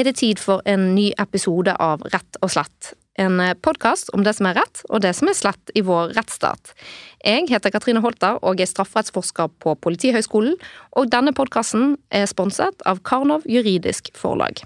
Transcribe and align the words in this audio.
er 0.00 0.08
det 0.08 0.16
tid 0.20 0.40
for 0.40 0.64
en 0.68 0.94
ny 0.96 1.10
episode 1.20 1.74
av 1.76 2.02
Rett 2.12 2.38
og 2.40 2.52
slett. 2.54 2.94
En 3.20 3.36
podkast 3.60 4.08
om 4.16 4.22
det 4.24 4.32
som 4.38 4.46
er 4.48 4.56
rett 4.56 4.80
og 4.88 5.02
det 5.04 5.10
som 5.18 5.28
er 5.28 5.36
slett 5.36 5.72
i 5.76 5.82
vår 5.84 6.14
rettsstat. 6.16 6.72
Jeg 7.20 7.50
heter 7.50 7.72
Katrine 7.74 8.00
Holter 8.00 8.38
og 8.40 8.62
er 8.62 8.70
strafferettsforsker 8.70 9.50
på 9.60 9.74
Politihøgskolen, 9.84 10.56
og 10.96 11.10
denne 11.12 11.34
podkasten 11.36 11.98
er 12.08 12.24
sponset 12.30 12.80
av 12.88 13.02
Karnov 13.04 13.44
juridisk 13.50 14.08
forlag. 14.16 14.62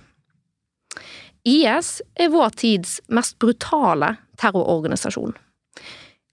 IS 1.44 1.98
er 2.14 2.30
vår 2.32 2.54
tids 2.60 3.00
mest 3.10 3.40
brutale 3.42 4.14
terrororganisasjon. 4.40 5.34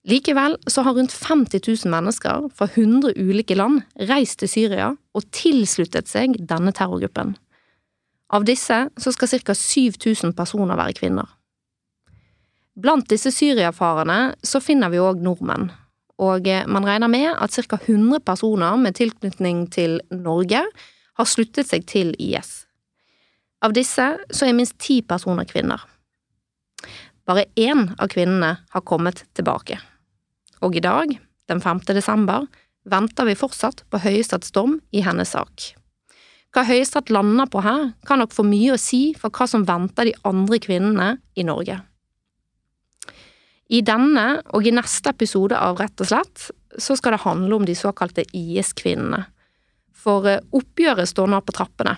Likevel 0.09 0.57
så 0.69 0.85
har 0.85 0.97
rundt 0.97 1.13
50 1.13 1.61
000 1.65 1.93
mennesker 1.93 2.51
fra 2.57 2.69
100 2.69 3.15
ulike 3.17 3.57
land 3.57 3.81
reist 4.09 4.41
til 4.41 4.49
Syria 4.49 4.91
og 5.17 5.31
tilsluttet 5.33 6.09
seg 6.09 6.37
denne 6.37 6.73
terrorgruppen. 6.75 7.35
Av 8.31 8.45
disse 8.47 8.77
så 8.97 9.11
skal 9.11 9.31
ca. 9.43 9.55
7000 9.55 10.33
personer 10.37 10.79
være 10.79 10.95
kvinner. 11.01 11.27
Blant 12.79 13.09
disse 13.11 13.33
syriafarerne 13.35 14.37
så 14.47 14.61
finner 14.63 14.91
vi 14.93 15.01
òg 15.03 15.19
nordmenn, 15.19 15.67
og 16.21 16.47
man 16.71 16.87
regner 16.87 17.11
med 17.11 17.29
at 17.35 17.51
ca. 17.51 17.77
100 17.77 18.23
personer 18.23 18.79
med 18.79 18.95
tilknytning 18.95 19.65
til 19.73 19.99
Norge 20.11 20.63
har 21.19 21.27
sluttet 21.27 21.67
seg 21.67 21.85
til 21.91 22.15
IS. 22.17 22.65
Av 23.61 23.75
disse 23.75 24.07
så 24.31 24.47
er 24.47 24.57
minst 24.57 24.79
ti 24.81 25.01
personer 25.05 25.45
kvinner. 25.45 25.83
Bare 27.27 27.45
én 27.59 27.91
av 27.99 28.09
kvinnene 28.09 28.55
har 28.71 28.87
kommet 28.87 29.25
tilbake 29.37 29.77
og 30.61 30.77
i 30.77 30.83
dag, 30.83 31.13
den 31.49 31.61
5. 31.61 31.79
desember, 31.89 32.45
venter 32.85 33.27
vi 33.27 33.37
fortsatt 33.37 33.83
på 33.89 34.01
Høyesteretts 34.01 34.53
dom 34.55 34.79
i 34.93 35.03
hennes 35.05 35.33
sak. 35.33 35.73
Hva 36.51 36.65
Høyesterett 36.67 37.11
lander 37.15 37.47
på 37.47 37.61
her, 37.63 37.93
kan 38.07 38.19
nok 38.19 38.33
få 38.35 38.43
mye 38.43 38.73
å 38.75 38.81
si 38.81 39.13
for 39.17 39.31
hva 39.31 39.47
som 39.47 39.63
venter 39.67 40.09
de 40.09 40.17
andre 40.27 40.59
kvinnene 40.59 41.13
i 41.39 41.45
Norge. 41.47 41.77
I 43.71 43.79
denne 43.87 44.25
og 44.51 44.67
i 44.67 44.73
neste 44.75 45.13
episode 45.13 45.55
av 45.55 45.79
Rett 45.79 46.03
og 46.03 46.09
slett 46.09 46.49
så 46.81 46.97
skal 46.99 47.15
det 47.15 47.23
handle 47.23 47.55
om 47.55 47.67
de 47.67 47.75
såkalte 47.75 48.25
IS-kvinnene. 48.35 49.23
For 49.95 50.27
eh, 50.27 50.43
oppgjøret 50.55 51.07
står 51.07 51.31
nå 51.31 51.39
på 51.45 51.55
trappene. 51.55 51.95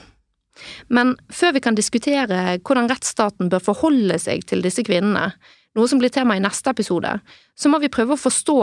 Men 0.93 1.15
før 1.33 1.55
vi 1.55 1.63
kan 1.65 1.77
diskutere 1.77 2.59
hvordan 2.61 2.91
rettsstaten 2.91 3.49
bør 3.49 3.63
forholde 3.71 4.19
seg 4.21 4.45
til 4.49 4.61
disse 4.61 4.85
kvinnene, 4.85 5.31
noe 5.73 5.89
som 5.89 5.97
blir 6.01 6.13
tema 6.13 6.37
i 6.37 6.43
neste 6.43 6.69
episode, 6.69 7.15
så 7.57 7.71
må 7.73 7.79
vi 7.81 7.89
prøve 7.93 8.13
å 8.13 8.21
forstå 8.21 8.57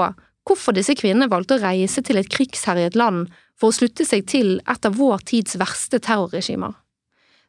hvorfor 0.47 0.77
disse 0.77 0.95
kvinnene 0.99 1.31
valgte 1.31 1.59
å 1.59 1.65
reise 1.65 2.03
til 2.07 2.21
et 2.21 2.31
krigsherjet 2.31 2.95
land 2.99 3.27
for 3.61 3.71
å 3.71 3.77
slutte 3.77 4.07
seg 4.09 4.25
til 4.31 4.57
et 4.65 4.89
av 4.89 4.97
vår 4.97 5.23
tids 5.29 5.59
verste 5.61 6.01
terrorregimer. 6.01 6.73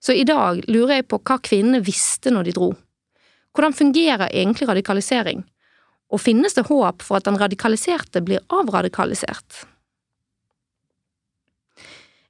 Så 0.02 0.16
i 0.18 0.26
dag 0.28 0.60
lurer 0.68 1.00
jeg 1.00 1.10
på 1.12 1.22
hva 1.22 1.38
kvinnene 1.40 1.84
visste 1.86 2.34
når 2.34 2.50
de 2.50 2.56
dro. 2.58 2.70
Hvordan 3.56 3.76
fungerer 3.76 4.32
egentlig 4.32 4.68
radikalisering? 4.70 5.44
Og 6.12 6.20
finnes 6.20 6.56
det 6.58 6.68
håp 6.68 7.06
for 7.06 7.20
at 7.20 7.28
den 7.28 7.40
radikaliserte 7.40 8.24
blir 8.26 8.44
avradikalisert? 8.52 9.62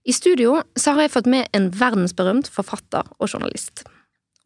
I 0.03 0.13
studio 0.13 0.59
så 0.75 0.95
har 0.95 1.05
jeg 1.05 1.13
fått 1.13 1.29
med 1.29 1.49
en 1.57 1.69
verdensberømt 1.77 2.49
forfatter 2.49 3.05
og 3.19 3.29
journalist. 3.29 3.83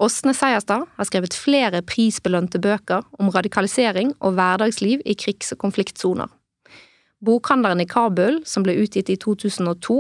Åsne 0.04 0.34
Seierstad 0.36 0.84
har 0.98 1.08
skrevet 1.08 1.36
flere 1.40 1.80
prisbelønte 1.88 2.60
bøker 2.60 3.06
om 3.16 3.32
radikalisering 3.32 4.12
og 4.20 4.36
hverdagsliv 4.36 5.04
i 5.08 5.16
krigs- 5.16 5.54
og 5.56 5.62
konfliktsoner. 5.64 6.28
Bokhandleren 7.26 7.82
i 7.82 7.90
Kabul, 7.90 8.42
som 8.46 8.66
ble 8.66 8.78
utgitt 8.84 9.10
i 9.10 9.18
2002, 9.18 9.98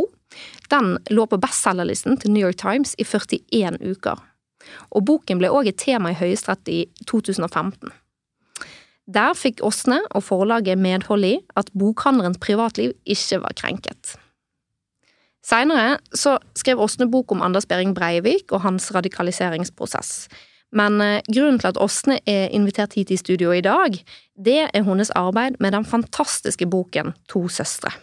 den 0.71 0.95
lå 1.13 1.25
på 1.29 1.39
bestselgerlisten 1.41 2.19
til 2.21 2.33
New 2.33 2.43
York 2.43 2.59
Times 2.61 2.95
i 2.99 3.05
41 3.07 3.79
uker. 3.81 4.21
Og 4.91 5.05
boken 5.05 5.39
ble 5.41 5.51
òg 5.53 5.69
et 5.69 5.79
tema 5.81 6.11
i 6.11 6.17
Høyesterett 6.17 6.69
i 6.71 6.79
2015. 7.09 7.93
Der 9.05 9.35
fikk 9.37 9.61
Åsne 9.65 9.99
og 10.17 10.23
forlaget 10.25 10.81
medhold 10.81 11.27
i 11.27 11.35
at 11.59 11.69
bokhandlerens 11.77 12.41
privatliv 12.41 12.95
ikke 13.05 13.43
var 13.43 13.53
krenket. 13.53 14.15
Seinere 15.45 15.99
skrev 16.57 16.81
Åsne 16.81 17.05
bok 17.11 17.35
om 17.35 17.43
Anders 17.45 17.67
Behring 17.69 17.93
Breivik 17.93 18.49
og 18.51 18.63
hans 18.65 18.89
radikaliseringsprosess. 18.95 20.25
Men 20.73 21.01
eh, 21.01 21.21
grunnen 21.27 21.59
til 21.61 21.71
at 21.71 21.79
Åsne 21.81 22.19
er 22.29 22.49
invitert 22.55 22.95
hit 22.97 23.11
i 23.11 23.19
studio 23.19 23.53
i 23.53 23.63
dag, 23.63 23.95
det 24.35 24.57
er 24.65 24.83
hennes 24.83 25.13
arbeid 25.15 25.59
med 25.59 25.75
den 25.75 25.85
fantastiske 25.85 26.67
boken 26.67 27.13
To 27.31 27.47
søstre. 27.51 27.93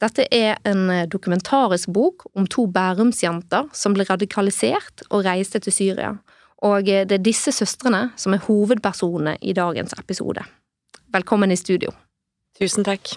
Dette 0.00 0.24
er 0.32 0.60
en 0.68 0.88
eh, 0.90 1.06
dokumentarisk 1.08 1.90
bok 1.92 2.28
om 2.34 2.46
to 2.46 2.66
bærumsjenter 2.70 3.68
som 3.76 3.96
ble 3.96 4.06
radikalisert 4.08 5.04
og 5.10 5.24
reiste 5.26 5.60
til 5.60 5.76
Syria, 5.76 6.14
og 6.64 6.88
eh, 6.88 7.06
det 7.08 7.18
er 7.18 7.26
disse 7.26 7.52
søstrene 7.56 8.08
som 8.20 8.36
er 8.36 8.44
hovedpersonene 8.46 9.36
i 9.40 9.56
dagens 9.56 9.96
episode. 9.98 10.44
Velkommen 11.10 11.50
i 11.50 11.58
studio. 11.58 11.92
Tusen 12.60 12.86
takk. 12.86 13.16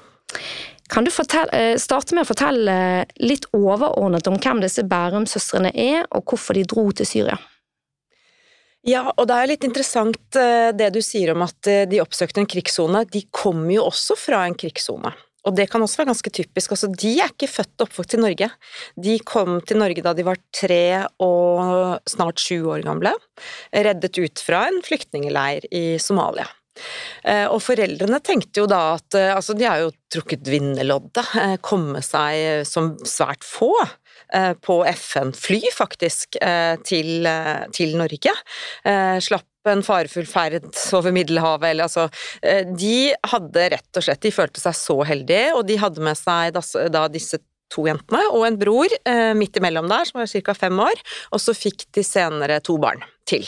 Kan 0.90 1.06
du 1.06 1.12
fortelle, 1.14 1.78
starte 1.80 2.16
med 2.16 2.26
å 2.26 2.30
fortelle 2.30 2.76
litt 3.22 3.46
overordnet 3.56 4.28
om 4.30 4.36
hvem 4.42 4.60
disse 4.64 4.84
Bærum-søstrene 4.86 5.72
er, 5.74 6.04
og 6.12 6.26
hvorfor 6.28 6.58
de 6.58 6.66
dro 6.68 6.90
til 6.92 7.08
Syria? 7.08 7.38
Ja, 8.84 9.06
og 9.16 9.30
det 9.30 9.36
er 9.36 9.48
litt 9.48 9.64
interessant 9.64 10.36
eh, 10.36 10.74
det 10.76 10.90
du 10.92 11.00
sier 11.04 11.32
om 11.32 11.46
at 11.46 11.70
eh, 11.72 11.86
de 11.88 12.02
oppsøkte 12.04 12.42
en 12.42 12.50
krigssone. 12.50 13.06
De 13.08 13.22
kommer 13.32 13.72
jo 13.78 13.86
også 13.88 14.18
fra 14.20 14.42
en 14.48 14.58
krigssone. 14.60 15.14
Og 15.48 15.56
det 15.56 15.70
kan 15.72 15.84
også 15.84 16.02
være 16.02 16.10
ganske 16.12 16.32
typisk. 16.36 16.74
Altså, 16.76 16.90
de 16.92 17.14
er 17.20 17.32
ikke 17.32 17.52
født 17.52 17.80
og 17.80 17.86
oppvokst 17.88 18.16
i 18.16 18.20
Norge. 18.20 18.50
De 19.08 19.16
kom 19.28 19.58
til 19.68 19.80
Norge 19.80 20.04
da 20.04 20.14
de 20.16 20.26
var 20.28 20.40
tre 20.56 20.84
og 21.24 22.04
snart 22.12 22.44
sju 22.44 22.60
år 22.76 22.84
gamle, 22.84 23.12
reddet 23.72 24.20
ut 24.20 24.44
fra 24.44 24.66
en 24.70 24.80
flyktningleir 24.84 25.68
i 25.72 25.86
Somalia. 26.04 26.48
Eh, 27.24 27.48
og 27.48 27.60
foreldrene 27.64 28.20
tenkte 28.24 28.64
jo 28.64 28.70
da 28.72 28.96
at 28.98 29.20
altså 29.36 29.56
de 29.56 29.68
har 29.68 29.84
jo 29.84 29.92
trukket 30.12 30.48
vinnerloddet, 30.50 31.60
komme 31.64 32.04
seg 32.04 32.68
som 32.68 32.96
svært 33.08 33.48
få 33.48 33.76
på 34.66 34.76
FN-fly, 34.90 35.62
faktisk, 35.76 36.40
til, 36.88 37.28
til 37.76 37.96
Norge. 38.00 38.34
Slapp 39.22 39.70
en 39.70 39.84
farefull 39.86 40.26
ferd 40.28 40.66
over 40.98 41.14
Middelhavet, 41.16 41.70
eller 41.70 41.86
altså 41.86 42.08
De 42.74 43.14
hadde 43.30 43.68
rett 43.76 44.00
og 44.00 44.04
slett 44.04 44.26
De 44.26 44.34
følte 44.34 44.64
seg 44.64 44.76
så 44.76 44.98
heldige, 45.08 45.54
og 45.54 45.68
de 45.70 45.78
hadde 45.80 46.04
med 46.04 46.20
seg 46.20 46.58
da 46.92 47.06
disse 47.14 47.40
to 47.74 47.88
jentene 47.88 48.22
og 48.32 48.46
en 48.48 48.60
bror 48.60 48.92
eh, 49.10 49.32
midt 49.38 49.58
imellom 49.60 49.90
der, 49.92 50.08
som 50.08 50.22
var 50.22 50.30
ca. 50.30 50.56
fem 50.58 50.80
år, 50.84 51.04
og 51.34 51.42
så 51.42 51.56
fikk 51.58 51.88
de 51.96 52.06
senere 52.06 52.60
to 52.66 52.78
barn 52.82 53.04
til. 53.30 53.48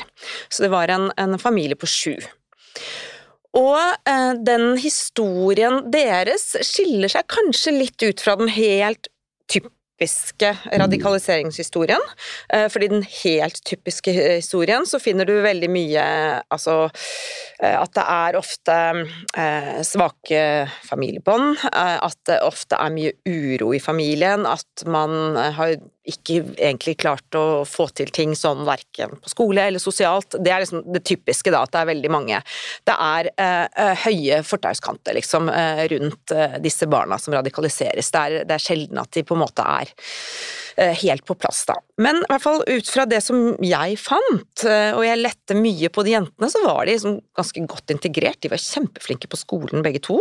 Så 0.49 0.65
det 0.65 0.71
var 0.73 0.91
en, 0.93 1.11
en 1.19 1.37
familie 1.41 1.77
på 1.79 1.89
sju. 1.89 2.15
Og 3.55 3.79
eh, 3.79 4.31
den 4.47 4.73
historien 4.81 5.83
deres 5.93 6.53
skiller 6.65 7.11
seg 7.11 7.27
kanskje 7.31 7.75
litt 7.75 8.07
ut 8.07 8.23
fra 8.23 8.37
den 8.39 8.51
helt 8.51 9.11
typiske 9.95 10.57
radikaliseringshistorien. 10.73 12.01
Eh, 12.53 12.69
fordi 12.69 12.87
den 12.87 13.03
helt 13.23 13.63
typiske 13.65 14.11
historien 14.11 14.85
så 14.85 14.99
finner 14.99 15.25
du 15.25 15.41
veldig 15.41 15.69
mye 15.71 16.03
altså 16.51 16.89
eh, 17.61 17.79
at 17.79 17.93
det 17.95 18.03
er 18.03 18.35
ofte 18.35 18.77
eh, 19.37 19.81
svake 19.83 20.69
familiebånd, 20.83 21.57
at 21.71 22.17
det 22.27 22.41
ofte 22.43 22.75
er 22.75 22.91
mye 22.91 23.13
uro 23.25 23.73
i 23.73 23.79
familien, 23.79 24.45
at 24.45 24.85
man 24.87 25.35
har 25.35 25.77
ikke 26.05 26.41
egentlig 26.55 26.95
klart 27.01 27.37
å 27.37 27.63
få 27.67 27.87
til 27.97 28.11
ting 28.13 28.35
sånn 28.37 28.63
verken 28.67 29.15
på 29.21 29.31
skole 29.31 29.67
eller 29.69 29.81
sosialt. 29.81 30.37
Det 30.39 30.53
er 30.53 30.63
liksom 30.63 30.83
det 30.93 31.03
typiske, 31.07 31.53
da, 31.53 31.63
at 31.65 31.73
det 31.73 31.81
er 31.81 31.91
veldig 31.91 32.11
mange. 32.13 32.41
Det 32.85 32.97
er 33.07 33.31
eh, 33.33 33.65
eh 33.85 34.05
høye 34.05 34.41
fortauskanter 34.45 35.17
liksom, 35.17 35.49
eh, 35.49 35.85
rundt 35.95 36.35
eh, 36.35 36.59
disse 36.63 36.87
barna 36.91 37.19
som 37.21 37.33
radikaliseres. 37.37 38.11
Det 38.11 38.21
er, 38.21 38.37
det 38.45 38.57
er 38.57 38.67
sjelden 38.67 39.01
at 39.01 39.11
de 39.15 39.25
på 39.25 39.37
en 39.37 39.43
måte 39.45 39.65
er 39.65 39.93
helt 40.75 41.25
på 41.25 41.35
plass, 41.39 41.63
da. 41.69 41.77
Men 42.01 42.17
i 42.19 42.27
hvert 42.27 42.43
fall 42.43 42.63
ut 42.67 42.89
fra 42.91 43.05
det 43.07 43.21
som 43.23 43.53
jeg 43.63 43.95
fant, 44.01 44.63
eh, 44.67 44.91
og 44.97 45.05
jeg 45.05 45.21
lette 45.21 45.55
mye 45.55 45.87
på 45.93 46.03
de 46.03 46.11
jentene, 46.11 46.49
så 46.51 46.59
var 46.65 46.83
de 46.83 46.95
liksom 46.95 47.19
ganske 47.37 47.63
godt 47.71 47.93
integrert. 47.93 48.41
De 48.43 48.51
var 48.51 48.59
kjempeflinke 48.59 49.29
på 49.31 49.39
skolen 49.39 49.85
begge 49.85 50.01
to. 50.03 50.17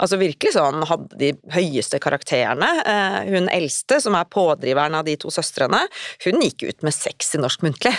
Altså 0.00 0.16
virkelig 0.20 0.54
sånn 0.56 0.86
hadde 0.88 1.20
de 1.20 1.32
høyeste 1.52 2.00
karakterene. 2.00 2.70
Eh, 2.80 3.18
hun 3.34 3.50
eldste, 3.52 4.00
som 4.00 4.16
er 4.16 4.30
pådriveren 4.32 4.96
av 4.96 5.04
de 5.08 5.18
to 5.20 5.32
søstrene, 5.34 5.82
hun 6.24 6.40
gikk 6.46 6.64
ut 6.70 6.88
med 6.88 6.96
seks 6.96 7.34
i 7.36 7.42
norsk 7.42 7.66
muntlig. 7.66 7.92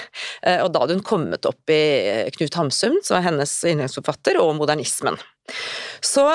Og 0.50 0.70
da 0.74 0.82
hadde 0.82 0.96
hun 0.98 1.06
kommet 1.06 1.46
opp 1.46 1.72
i 1.72 1.80
Knut 2.36 2.56
Hamsun, 2.58 2.98
som 3.06 3.18
er 3.20 3.26
hennes 3.28 3.54
innleggsforfatter, 3.68 4.40
og 4.42 4.56
modernismen. 4.58 5.18
Så 6.06 6.26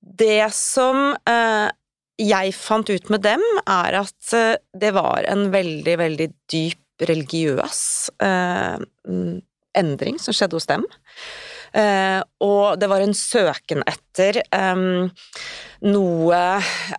det 0.00 0.48
som 0.56 1.14
jeg 2.20 2.54
fant 2.56 2.88
ut 2.88 3.10
med 3.12 3.24
dem, 3.26 3.42
er 3.68 4.00
at 4.00 4.32
eh, 4.36 4.56
det 4.76 4.92
var 4.96 5.26
en 5.28 5.50
veldig, 5.52 5.96
veldig 6.00 6.30
dyp 6.52 7.06
religiøs 7.06 7.82
eh, 8.24 8.78
endring 9.76 10.16
som 10.22 10.36
skjedde 10.36 10.56
hos 10.56 10.68
dem. 10.70 10.86
Eh, 11.76 12.22
og 12.40 12.78
det 12.80 12.88
var 12.88 13.02
en 13.04 13.12
søken 13.16 13.82
etter 13.84 14.38
eh, 14.40 14.84
noe 15.84 16.38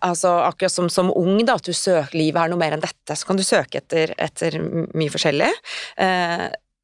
Altså 0.04 0.34
akkurat 0.44 0.74
som 0.74 0.90
som 0.92 1.10
ung, 1.10 1.40
da, 1.42 1.56
at 1.58 1.66
du 1.66 1.74
søker 1.74 2.14
livet 2.14 2.44
er 2.44 2.52
noe 2.52 2.60
mer 2.60 2.76
enn 2.76 2.84
dette, 2.84 3.16
så 3.16 3.26
kan 3.26 3.40
du 3.40 3.46
søke 3.46 3.82
etter, 3.82 4.14
etter 4.22 4.60
mye 4.62 5.10
forskjellig. 5.10 5.50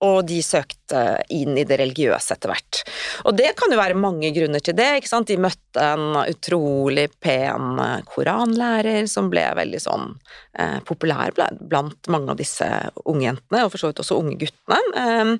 Og 0.05 0.25
de 0.29 0.41
søkte 0.45 1.03
inn 1.33 1.57
i 1.59 1.65
det 1.67 1.79
religiøse 1.81 2.37
etter 2.37 2.53
hvert. 2.53 2.81
Og 3.25 3.37
det 3.39 3.55
kan 3.59 3.73
jo 3.73 3.81
være 3.81 3.99
mange 3.99 4.31
grunner 4.37 4.63
til 4.65 4.77
det. 4.77 4.91
ikke 5.01 5.11
sant? 5.11 5.31
De 5.31 5.41
møtte 5.41 5.81
en 5.81 6.19
utrolig 6.23 7.09
pen 7.25 7.81
eh, 7.83 8.03
koranlærer 8.11 9.09
som 9.11 9.31
ble 9.33 9.47
veldig 9.57 9.81
sånn 9.83 10.11
eh, 10.59 10.81
populær 10.87 11.35
blant 11.35 12.11
mange 12.13 12.35
av 12.35 12.41
disse 12.41 12.69
unge 13.05 13.29
jentene, 13.29 13.65
og 13.65 13.73
for 13.73 13.83
så 13.83 13.91
vidt 13.91 14.03
også 14.05 14.21
unge 14.21 14.37
guttene. 14.43 14.81
Eh, 15.05 15.33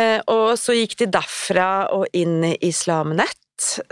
eh, 0.00 0.18
og 0.32 0.56
så 0.60 0.76
gikk 0.76 0.98
de 1.02 1.12
derfra 1.18 1.70
og 1.94 2.08
inn 2.16 2.42
i 2.52 2.56
Islam 2.68 3.16
Nett 3.18 3.41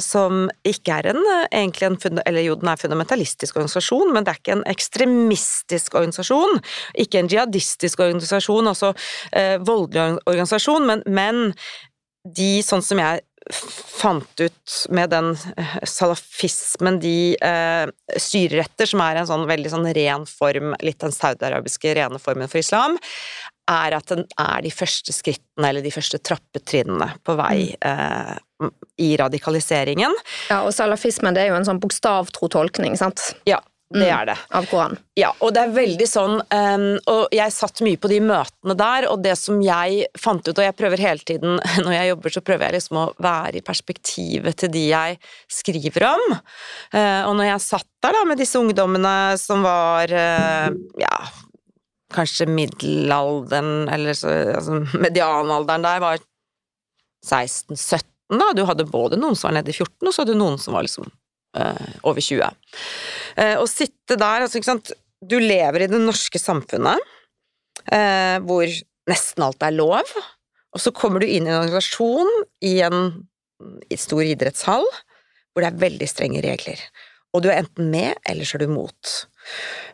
som 0.03 0.47
ikke 0.67 1.01
er 1.01 1.11
en, 1.13 1.21
egentlig 1.49 1.89
en, 1.91 2.21
eller 2.27 2.47
jo, 2.47 2.57
den 2.61 2.73
er 2.73 2.81
fundamentalistisk 2.81 3.59
organisasjon, 3.59 4.13
men 4.15 4.27
det 4.27 4.35
er 4.35 4.43
ikke 4.43 4.57
en 4.59 4.67
ekstremistisk 4.71 5.97
organisasjon. 6.01 6.61
Ikke 7.05 7.23
en 7.23 7.31
jihadistisk 7.31 8.03
organisasjon, 8.05 8.71
altså 8.71 8.93
eh, 9.33 9.57
voldelig 9.63 10.21
organisasjon, 10.27 10.87
men, 10.89 11.05
men 11.07 11.51
de, 12.25 12.53
sånn 12.67 12.85
som 12.85 13.01
jeg 13.01 13.25
fant 13.51 14.41
ut 14.41 14.75
med 14.93 15.11
den 15.11 15.31
eh, 15.57 15.77
salafismen 15.89 17.01
de 17.01 17.35
eh, 17.41 17.87
styrer 18.21 18.65
etter, 18.67 18.89
som 18.91 19.03
er 19.05 19.21
en 19.21 19.31
sånn 19.31 19.47
veldig 19.49 19.73
sånn 19.73 19.89
ren 19.97 20.27
form, 20.29 20.75
litt 20.85 21.01
den 21.03 21.15
saudiarabiske 21.15 21.95
rene 21.97 22.21
formen 22.23 22.51
for 22.51 22.61
islam, 22.61 22.99
er 23.71 23.97
at 23.97 24.11
den 24.11 24.27
er 24.41 24.63
de 24.65 24.73
første 24.75 25.15
skrittene, 25.15 25.69
eller 25.69 25.85
de 25.85 25.95
første 25.95 26.21
trappetrinnene 26.23 27.13
på 27.25 27.37
vei 27.39 27.71
mm. 27.73 27.89
eh, 27.91 28.39
i 29.01 29.15
radikaliseringen. 29.21 30.15
Ja, 30.51 30.63
og 30.65 30.75
salafismen 30.77 31.37
det 31.37 31.47
er 31.47 31.53
jo 31.55 31.59
en 31.61 31.69
sånn 31.69 31.81
bokstavtro 31.83 32.51
tolkning, 32.53 32.97
sant? 33.01 33.33
Ja, 33.49 33.61
det 33.91 34.07
mm, 34.07 34.19
er 34.21 34.27
det. 34.29 34.37
Av 34.55 34.67
Koranen. 34.71 35.01
Ja, 35.19 35.33
og 35.43 35.51
det 35.55 35.65
er 35.65 35.73
veldig 35.75 36.07
sånn 36.07 36.37
um, 36.39 36.85
Og 37.11 37.33
jeg 37.35 37.51
satt 37.51 37.81
mye 37.83 37.99
på 37.99 38.11
de 38.13 38.21
møtene 38.23 38.77
der, 38.79 39.09
og 39.11 39.25
det 39.25 39.35
som 39.41 39.59
jeg 39.65 40.05
fant 40.15 40.47
ut 40.47 40.55
Og 40.55 40.63
jeg 40.63 40.77
prøver 40.79 41.03
hele 41.03 41.27
tiden, 41.27 41.59
når 41.85 41.97
jeg 41.97 42.13
jobber, 42.13 42.35
så 42.37 42.45
prøver 42.47 42.69
jeg 42.69 42.79
liksom 42.79 43.01
å 43.01 43.09
være 43.19 43.59
i 43.59 43.65
perspektivet 43.67 44.61
til 44.63 44.71
de 44.77 44.85
jeg 44.93 45.19
skriver 45.51 46.07
om. 46.13 46.25
Uh, 46.95 47.23
og 47.27 47.35
når 47.41 47.51
jeg 47.51 47.67
satt 47.67 47.89
der 48.07 48.15
da 48.15 48.23
med 48.31 48.39
disse 48.41 48.63
ungdommene 48.63 49.15
som 49.43 49.67
var 49.67 50.15
uh, 50.15 50.71
ja, 51.03 51.17
kanskje 52.15 52.47
middelalderen, 52.47 53.89
eller 53.91 54.15
så, 54.15 54.31
altså 54.55 54.79
medianalderen 55.03 55.85
der 55.85 56.07
var 56.07 56.23
16-17, 57.27 58.07
da. 58.39 58.53
Du 58.55 58.63
hadde 58.69 58.87
både 58.87 59.19
noen 59.19 59.39
som 59.39 59.49
var 59.49 59.59
nede 59.59 59.73
i 59.73 59.77
14, 59.77 60.07
og 60.07 60.13
så 60.13 60.23
hadde 60.23 60.37
du 60.37 60.41
noen 60.43 60.59
som 60.63 60.77
var 60.77 60.87
liksom 60.87 61.09
øh, 61.59 61.89
over 62.07 62.23
20. 62.23 62.47
Eh, 63.37 63.57
å 63.59 63.67
sitte 63.71 64.19
der, 64.21 64.45
altså, 64.45 64.61
ikke 64.61 64.71
sant 64.71 64.93
Du 65.21 65.37
lever 65.41 65.85
i 65.85 65.91
det 65.91 66.01
norske 66.01 66.41
samfunnet 66.41 67.03
eh, 67.93 68.39
hvor 68.47 68.71
nesten 69.11 69.45
alt 69.45 69.67
er 69.67 69.75
lov, 69.75 70.15
og 70.71 70.81
så 70.81 70.93
kommer 70.95 71.21
du 71.21 71.27
inn 71.27 71.49
i 71.49 71.51
en 71.51 71.65
organisasjon 71.65 72.31
i 72.65 72.79
en 72.87 73.11
stor 73.99 74.23
idrettshall 74.25 74.87
hvor 75.51 75.65
det 75.65 75.73
er 75.73 75.83
veldig 75.83 76.09
strenge 76.09 76.43
regler. 76.45 76.81
Og 77.35 77.43
du 77.43 77.51
er 77.51 77.61
enten 77.61 77.91
med, 77.91 78.15
eller 78.29 78.47
så 78.47 78.57
er 78.57 78.65
du 78.65 78.73
mot. 78.73 79.15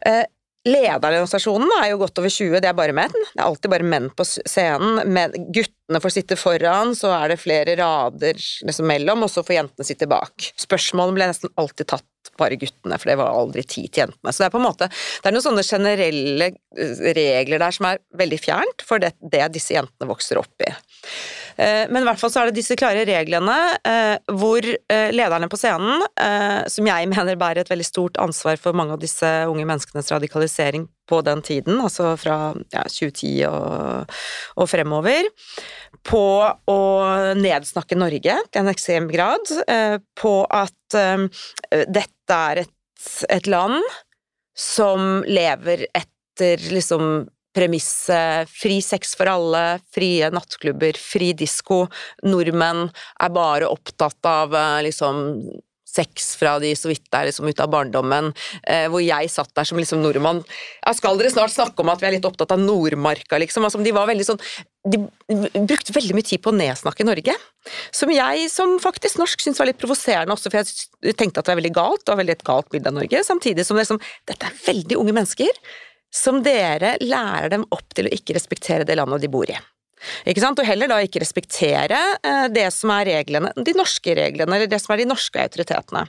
Eh, 0.06 0.24
Lederen 0.66 1.14
i 1.14 1.20
organisasjonen 1.20 1.70
er 1.78 1.92
jo 1.92 2.00
godt 2.00 2.18
over 2.18 2.32
20, 2.32 2.58
det 2.62 2.70
er 2.70 2.76
bare 2.76 2.94
menn. 2.96 3.14
Det 3.14 3.38
er 3.38 3.46
alltid 3.46 3.70
bare 3.70 3.86
menn 3.86 4.08
på 4.16 4.26
scenen. 4.26 4.98
Men 5.14 5.34
guttene 5.54 6.00
får 6.02 6.14
sitte 6.16 6.38
foran, 6.40 6.94
så 6.98 7.12
er 7.14 7.30
det 7.32 7.38
flere 7.42 7.76
rader 7.78 8.40
liksom 8.66 8.90
mellom, 8.90 9.22
og 9.22 9.30
så 9.30 9.44
får 9.46 9.60
jentene 9.60 9.86
sitte 9.86 10.10
bak. 10.10 10.50
Spørsmålene 10.58 11.18
ble 11.18 11.30
nesten 11.30 11.54
alltid 11.60 11.90
tatt 11.94 12.32
bare 12.36 12.58
guttene, 12.58 12.98
for 12.98 13.10
det 13.10 13.18
var 13.20 13.38
aldri 13.38 13.62
tid 13.62 13.92
til 13.92 14.04
jentene. 14.04 14.32
Så 14.32 14.42
det 14.42 14.48
er 14.48 14.54
på 14.56 14.60
en 14.60 14.66
måte 14.66 14.88
Det 14.90 15.30
er 15.30 15.36
noen 15.36 15.46
sånne 15.46 15.64
generelle 15.66 16.50
eh, 16.50 17.04
regler 17.16 17.62
der 17.62 17.76
som 17.76 17.88
er 17.92 18.02
veldig 18.18 18.40
fjernt 18.42 18.84
for 18.86 19.02
det, 19.02 19.14
det 19.22 19.44
disse 19.54 19.76
jentene 19.76 20.10
vokser 20.10 20.42
opp 20.42 20.66
i. 20.66 20.72
Eh, 21.56 21.86
men 21.88 22.02
i 22.02 22.06
hvert 22.06 22.20
fall 22.20 22.32
så 22.32 22.42
er 22.42 22.50
det 22.50 22.58
disse 22.58 22.76
klare 22.78 23.04
reglene 23.08 23.56
eh, 23.86 24.16
hvor 24.36 24.66
eh, 24.66 25.08
lederne 25.14 25.48
på 25.48 25.58
scenen, 25.60 26.04
som 26.70 26.88
jeg 26.88 27.08
mener 27.12 27.38
bærer 27.40 27.62
et 27.62 27.72
veldig 27.72 27.86
stort 27.86 28.20
ansvar 28.22 28.60
for 28.60 28.76
mange 28.76 28.96
av 28.96 29.02
disse 29.02 29.28
unge 29.48 29.66
menneskenes 29.68 30.10
radikalisering 30.12 30.86
på 31.06 31.20
den 31.22 31.42
tiden, 31.46 31.78
altså 31.80 32.14
fra 32.18 32.52
ja, 32.74 32.82
2010 32.90 33.30
og, 33.48 34.14
og, 34.56 34.66
fremover, 34.70 35.28
på 36.06 36.24
å 36.72 36.80
nedsnakke 37.38 37.98
Norge 37.98 38.40
til 38.50 38.62
en 38.62 38.72
ekstrem 38.72 39.06
grad, 39.12 39.52
på 40.18 40.34
at 40.50 40.96
dette 41.70 42.40
er 42.50 42.62
et, 42.64 42.74
et 43.30 43.50
land 43.50 43.78
som 44.58 45.22
lever 45.30 45.86
etter 45.94 46.66
liksom 46.74 47.28
premisset 47.56 48.50
fri 48.52 48.80
sex 48.84 49.16
for 49.18 49.30
alle, 49.32 49.64
frie 49.94 50.28
nattklubber, 50.32 50.98
fri 51.00 51.32
disko. 51.36 51.86
Nordmenn 52.26 52.90
er 52.90 53.32
bare 53.34 53.70
opptatt 53.70 54.28
av 54.28 54.54
eh, 54.54 54.82
liksom 54.90 55.24
sex 55.96 56.34
fra 56.36 56.56
de 56.62 56.72
så 56.76 56.90
vidt 56.90 57.14
er 57.14 57.28
liksom 57.30 57.48
ute 57.48 57.64
av 57.64 57.72
barndommen, 57.72 58.32
eh, 58.62 58.86
hvor 58.92 59.02
jeg 59.02 59.30
satt 59.32 59.52
der 59.56 59.68
som 59.68 59.80
liksom 59.80 60.02
nordmann. 60.04 60.42
Ja, 60.82 60.92
Skal 60.96 61.18
dere 61.20 61.32
snart 61.32 61.54
snakke 61.54 61.82
om 61.82 61.92
at 61.92 62.02
vi 62.02 62.10
er 62.10 62.16
litt 62.16 62.28
opptatt 62.28 62.52
av 62.54 62.60
Nordmarka, 62.62 63.40
liksom? 63.40 63.66
Altså, 63.66 63.80
de 63.84 63.94
var 63.96 64.08
veldig 64.10 64.26
sånn 64.26 64.42
De 64.86 65.00
brukte 65.66 65.94
veldig 65.94 66.14
mye 66.14 66.26
tid 66.26 66.42
på 66.44 66.52
å 66.52 66.54
nedsnakke 66.54 67.06
Norge, 67.06 67.32
som 67.90 68.12
jeg 68.12 68.44
som 68.52 68.76
faktisk 68.82 69.18
norsk 69.18 69.42
syntes 69.42 69.58
var 69.58 69.66
litt 69.66 69.80
provoserende 69.82 70.36
også, 70.36 70.52
for 70.52 70.62
jeg 70.62 71.16
tenkte 71.18 71.42
at 71.42 71.48
det 71.48 71.54
var 71.54 71.58
veldig 71.58 71.74
galt, 71.74 72.06
og 72.06 72.20
veldig 72.20 72.36
et 72.36 72.46
galt 72.46 72.70
bilde 72.70 72.92
av 72.92 72.94
Norge, 73.00 73.24
samtidig 73.26 73.66
som 73.66 73.74
det 73.74 73.86
liksom 73.86 73.98
Dette 74.30 74.46
er 74.46 74.62
veldig 74.68 75.00
unge 75.00 75.16
mennesker 75.16 75.58
som 76.16 76.42
dere 76.44 76.96
lærer 77.04 77.52
dem 77.52 77.66
opp 77.74 77.96
til 77.96 78.08
å 78.08 78.14
ikke 78.14 78.36
respektere 78.38 78.86
det 78.88 78.96
landet 78.98 79.24
de 79.24 79.32
bor 79.32 79.48
i. 79.50 79.58
Ikke 80.28 80.42
sant? 80.42 80.60
Og 80.60 80.68
heller 80.68 80.90
da 80.90 80.98
ikke 81.02 81.22
respektere 81.22 81.98
eh, 82.20 82.46
det 82.52 82.66
som 82.74 82.92
er 82.94 83.08
reglene, 83.08 83.52
de 83.56 83.74
norske 83.76 84.14
reglene, 84.16 84.58
eller 84.58 84.70
det 84.70 84.80
som 84.82 84.92
er 84.94 85.02
de 85.02 85.08
norske 85.08 85.40
autoritetene. 85.40 86.04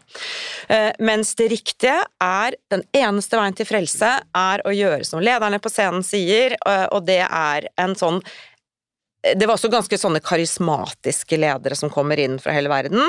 Eh, 0.74 0.92
mens 1.08 1.34
det 1.40 1.50
riktige 1.54 1.96
er, 2.24 2.58
den 2.74 2.84
eneste 2.98 3.40
veien 3.40 3.58
til 3.58 3.70
frelse, 3.70 4.12
er 4.20 4.66
å 4.68 4.76
gjøre 4.76 5.08
som 5.08 5.24
lederne 5.24 5.62
på 5.64 5.72
scenen 5.72 6.06
sier, 6.06 6.58
eh, 6.60 6.86
og 6.92 7.08
det 7.08 7.24
er 7.26 7.72
en 7.80 7.98
sånn 7.98 8.22
det 9.28 9.48
var 9.48 9.58
også 9.58 9.72
ganske 9.74 9.98
sånne 10.00 10.22
karismatiske 10.24 11.40
ledere 11.42 11.76
som 11.76 11.90
kommer 11.92 12.20
inn 12.22 12.38
fra 12.40 12.54
hele 12.56 12.70
verden. 12.72 13.02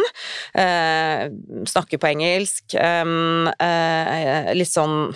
Eh, 0.57 1.29
snakker 1.69 2.01
på 2.01 2.09
engelsk. 2.09 2.75
Eh, 2.75 4.51
litt 4.57 4.73
sånn 4.73 5.13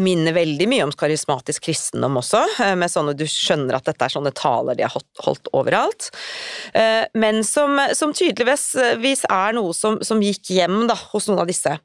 minner 0.00 0.32
veldig 0.32 0.66
mye 0.70 0.84
om 0.86 0.92
karismatisk 0.96 1.66
kristendom 1.68 2.16
også, 2.20 2.40
eh, 2.64 2.74
med 2.80 2.90
sånne 2.90 3.14
du 3.16 3.26
skjønner 3.28 3.76
at 3.76 3.84
dette 3.90 4.06
er 4.06 4.14
sånne 4.14 4.32
taler 4.32 4.78
de 4.78 4.86
har 4.86 5.04
holdt 5.24 5.50
overalt, 5.52 6.08
eh, 6.72 7.04
men 7.14 7.42
som, 7.44 7.76
som 7.96 8.14
tydeligvis 8.16 8.74
eh, 8.80 9.26
er 9.28 9.52
noe 9.56 9.74
som, 9.76 10.00
som 10.02 10.22
gikk 10.24 10.54
hjem 10.56 10.86
da, 10.88 10.96
hos 11.12 11.28
noen 11.28 11.42
av 11.44 11.50
disse. 11.50 11.76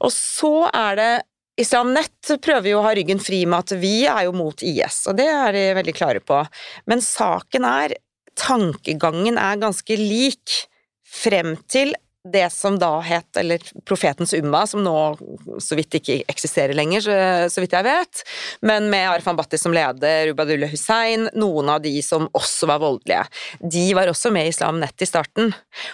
Og 0.00 0.14
så 0.14 0.70
er 0.70 0.98
det 1.00 1.12
Islam 1.58 1.90
Nett 1.90 2.36
prøver 2.38 2.70
jo 2.70 2.78
å 2.78 2.86
ha 2.86 2.94
ryggen 2.94 3.18
fri 3.18 3.42
med 3.46 3.66
at 3.66 3.78
vi 3.80 4.06
er 4.06 4.28
jo 4.28 4.36
mot 4.36 4.62
IS, 4.62 5.02
og 5.10 5.18
det 5.18 5.26
er 5.26 5.56
de 5.56 5.64
veldig 5.80 5.96
klare 5.96 6.22
på, 6.22 6.44
men 6.86 7.02
saken 7.02 7.66
er 7.66 7.98
tankegangen 8.38 9.40
er 9.42 9.58
ganske 9.58 9.96
lik 9.98 10.60
frem 11.02 11.56
til 11.66 11.96
det 12.32 12.46
som 12.52 12.78
da 12.80 12.90
het, 13.04 13.28
eller 13.40 13.62
Profetens 13.88 14.34
Umma, 14.36 14.64
som 14.66 14.82
nå 14.84 14.94
så 15.62 15.78
vidt 15.78 15.98
ikke 15.98 16.20
eksisterer 16.30 16.76
lenger, 16.76 17.04
så, 17.04 17.16
så 17.52 17.62
vidt 17.64 17.76
jeg 17.76 17.86
vet, 17.86 18.22
men 18.68 18.90
med 18.92 19.08
Arfan 19.10 19.38
Bhatti 19.38 19.60
som 19.60 19.74
leder, 19.74 20.32
Ubadullah 20.32 20.70
Hussein, 20.72 21.28
noen 21.38 21.72
av 21.72 21.82
de 21.84 21.94
som 22.04 22.28
også 22.36 22.68
var 22.70 22.82
voldelige. 22.84 23.24
De 23.60 23.86
var 23.98 24.10
også 24.10 24.32
med 24.34 24.48
i 24.48 24.52
Islam 24.54 24.80
Nett 24.82 25.04
i 25.04 25.08
starten, 25.08 25.52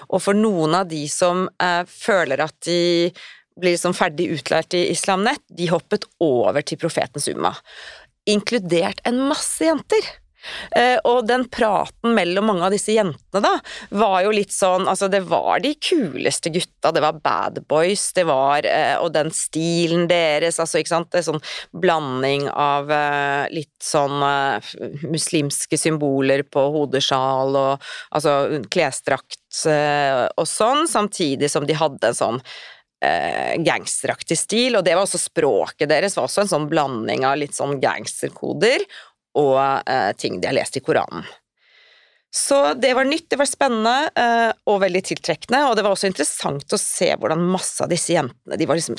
og 0.08 0.22
for 0.24 0.36
noen 0.38 0.76
av 0.80 0.90
de 0.90 1.04
som 1.10 1.46
eh, 1.62 1.82
føler 1.90 2.44
at 2.44 2.56
de 2.66 3.10
blir 3.60 3.76
liksom 3.76 3.94
ferdig 3.94 4.30
utlært 4.34 4.74
i 4.74 4.88
Islam 4.90 5.24
Nett, 5.26 5.42
de 5.48 5.70
hoppet 5.70 6.06
over 6.22 6.64
til 6.66 6.80
Profetens 6.80 7.28
Umma, 7.30 7.54
inkludert 8.26 9.02
en 9.06 9.20
masse 9.30 9.62
jenter. 9.62 10.14
Eh, 10.76 10.96
og 11.08 11.24
den 11.28 11.46
praten 11.52 12.14
mellom 12.16 12.48
mange 12.50 12.66
av 12.66 12.74
disse 12.74 12.94
jentene, 12.94 13.42
da, 13.44 13.54
var 13.96 14.18
jo 14.26 14.32
litt 14.34 14.52
sånn 14.54 14.88
Altså, 14.90 15.08
det 15.12 15.22
var 15.28 15.62
de 15.64 15.74
kuleste 15.80 16.52
gutta, 16.52 16.92
det 16.94 17.02
var 17.04 17.20
bad 17.24 17.62
boys, 17.70 18.06
det 18.16 18.26
var 18.28 18.66
eh, 18.68 18.94
Og 19.00 19.12
den 19.14 19.32
stilen 19.34 20.06
deres, 20.10 20.60
altså, 20.62 20.80
ikke 20.80 20.92
sant, 20.92 21.16
er 21.16 21.24
sånn 21.26 21.42
blanding 21.72 22.48
av 22.50 22.92
eh, 22.92 23.46
litt 23.54 23.72
sånn 23.82 24.22
muslimske 25.08 25.78
symboler 25.78 26.44
på 26.48 26.62
hodesjal 26.74 27.56
og 27.58 27.84
altså 28.14 28.62
klesdrakt 28.72 29.40
og 29.64 30.46
sånn, 30.48 30.88
samtidig 30.90 31.50
som 31.52 31.66
de 31.68 31.76
hadde 31.78 32.10
en 32.10 32.16
sånn 32.16 32.40
gangsteraktig 33.64 34.38
stil, 34.40 34.78
og 34.78 34.86
det 34.86 34.94
var 34.96 35.04
også 35.04 35.20
språket 35.20 35.90
deres 35.90 36.16
var 36.16 36.26
også 36.26 36.44
en 36.44 36.50
sånn 36.54 36.68
blanding 36.70 37.26
av 37.28 37.36
litt 37.38 37.54
sånn 37.56 37.76
gangsterkoder 37.82 38.86
og 39.38 39.56
eh, 39.60 40.12
ting 40.18 40.40
de 40.40 40.50
har 40.50 40.56
lest 40.56 40.78
i 40.78 40.84
Koranen. 40.84 41.24
Så 42.34 42.56
det 42.74 42.90
var 42.94 43.06
nytt, 43.06 43.28
det 43.30 43.38
var 43.38 43.46
spennende 43.46 44.08
eh, 44.18 44.48
og 44.66 44.80
veldig 44.82 45.04
tiltrekkende. 45.06 45.60
Og 45.68 45.76
det 45.78 45.84
var 45.86 45.94
også 45.94 46.08
interessant 46.10 46.74
å 46.74 46.80
se 46.80 47.12
hvordan 47.14 47.44
masse 47.46 47.78
av 47.84 47.92
disse 47.92 48.10
jentene 48.10 48.58
de 48.58 48.66
var 48.66 48.80
liksom, 48.80 48.98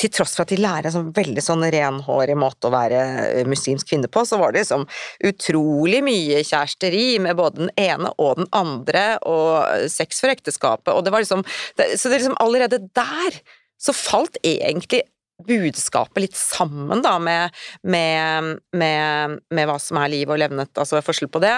Til 0.00 0.12
tross 0.16 0.32
for 0.32 0.46
at 0.46 0.54
de 0.54 0.62
lærer 0.62 0.88
en 0.88 0.94
sånn 0.94 1.10
veldig 1.12 1.44
sånn 1.44 1.66
renhårig 1.74 2.38
måte 2.40 2.70
å 2.70 2.72
være 2.72 3.02
eh, 3.26 3.42
muslimsk 3.44 3.92
kvinne 3.92 4.08
på, 4.08 4.24
så 4.24 4.40
var 4.40 4.56
det 4.56 4.64
liksom 4.64 4.88
utrolig 5.28 6.00
mye 6.08 6.40
kjæresteri 6.40 7.04
med 7.20 7.36
både 7.36 7.66
den 7.66 7.74
ene 7.76 8.14
og 8.16 8.40
den 8.40 8.48
andre, 8.56 9.04
og 9.28 9.90
sex 9.92 10.24
for 10.24 10.32
ekteskapet, 10.32 10.94
og 10.94 11.04
det 11.04 11.12
var 11.12 11.20
liksom 11.20 11.44
Så 11.76 12.08
det 12.08 12.22
liksom 12.22 12.40
allerede 12.40 12.80
der 12.96 13.42
så 13.80 13.92
falt 13.96 14.40
egentlig 14.40 15.04
budskapet 15.46 16.24
litt 16.26 16.38
sammen 16.38 17.04
da 17.04 17.16
med, 17.22 17.56
med, 17.82 18.58
med, 18.76 19.38
med 19.50 19.70
hva 19.70 19.78
som 19.82 20.00
er 20.00 20.12
liv 20.12 20.30
og 20.30 20.40
levnet, 20.40 20.72
altså 20.78 21.02
forskjell 21.04 21.30
på 21.32 21.42
det. 21.44 21.56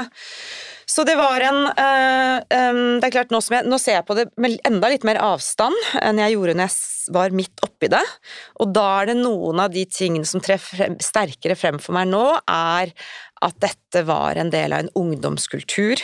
Så 0.88 1.04
det 1.06 1.14
var 1.16 1.40
en 1.46 1.60
øh, 1.70 2.36
øh, 2.42 2.80
Det 3.00 3.06
er 3.06 3.14
klart, 3.14 3.32
nå, 3.32 3.40
jeg, 3.54 3.66
nå, 3.70 3.78
ser 3.80 4.00
jeg 4.00 4.06
på 4.08 4.16
det 4.18 4.26
med 4.40 4.58
enda 4.68 4.90
litt 4.90 5.06
mer 5.06 5.20
avstand 5.22 5.76
enn 6.02 6.20
jeg 6.20 6.34
gjorde 6.34 6.56
når 6.58 6.68
jeg 6.68 7.14
var 7.14 7.36
midt 7.36 7.62
oppi 7.64 7.90
det. 7.92 8.02
Og 8.62 8.72
da 8.74 8.86
er 9.00 9.12
det 9.12 9.20
noen 9.20 9.62
av 9.62 9.72
de 9.74 9.84
tingene 9.90 10.28
som 10.28 10.42
treffer 10.44 10.96
sterkere 11.02 11.56
frem 11.58 11.80
for 11.82 11.96
meg 11.96 12.10
nå, 12.10 12.24
er 12.50 12.92
at 13.42 13.62
dette 13.62 14.04
var 14.06 14.38
en 14.38 14.52
del 14.52 14.74
av 14.74 14.84
en 14.84 14.92
ungdomskultur. 14.98 16.02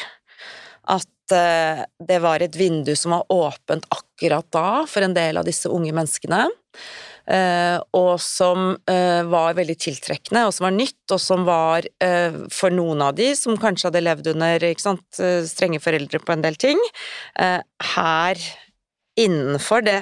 At 0.89 1.37
øh, 1.37 1.85
det 2.09 2.23
var 2.25 2.43
et 2.43 2.57
vindu 2.59 2.95
som 2.97 3.15
var 3.17 3.29
åpent 3.35 3.87
akkurat 3.95 4.49
da 4.55 4.69
for 4.89 5.05
en 5.05 5.15
del 5.17 5.39
av 5.39 5.47
disse 5.49 5.71
unge 5.71 5.93
menneskene. 5.95 6.47
Eh, 7.29 7.77
og 7.93 8.15
som 8.25 8.71
eh, 8.89 9.23
var 9.29 9.57
veldig 9.59 9.77
tiltrekkende, 9.81 10.47
og 10.49 10.55
som 10.57 10.69
var 10.69 10.77
nytt, 10.77 11.03
og 11.13 11.21
som 11.21 11.45
var 11.49 11.89
eh, 12.05 12.39
for 12.55 12.73
noen 12.73 13.05
av 13.05 13.19
de 13.19 13.31
som 13.37 13.59
kanskje 13.61 13.91
hadde 13.91 14.05
levd 14.07 14.31
under 14.33 14.69
sant, 14.81 15.21
strenge 15.51 15.83
foreldre 15.85 16.23
på 16.25 16.35
en 16.35 16.45
del 16.45 16.57
ting, 16.61 16.81
her 17.37 18.41
innenfor 19.19 19.85
det 19.85 20.01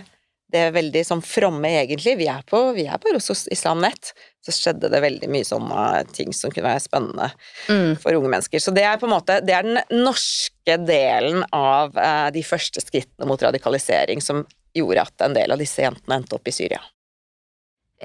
det 0.53 0.69
veldig 0.77 1.03
sånn 1.07 1.23
fromme, 1.27 1.71
egentlig. 1.83 2.17
Vi 2.21 2.29
er 2.31 2.45
på, 2.47 2.61
vi 2.77 2.87
er 2.87 3.01
på 3.03 3.13
Islam 3.53 3.83
Nett. 3.83 4.13
Så 4.45 4.55
skjedde 4.55 4.91
det 4.93 5.03
veldig 5.03 5.29
mye 5.33 5.47
sånne 5.47 6.05
ting 6.15 6.31
som 6.37 6.53
kunne 6.55 6.69
være 6.69 6.85
spennende 6.85 7.31
mm. 7.67 7.97
for 8.03 8.15
unge 8.15 8.31
mennesker. 8.31 8.63
Så 8.63 8.75
det 8.75 8.85
er 8.87 9.01
på 9.01 9.09
en 9.09 9.17
måte 9.17 9.41
det 9.43 9.57
er 9.57 9.67
den 9.67 9.81
norske 10.05 10.79
delen 10.87 11.43
av 11.51 11.99
eh, 11.99 12.29
de 12.37 12.45
første 12.47 12.83
skrittene 12.85 13.27
mot 13.27 13.43
radikalisering 13.43 14.23
som 14.23 14.45
gjorde 14.77 15.09
at 15.09 15.27
en 15.27 15.35
del 15.35 15.55
av 15.55 15.63
disse 15.63 15.83
jentene 15.83 16.21
endte 16.21 16.39
opp 16.39 16.47
i 16.47 16.55
Syria. 16.55 16.79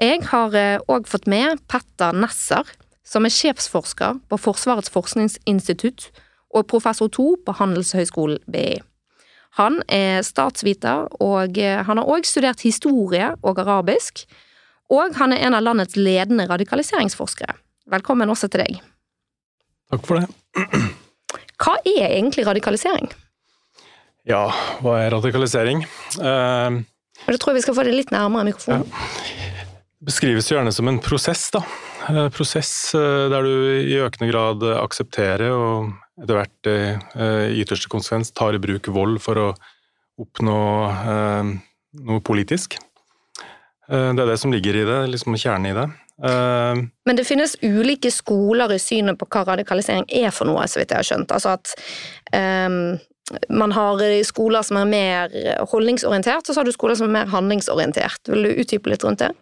Jeg 0.00 0.22
har 0.30 0.54
òg 0.88 1.02
eh, 1.02 1.08
fått 1.08 1.26
med 1.28 1.60
Petter 1.68 2.16
Nesser, 2.16 2.64
som 3.04 3.26
er 3.28 3.34
sjefsforsker 3.34 4.22
på 4.30 4.38
Forsvarets 4.40 4.92
forskningsinstitutt 4.92 6.08
og 6.56 6.64
professor 6.70 7.10
2 7.12 7.26
på 7.44 7.54
Handelshøyskolen 7.58 8.40
BI. 8.48 8.80
Han 9.60 9.82
er 9.92 10.22
statsviter, 10.24 11.10
og 11.20 11.58
eh, 11.60 11.82
han 11.84 12.00
har 12.00 12.08
òg 12.08 12.24
studert 12.24 12.64
historie 12.64 13.34
og 13.42 13.60
arabisk. 13.60 14.24
Og 14.92 15.12
han 15.20 15.36
er 15.36 15.44
en 15.44 15.58
av 15.58 15.64
landets 15.64 15.96
ledende 15.96 16.48
radikaliseringsforskere. 16.48 17.58
Velkommen 17.92 18.32
også 18.32 18.48
til 18.48 18.64
deg. 18.64 18.80
Takk 19.92 20.08
for 20.08 20.22
det. 20.22 20.88
Hva 21.60 21.76
er 21.84 22.08
egentlig 22.08 22.46
radikalisering? 22.48 23.12
Ja, 24.28 24.46
hva 24.80 24.98
er 25.02 25.12
radikalisering? 25.12 25.84
Uh, 26.16 26.80
jeg 27.28 27.40
tror 27.42 27.56
vi 27.56 27.64
skal 27.64 27.76
få 27.76 27.84
det 27.84 27.96
litt 27.96 28.12
nærmere 28.14 28.48
mikrofonen. 28.48 28.88
Ja 28.88 29.51
beskrives 30.06 30.50
gjerne 30.50 30.72
som 30.74 30.88
en 30.90 31.00
prosess, 31.02 31.48
da. 31.54 31.62
Eh, 32.08 32.28
prosess 32.34 32.94
eh, 32.98 33.28
der 33.30 33.46
du 33.46 33.52
i 33.78 33.98
økende 34.02 34.30
grad 34.32 34.64
aksepterer 34.80 35.52
og 35.54 35.92
etter 36.22 36.38
hvert 36.38 36.70
eh, 36.70 37.52
i 37.54 37.62
ytterste 37.62 37.90
konsekvens 37.92 38.32
tar 38.34 38.56
i 38.56 38.62
bruk 38.62 38.90
vold 38.92 39.20
for 39.22 39.40
å 39.40 39.48
oppnå 40.22 40.56
noe 42.06 42.20
politisk. 42.22 42.76
Det 43.88 43.96
er 44.12 44.28
det 44.28 44.36
som 44.38 44.52
ligger 44.52 44.76
i 44.76 44.84
det, 44.86 44.98
liksom 45.10 45.34
kjernen 45.40 45.70
i 45.70 45.72
det. 45.74 45.86
Men 46.22 47.18
det 47.18 47.24
finnes 47.26 47.56
ulike 47.64 48.12
skoler 48.12 48.70
i 48.76 48.78
synet 48.78 49.18
på 49.18 49.26
hva 49.32 49.42
radikalisering 49.48 50.04
er 50.20 50.30
for 50.36 50.46
noe, 50.46 50.68
så 50.70 50.78
vidt 50.78 50.92
jeg 50.92 51.00
har 51.00 51.08
skjønt. 51.08 51.34
Altså 51.34 51.56
at 51.56 51.72
um, 52.36 52.76
man 53.50 53.74
har 53.74 54.04
skoler 54.28 54.68
som 54.68 54.78
er 54.78 54.92
mer 54.92 55.34
holdningsorientert, 55.72 56.44
og 56.44 56.52
så 56.52 56.60
har 56.60 56.68
du 56.68 56.76
skoler 56.76 57.00
som 57.00 57.08
er 57.08 57.16
mer 57.16 57.32
handlingsorientert. 57.32 58.20
Vil 58.30 58.46
du 58.46 58.52
utdype 58.62 58.92
litt 58.92 59.08
rundt 59.08 59.24
det? 59.24 59.32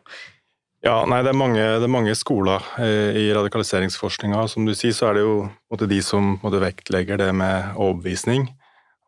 Ja, 0.80 1.02
nei, 1.04 1.18
det 1.20 1.34
er 1.34 1.36
mange, 1.36 1.60
det 1.60 1.84
er 1.84 1.92
mange 1.92 2.14
skoler 2.16 2.64
eh, 2.80 3.12
i 3.20 3.26
radikaliseringsforskninga. 3.36 4.46
Som 4.48 4.64
du 4.64 4.72
sier, 4.72 4.94
så 4.96 5.10
er 5.10 5.18
det 5.18 5.26
jo 5.26 5.34
måtte, 5.68 5.88
de 5.90 5.98
som 6.00 6.38
måtte, 6.40 6.62
vektlegger 6.62 7.20
det 7.20 7.34
med 7.36 7.74
overbevisning. 7.76 8.46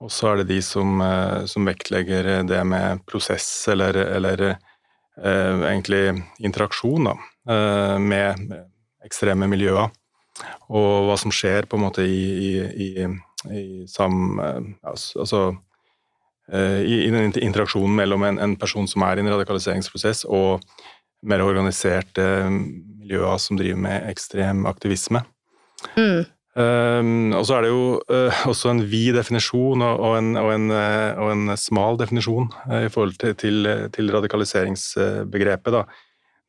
Og 0.05 0.13
så 0.13 0.33
er 0.33 0.43
det 0.43 0.51
de 0.51 0.59
som, 0.67 1.01
eh, 1.01 1.47
som 1.49 1.65
vektlegger 1.65 2.45
det 2.45 2.61
med 2.69 3.01
prosess, 3.09 3.49
eller, 3.73 3.97
eller 4.19 4.45
eh, 4.51 5.65
egentlig 5.71 6.05
interaksjon, 6.45 7.09
da, 7.09 7.17
eh, 7.49 7.97
med 8.05 8.53
ekstreme 9.09 9.49
miljøer. 9.49 9.89
Og 10.69 11.09
hva 11.09 11.17
som 11.17 11.33
skjer 11.33 11.71
på 11.71 11.81
en 11.81 11.87
måte 11.87 12.05
i, 12.05 12.23
i, 12.53 12.55
i, 12.85 13.11
i 13.49 13.67
sam... 13.89 14.37
Eh, 14.45 14.73
altså 14.93 15.47
eh, 16.53 16.81
i, 16.85 17.09
den 17.09 17.33
interaksjonen 17.33 17.97
mellom 17.97 18.29
en, 18.29 18.45
en 18.45 18.61
person 18.61 18.85
som 18.85 19.09
er 19.09 19.17
i 19.17 19.25
en 19.25 19.33
radikaliseringsprosess, 19.33 20.27
og 20.29 20.61
mer 21.23 21.43
organiserte 21.45 22.25
miljøer 22.51 23.41
som 23.43 23.59
driver 23.59 23.81
med 23.85 24.09
ekstrem 24.11 24.65
aktivisme. 24.71 25.23
Mm. 25.97 26.25
Um, 26.53 27.33
og 27.33 27.47
så 27.49 27.57
er 27.57 27.65
det 27.65 27.71
jo 27.71 27.85
uh, 28.13 28.41
også 28.51 28.75
en 28.75 28.83
vid 28.85 29.15
definisjon 29.17 29.81
og, 29.87 30.03
og, 30.05 30.17
en, 30.19 30.35
og, 30.37 30.51
en, 30.53 30.67
uh, 30.69 31.21
og 31.23 31.31
en, 31.33 31.55
smal 31.57 31.97
definisjon 31.97 32.51
uh, 32.67 32.83
i 32.85 32.91
forhold 32.93 33.17
til, 33.23 33.33
til, 33.41 33.71
til 33.95 34.13
radikaliseringsbegrepet. 34.13 35.79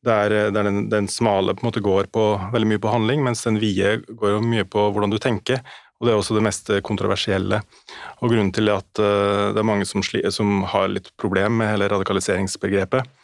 Der, 0.03 0.35
der 0.51 0.67
den, 0.67 0.89
den, 0.91 1.07
smale 1.07 1.55
på 1.55 1.63
en 1.63 1.69
måte 1.69 1.83
går 1.83 2.09
på, 2.11 2.25
veldig 2.51 2.67
mye 2.73 2.83
på 2.83 2.91
handling, 2.91 3.23
mens 3.23 3.45
den 3.47 3.61
vide 3.61 4.01
går 4.09 4.43
mye 4.43 4.67
på 4.67 4.89
hvordan 4.91 5.13
du 5.13 5.21
tenker. 5.23 5.63
Og 5.95 6.09
det 6.09 6.11
er 6.11 6.19
også 6.19 6.35
det 6.35 6.43
mest 6.43 6.67
kontroversielle. 6.83 7.61
Og 8.19 8.33
grunnen 8.33 8.51
til 8.51 8.67
at 8.73 8.99
det 8.99 9.61
er 9.61 9.63
mange 9.63 9.87
som, 9.87 10.03
som 10.03 10.65
har 10.67 10.91
litt 10.91 11.07
problem 11.15 11.61
med 11.61 11.71
hele 11.71 11.87
radikaliseringsbegrepet, 11.93 13.07
Eh, 13.07 13.22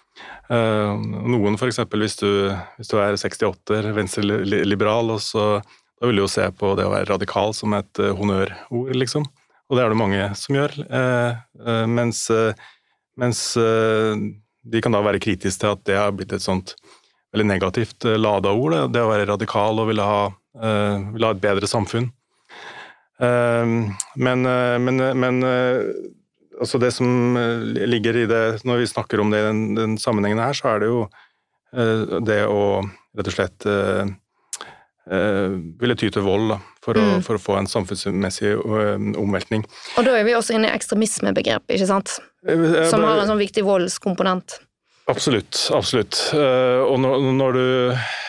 noen 0.49 1.57
f.eks. 1.59 1.81
Hvis, 1.93 2.15
hvis 2.23 2.89
du 2.89 2.95
er 2.97 3.17
68-er, 3.17 3.91
venstreliberal, 3.93 5.13
da 5.13 6.07
vil 6.07 6.19
du 6.19 6.23
jo 6.23 6.31
se 6.31 6.47
på 6.55 6.73
det 6.79 6.87
å 6.87 6.93
være 6.93 7.09
radikal 7.11 7.53
som 7.55 7.75
et 7.77 8.01
uh, 8.01 8.13
honnørord, 8.17 8.55
liksom. 8.95 9.27
Og 9.69 9.77
det 9.77 9.83
er 9.83 9.93
det 9.93 9.99
mange 9.99 10.29
som 10.39 10.57
gjør. 10.57 10.77
Uh, 10.89 11.85
mens, 11.85 12.23
mens 13.19 13.41
de 13.53 14.81
kan 14.81 14.95
da 14.95 15.03
være 15.05 15.21
kritiske 15.21 15.61
til 15.61 15.75
at 15.75 15.83
det 15.85 15.99
har 15.99 16.15
blitt 16.15 16.33
et 16.33 16.45
sånt 16.45 16.73
veldig 17.35 17.45
negativt 17.51 18.07
lada 18.17 18.55
ord. 18.55 18.79
Det, 18.89 19.03
å 19.03 19.11
være 19.11 19.27
radikal 19.29 19.83
og 19.83 19.91
ville 19.91 20.05
ha, 20.05 20.23
ville 21.11 21.29
ha 21.29 21.35
et 21.35 21.43
bedre 21.43 21.69
samfunn. 21.69 22.09
men, 23.19 24.47
men, 24.87 25.03
men 25.21 25.43
altså 26.59 26.77
det 26.81 26.91
som 26.95 27.37
eh, 27.39 27.59
ligger 27.89 28.13
i 28.23 28.25
det 28.29 28.43
Når 28.67 28.75
vi 28.83 28.91
snakker 28.91 29.17
om 29.21 29.29
det 29.33 29.39
i 29.41 29.47
den, 29.47 29.59
den 29.77 29.91
sammenhengen 30.01 30.41
her, 30.43 30.53
så 30.57 30.65
er 30.73 30.77
det 30.83 30.89
jo 30.91 30.99
uh, 31.05 32.01
det 32.25 32.41
å 32.47 32.61
rett 33.17 33.29
og 33.29 33.35
slett 33.35 33.59
uh, 33.69 34.05
ville 35.09 35.95
ty 35.97 36.07
til 36.13 36.21
vold 36.21 36.51
da, 36.51 36.59
for, 36.85 36.93
mm. 36.93 37.01
å, 37.01 37.21
for, 37.25 37.33
å, 37.39 37.41
få 37.41 37.53
en 37.57 37.69
samfunnsmessig 37.69 38.51
omveltning. 38.61 39.63
Og 39.97 40.05
da 40.05 40.11
er 40.19 40.25
vi 40.27 40.37
også 40.37 40.53
inne 40.53 40.69
i 40.69 40.75
ekstremismebegrepet, 40.75 41.71
ikke 41.79 41.89
sant? 41.89 42.09
Som 42.45 43.01
har 43.07 43.17
en 43.17 43.29
sånn 43.31 43.41
viktig 43.41 43.63
voldskomponent. 43.65 44.61
Absolutt. 45.09 45.57
absolutt. 45.73 46.13
Og 46.37 47.01
når, 47.01 47.13
når, 47.39 47.49
du 47.57 47.65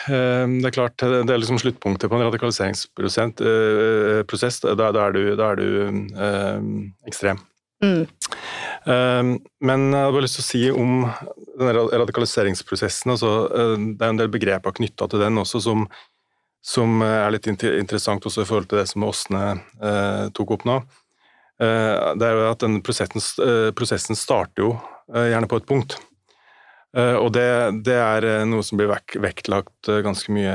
Det 0.09 0.65
er 0.71 0.73
klart, 0.73 0.97
det 0.97 1.29
er 1.29 1.41
liksom 1.43 1.61
sluttpunktet 1.61 2.09
på 2.09 2.17
en 2.17 2.25
radikaliseringsprosess. 2.31 4.57
Da, 4.65 4.89
da, 4.89 5.05
er 5.05 5.13
du, 5.13 5.37
da 5.37 5.45
er 5.51 5.55
du 5.61 5.69
ekstrem. 7.05 7.37
Mm. 7.81 8.05
Um, 8.85 9.31
men 9.65 9.87
jeg 9.89 10.03
hadde 10.05 10.13
bare 10.13 10.25
lyst 10.25 10.37
til 10.37 10.43
å 10.43 10.47
si 10.47 10.61
om 10.69 10.91
denne 11.57 11.83
radikaliseringsprosessen 12.01 13.13
altså, 13.13 13.31
uh, 13.49 13.73
Det 13.77 14.05
er 14.05 14.13
en 14.13 14.19
del 14.19 14.29
begreper 14.33 14.75
knytta 14.77 15.07
til 15.09 15.21
den 15.21 15.41
også 15.41 15.63
som, 15.65 15.87
som, 16.65 17.01
er 17.05 17.33
litt 17.33 17.49
interessant 17.49 18.25
også 18.25 18.45
i 18.45 18.49
forhold 18.49 18.69
til 18.69 18.81
det 18.81 18.87
som 18.89 19.05
Åsne 19.07 19.43
eh, 19.81 20.25
tok 20.37 20.55
opp 20.57 20.65
nå. 20.69 20.75
Eh, 21.61 22.11
det 22.21 22.27
er 22.27 22.37
jo 22.37 22.47
at 22.51 22.61
den 22.61 22.79
prosessen, 22.85 23.23
prosessen 23.77 24.17
starter 24.17 24.65
jo 24.67 24.71
gjerne 25.09 25.49
på 25.49 25.57
et 25.57 25.67
punkt. 25.67 25.97
Og 26.91 27.29
det, 27.33 27.47
det, 27.87 27.95
er 27.95 28.45
noe 28.45 28.63
som 28.67 28.77
blir 28.79 28.91
vektlagt 29.23 29.89
ganske 30.03 30.33
mye 30.35 30.53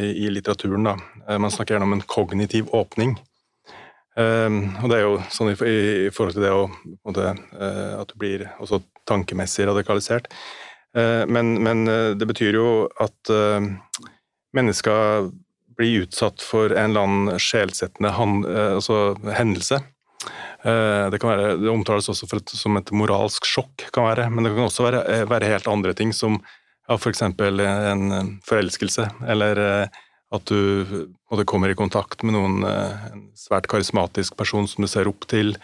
i, 0.00 0.10
i 0.24 0.30
litteraturen. 0.32 0.88
Da. 0.88 1.38
Man 1.38 1.52
snakker 1.52 1.76
gjerne 1.76 1.88
om 1.88 1.96
en 1.98 2.04
kognitiv 2.08 2.72
åpning. 2.76 3.14
Um, 4.16 4.70
og 4.80 4.88
det 4.88 4.96
er 4.96 5.02
jo 5.04 5.16
sånn 5.28 5.50
i, 5.52 6.08
forhold 6.14 6.38
til 6.38 6.46
det 6.46 6.52
å 6.54 6.68
måte, 7.04 7.34
uh, 7.36 8.00
At 8.00 8.08
du 8.08 8.16
blir 8.20 8.46
også 8.64 8.80
tankemessig 9.08 9.66
radikalisert. 9.68 10.30
Uh, 10.96 11.28
men, 11.28 11.58
men 11.60 11.84
uh, 11.84 12.12
det 12.16 12.28
betyr 12.30 12.56
jo 12.56 12.70
at 13.02 13.32
mennesker 14.56 15.28
blir 15.76 16.06
utsatt 16.06 16.40
for 16.40 16.72
en 16.72 16.94
eller 16.94 17.04
annen 17.04 17.42
sjelsettende 17.42 18.08
altså 18.16 19.12
hendelse. 19.36 19.82
Det, 20.64 21.18
være, 21.20 21.58
det 21.60 21.68
omtales 21.68 22.08
også 22.08 22.24
et, 22.38 22.54
som 22.56 22.78
et 22.80 22.88
moralsk 22.96 23.44
sjokk, 23.44 23.84
kan 23.92 24.06
være, 24.08 24.30
men 24.32 24.46
det 24.46 24.54
kan 24.54 24.64
også 24.64 24.86
være, 24.86 25.02
være 25.28 25.50
helt 25.52 25.68
andre 25.68 25.92
ting, 25.98 26.14
som 26.16 26.38
ja, 26.40 26.96
f.eks. 26.96 27.20
For 27.36 27.60
en 27.60 28.40
forelskelse, 28.48 29.04
eller 29.28 29.60
at 30.34 30.50
du 30.50 31.16
måtte, 31.30 31.46
kommer 31.46 31.70
i 31.70 31.78
kontakt 31.78 32.24
med 32.26 32.34
noen, 32.34 32.62
en 32.66 33.26
svært 33.38 33.68
karismatisk 33.70 34.36
person 34.38 34.66
som 34.70 34.82
du 34.82 34.90
ser 34.90 35.08
opp 35.10 35.26
til. 35.30 35.54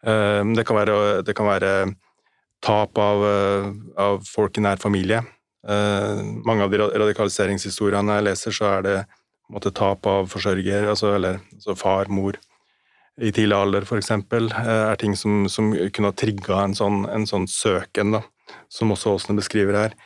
Det 0.00 0.64
kan 0.64 0.78
være, 0.78 0.96
det 1.26 1.34
kan 1.36 1.48
være 1.48 1.72
tap 2.64 2.98
av, 2.98 3.24
av 4.00 4.22
folk 4.26 4.58
i 4.58 4.64
nær 4.64 4.80
familie. 4.80 5.20
Mange 6.48 6.64
av 6.64 6.72
de 6.72 6.80
radikaliseringshistoriene 6.80 8.18
jeg 8.18 8.28
leser, 8.30 8.56
så 8.56 8.70
er 8.78 8.86
det 8.86 8.96
måtte, 9.52 9.74
tap 9.74 10.06
av 10.08 10.28
forsørger, 10.32 10.88
altså, 10.88 11.12
eller 11.16 11.40
altså 11.54 11.76
far, 11.78 12.08
mor, 12.12 12.38
i 13.18 13.32
tidlig 13.34 13.56
alder 13.56 13.86
f.eks., 13.86 14.12
er 14.14 15.00
ting 15.00 15.16
som, 15.18 15.46
som 15.50 15.72
kunne 15.74 16.12
ha 16.12 16.16
trigga 16.16 16.62
en 16.62 16.76
sånn, 16.78 17.02
en 17.10 17.26
sånn 17.26 17.48
søken, 17.50 18.14
da, 18.14 18.22
som 18.72 18.94
også 18.94 19.16
Åsne 19.16 19.36
beskriver 19.38 19.76
her. 19.76 19.96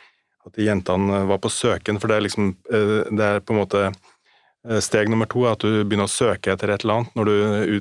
At 0.43 0.59
jentene 0.59 1.23
var 1.29 1.39
på 1.43 1.51
søken, 1.51 1.99
for 2.01 2.11
det 2.11 2.17
er 2.17 2.25
liksom 2.25 2.49
uh, 2.73 3.03
Det 3.07 3.29
er 3.29 3.43
på 3.43 3.55
en 3.55 3.63
måte 3.63 3.91
steg 4.79 5.09
nummer 5.11 5.27
to, 5.27 5.41
at 5.43 5.59
du 5.59 5.81
begynner 5.83 6.07
å 6.07 6.11
søke 6.11 6.53
etter 6.53 6.71
et 6.71 6.85
eller 6.85 7.01
annet 7.01 7.17
når 7.19 7.27
du, 7.27 7.33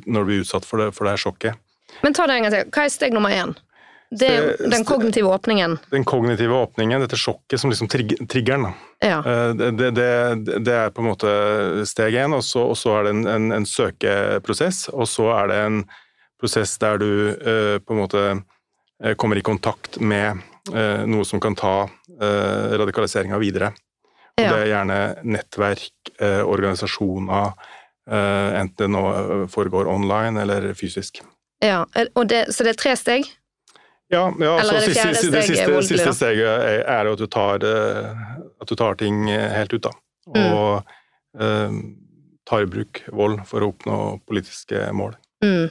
når 0.02 0.24
du 0.24 0.26
blir 0.26 0.40
utsatt 0.42 0.64
for 0.66 0.82
det, 0.82 0.88
for 0.96 1.06
det 1.06 1.12
her 1.12 1.20
sjokket. 1.22 1.60
Men 2.02 2.16
ta 2.16 2.26
det 2.26 2.34
en 2.34 2.46
gang 2.48 2.54
til. 2.56 2.72
Hva 2.74 2.86
er 2.88 2.90
steg 2.90 3.14
nummer 3.14 3.30
én? 3.30 3.52
Det 4.12 4.28
er 4.28 4.70
den 4.70 4.84
kognitive 4.84 5.30
åpningen. 5.32 5.78
Den 5.90 6.04
kognitive 6.04 6.52
åpningen, 6.52 7.00
dette 7.00 7.16
sjokket 7.16 7.60
som 7.60 7.72
liksom 7.72 7.88
trigger, 7.88 8.26
triggeren. 8.28 8.66
Ja. 9.00 9.22
Eh, 9.24 9.54
det, 9.56 9.90
det, 9.96 10.08
det, 10.66 10.74
er 10.74 10.92
på 10.92 11.00
en 11.00 11.08
måte 11.08 11.32
steg 11.88 12.18
én, 12.20 12.36
og 12.36 12.44
så, 12.44 12.66
og 12.74 12.76
så 12.76 12.98
er 12.98 13.06
det 13.06 13.14
en, 13.14 13.22
en, 13.30 13.50
en, 13.56 13.68
søkeprosess. 13.68 14.84
Og 14.92 15.08
så 15.08 15.30
er 15.38 15.48
det 15.48 15.60
en 15.62 15.80
prosess 16.42 16.76
der 16.82 17.00
du 17.00 17.08
på 17.86 17.94
en 17.94 18.02
måte 18.02 18.24
kommer 19.16 19.38
i 19.38 19.44
kontakt 19.46 20.00
med 20.02 20.42
noe 20.70 21.26
som 21.26 21.40
kan 21.42 21.56
ta 21.58 21.88
eh, 21.88 22.74
radikaliseringa 22.78 23.38
videre. 23.42 23.72
Og. 24.38 24.46
Det 24.46 24.58
er 24.62 24.70
gjerne 24.70 24.98
nettverk, 25.28 26.12
organisasjoner, 26.22 27.50
enten 28.08 28.78
det 28.78 28.88
nå 28.90 29.02
foregår 29.52 29.90
online 29.90 30.40
eller 30.40 30.70
fysisk. 30.74 31.20
Ja, 31.62 31.84
det, 32.26 32.46
Så 32.54 32.64
det 32.64 32.72
er 32.72 32.80
tre 32.80 32.94
steg? 32.96 33.28
Ja, 34.12 34.34
ja 34.38 34.54
altså, 34.58 34.74
det, 34.74 34.82
siste, 34.82 35.08
siste, 35.14 35.30
det 35.32 35.42
siste, 35.46 35.82
siste, 35.88 36.14
steget 36.16 36.48
er, 36.48 36.82
er 36.84 37.08
at, 37.08 37.18
du 37.18 37.28
tar, 37.32 37.64
eh, 37.64 38.24
at 38.60 38.68
du 38.68 38.74
tar 38.76 38.98
ting 39.00 39.24
eh, 39.32 39.48
helt 39.54 39.72
ut, 39.72 39.86
da. 39.86 39.92
Mm. 40.28 40.40
Og 40.42 40.90
mm. 41.38 41.46
eh, 41.46 41.78
tar 42.48 42.66
i 42.66 42.68
bruk 42.74 43.00
vold 43.14 43.40
for 43.48 43.64
å 43.64 43.70
oppnå 43.72 44.00
politiske 44.28 44.84
mål. 44.96 45.16
Mm. 45.44 45.70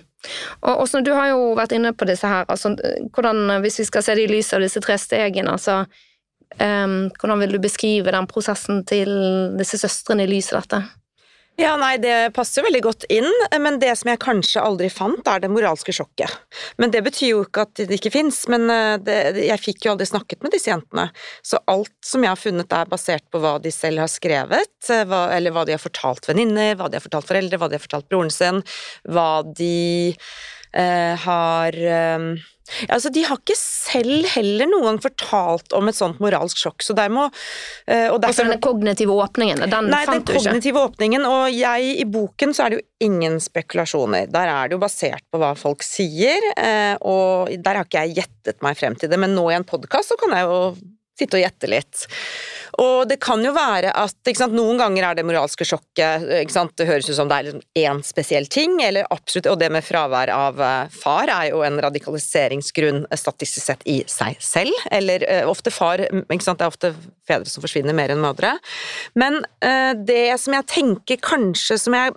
Og 0.61 0.83
Åsne, 0.83 1.03
du 1.05 1.11
har 1.15 1.31
jo 1.31 1.51
vært 1.57 1.73
inne 1.75 1.93
på 1.97 2.05
disse 2.09 2.29
her. 2.29 2.45
Altså, 2.51 2.75
hvordan, 3.15 3.57
hvis 3.63 3.81
vi 3.81 3.87
skal 3.89 4.05
se 4.05 4.15
det 4.17 4.27
i 4.27 4.31
lys 4.31 4.53
av 4.53 4.63
disse 4.63 4.81
tre 4.83 4.97
stegene, 5.01 5.55
altså, 5.57 5.81
um, 6.61 6.97
hvordan 7.17 7.41
vil 7.41 7.55
du 7.57 7.61
beskrive 7.63 8.13
den 8.13 8.29
prosessen 8.29 8.83
til 8.89 9.13
disse 9.59 9.81
søstrene 9.81 10.27
i 10.27 10.33
lys 10.35 10.51
av 10.53 10.61
dette? 10.65 10.83
Ja, 11.61 11.75
nei, 11.77 11.99
det 12.01 12.31
passer 12.33 12.63
veldig 12.65 12.79
godt 12.81 13.03
inn, 13.13 13.27
men 13.61 13.75
det 13.81 13.91
som 13.99 14.09
jeg 14.09 14.19
kanskje 14.23 14.63
aldri 14.65 14.87
fant, 14.89 15.27
er 15.29 15.43
det 15.43 15.51
moralske 15.53 15.93
sjokket. 15.93 16.33
Men 16.81 16.89
det 16.93 17.03
betyr 17.05 17.35
jo 17.35 17.43
ikke 17.45 17.67
at 17.67 17.83
det 17.85 17.99
ikke 17.99 18.13
fins, 18.15 18.39
men 18.49 18.65
eh, 18.73 18.95
det, 18.97 19.17
jeg 19.45 19.61
fikk 19.61 19.85
jo 19.85 19.91
aldri 19.93 20.07
snakket 20.09 20.41
med 20.41 20.55
disse 20.55 20.71
jentene. 20.71 21.11
Så 21.45 21.59
alt 21.69 21.93
som 22.05 22.25
jeg 22.25 22.33
har 22.33 22.41
funnet 22.41 22.73
er 22.73 22.89
basert 22.89 23.27
på 23.29 23.43
hva 23.43 23.59
de 23.61 23.73
selv 23.75 24.01
har 24.01 24.09
skrevet, 24.09 24.73
eh, 24.89 25.03
hva, 25.05 25.27
eller 25.35 25.53
hva 25.53 25.67
de 25.69 25.75
har 25.77 25.83
fortalt 25.83 26.31
venninner, 26.31 26.73
hva 26.79 26.89
de 26.89 26.97
har 26.97 27.05
fortalt 27.05 27.29
foreldre, 27.29 27.61
hva 27.61 27.69
de 27.69 27.77
har 27.77 27.85
fortalt 27.85 28.09
broren 28.09 28.33
sin, 28.33 28.63
hva 29.05 29.29
de 29.45 29.77
eh, 30.73 31.13
har 31.27 31.77
eh, 31.77 32.27
Altså, 32.87 33.09
de 33.13 33.23
har 33.27 33.39
ikke 33.41 33.57
selv 33.57 34.27
heller 34.35 34.69
noen 34.69 34.87
gang 34.87 34.99
fortalt 35.03 35.73
om 35.75 35.89
et 35.91 35.97
sånt 35.97 36.21
moralsk 36.23 36.61
sjokk, 36.61 36.85
så 36.85 36.95
der 36.97 37.11
må 37.11 37.25
uh, 37.27 38.07
og 38.13 38.21
derfor, 38.21 38.29
Altså 38.31 38.47
den 38.47 38.61
kognitive 38.63 39.17
åpningen, 39.17 39.63
den 39.65 39.91
nei, 39.91 40.03
fant 40.07 40.23
du 40.27 40.31
ikke? 40.31 40.37
Nei, 40.37 40.37
den 40.37 40.45
kognitive 40.45 40.85
åpningen, 40.85 41.27
og 41.27 41.49
jeg, 41.55 41.91
i 42.03 42.07
boken 42.07 42.55
så 42.55 42.65
er 42.65 42.73
det 42.73 42.79
jo 42.81 43.09
ingen 43.09 43.37
spekulasjoner. 43.43 44.31
Der 44.31 44.53
er 44.53 44.69
det 44.69 44.77
jo 44.77 44.83
basert 44.83 45.25
på 45.33 45.41
hva 45.41 45.51
folk 45.59 45.85
sier, 45.85 46.51
uh, 46.55 46.95
og 47.01 47.51
der 47.57 47.81
har 47.81 47.89
ikke 47.89 48.05
jeg 48.05 48.21
gjettet 48.21 48.63
meg 48.65 48.79
frem 48.79 48.97
til 48.99 49.11
det, 49.11 49.19
men 49.21 49.35
nå 49.35 49.49
i 49.51 49.57
en 49.57 49.67
podkast 49.67 50.13
så 50.13 50.19
kan 50.21 50.37
jeg 50.37 50.47
jo 50.47 50.63
sitte 51.19 51.39
og 51.39 51.43
gjette 51.43 51.69
litt. 51.69 52.05
Og 52.79 53.03
det 53.09 53.17
kan 53.23 53.41
jo 53.43 53.51
være 53.55 53.91
at 53.97 54.31
sant, 54.37 54.55
noen 54.55 54.79
ganger 54.79 55.09
er 55.09 55.17
det 55.17 55.25
moralske 55.27 55.65
sjokket 55.67 56.23
Det 56.77 56.87
høres 56.87 57.09
ut 57.09 57.17
som 57.17 57.29
det 57.29 57.37
er 57.37 57.49
én 57.51 57.59
liksom 57.99 58.03
spesiell 58.05 58.47
ting, 58.51 58.77
eller 58.83 59.07
absolutt, 59.11 59.49
og 59.51 59.59
det 59.59 59.69
med 59.73 59.85
fravær 59.85 60.31
av 60.33 60.59
uh, 60.61 60.91
far 60.91 61.29
er 61.31 61.49
jo 61.51 61.61
en 61.65 61.79
radikaliseringsgrunn 61.83 63.05
statistisk 63.17 63.65
sett 63.67 63.85
i 63.89 64.01
seg 64.09 64.39
selv. 64.43 64.75
Eller 64.91 65.25
uh, 65.27 65.49
ofte 65.51 65.73
far 65.73 66.01
Det 66.01 66.51
er 66.51 66.67
ofte 66.67 66.93
fedre 67.27 67.49
som 67.49 67.63
forsvinner 67.63 67.95
mer 67.95 68.13
enn 68.13 68.21
mødre. 68.23 68.53
Men 69.19 69.39
det 69.61 70.33
som 70.41 70.55
jeg 70.55 70.67
tenker 70.69 71.19
kanskje 71.21 71.77
som 71.79 71.95
jeg 71.95 72.13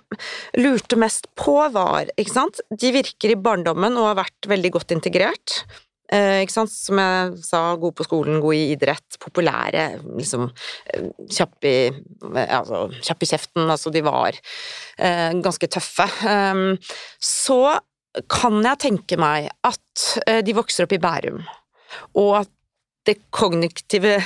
lurte 0.59 0.97
mest 0.99 1.27
på, 1.39 1.55
var 1.71 2.09
sant, 2.31 2.59
De 2.71 2.91
virker 2.95 3.31
i 3.31 3.39
barndommen 3.39 3.95
og 3.99 4.09
har 4.09 4.19
vært 4.23 4.49
veldig 4.49 4.71
godt 4.75 4.95
integrert. 4.95 5.61
Eh? 6.13 6.45
Som 6.51 6.99
jeg 7.01 7.39
sa, 7.45 7.61
god 7.81 7.95
på 7.97 8.05
skolen, 8.05 8.39
god 8.43 8.57
i 8.57 8.71
idrett, 8.75 9.17
populære, 9.21 9.87
liksom 10.19 10.47
eh, 10.93 11.09
kjapp 11.33 11.65
i, 11.65 11.75
altså, 12.45 12.85
kjapp 13.01 13.25
i 13.25 13.29
kjeften, 13.31 13.65
altså 13.65 13.93
de 13.93 14.03
var 14.05 14.37
eh, 14.37 15.31
ganske 15.41 15.69
tøffe. 15.71 16.07
Eh, 16.29 16.95
så 17.19 17.59
kan 18.31 18.61
jeg 18.63 18.81
tenke 18.85 19.19
meg 19.19 19.49
at 19.65 20.07
eh, 20.25 20.41
de 20.45 20.55
vokser 20.55 20.85
opp 20.85 20.95
i 20.95 21.01
Bærum, 21.01 21.41
og 22.15 22.31
at 22.43 22.51
det 23.05 23.19
kognitive 23.33 24.17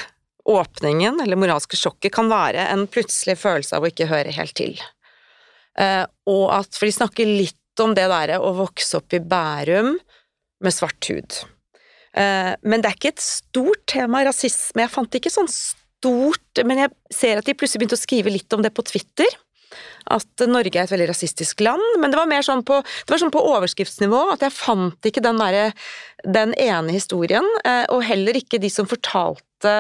åpningen, 0.50 1.20
eller 1.22 1.40
moralske 1.40 1.78
sjokket, 1.78 2.14
kan 2.16 2.30
være 2.32 2.70
en 2.72 2.86
plutselig 2.92 3.38
følelse 3.42 3.76
av 3.76 3.86
å 3.86 3.92
ikke 3.92 4.08
høre 4.10 4.34
helt 4.34 4.56
til. 4.58 4.80
Eh, 5.80 6.04
og 6.30 6.46
at, 6.56 6.72
for 6.76 6.88
de 6.88 6.96
snakker 6.96 7.30
litt 7.30 7.84
om 7.84 7.94
det 7.96 8.08
derre 8.12 8.40
å 8.44 8.54
vokse 8.58 9.00
opp 9.00 9.16
i 9.16 9.22
Bærum 9.24 9.96
med 10.64 10.76
svart 10.76 11.12
hud. 11.12 11.40
Eh, 12.18 12.54
men 12.64 12.82
det 12.82 12.90
er 12.90 12.98
ikke 12.98 13.14
et 13.14 13.24
stort 13.24 13.84
tema, 13.90 14.24
rasisme. 14.28 14.84
Jeg 14.86 14.94
fant 14.94 15.20
ikke 15.20 15.34
sånn 15.34 15.52
stort 15.52 16.62
Men 16.64 16.80
jeg 16.80 16.92
ser 17.12 17.40
at 17.42 17.48
de 17.48 17.54
plutselig 17.60 17.82
begynte 17.82 17.98
å 17.98 18.00
skrive 18.00 18.32
litt 18.32 18.54
om 18.56 18.62
det 18.64 18.72
på 18.72 18.86
Twitter. 18.88 19.28
At 20.10 20.44
Norge 20.48 20.72
er 20.80 20.88
et 20.88 20.94
veldig 20.94 21.10
rasistisk 21.12 21.60
land. 21.66 21.84
Men 22.00 22.14
det 22.14 22.20
var 22.22 22.30
mer 22.32 22.46
sånn 22.46 22.64
på, 22.64 22.80
det 22.80 23.20
sånn 23.20 23.34
på 23.36 23.44
overskriftsnivå 23.52 24.22
at 24.34 24.46
jeg 24.48 24.56
fant 24.56 25.10
ikke 25.10 25.24
den, 25.26 25.42
der, 25.44 25.76
den 26.24 26.56
ene 26.56 26.96
historien. 26.96 27.46
Eh, 27.68 27.84
og 27.92 28.06
heller 28.08 28.40
ikke 28.40 28.62
de 28.64 28.72
som 28.72 28.88
fortalte 28.90 29.76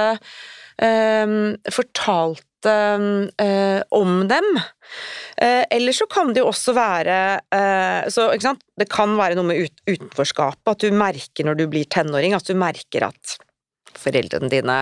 um, 0.83 1.55
fortalte 1.71 2.48
uh, 2.67 3.79
om 3.95 4.27
dem. 4.27 4.47
Eh, 5.37 5.63
eller 5.69 5.95
så 5.95 6.07
kan 6.09 6.33
det 6.33 6.41
jo 6.41 6.49
også 6.49 6.73
være 6.75 7.17
eh, 7.55 8.07
så, 8.11 8.25
Det 8.75 8.87
kan 8.91 9.13
være 9.15 9.37
noe 9.37 9.47
med 9.47 9.61
ut, 9.69 9.83
utenforskapet, 9.87 10.71
at 10.73 10.83
du 10.83 10.91
merker 10.91 11.47
når 11.47 11.61
du 11.61 11.67
blir 11.71 11.87
tenåring, 11.87 12.33
at 12.35 12.49
du 12.49 12.57
merker 12.59 13.05
at 13.07 13.37
foreldrene 13.95 14.51
dine 14.51 14.79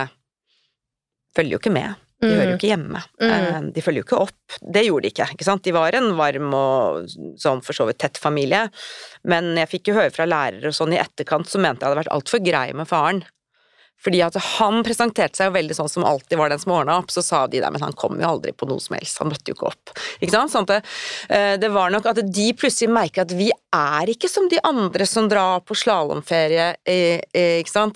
følger 1.36 1.54
jo 1.54 1.62
ikke 1.62 1.74
med. 1.76 1.94
De 2.18 2.32
hører 2.32 2.48
jo 2.48 2.56
mm. 2.56 2.58
ikke 2.58 2.70
hjemme. 2.72 3.00
Mm. 3.22 3.68
De 3.76 3.82
følger 3.84 4.02
jo 4.02 4.06
ikke 4.08 4.22
opp. 4.24 4.56
Det 4.58 4.82
gjorde 4.88 5.06
de 5.06 5.12
ikke. 5.12 5.28
ikke 5.36 5.46
sant? 5.46 5.62
De 5.62 5.74
var 5.76 5.94
en 5.94 6.10
varm 6.18 6.48
og 6.58 7.12
sånn 7.38 7.62
for 7.62 7.78
så 7.78 7.86
vidt 7.86 8.00
tett 8.02 8.18
familie, 8.18 8.64
men 9.30 9.52
jeg 9.60 9.70
fikk 9.76 9.92
jo 9.92 9.98
høre 10.00 10.14
fra 10.14 10.26
lærere 10.26 10.72
og 10.72 10.74
sånn 10.74 10.96
i 10.96 10.98
etterkant 10.98 11.46
så 11.46 11.62
mente 11.62 11.84
jeg 11.84 11.92
hadde 11.92 12.00
vært 12.00 12.16
altfor 12.16 12.42
grei 12.42 12.72
med 12.74 12.90
faren. 12.90 13.22
Fordi 14.04 14.20
at 14.22 14.36
han 14.54 14.82
presenterte 14.86 15.38
seg 15.38 15.50
jo 15.50 15.56
veldig 15.56 15.74
sånn 15.74 15.90
som 15.90 16.06
alltid 16.06 16.38
var 16.38 16.52
den 16.52 16.60
som 16.62 16.74
ordna 16.76 16.98
opp, 17.00 17.10
så 17.10 17.22
sa 17.24 17.40
de 17.50 17.58
der, 17.62 17.72
men 17.74 17.82
han 17.82 17.96
kom 17.98 18.18
jo 18.20 18.28
aldri 18.28 18.52
på 18.54 18.68
noe 18.70 18.82
som 18.82 18.94
helst, 18.94 19.18
han 19.18 19.30
møtte 19.32 19.50
jo 19.50 19.56
ikke 19.56 19.70
opp. 19.72 19.92
Ikke 20.20 20.34
sant? 20.34 20.52
Sånn 20.52 20.68
det, 20.68 20.78
eh, 21.34 21.56
det 21.60 21.70
var 21.74 21.90
nok 21.90 22.06
at 22.12 22.20
de 22.22 22.46
plutselig 22.58 22.92
merker 22.94 23.26
at 23.26 23.34
vi 23.34 23.50
er 23.74 24.12
ikke 24.12 24.30
som 24.30 24.46
de 24.50 24.60
andre 24.66 25.06
som 25.08 25.26
drar 25.30 25.64
på 25.66 25.76
slalåmferie 25.76 26.70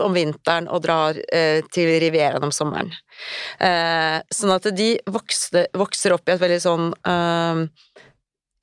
om 0.03 0.17
vinteren 0.17 0.69
og 0.69 0.83
drar 0.83 1.19
eh, 1.33 1.62
til 1.73 1.95
Rivieraen 2.03 2.43
om 2.43 2.53
sommeren. 2.55 2.91
Eh, 3.62 4.19
sånn 4.35 4.55
at 4.57 4.67
de 4.75 4.91
vokste, 5.07 5.69
vokser 5.79 6.17
opp 6.17 6.29
i 6.29 6.35
et 6.35 6.43
veldig 6.43 6.61
sånn 6.62 6.91
uh, 7.07 7.62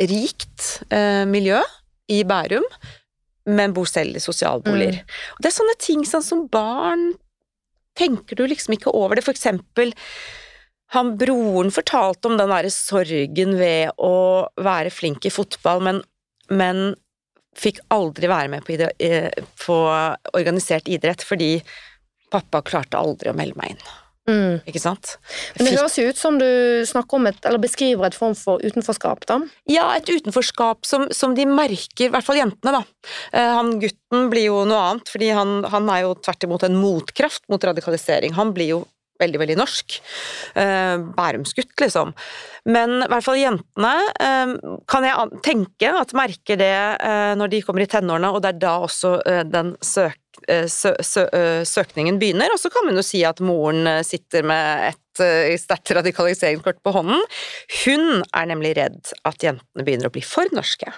rikt 0.10 0.84
uh, 0.92 1.24
miljø 1.30 1.62
i 2.12 2.24
Bærum, 2.28 2.66
men 3.50 3.74
bor 3.74 3.88
selv 3.90 4.18
i 4.18 4.24
sosialboliger. 4.24 5.00
Mm. 5.00 5.18
Det 5.40 5.50
er 5.50 5.56
sånne 5.56 5.78
ting 5.82 6.06
sånn 6.08 6.26
som 6.26 6.46
barn 6.52 7.14
tenker 8.00 8.40
du 8.40 8.46
liksom 8.48 8.78
ikke 8.78 8.94
over 8.96 9.20
det. 9.20 9.26
For 9.28 9.36
eksempel 9.36 9.94
han 10.96 11.14
broren 11.22 11.70
fortalte 11.74 12.32
om 12.32 12.40
den 12.40 12.50
derre 12.50 12.72
sorgen 12.74 13.54
ved 13.60 13.94
å 14.02 14.16
være 14.58 14.90
flink 14.94 15.28
i 15.28 15.34
fotball, 15.34 15.84
men, 15.86 16.02
men 16.50 16.96
fikk 17.60 17.84
aldri 17.94 18.30
være 18.32 18.50
med 18.56 18.66
på, 18.66 18.78
på, 19.66 19.78
organisert 20.34 20.90
idrett 20.90 21.26
fordi 21.26 21.58
pappa 22.34 22.64
klarte 22.66 22.98
aldri 22.98 23.30
å 23.30 23.38
melde 23.38 23.60
meg 23.60 23.76
inn. 23.76 23.84
Mm. 24.30 24.60
Ikke 24.70 24.82
sant? 24.82 25.16
Men 25.58 25.66
det 25.66 25.76
høres 25.80 25.98
jo 25.98 26.06
ut 26.10 26.20
som 26.20 26.38
du 26.38 26.46
snakker 26.88 27.18
om 27.18 27.30
et, 27.32 27.40
eller 27.50 27.62
beskriver 27.62 28.10
et 28.10 28.18
form 28.18 28.36
for 28.38 28.62
utenforskap, 28.62 29.26
da. 29.30 29.40
Ja, 29.70 29.88
et 29.98 30.10
utenforskap 30.10 30.86
som, 30.88 31.08
som 31.16 31.34
de 31.38 31.48
merker, 31.50 32.08
i 32.08 32.14
hvert 32.14 32.28
fall 32.28 32.42
jentene, 32.42 32.80
da. 32.80 33.10
Eh, 33.34 33.50
han 33.58 33.74
gutten 33.82 34.30
blir 34.32 34.50
jo 34.52 34.62
noe 34.70 34.86
annet, 34.92 35.10
fordi 35.10 35.34
han, 35.36 35.60
han 35.74 35.90
er 35.94 36.06
jo 36.06 36.16
tvert 36.22 36.46
imot 36.46 36.68
en 36.68 36.78
motkraft 36.78 37.46
mot 37.50 37.70
radikalisering. 37.72 38.38
Han 38.38 38.54
blir 38.56 38.74
jo 38.76 38.86
veldig, 39.20 39.40
veldig 39.42 39.58
norsk. 39.60 39.98
Eh, 40.62 40.96
Bærumsgutt, 41.18 41.74
liksom. 41.82 42.14
Men 42.70 43.00
i 43.02 43.10
hvert 43.10 43.26
fall 43.26 43.40
jentene 43.42 43.94
eh, 44.14 44.54
kan 44.88 45.08
jeg 45.08 45.42
tenke 45.44 45.92
at 46.04 46.14
merker 46.16 46.60
det 46.60 46.74
når 47.40 47.52
de 47.52 47.64
kommer 47.66 47.84
i 47.84 47.90
tenårene, 47.90 48.30
og 48.32 48.44
det 48.44 48.54
er 48.54 48.62
da 48.62 48.78
også 48.86 49.18
den 49.50 49.74
søk, 49.84 50.19
sø, 50.70 50.94
sø, 51.06 51.26
eh, 51.36 51.62
søkningen 51.68 52.20
begynner. 52.22 52.54
Og 52.54 52.60
så 52.62 52.72
kan 52.74 52.88
man 52.88 52.98
jo 53.00 53.06
si 53.06 53.22
at 53.28 53.42
moren 53.44 53.88
eh, 53.90 54.02
sitter 54.08 54.46
med 54.48 54.90
et 54.90 55.24
eh, 55.24 55.56
sterkt 55.60 55.92
radikaliseringskort 55.98 56.82
på 56.86 56.94
hånden. 56.96 57.24
Hun 57.84 58.24
er 58.24 58.50
nemlig 58.50 58.76
redd 58.78 59.14
at 59.28 59.44
jentene 59.46 59.86
begynner 59.86 60.10
å 60.10 60.14
bli 60.16 60.24
for 60.26 60.50
norske. 60.56 60.94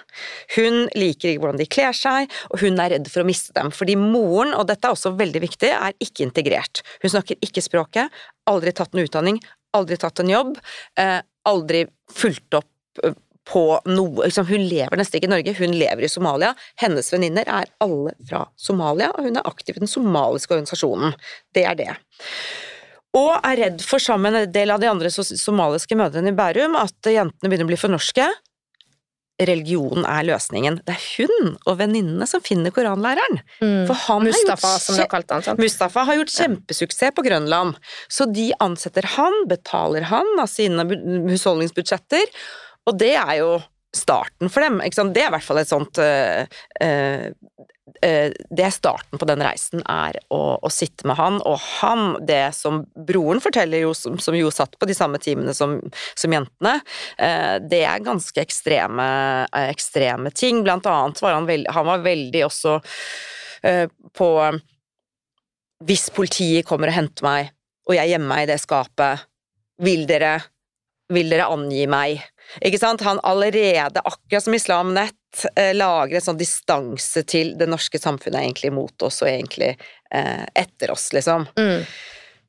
Hun 0.56 0.86
liker 0.98 1.32
ikke 1.32 1.42
hvordan 1.44 1.62
de 1.62 1.68
kler 1.70 1.96
seg, 1.96 2.30
og 2.52 2.62
hun 2.62 2.78
er 2.82 2.96
redd 2.96 3.10
for 3.12 3.24
å 3.24 3.28
miste 3.28 3.54
dem. 3.58 3.72
Fordi 3.74 3.98
moren, 4.00 4.54
og 4.58 4.68
dette 4.70 4.88
er 4.88 4.96
også 4.96 5.14
veldig 5.18 5.42
viktig, 5.46 5.72
er 5.72 5.98
ikke 6.02 6.26
integrert. 6.28 6.84
Hun 7.04 7.16
snakker 7.16 7.40
ikke 7.44 7.64
språket, 7.64 8.22
aldri 8.50 8.74
tatt 8.76 8.94
en 8.94 9.04
utdanning, 9.04 9.42
aldri 9.76 9.98
tatt 10.00 10.22
en 10.22 10.32
jobb, 10.32 10.56
eh, 11.00 11.20
aldri 11.48 11.86
fulgt 12.12 12.60
opp 12.60 13.04
eh, 13.04 13.16
på 13.48 13.62
noe 13.90 14.28
liksom, 14.28 14.46
Hun 14.46 14.66
lever 14.70 14.98
nesten 14.98 15.18
ikke 15.18 15.28
i 15.30 15.32
Norge, 15.32 15.54
hun 15.58 15.74
lever 15.74 16.06
i 16.06 16.10
Somalia. 16.10 16.52
Hennes 16.80 17.08
venninner 17.12 17.48
er 17.48 17.70
alle 17.82 18.14
fra 18.28 18.44
Somalia, 18.56 19.10
og 19.16 19.26
hun 19.26 19.40
er 19.40 19.48
aktiv 19.48 19.76
i 19.76 19.82
den 19.82 19.90
somaliske 19.90 20.54
organisasjonen. 20.54 21.16
Det 21.54 21.66
er 21.66 21.78
det. 21.78 21.90
Og 23.18 23.34
er 23.42 23.58
redd 23.58 23.82
for, 23.84 24.00
sammen 24.00 24.32
med 24.32 24.46
en 24.46 24.54
del 24.54 24.72
av 24.72 24.80
de 24.80 24.88
andre 24.88 25.10
somaliske 25.12 25.98
mødrene 25.98 26.32
i 26.32 26.38
Bærum, 26.38 26.78
at 26.80 27.12
jentene 27.12 27.50
begynner 27.50 27.68
å 27.68 27.72
bli 27.72 27.80
for 27.80 27.92
norske. 27.92 28.30
Religionen 29.42 30.06
er 30.06 30.24
løsningen. 30.28 30.78
Det 30.86 30.94
er 30.94 31.04
hun 31.18 31.54
og 31.66 31.76
venninnene 31.80 32.28
som 32.30 32.42
finner 32.44 32.72
koranlæreren. 32.74 33.40
For 33.88 33.98
han 34.06 34.26
Mustafa, 34.28 34.70
har 34.70 34.78
gjort 34.78 34.86
som 34.86 35.10
kalt 35.10 35.34
han. 35.34 35.60
Mustafa 35.60 36.04
har 36.08 36.20
gjort 36.20 36.34
kjempesuksess 36.36 37.16
på 37.16 37.24
Grønland, 37.26 37.78
så 38.12 38.28
de 38.30 38.50
ansetter 38.62 39.08
han, 39.16 39.38
betaler 39.50 40.06
han 40.12 40.28
av 40.40 40.50
sine 40.52 40.86
husholdningsbudsjetter, 41.32 42.28
og 42.88 42.98
det 42.98 43.14
er 43.14 43.36
jo 43.40 43.52
starten 43.92 44.48
for 44.48 44.64
dem. 44.64 44.80
Det 44.80 45.20
er 45.22 45.28
i 45.28 45.34
hvert 45.34 45.44
fall 45.44 45.60
et 45.60 45.70
sånt 45.70 46.00
uh, 46.00 46.46
uh, 46.80 47.26
uh, 48.06 48.30
Det 48.32 48.64
er 48.64 48.72
starten 48.72 49.20
på 49.20 49.28
den 49.28 49.44
reisen, 49.44 49.82
er 49.84 50.16
å, 50.32 50.40
å 50.56 50.70
sitte 50.72 51.06
med 51.08 51.18
han, 51.20 51.36
og 51.44 51.58
han, 51.80 52.16
det 52.26 52.54
som 52.56 52.82
broren 52.96 53.42
forteller, 53.44 53.84
jo, 53.84 53.92
som, 53.96 54.16
som 54.22 54.36
jo 54.36 54.50
satt 54.54 54.78
på 54.80 54.88
de 54.88 54.96
samme 54.96 55.20
timene 55.22 55.52
som, 55.56 55.76
som 56.18 56.32
jentene, 56.32 56.78
det 57.68 57.82
er 57.84 58.04
ganske 58.04 58.40
ekstreme, 58.40 59.04
ekstreme 59.68 60.32
ting. 60.34 60.62
Blant 60.64 60.88
annet 60.88 61.20
var 61.22 61.36
han, 61.36 61.48
veld, 61.48 61.68
han 61.70 61.88
var 61.88 62.04
veldig 62.06 62.46
også 62.48 62.78
på 64.16 64.28
hvis 65.86 66.08
politiet 66.14 66.66
kommer 66.66 66.90
og 66.90 66.96
henter 66.96 67.26
meg, 67.26 67.52
og 67.88 67.96
jeg 67.96 68.12
gjemmer 68.12 68.30
meg 68.34 68.44
i 68.44 68.50
det 68.52 68.58
skapet, 68.62 69.26
vil 69.82 70.04
dere, 70.06 70.36
vil 71.12 71.32
dere 71.32 71.50
angi 71.50 71.86
meg? 71.90 72.22
Ikke 72.60 72.80
sant? 72.80 73.04
Han 73.06 73.20
allerede, 73.26 74.02
akkurat 74.04 74.44
som 74.44 74.56
Islam 74.56 74.94
Nett, 74.96 75.46
eh, 75.56 75.72
lager 75.74 76.18
en 76.18 76.26
sånn 76.28 76.40
distanse 76.40 77.22
til 77.28 77.54
det 77.58 77.68
norske 77.70 78.00
samfunnet 78.00 78.42
egentlig 78.42 78.72
mot 78.76 79.06
oss, 79.06 79.22
og 79.24 79.30
egentlig 79.30 79.74
eh, 80.12 80.44
etter 80.64 80.92
oss, 80.92 81.10
liksom. 81.16 81.46
Mm. 81.58 81.86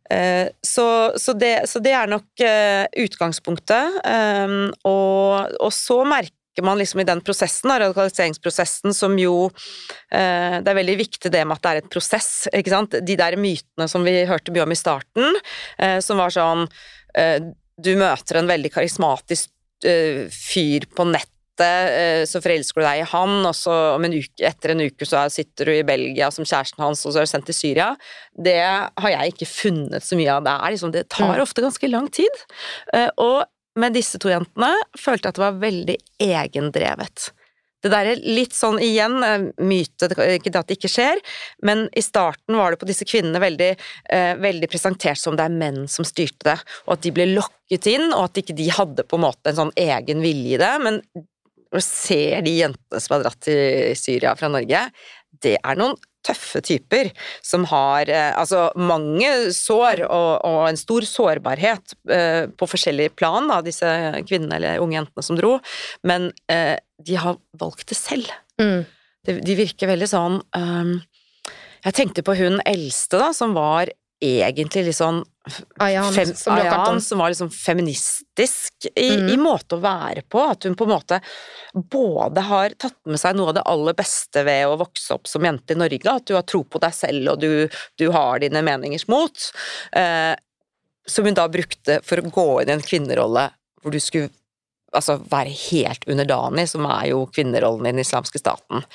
Eh, 0.10 0.48
så, 0.62 1.14
så, 1.18 1.34
det, 1.34 1.70
så 1.70 1.80
det 1.80 1.94
er 1.96 2.12
nok 2.12 2.44
eh, 2.44 2.86
utgangspunktet. 3.06 4.02
Um, 4.04 4.74
og, 4.88 5.54
og 5.64 5.72
så 5.74 6.02
merker 6.06 6.66
man 6.66 6.78
liksom 6.78 7.02
i 7.02 7.08
den 7.08 7.22
prosessen, 7.26 7.72
da, 7.72 7.80
radikaliseringsprosessen, 7.82 8.94
som 8.94 9.16
jo 9.18 9.48
eh, 10.12 10.60
Det 10.62 10.70
er 10.70 10.78
veldig 10.78 10.98
viktig 11.00 11.32
det 11.34 11.42
med 11.48 11.58
at 11.58 11.64
det 11.64 11.72
er 11.72 11.82
et 11.82 11.90
prosess, 11.96 12.32
ikke 12.54 12.74
sant. 12.76 13.00
De 13.02 13.18
der 13.18 13.40
mytene 13.42 13.90
som 13.90 14.06
vi 14.06 14.20
hørte 14.30 14.54
mye 14.54 14.68
om 14.68 14.76
i 14.76 14.78
starten, 14.78 15.42
eh, 15.78 15.98
som 16.06 16.22
var 16.22 16.36
sånn 16.36 16.68
eh, 17.18 17.40
Du 17.74 17.96
møter 17.98 18.38
en 18.38 18.52
veldig 18.52 18.70
karismatisk 18.76 19.50
eh, 19.50 19.53
fyr 20.34 20.86
på 20.96 21.06
nettet, 21.12 21.30
eh, 21.94 22.24
så 22.26 22.42
forelsker 22.42 22.82
du 22.82 22.86
deg 22.88 23.02
i 23.04 23.10
han, 23.12 23.36
og 23.46 23.54
så 23.54 23.74
om 23.96 24.04
en 24.08 24.16
uke, 24.16 24.42
etter 24.50 24.74
en 24.74 24.82
uke 24.88 25.06
så 25.06 25.26
sitter 25.30 25.66
du 25.70 25.72
i 25.76 25.84
Belgia 25.86 26.32
som 26.34 26.46
kjæresten 26.46 26.82
hans, 26.82 27.06
og 27.06 27.14
så 27.14 27.22
er 27.22 27.28
du 27.28 27.32
sendt 27.34 27.46
til 27.52 27.58
Syria. 27.60 27.92
Det 28.34 28.58
har 28.64 29.10
jeg 29.14 29.34
ikke 29.36 29.50
funnet 29.52 30.02
så 30.04 30.18
mye 30.18 30.32
av. 30.34 30.44
Det, 30.48 30.56
er 30.58 30.74
liksom, 30.78 30.92
det 30.96 31.06
tar 31.14 31.36
Mm. 31.36 31.42
ofte 31.46 31.62
ganske 31.62 31.90
lang 31.92 32.10
tid. 32.12 32.42
Eh, 32.94 33.10
Og 33.18 33.44
med 33.76 33.94
disse 33.94 34.18
to 34.22 34.30
jentene 34.30 34.74
følte 34.98 35.26
jeg 35.28 35.34
at 35.34 35.36
det 35.36 35.46
var 35.46 35.62
veldig 35.62 35.98
egendrevet. 36.22 37.32
Det 37.84 37.92
der 37.92 38.14
er 38.14 38.22
litt 38.24 38.56
sånn 38.56 38.80
igjen, 38.84 39.18
eh, 39.28 39.50
myte, 39.60 40.08
ikke 40.08 40.54
at 40.56 40.70
det 40.70 40.78
ikke 40.80 40.92
skjer, 40.92 41.20
men 41.68 41.86
i 41.92 42.04
starten 42.04 42.58
var 42.60 42.72
det 42.72 42.80
på 42.82 42.88
disse 42.88 43.08
kvinnene 43.08 43.42
veldig, 43.44 43.72
eh, 44.10 44.34
veldig 44.40 44.70
presentert 44.72 45.20
som 45.20 45.36
det 45.36 45.46
er 45.46 45.58
menn 45.58 45.84
som 45.92 46.08
styrte 46.08 46.48
det, 46.48 46.58
og 46.88 46.96
at 46.96 47.04
de 47.04 47.12
ble 47.16 47.28
lokket 47.34 47.90
inn, 47.92 48.14
og 48.14 48.30
at 48.30 48.40
ikke 48.44 48.56
de 48.56 48.70
hadde 48.72 49.04
på 49.04 49.20
en 49.20 49.26
måte 49.28 49.52
en 49.52 49.60
sånn 49.60 49.76
egen 49.76 50.24
vilje 50.24 50.56
i 50.56 50.62
det, 50.64 50.74
men 50.84 51.02
når 51.74 51.82
du 51.82 51.86
ser 51.86 52.42
de 52.46 52.56
jentene 52.62 53.02
som 53.02 53.18
har 53.18 53.26
dratt 53.26 53.42
til 53.44 53.96
Syria 53.98 54.36
fra 54.38 54.52
Norge, 54.54 54.86
det 55.44 55.58
er 55.58 55.80
noen 55.80 55.98
tøffe 56.26 56.62
typer 56.64 57.12
som 57.44 57.66
har 57.70 58.10
eh, 58.12 58.32
altså 58.40 58.70
mange 58.80 59.30
sår 59.56 60.06
og, 60.08 60.32
og 60.48 60.60
en 60.70 60.80
stor 60.80 61.08
sårbarhet 61.08 61.96
eh, 62.12 62.46
på 62.50 62.70
forskjellige 62.70 63.16
plan 63.20 63.52
av 63.54 63.66
disse 63.68 63.90
kvinnene 64.28 64.60
eller 64.60 64.84
unge 64.84 65.00
jentene 65.00 65.26
som 65.26 65.40
dro, 65.40 65.58
men 66.08 66.32
eh, 66.52 66.78
de 67.04 67.20
har 67.20 67.40
valgt 67.60 67.90
det 67.92 68.00
selv. 68.00 68.30
Mm. 68.62 68.86
De, 69.28 69.40
de 69.44 69.58
virker 69.58 69.90
veldig 69.90 70.08
sånn 70.12 70.36
um, 70.54 70.90
Jeg 71.88 71.96
tenkte 71.98 72.24
på 72.28 72.36
hun 72.38 72.60
eldste, 72.70 73.18
da, 73.18 73.32
som 73.36 73.56
var 73.56 73.90
egentlig 74.24 74.86
litt 74.88 75.00
sånn 75.00 75.24
Ayan, 75.84 76.14
fem, 76.14 76.30
som 76.36 76.54
Ayan, 76.54 77.02
som 77.02 77.20
var 77.20 77.30
liksom 77.34 77.50
feministisk 77.52 78.86
i, 78.96 79.10
mm. 79.10 79.30
i 79.34 79.38
måte 79.38 79.76
å 79.76 79.82
være 79.84 80.24
på. 80.32 80.40
At 80.40 80.64
hun 80.64 80.78
på 80.80 80.88
en 80.88 80.94
måte 80.94 81.20
både 81.74 82.46
har 82.48 82.76
tatt 82.80 82.96
med 83.10 83.20
seg 83.20 83.36
noe 83.36 83.52
av 83.52 83.58
det 83.58 83.66
aller 83.74 83.98
beste 83.98 84.46
ved 84.48 84.70
å 84.70 84.78
vokse 84.80 85.18
opp 85.18 85.28
som 85.28 85.44
jente 85.44 85.76
i 85.76 85.80
Norge, 85.80 86.14
at 86.14 86.30
du 86.30 86.38
har 86.38 86.48
tro 86.48 86.64
på 86.64 86.80
deg 86.84 86.96
selv 86.96 87.34
og 87.34 87.44
du, 87.44 87.68
du 88.00 88.08
har 88.16 88.40
dine 88.44 88.64
meningers 88.64 89.08
mot, 89.12 89.50
eh, 90.00 90.32
som 91.04 91.28
hun 91.28 91.36
da 91.36 91.50
brukte 91.52 92.00
for 92.08 92.24
å 92.24 92.32
gå 92.32 92.48
inn 92.62 92.72
i 92.72 92.78
en 92.78 92.88
kvinnerolle 92.88 93.50
hvor 93.84 93.92
du 93.92 94.00
skulle 94.00 94.32
altså, 94.96 95.18
være 95.28 95.52
helt 95.70 96.08
underdanig, 96.08 96.70
som 96.72 96.88
er 96.88 97.10
jo 97.12 97.26
kvinnerollen 97.34 97.90
i 97.90 97.98
den 97.98 98.06
islamske 98.06 98.40
staten. 98.40 98.86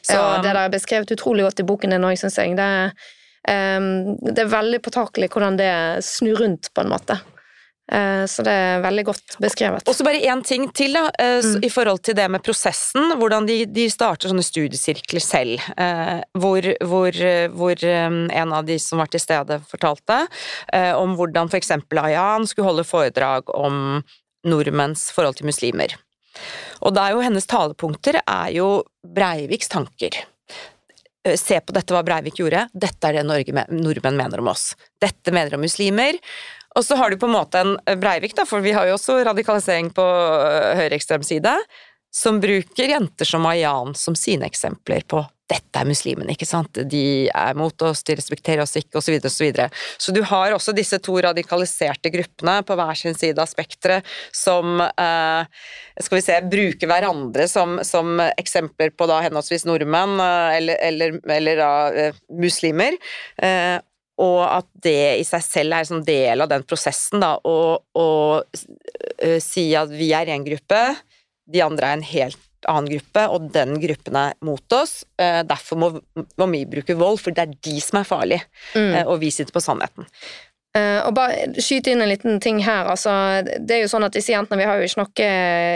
Så, 0.00 0.16
ja, 0.16 0.38
det 0.40 0.48
der 0.48 0.64
er 0.64 0.72
beskrevet 0.72 1.12
utrolig 1.14 1.44
godt 1.46 1.60
i 1.62 1.66
boken 1.68 1.92
din 1.94 2.06
òg, 2.08 2.16
syns 2.18 2.40
jeg. 2.40 2.56
Det, 2.58 2.64
er, 2.64 3.12
det 3.46 4.38
er 4.38 4.50
veldig 4.52 4.82
påtakelig 4.84 5.28
hvordan 5.34 5.56
det 5.58 5.72
snur 6.06 6.38
rundt, 6.44 6.70
på 6.74 6.84
en 6.84 6.92
måte. 6.92 7.18
Eh, 7.92 8.24
så 8.30 8.44
det 8.46 8.52
er 8.54 8.82
veldig 8.84 9.04
godt 9.04 9.34
beskrevet. 9.42 9.88
Og 9.90 9.96
så 9.96 10.04
bare 10.06 10.22
én 10.22 10.40
ting 10.46 10.68
til, 10.72 10.94
da, 10.94 11.10
eh, 11.18 11.42
Mm. 11.42 11.64
i 11.66 11.68
forhold 11.68 12.02
til 12.02 12.14
det 12.14 12.30
med 12.30 12.42
prosessen. 12.42 13.18
Hvordan 13.18 13.46
de, 13.46 13.66
de 13.66 13.88
starter 13.90 14.30
sånne 14.30 14.44
studiesirkler 14.46 15.20
selv. 15.20 15.60
Eh, 15.76 16.22
hvor 16.38 16.62
hvor, 16.86 17.12
hvor 17.52 17.84
eh, 17.84 18.08
en 18.40 18.52
av 18.52 18.64
de 18.64 18.78
som 18.78 18.98
var 19.02 19.10
til 19.12 19.20
stede, 19.20 19.60
fortalte 19.68 20.26
om 20.96 21.16
hvordan 21.16 21.50
for 21.50 21.58
eksempel 21.58 21.98
Ayan 21.98 22.46
skulle 22.46 22.70
holde 22.70 22.84
foredrag 22.84 23.50
om 23.54 24.02
nordmenns 24.46 25.10
forhold 25.12 25.36
til 25.36 25.46
muslimer. 25.46 25.94
Og 26.80 26.94
da 26.94 27.08
er 27.08 27.12
jo 27.12 27.20
hennes 27.20 27.46
talepunkter 27.46 28.22
er 28.26 28.50
jo 28.54 28.84
Breiviks 29.04 29.68
tanker. 29.68 30.10
Eh, 31.26 31.36
Se 31.36 31.60
på 31.60 31.74
dette 31.74 31.94
hva 31.94 32.02
Breivik 32.06 32.40
gjorde, 32.40 32.66
dette 32.72 33.08
er 33.08 33.20
det 33.20 33.26
Norge, 33.28 33.66
nordmenn 33.70 34.18
mener 34.18 34.42
om 34.42 34.50
oss. 34.52 34.72
Dette 35.00 35.34
mener 35.34 35.56
om 35.56 35.64
muslimer. 35.64 36.18
Og 36.76 36.86
så 36.86 36.96
har 36.96 37.12
du 37.12 37.18
på 37.20 37.28
en 37.28 37.36
måte 37.36 37.60
en 37.62 37.76
eh, 37.86 37.98
Breivik, 38.00 38.36
da, 38.38 38.46
for 38.48 38.64
vi 38.64 38.74
har 38.74 38.88
jo 38.88 38.96
også 38.96 39.20
radikalisering 39.28 39.92
på 39.94 40.06
øh, 40.06 40.72
høyreekstrem 40.80 41.24
side, 41.26 41.54
som 42.12 42.40
bruker 42.42 42.90
jenter 42.92 43.28
som 43.28 43.46
Ayan 43.48 43.94
som 43.96 44.16
sine 44.18 44.48
eksempler 44.48 45.04
på 45.08 45.22
dette 45.52 45.80
er 45.80 45.88
muslimene, 45.88 46.32
ikke 46.32 46.48
sant, 46.48 46.80
de 46.88 47.28
er 47.28 47.58
mot 47.58 47.84
oss, 47.84 48.02
de 48.06 48.16
respekterer 48.18 48.64
oss 48.64 48.76
ikke, 48.78 48.98
osv., 49.00 49.18
osv. 49.18 49.28
Så, 49.32 49.44
videre. 49.44 49.68
så 50.00 50.14
du 50.14 50.22
har 50.28 50.54
også 50.54 50.74
disse 50.76 50.98
to 51.02 51.16
radikaliserte 51.24 52.12
gruppene 52.14 52.60
på 52.66 52.76
hver 52.78 52.98
sin 52.98 53.16
side 53.18 53.40
av 53.42 53.50
spekteret 53.50 54.06
som 54.36 54.80
eh, 54.80 55.62
skal 56.02 56.18
vi 56.18 56.24
se, 56.24 56.38
bruker 56.52 56.90
hverandre 56.90 57.48
som, 57.50 57.80
som 57.86 58.20
eksempler 58.30 58.92
på 58.96 59.08
da 59.10 59.20
henholdsvis 59.26 59.66
nordmenn 59.68 60.20
eh, 60.22 60.58
eller, 60.58 60.84
eller, 60.88 61.18
eller 61.38 61.62
da 61.62 61.72
eh, 62.04 62.22
muslimer. 62.42 62.98
Og 64.22 64.40
at 64.44 64.68
det 64.84 65.18
i 65.18 65.24
seg 65.26 65.42
selv 65.42 65.74
er 65.74 65.82
en 65.82 65.88
sånn 65.88 66.06
del 66.06 66.44
av 66.44 66.50
den 66.50 66.62
prosessen, 66.68 67.22
da, 67.24 67.32
å, 67.42 68.06
si 69.42 69.64
at 69.78 69.90
vi 69.90 70.12
er 70.14 70.30
én 70.30 70.44
gruppe, 70.46 70.82
de 71.50 71.62
andre 71.64 71.88
er 71.88 71.98
en 71.98 72.06
helt 72.06 72.51
annen 72.70 72.90
gruppe, 72.92 73.26
og 73.32 73.50
den 73.54 73.76
gruppen 73.82 74.16
er 74.16 74.32
mot 74.44 74.76
oss. 74.78 75.02
Eh, 75.18 75.42
derfor 75.48 75.80
må, 75.80 75.90
må 76.38 76.48
vi 76.52 76.64
bruke 76.70 76.96
vold, 76.98 77.20
for 77.20 77.34
det 77.34 77.44
er 77.46 77.58
de 77.68 77.80
som 77.80 78.00
er 78.00 78.08
farlige, 78.08 78.46
Mm. 78.74 78.94
eh, 78.94 79.04
og 79.06 79.20
vi 79.20 79.30
sitter 79.30 79.52
på 79.52 79.62
sannheten. 79.64 80.06
Uh, 80.72 81.04
og 81.04 81.12
bare 81.12 81.50
skyte 81.60 81.90
inn 81.92 82.00
en 82.00 82.08
liten 82.08 82.38
ting 82.40 82.62
her. 82.64 82.86
altså 82.88 83.44
det 83.44 83.74
er 83.76 83.82
jo 83.82 83.90
sånn 83.92 84.06
at 84.06 84.14
Disse 84.16 84.32
jentene 84.32 84.56
vi 84.56 84.64
har 84.64 84.78
jo 84.80 84.86
ikke 84.88 85.02
noe 85.02 85.26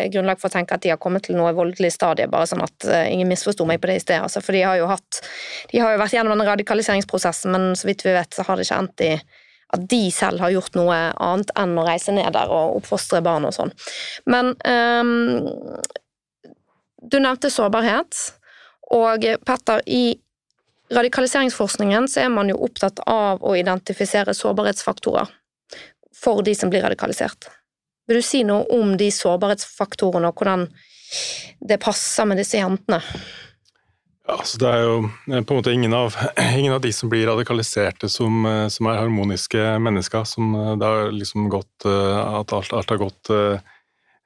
grunnlag 0.09 0.39
for 0.41 0.49
å 0.49 0.55
tenke 0.55 0.73
at 0.73 0.81
de 0.81 0.89
har 0.89 0.97
kommet 0.97 1.27
til 1.27 1.37
noe 1.37 1.53
voldelig 1.53 1.91
stadie, 1.93 2.25
bare 2.33 2.47
sånn 2.49 2.65
at 2.65 2.87
uh, 2.89 3.03
ingen 3.05 3.29
misforsto 3.29 3.67
meg 3.69 3.83
på 3.83 3.91
det 3.91 3.99
i 3.99 4.05
sted. 4.07 4.23
altså, 4.25 4.41
For 4.41 4.57
de 4.57 4.63
har 4.65 4.79
jo 4.81 4.87
hatt, 4.89 5.21
de 5.69 5.83
har 5.85 5.93
jo 5.93 6.01
vært 6.01 6.17
gjennom 6.17 6.39
den 6.39 6.49
radikaliseringsprosessen, 6.49 7.53
men 7.53 7.77
så 7.77 7.91
vidt 7.91 8.07
vi 8.09 8.17
vet, 8.17 8.33
så 8.33 8.47
har 8.49 8.57
det 8.57 8.65
ikke 8.65 8.81
endt 8.87 9.05
i 9.05 9.13
at 9.75 9.85
de 9.91 10.01
selv 10.15 10.41
har 10.41 10.55
gjort 10.55 10.77
noe 10.79 10.97
annet 11.21 11.51
enn 11.59 11.77
å 11.77 11.85
reise 11.85 12.13
ned 12.15 12.33
der 12.33 12.49
og 12.49 12.79
oppfostre 12.79 13.21
barn 13.27 13.45
og 13.49 13.53
sånn. 13.53 13.73
Men 14.31 14.55
um, 14.65 15.83
du 17.11 17.19
nevnte 17.23 17.51
sårbarhet, 17.53 18.19
og 18.95 19.25
Petter, 19.47 19.83
i 19.87 20.17
radikaliseringsforskningen 20.95 22.07
så 22.09 22.27
er 22.27 22.31
man 22.35 22.51
jo 22.51 22.61
opptatt 22.67 23.01
av 23.11 23.43
å 23.43 23.57
identifisere 23.59 24.35
sårbarhetsfaktorer 24.35 25.31
for 26.17 26.43
de 26.47 26.55
som 26.55 26.71
blir 26.71 26.85
radikalisert. 26.87 27.49
Vil 28.07 28.21
du 28.21 28.25
si 28.25 28.45
noe 28.47 28.69
om 28.75 28.95
de 28.99 29.11
sårbarhetsfaktorene, 29.11 30.31
og 30.31 30.39
hvordan 30.39 30.69
det 31.67 31.81
passer 31.83 32.29
med 32.29 32.39
disse 32.39 32.61
jentene? 32.61 33.01
Ja, 34.27 34.41
så 34.43 34.59
Det 34.59 34.71
er 34.71 34.81
jo 34.83 34.95
eh, 35.07 35.43
på 35.43 35.55
en 35.55 35.59
måte 35.61 35.73
ingen 35.75 35.95
av, 35.95 36.15
ingen 36.59 36.75
av 36.75 36.81
de 36.83 36.91
som 36.93 37.11
blir 37.11 37.29
radikaliserte 37.29 38.09
som, 38.11 38.47
eh, 38.47 38.67
som 38.69 38.89
er 38.91 38.99
harmoniske 38.99 39.67
mennesker, 39.83 40.25
som 40.27 40.55
eh, 40.55 40.73
det 40.79 40.87
har 40.87 41.13
liksom 41.15 41.47
gått 41.51 41.87
At 41.87 42.53
alt, 42.53 42.73
alt 42.75 42.91
har 42.91 42.99
gått 42.99 43.31
Eh, 43.31 43.59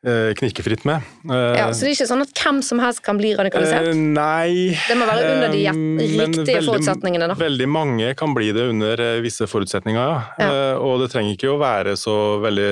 knikkefritt 0.01 0.87
med. 0.89 1.05
Ja, 1.29 1.67
Så 1.77 1.85
det 1.85 1.91
er 1.91 1.97
ikke 1.99 2.07
sånn 2.09 2.25
at 2.25 2.31
hvem 2.41 2.61
som 2.65 2.81
helst 2.81 3.03
kan 3.05 3.19
bli 3.21 3.35
radikalisert? 3.37 3.91
Eh, 3.91 3.99
nei. 3.99 4.73
Det 4.89 4.97
må 4.97 5.09
være 5.09 5.35
under 5.35 5.53
de 5.53 5.65
riktige 5.69 6.55
veldig, 6.57 6.63
forutsetningene, 6.71 7.29
da. 7.29 7.37
Veldig 7.37 7.67
mange 7.69 8.15
kan 8.17 8.33
bli 8.37 8.49
det 8.57 8.65
under 8.73 9.03
eh, 9.05 9.19
visse 9.21 9.45
forutsetninger, 9.51 10.01
ja. 10.01 10.23
ja. 10.41 10.63
Og 10.81 11.03
det 11.03 11.11
trenger 11.13 11.37
ikke 11.37 11.51
å 11.53 11.59
være 11.61 11.99
så 12.01 12.15
veldig, 12.41 12.71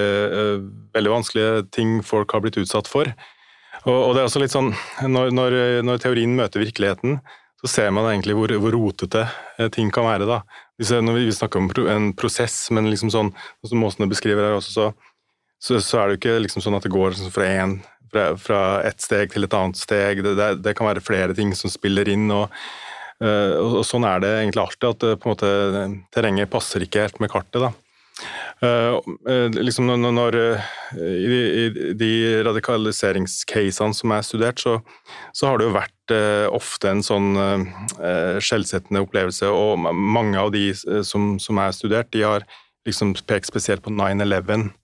veldig 0.97 1.13
vanskelige 1.19 1.67
ting 1.75 1.99
folk 2.07 2.33
har 2.33 2.47
blitt 2.47 2.57
utsatt 2.63 2.89
for. 2.89 3.13
Og, 3.85 4.15
det 4.17 4.23
er 4.23 4.27
også 4.27 4.41
litt 4.43 4.55
sånn, 4.55 4.73
når, 5.05 5.29
når, 5.37 5.59
når 5.87 6.01
teorien 6.03 6.33
møter 6.37 6.65
virkeligheten, 6.65 7.21
så 7.61 7.71
ser 7.71 7.93
man 7.95 8.07
egentlig 8.09 8.37
hvor, 8.39 8.53
hvor 8.63 8.75
rotete 8.75 9.27
ting 9.75 9.93
kan 9.95 10.07
være. 10.07 10.29
da. 10.29 10.41
Når 10.79 11.17
vi 11.19 11.31
snakker 11.35 11.61
om 11.61 11.71
en 11.91 12.13
prosess, 12.17 12.69
men 12.75 12.89
liksom 12.91 13.11
sånn, 13.11 13.33
som 13.67 13.85
Åsne 13.85 14.09
beskriver 14.11 14.47
her 14.47 14.59
også, 14.59 14.75
så 14.75 15.08
så, 15.59 15.81
så, 15.83 15.99
er 15.99 16.07
det 16.07 16.17
jo 16.17 16.21
ikke 16.21 16.43
liksom 16.45 16.65
sånn 16.65 16.79
at 16.79 16.87
det 16.87 16.95
går 16.95 17.15
liksom 17.15 17.33
fra, 17.35 17.49
en, 17.63 17.75
fra, 18.13 18.29
fra, 18.39 18.61
et 18.87 19.03
steg 19.03 19.35
til 19.35 19.47
et 19.47 19.59
annet 19.59 19.81
steg. 19.81 20.23
Det, 20.25 20.37
det, 20.39 20.53
det, 20.63 20.77
kan 20.79 20.89
være 20.91 21.05
flere 21.05 21.35
ting 21.37 21.51
som 21.59 21.73
spiller 21.73 22.09
inn. 22.13 22.31
og, 22.31 22.47
og, 23.19 23.67
og, 23.81 23.83
Sånn 23.87 24.07
er 24.07 24.23
det 24.23 24.33
egentlig 24.39 24.65
alltid, 24.65 24.89
at 24.93 25.11
en 25.11 25.27
måte, 25.27 25.53
terrenget 26.15 26.53
passer 26.53 26.87
ikke 26.87 27.09
helt 27.09 27.21
med 27.23 27.35
kartet. 27.35 27.67
da. 27.67 27.75
Uh, 28.59 28.99
liksom 29.55 29.87
når, 29.87 30.09
når 30.11 30.37
i, 30.99 31.37
i, 31.39 31.67
de 31.95 32.09
radikaliseringscasene 32.47 33.95
som 33.95 34.15
er 34.15 34.25
studert, 34.27 34.59
så, 34.59 34.81
så 35.31 35.47
har 35.47 35.59
det 35.59 35.69
jo 35.69 35.77
vært 35.77 36.15
uh, 36.15 36.47
ofte 36.55 36.91
en 36.91 37.05
sånn 37.07 37.39
uh, 37.39 38.39
skjellsettende 38.43 39.03
opplevelse. 39.07 39.51
Og 39.51 39.79
mange 39.91 40.39
av 40.39 40.55
de 40.55 40.71
som, 40.75 41.37
som, 41.43 41.63
er 41.63 41.75
studert, 41.75 42.11
de 42.15 42.27
har 42.27 42.47
liksom 42.87 43.15
pekt 43.27 43.51
spesielt 43.51 43.83
på 43.83 43.95
9-11 43.95 44.71
Eh, 44.71 44.75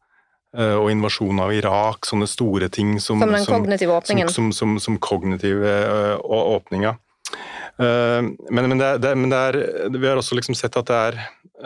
og 0.55 0.87
invasjonen 0.93 1.41
av 1.43 1.51
Irak, 1.51 2.07
sånne 2.07 2.29
store 2.31 2.69
ting 2.71 2.93
som 3.03 3.19
Som 3.19 3.33
den 3.35 3.47
kognitive 3.49 3.97
åpningen? 3.97 4.29
Som, 4.31 4.53
som, 4.55 4.77
som, 4.79 4.95
som 4.95 4.99
kognitive 5.03 5.73
åpninga. 6.23 6.53
åpninger. 6.55 7.01
Uh, 7.75 8.31
men, 8.51 8.69
men, 8.69 8.79
det, 8.79 8.99
det, 9.03 9.15
men 9.19 9.33
det 9.33 9.39
er, 9.49 9.57
vi 9.91 10.07
har 10.07 10.21
også 10.21 10.39
liksom 10.39 10.55
sett 10.55 10.77
at 10.79 10.91
det 10.91 10.99
er 11.09 11.17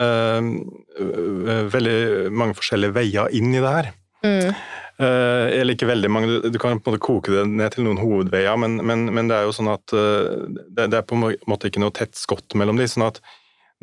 uh, 0.01 1.67
veldig 1.69 2.31
mange 2.33 2.57
forskjellige 2.57 2.95
veier 2.95 3.29
inn 3.37 3.53
i 3.53 3.61
det 3.61 3.73
her. 3.77 3.95
Mm. 4.19 4.51
eller 4.99 5.77
ikke 5.77 5.87
veldig 5.87 6.09
mange, 6.11 6.27
du, 6.27 6.49
du, 6.51 6.57
kan 6.59 6.75
på 6.83 6.89
en 6.89 6.91
måte 6.91 6.99
koke 7.05 7.31
det 7.31 7.45
ned 7.47 7.71
til 7.71 7.85
noen 7.85 8.01
hovedveier, 8.01 8.57
men, 8.59 8.73
men, 8.83 9.05
men 9.15 9.29
det 9.29 9.37
er 9.37 9.45
jo 9.47 9.53
sånn 9.55 9.69
at 9.71 9.93
det, 9.93 10.89
det, 10.91 10.97
er 10.97 11.05
på 11.07 11.15
en 11.15 11.37
måte 11.47 11.69
ikke 11.69 11.79
noe 11.79 11.95
tett 11.95 12.19
skott 12.19 12.51
mellom 12.59 12.75
de, 12.75 12.83
sånn 12.91 13.05
at 13.05 13.21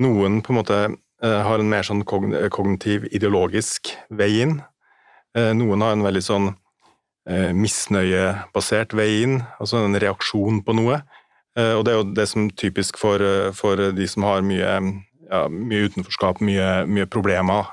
noen 0.05 0.42
på 0.45 0.53
en 0.53 0.59
måte 0.59 0.81
har 1.25 1.62
en 1.62 1.73
mer 1.73 1.88
sånn 1.88 2.05
kognitiv, 2.05 3.09
ideologisk 3.16 3.95
vei 4.12 4.29
inn. 4.45 4.59
Eh, 5.37 5.53
noen 5.57 5.85
har 5.85 5.96
en 5.96 6.05
veldig 6.07 6.22
sånn 6.25 6.46
eh, 7.29 7.53
misnøyebasert 7.57 8.96
vei 8.96 9.11
inn, 9.25 9.40
altså 9.61 9.83
en 9.85 9.99
reaksjon 10.01 10.62
på 10.64 10.77
noe. 10.79 11.03
Eh, 11.59 11.75
og 11.77 11.85
det 11.85 11.92
er 11.92 12.01
jo 12.01 12.07
det 12.16 12.29
som 12.31 12.46
er 12.46 12.55
typisk 12.57 13.01
for, 13.01 13.22
for 13.57 13.90
de 13.96 14.09
som 14.09 14.25
har 14.29 14.46
mye, 14.46 14.79
ja, 15.29 15.42
mye 15.53 15.90
utenforskap, 15.90 16.40
mye, 16.44 16.87
mye 16.88 17.09
problemer 17.11 17.68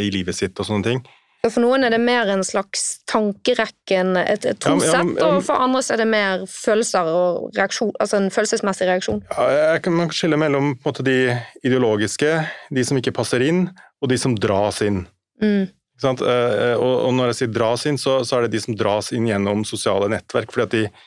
i 0.00 0.10
livet 0.14 0.38
sitt 0.38 0.58
og 0.58 0.68
sånne 0.68 0.90
ting. 0.90 1.06
For 1.46 1.62
noen 1.62 1.84
er 1.86 1.92
det 1.94 2.00
mer 2.02 2.26
en 2.32 2.42
slags 2.42 3.04
tankerekke 3.06 4.00
et, 4.18 4.46
et 4.48 4.58
trosett, 4.58 4.96
ja, 4.96 5.02
ja, 5.20 5.26
og 5.28 5.44
for 5.46 5.62
andre 5.62 5.82
er 5.94 6.00
det 6.00 6.06
mer 6.10 6.42
følelser 6.50 7.06
og 7.06 7.54
reaksjon, 7.54 7.92
altså 8.02 8.18
en 8.18 8.32
følelsesmessig 8.34 8.88
reaksjon. 8.88 9.20
Ja, 9.30 9.76
kan, 9.82 9.94
man 9.94 10.10
kan 10.10 10.18
skille 10.18 10.40
mellom 10.40 10.72
måte, 10.82 11.06
de 11.06 11.36
ideologiske, 11.62 12.32
de 12.74 12.86
som 12.88 12.98
ikke 12.98 13.14
passer 13.14 13.44
inn, 13.46 13.68
og 14.02 14.10
de 14.10 14.18
som 14.18 14.34
dras 14.34 14.82
inn. 14.82 15.04
Mm. 15.42 15.68
Eh, 16.04 16.76
og 16.76 17.12
når 17.16 17.30
jeg 17.32 17.38
sier 17.40 17.52
dras 17.54 17.86
inn, 17.88 17.98
så, 17.98 18.20
er 18.20 18.44
det 18.44 18.56
de 18.56 18.62
som 18.62 18.76
dras 18.76 19.12
inn 19.16 19.28
gjennom 19.30 19.64
sosiale 19.64 20.10
nettverk, 20.12 20.52
fordi 20.52 20.64
at 20.66 20.74
de 20.74 21.04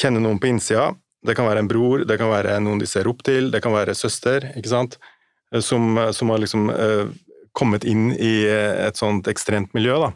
kjenner 0.00 0.22
noen 0.22 0.38
på 0.38 0.50
innsida. 0.52 0.92
Det 1.26 1.34
kan 1.36 1.48
være 1.48 1.64
en 1.64 1.70
bror, 1.70 2.04
det 2.08 2.16
kan 2.20 2.30
være 2.30 2.60
noen 2.62 2.80
de 2.80 2.88
ser 2.88 3.10
opp 3.10 3.24
til, 3.26 3.50
det 3.52 3.60
kan 3.64 3.74
være 3.74 3.96
søster, 3.98 4.52
ikke 4.56 4.70
sant, 4.70 4.98
eh, 5.52 5.60
som, 5.64 5.98
som 6.14 6.30
har 6.32 6.40
liksom 6.40 6.70
uh, 6.70 7.10
kommet 7.52 7.84
inn 7.84 8.12
i 8.14 8.46
et 8.46 8.96
sånt 8.96 9.28
ekstremt 9.28 9.74
miljø, 9.76 9.98
da. 10.06 10.12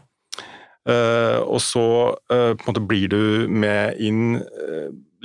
Uh, 0.85 1.39
og 1.49 1.57
så 1.65 1.87
uh, 2.29 2.53
på 2.53 2.61
en 2.61 2.67
måte 2.69 2.83
blir 2.85 3.09
du 3.09 3.49
med 3.49 3.97
inn 3.97 4.37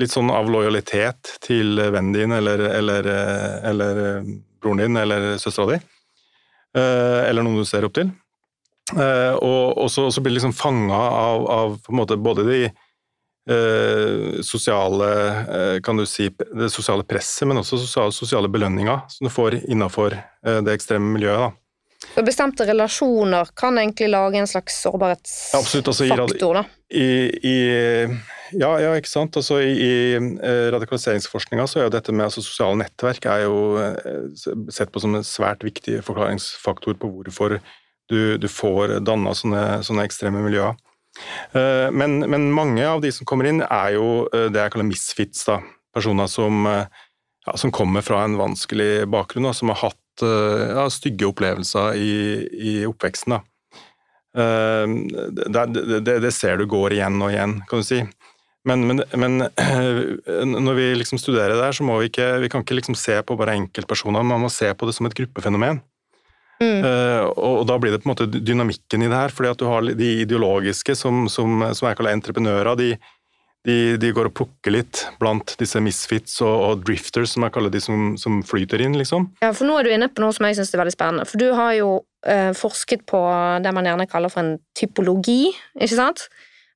litt 0.00 0.12
sånn 0.12 0.32
av 0.32 0.48
lojalitet 0.48 1.34
til 1.44 1.76
vennen 1.76 2.14
din 2.14 2.32
eller, 2.32 2.62
eller, 2.72 3.08
eller 3.68 3.98
broren 4.62 4.80
din 4.80 4.96
eller 4.96 5.34
søstera 5.36 5.74
di. 5.74 5.78
eller 6.80 7.44
noen 7.44 7.60
du 7.60 7.68
ser 7.68 7.84
opp 7.84 7.98
til. 7.98 8.08
Uh, 8.96 9.34
og, 9.38 9.78
og, 9.78 9.88
så, 9.92 10.08
så, 10.10 10.22
blir 10.22 10.34
liksom 10.34 10.54
fanga 10.56 10.98
av, 10.98 11.46
av 11.50 12.16
både 12.18 12.46
de 12.46 12.60
eh, 13.50 14.40
sosiale 14.46 15.08
eh, 15.38 15.76
kan 15.82 15.98
du 15.98 16.04
si, 16.06 16.28
det 16.30 16.70
sosiale 16.70 17.06
presset, 17.06 17.48
men 17.48 17.60
også 17.62 17.78
sosiale, 17.80 18.14
sosiale 18.14 18.50
belønninger 18.52 19.06
som 19.10 19.26
du 19.26 19.32
får 19.32 19.60
innafor 19.62 20.14
det 20.40 20.74
ekstreme 20.74 21.10
miljøet. 21.14 21.48
da. 21.48 22.10
Så 22.14 22.24
bestemte 22.26 22.66
relasjoner 22.66 23.50
kan 23.58 23.78
egentlig 23.78 24.10
lage 24.10 24.38
en 24.40 24.48
slags 24.48 24.78
sårbarhetsfaktor, 24.84 26.06
ja, 26.06 26.20
altså, 26.22 26.52
da? 26.56 26.62
I, 26.96 27.08
i, 27.46 27.56
ja, 28.56 28.70
ja, 28.82 28.94
ikke 28.96 29.10
sant. 29.10 29.36
Altså, 29.36 29.60
I, 29.62 29.74
i 29.84 30.22
radikaliseringsforskninga 30.74 31.66
så 31.70 31.80
er 31.80 31.88
jo 31.88 31.94
dette 31.94 32.14
med 32.14 32.28
altså, 32.28 32.42
sosiale 32.44 32.80
nettverk 32.80 33.28
er 33.30 33.44
jo 33.44 33.60
sett 34.72 34.90
på 34.94 35.02
som 35.02 35.18
en 35.18 35.26
svært 35.26 35.66
viktig 35.66 36.00
forklaringsfaktor 36.06 36.98
på 37.00 37.12
hvorfor 37.18 37.60
du, 38.10 38.38
du 38.38 38.48
får 38.50 38.98
danna 39.06 39.34
sånne, 39.38 39.64
sånne, 39.86 40.06
ekstreme 40.08 40.42
miljøer. 40.44 40.76
Eh, 41.52 41.90
men, 41.92 42.20
men, 42.30 42.50
mange 42.54 42.86
av 42.86 43.02
de 43.02 43.12
som 43.14 43.28
kommer 43.28 43.48
inn, 43.50 43.62
er 43.62 43.94
jo 43.96 44.26
eh, 44.34 44.48
det 44.52 44.64
jeg 44.64 44.74
kaller 44.74 44.90
misfits. 44.90 45.44
Da. 45.48 45.60
Personer 45.94 46.30
som, 46.30 46.64
eh, 46.70 47.04
ja, 47.46 47.56
som 47.60 47.74
kommer 47.74 48.04
fra 48.06 48.24
en 48.24 48.38
vanskelig 48.40 49.06
bakgrunn, 49.10 49.50
og 49.50 49.56
som 49.58 49.72
har 49.74 49.82
hatt 49.88 49.96
ja, 50.20 50.82
stygge 50.92 51.30
opplevelser 51.30 51.94
i, 51.96 52.14
i 52.52 52.72
oppveksten. 52.84 53.32
Da. 53.32 53.38
Det, 54.36 55.62
det, 56.04 56.16
det, 56.20 56.32
ser 56.36 56.60
du 56.60 56.66
går 56.68 56.92
igjen 56.98 57.16
og 57.24 57.32
igjen, 57.32 57.54
kan 57.70 57.80
du 57.80 57.86
si. 57.86 58.02
Men, 58.68 58.84
men, 58.84 59.00
men 59.16 59.38
når 60.60 60.76
vi 60.76 60.90
liksom 60.98 61.22
studerer 61.22 61.54
det 61.54 61.70
her, 61.70 61.78
så 61.78 61.86
må 61.88 61.96
vi 62.02 62.10
ikke 62.10 62.26
vi 62.42 62.50
kan 62.52 62.66
ikke 62.66 62.76
liksom 62.76 62.98
se 63.00 63.16
på 63.24 63.38
bare 63.40 63.56
enkeltpersoner, 63.62 64.26
man 64.28 64.44
må 64.44 64.52
se 64.52 64.68
på 64.76 64.90
det 64.90 64.98
som 64.98 65.08
et 65.08 65.16
gruppefenomen. 65.16 65.80
Mm. 66.60 66.82
Uh, 66.84 67.24
og, 67.40 67.62
da 67.68 67.78
blir 67.80 67.94
det 67.94 68.02
på 68.02 68.08
en 68.08 68.12
måte 68.12 68.28
dynamikken 68.28 69.06
i 69.06 69.08
det 69.08 69.16
her, 69.16 69.32
fordi 69.32 69.52
at 69.54 69.62
du 69.62 69.66
har 69.70 69.86
de 69.96 70.10
ideologiske 70.26 70.96
som, 70.98 71.24
som, 71.32 71.64
som 71.76 71.88
jeg 71.88 71.98
kaller 71.98 72.16
entreprenører. 72.16 72.76
De, 72.76 72.90
de, 73.68 73.76
de, 74.00 74.12
går 74.16 74.28
og 74.30 74.36
plukker 74.36 74.74
litt 74.74 75.06
blant 75.20 75.54
disse 75.60 75.80
misfits 75.84 76.38
og, 76.44 76.52
og 76.66 76.84
drifters, 76.84 77.34
som 77.34 77.46
jeg 77.46 77.54
kaller 77.56 77.72
de 77.72 77.80
som, 77.84 78.12
som, 78.20 78.42
flyter 78.46 78.84
inn, 78.84 78.98
liksom. 79.00 79.30
Ja, 79.44 79.54
for 79.56 79.68
nå 79.68 79.78
er 79.78 79.88
du 79.88 79.94
inne 79.94 80.10
på 80.12 80.24
noe 80.24 80.36
som 80.36 80.48
jeg 80.48 80.60
syns 80.60 80.74
er 80.76 80.82
veldig 80.82 80.96
spennende. 80.96 81.26
For 81.28 81.40
du 81.40 81.48
har 81.56 81.74
jo 81.78 81.90
uh, 82.28 82.52
forsket 82.56 83.04
på 83.08 83.24
det 83.64 83.74
man 83.76 83.88
gjerne 83.88 84.08
kaller 84.10 84.32
for 84.32 84.44
en 84.44 84.54
typologi, 84.76 85.42
ikke 85.80 85.96
sant? 85.96 86.28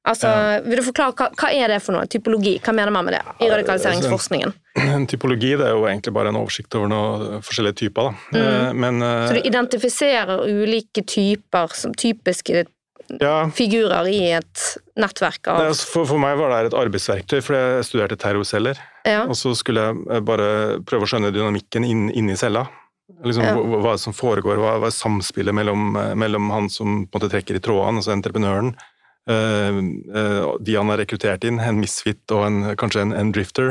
Altså, 0.04 0.28
ja. 0.28 0.60
Vil 0.66 0.80
du 0.80 0.84
forklare, 0.84 1.14
hva, 1.16 1.30
hva, 1.32 1.48
er 1.56 1.72
det 1.72 1.80
for 1.80 1.96
noe? 1.96 2.04
Typologi, 2.10 2.58
hva 2.60 2.74
mener 2.76 2.92
man 2.92 3.06
med 3.06 3.16
det 3.16 3.22
i 3.40 3.48
radikaliseringsforskningen? 3.52 4.52
En 4.74 5.04
typologi 5.06 5.52
det 5.54 5.68
er 5.68 5.70
jo 5.70 5.84
egentlig 5.86 6.10
bare 6.16 6.32
en 6.32 6.36
oversikt 6.40 6.74
over 6.74 6.88
noen 6.90 7.42
forskjellige 7.46 7.76
typer. 7.84 8.08
Mm. 8.34 8.38
Eh, 8.40 8.70
men, 8.82 9.02
eh, 9.06 9.26
Så 9.30 9.36
du 9.36 9.46
identifiserer 9.46 10.42
ulike 10.50 11.04
typer 11.06 11.76
som 11.78 11.94
typiske 11.94 12.64
ja. 13.20 13.36
figurer 13.54 14.08
i 14.10 14.20
et 14.34 14.64
nettverk 14.98 15.52
av 15.52 15.60
for, 15.78 16.08
for, 16.08 16.18
meg 16.20 16.36
var 16.40 16.52
det 16.52 16.72
et 16.72 16.78
arbeidsverktøy, 16.78 17.38
for 17.38 17.56
jeg 17.56 17.86
studerte 17.88 18.18
terrorceller. 18.20 18.80
Ja. 19.06 19.24
Og 19.28 19.38
så 19.38 19.54
skulle 19.56 19.86
jeg 19.92 20.24
bare 20.26 20.48
prøve 20.88 21.06
å 21.06 21.12
skjønne 21.12 21.32
dynamikken 21.34 21.86
inni 21.86 22.16
inn 22.18 22.34
cella. 22.40 22.66
Liksom, 23.24 23.44
Ja. 23.44 23.54
hva, 23.54 23.80
hva 23.84 23.98
som 24.00 24.16
foregår, 24.16 24.56
hva, 24.56 24.78
hva 24.80 24.88
er 24.88 24.96
samspillet 24.96 25.54
mellom, 25.54 25.94
eh, 25.96 26.14
mellom 26.16 26.50
han 26.50 26.70
som 26.72 27.04
på 27.06 27.18
en 27.18 27.20
måte 27.20 27.30
trekker 27.32 27.58
i 27.58 27.62
trådene, 27.62 28.00
altså 28.00 28.14
entreprenøren, 28.16 28.72
eh, 28.72 28.80
eh, 28.80 28.93
de 29.26 30.74
han 30.76 30.90
har 30.92 30.98
rekruttert 31.00 31.46
inn, 31.48 31.56
en 31.56 31.78
misfit 31.80 32.34
og 32.34 32.42
en, 32.44 32.58
kanskje 32.76 33.06
en, 33.06 33.14
en 33.16 33.30
drifter, 33.32 33.70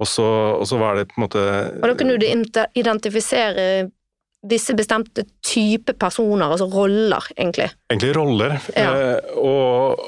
og 0.00 0.08
så, 0.08 0.24
og 0.56 0.64
så 0.70 0.78
var 0.80 0.96
det 0.96 1.10
på 1.10 1.18
en 1.18 1.26
måte 1.26 1.42
Og 1.76 1.84
da 1.90 1.92
kunne 1.98 2.16
du 2.16 2.24
identifisere 2.24 3.66
disse 4.46 4.74
bestemte 4.78 5.24
type 5.44 5.94
personer, 5.98 6.46
altså 6.46 6.68
roller, 6.70 7.24
egentlig. 7.36 7.70
egentlig 7.90 8.14
roller. 8.16 8.54
Ja. 8.76 8.90
Eh, 8.94 9.36
og, 9.36 10.02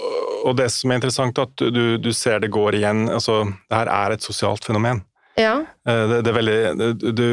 og 0.47 0.57
det 0.59 0.69
som 0.75 0.93
er 0.93 1.01
interessant, 1.01 1.38
er 1.38 1.49
at 1.49 1.64
du, 1.75 1.83
du 1.99 2.12
ser 2.14 2.43
det 2.43 2.53
går 2.55 2.79
igjen. 2.79 3.09
altså 3.11 3.43
Det 3.51 3.81
her 3.81 3.90
er 3.90 4.14
et 4.14 4.27
sosialt 4.27 4.64
fenomen. 4.64 5.03
Ja. 5.38 5.64
Eh, 5.88 6.09
det, 6.09 6.21
det 6.25 6.33
er 6.33 6.37
veldig 6.37 6.95
du, 7.14 7.27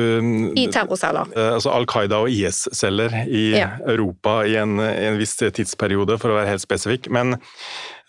I 0.60 0.68
terrorceller. 0.74 1.32
Eh, 1.36 1.50
altså 1.58 1.74
Al 1.74 1.88
Qaida 1.90 2.22
og 2.24 2.32
IS-celler 2.32 3.16
i 3.26 3.50
Ja. 3.58 3.72
Europa 3.90 4.40
i 4.48 4.58
en, 4.60 4.78
en 4.80 5.18
viss 5.20 5.36
tidsperiode, 5.40 6.20
for 6.22 6.34
å 6.34 6.38
være 6.40 6.54
helt 6.54 6.64
spesifikk. 6.64 7.10
Men, 7.14 7.38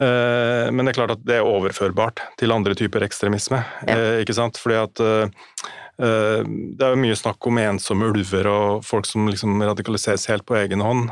uh, 0.03 0.69
men 0.71 0.85
det 0.85 0.93
er 0.93 0.99
klart 1.01 1.17
at 1.17 1.25
det 1.27 1.39
er 1.39 1.49
overførbart 1.49 2.23
til 2.41 2.55
andre 2.55 2.77
typer 2.79 3.07
ekstremisme. 3.07 3.63
Ja. 3.89 3.99
Ikke 4.23 4.37
sant? 4.37 4.61
Fordi 4.61 4.79
at 4.81 5.03
eh, 5.05 5.51
det 5.99 6.85
er 6.85 6.95
jo 6.95 7.03
mye 7.03 7.17
snakk 7.19 7.49
om 7.51 7.59
ensomme 7.59 8.07
ulver 8.13 8.47
og 8.53 8.85
folk 8.87 9.09
som 9.09 9.27
liksom 9.27 9.59
radikaliseres 9.65 10.29
helt 10.31 10.47
på 10.47 10.55
egen 10.61 10.85
hånd 10.85 11.11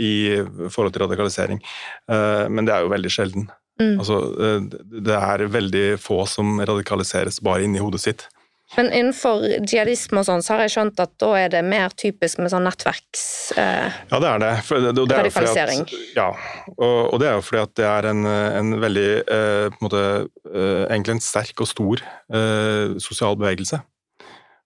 i 0.00 0.40
forhold 0.72 0.94
til 0.94 1.04
radikalisering. 1.04 1.60
Men 2.08 2.64
det 2.64 2.72
er 2.72 2.86
jo 2.86 2.94
veldig 2.94 3.12
sjelden. 3.12 3.50
Mm. 3.80 3.98
Altså, 4.00 4.20
eh, 4.40 4.62
det 5.04 5.18
er 5.18 5.46
veldig 5.52 5.86
få 6.00 6.22
som 6.30 6.56
radikaliseres 6.60 7.42
bare 7.44 7.66
inni 7.66 7.82
hodet 7.82 8.00
sitt. 8.06 8.28
Men 8.74 8.88
innenfor 8.90 9.44
jihadisme 9.62 10.18
og 10.18 10.26
sånn, 10.26 10.42
så 10.42 10.56
har 10.56 10.64
jeg 10.64 10.72
skjønt 10.74 10.98
at 10.98 11.12
da 11.22 11.28
er 11.38 11.52
det 11.52 11.60
mer 11.62 11.92
typisk 11.94 12.40
med 12.42 12.50
sånn 12.50 12.64
nettverks... 12.66 13.52
Eh, 13.54 13.98
Ja, 14.10 14.18
det 14.18 14.30
er 14.32 14.40
det. 14.42 14.48
Det, 14.66 14.90
det 14.96 15.04
fordi 15.06 15.20
Radikalisering. 15.20 15.84
At, 15.86 15.92
ja, 16.16 16.26
og, 16.74 16.96
og 17.12 17.20
det 17.22 17.28
er 17.30 17.36
jo 17.38 17.44
fordi 17.46 17.62
at 17.62 17.74
det 17.78 17.86
er 17.86 18.08
en, 18.10 18.26
en 18.26 18.72
veldig 18.82 19.06
eh, 19.22 19.68
på 19.70 19.78
en 19.78 19.86
måte, 19.86 20.02
eh, 20.50 20.82
Egentlig 20.88 21.14
en 21.14 21.22
sterk 21.28 21.62
og 21.62 21.70
stor 21.70 22.02
eh, 22.02 22.96
sosial 23.06 23.38
bevegelse. 23.38 23.78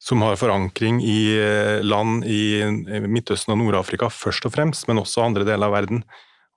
Som 0.01 0.25
har 0.25 0.40
forankring 0.40 1.03
i 1.05 1.20
eh, 1.37 1.85
land 1.85 2.25
i 2.25 2.64
Midtøsten 3.05 3.53
og 3.53 3.61
Nord-Afrika 3.61 4.09
først 4.09 4.49
og 4.49 4.57
fremst, 4.57 4.88
men 4.88 5.03
også 5.03 5.27
andre 5.27 5.44
deler 5.44 5.68
av 5.68 5.77
verden. 5.77 6.07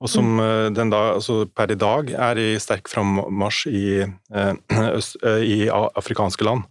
Og 0.04 0.12
som 0.12 0.40
eh, 0.44 0.68
den 0.76 0.92
da, 0.92 1.16
altså 1.16 1.46
per 1.48 1.72
i 1.72 1.80
dag 1.80 2.12
er 2.12 2.40
i 2.42 2.48
sterk 2.60 2.92
frammarsj 2.92 3.68
i, 3.72 3.86
eh, 4.04 4.54
øst, 4.98 5.16
eh, 5.24 5.44
i 5.48 5.60
afrikanske 5.72 6.48
land. 6.48 6.68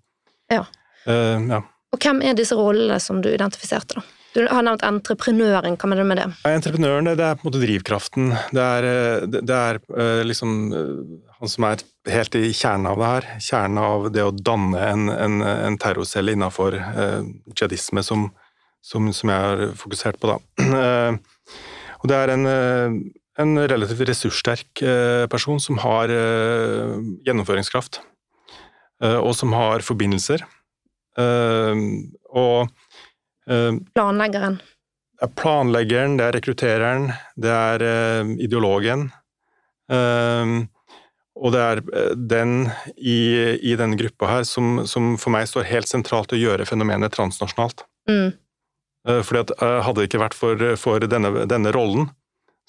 Ja. 0.52 0.66
Uh, 1.02 1.40
ja. 1.48 1.58
og 1.90 2.04
hvem 2.04 2.20
er 2.22 2.36
disse 2.38 2.54
rollene 2.54 3.00
som 3.02 3.22
du 3.24 3.32
identifiserte, 3.32 3.96
da? 3.98 4.04
Du 4.32 4.44
har 4.46 4.62
nevnt 4.64 4.84
entreprenøren, 4.86 5.74
hva 5.76 5.88
mener 5.90 6.06
du 6.06 6.08
med 6.08 6.20
det? 6.20 6.26
Ja, 6.44 6.52
Entreprenøren, 6.56 7.08
det, 7.10 7.20
er 7.20 7.34
på 7.36 7.44
en 7.44 7.48
måte 7.50 7.60
drivkraften. 7.60 8.30
Det 8.56 8.62
er, 8.64 9.26
det, 9.28 9.56
er 9.58 9.80
liksom 10.24 10.54
han 11.42 11.50
som 11.52 11.66
er 11.68 11.82
helt 12.14 12.38
i 12.38 12.52
kjernen 12.54 12.88
av 12.88 13.00
det 13.00 13.10
her. 13.10 13.26
Kjernen 13.44 13.80
av 13.82 14.06
det 14.14 14.24
å 14.24 14.32
danne 14.32 14.86
en, 14.92 15.08
en, 15.12 15.42
en 15.42 15.76
terrorcelle 15.82 16.32
innafor 16.32 16.78
eh, 16.78 17.18
jihadisme, 17.52 18.04
som, 18.06 18.28
som, 18.80 19.10
som 19.12 19.32
jeg 19.34 19.48
har 19.50 19.76
fokusert 19.76 20.20
på, 20.22 20.32
da. 20.32 21.18
Og 22.02 22.08
det 22.08 22.18
er 22.18 22.32
en, 22.32 22.46
en 23.40 23.56
relativt 23.68 24.08
ressurssterk 24.08 24.82
eh, 24.82 25.26
person 25.32 25.60
som 25.60 25.78
har 25.82 26.12
eh, 26.12 26.96
gjennomføringskraft, 27.26 28.02
eh, 29.02 29.18
og 29.18 29.34
som 29.38 29.54
har 29.56 29.84
forbindelser. 29.86 30.44
Og 31.12 32.70
Planleggeren. 33.92 34.54
det 35.18 35.26
er 35.26 35.32
planleggeren, 35.36 36.14
det 36.16 36.24
er 36.24 36.36
rekruttereren, 36.38 37.08
det 37.36 37.50
er 37.52 37.82
ideologen. 38.40 39.10
Og 39.92 41.52
det 41.52 41.60
er 41.66 41.82
den 42.16 42.54
i, 42.96 43.18
i 43.60 43.74
denne 43.76 43.98
gruppa 44.00 44.30
her 44.30 44.48
som, 44.48 44.86
som 44.88 45.18
for 45.20 45.34
meg 45.36 45.50
står 45.50 45.68
helt 45.68 45.90
sentralt 45.90 46.32
å 46.32 46.40
gjøre 46.40 46.64
fenomenet 46.70 47.12
transnasjonalt. 47.12 47.84
Mm. 48.08 48.32
Fordi 49.26 49.42
at 49.42 49.52
Hadde 49.60 50.00
det 50.00 50.08
ikke 50.08 50.22
vært 50.24 50.38
for, 50.38 50.64
for 50.80 51.04
denne, 51.12 51.44
denne 51.50 51.76
rollen, 51.76 52.08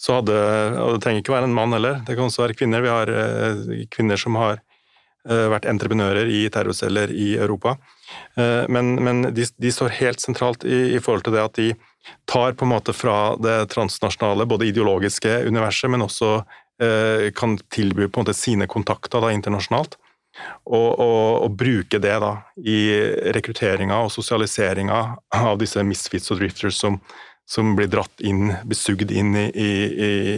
så 0.04 0.20
hadde 0.20 0.36
Og 0.84 0.98
det 0.98 1.02
trenger 1.04 1.24
ikke 1.24 1.36
være 1.38 1.48
en 1.48 1.56
mann 1.56 1.74
heller, 1.76 2.02
det 2.04 2.18
kan 2.18 2.28
også 2.28 2.44
være 2.44 2.58
kvinner. 2.60 2.84
Vi 2.84 2.92
har 2.92 3.08
eh, 3.08 3.86
kvinner 3.94 4.20
som 4.20 4.36
har 4.36 4.58
eh, 5.30 5.48
vært 5.54 5.68
entreprenører 5.72 6.28
i 6.28 6.42
terrorceller 6.52 7.14
i 7.16 7.38
Europa. 7.38 7.78
Eh, 8.36 8.68
Men, 8.68 8.98
men 9.00 9.30
de, 9.34 9.48
de 9.48 9.72
står 9.72 9.96
helt 10.02 10.20
sentralt 10.20 10.68
i, 10.68 10.98
i 10.98 11.00
forhold 11.00 11.24
til 11.24 11.38
det 11.38 11.46
at 11.46 11.56
de 11.56 11.70
tar 12.28 12.52
på 12.60 12.68
en 12.68 12.74
måte 12.74 12.92
fra 12.92 13.38
det 13.40 13.70
transnasjonale, 13.72 14.46
både 14.46 14.68
ideologiske 14.68 15.46
universet, 15.48 15.90
men 15.92 16.04
også 16.04 16.44
kan 17.38 17.54
tilby 17.72 18.08
på 18.10 18.18
en 18.20 18.26
måte 18.26 18.34
sine 18.36 18.66
kontakter 18.68 19.22
da, 19.22 19.30
internasjonalt. 19.32 19.94
Og, 20.66 21.00
og, 21.00 21.44
og 21.46 21.54
bruke 21.56 22.00
det 22.02 22.16
da 22.20 22.32
i 22.58 22.98
rekrutteringa 23.36 24.02
og 24.04 24.10
sosialiseringa 24.12 24.98
av 25.38 25.62
disse 25.62 25.84
misfits 25.86 26.34
og 26.34 26.42
drifters 26.42 26.82
som, 26.82 26.98
som 27.50 27.76
blir 27.78 27.90
dratt 27.92 28.24
inn, 28.24 28.54
besugd 28.70 29.12
inn 29.12 29.36
i, 29.36 29.48
i, 29.52 29.72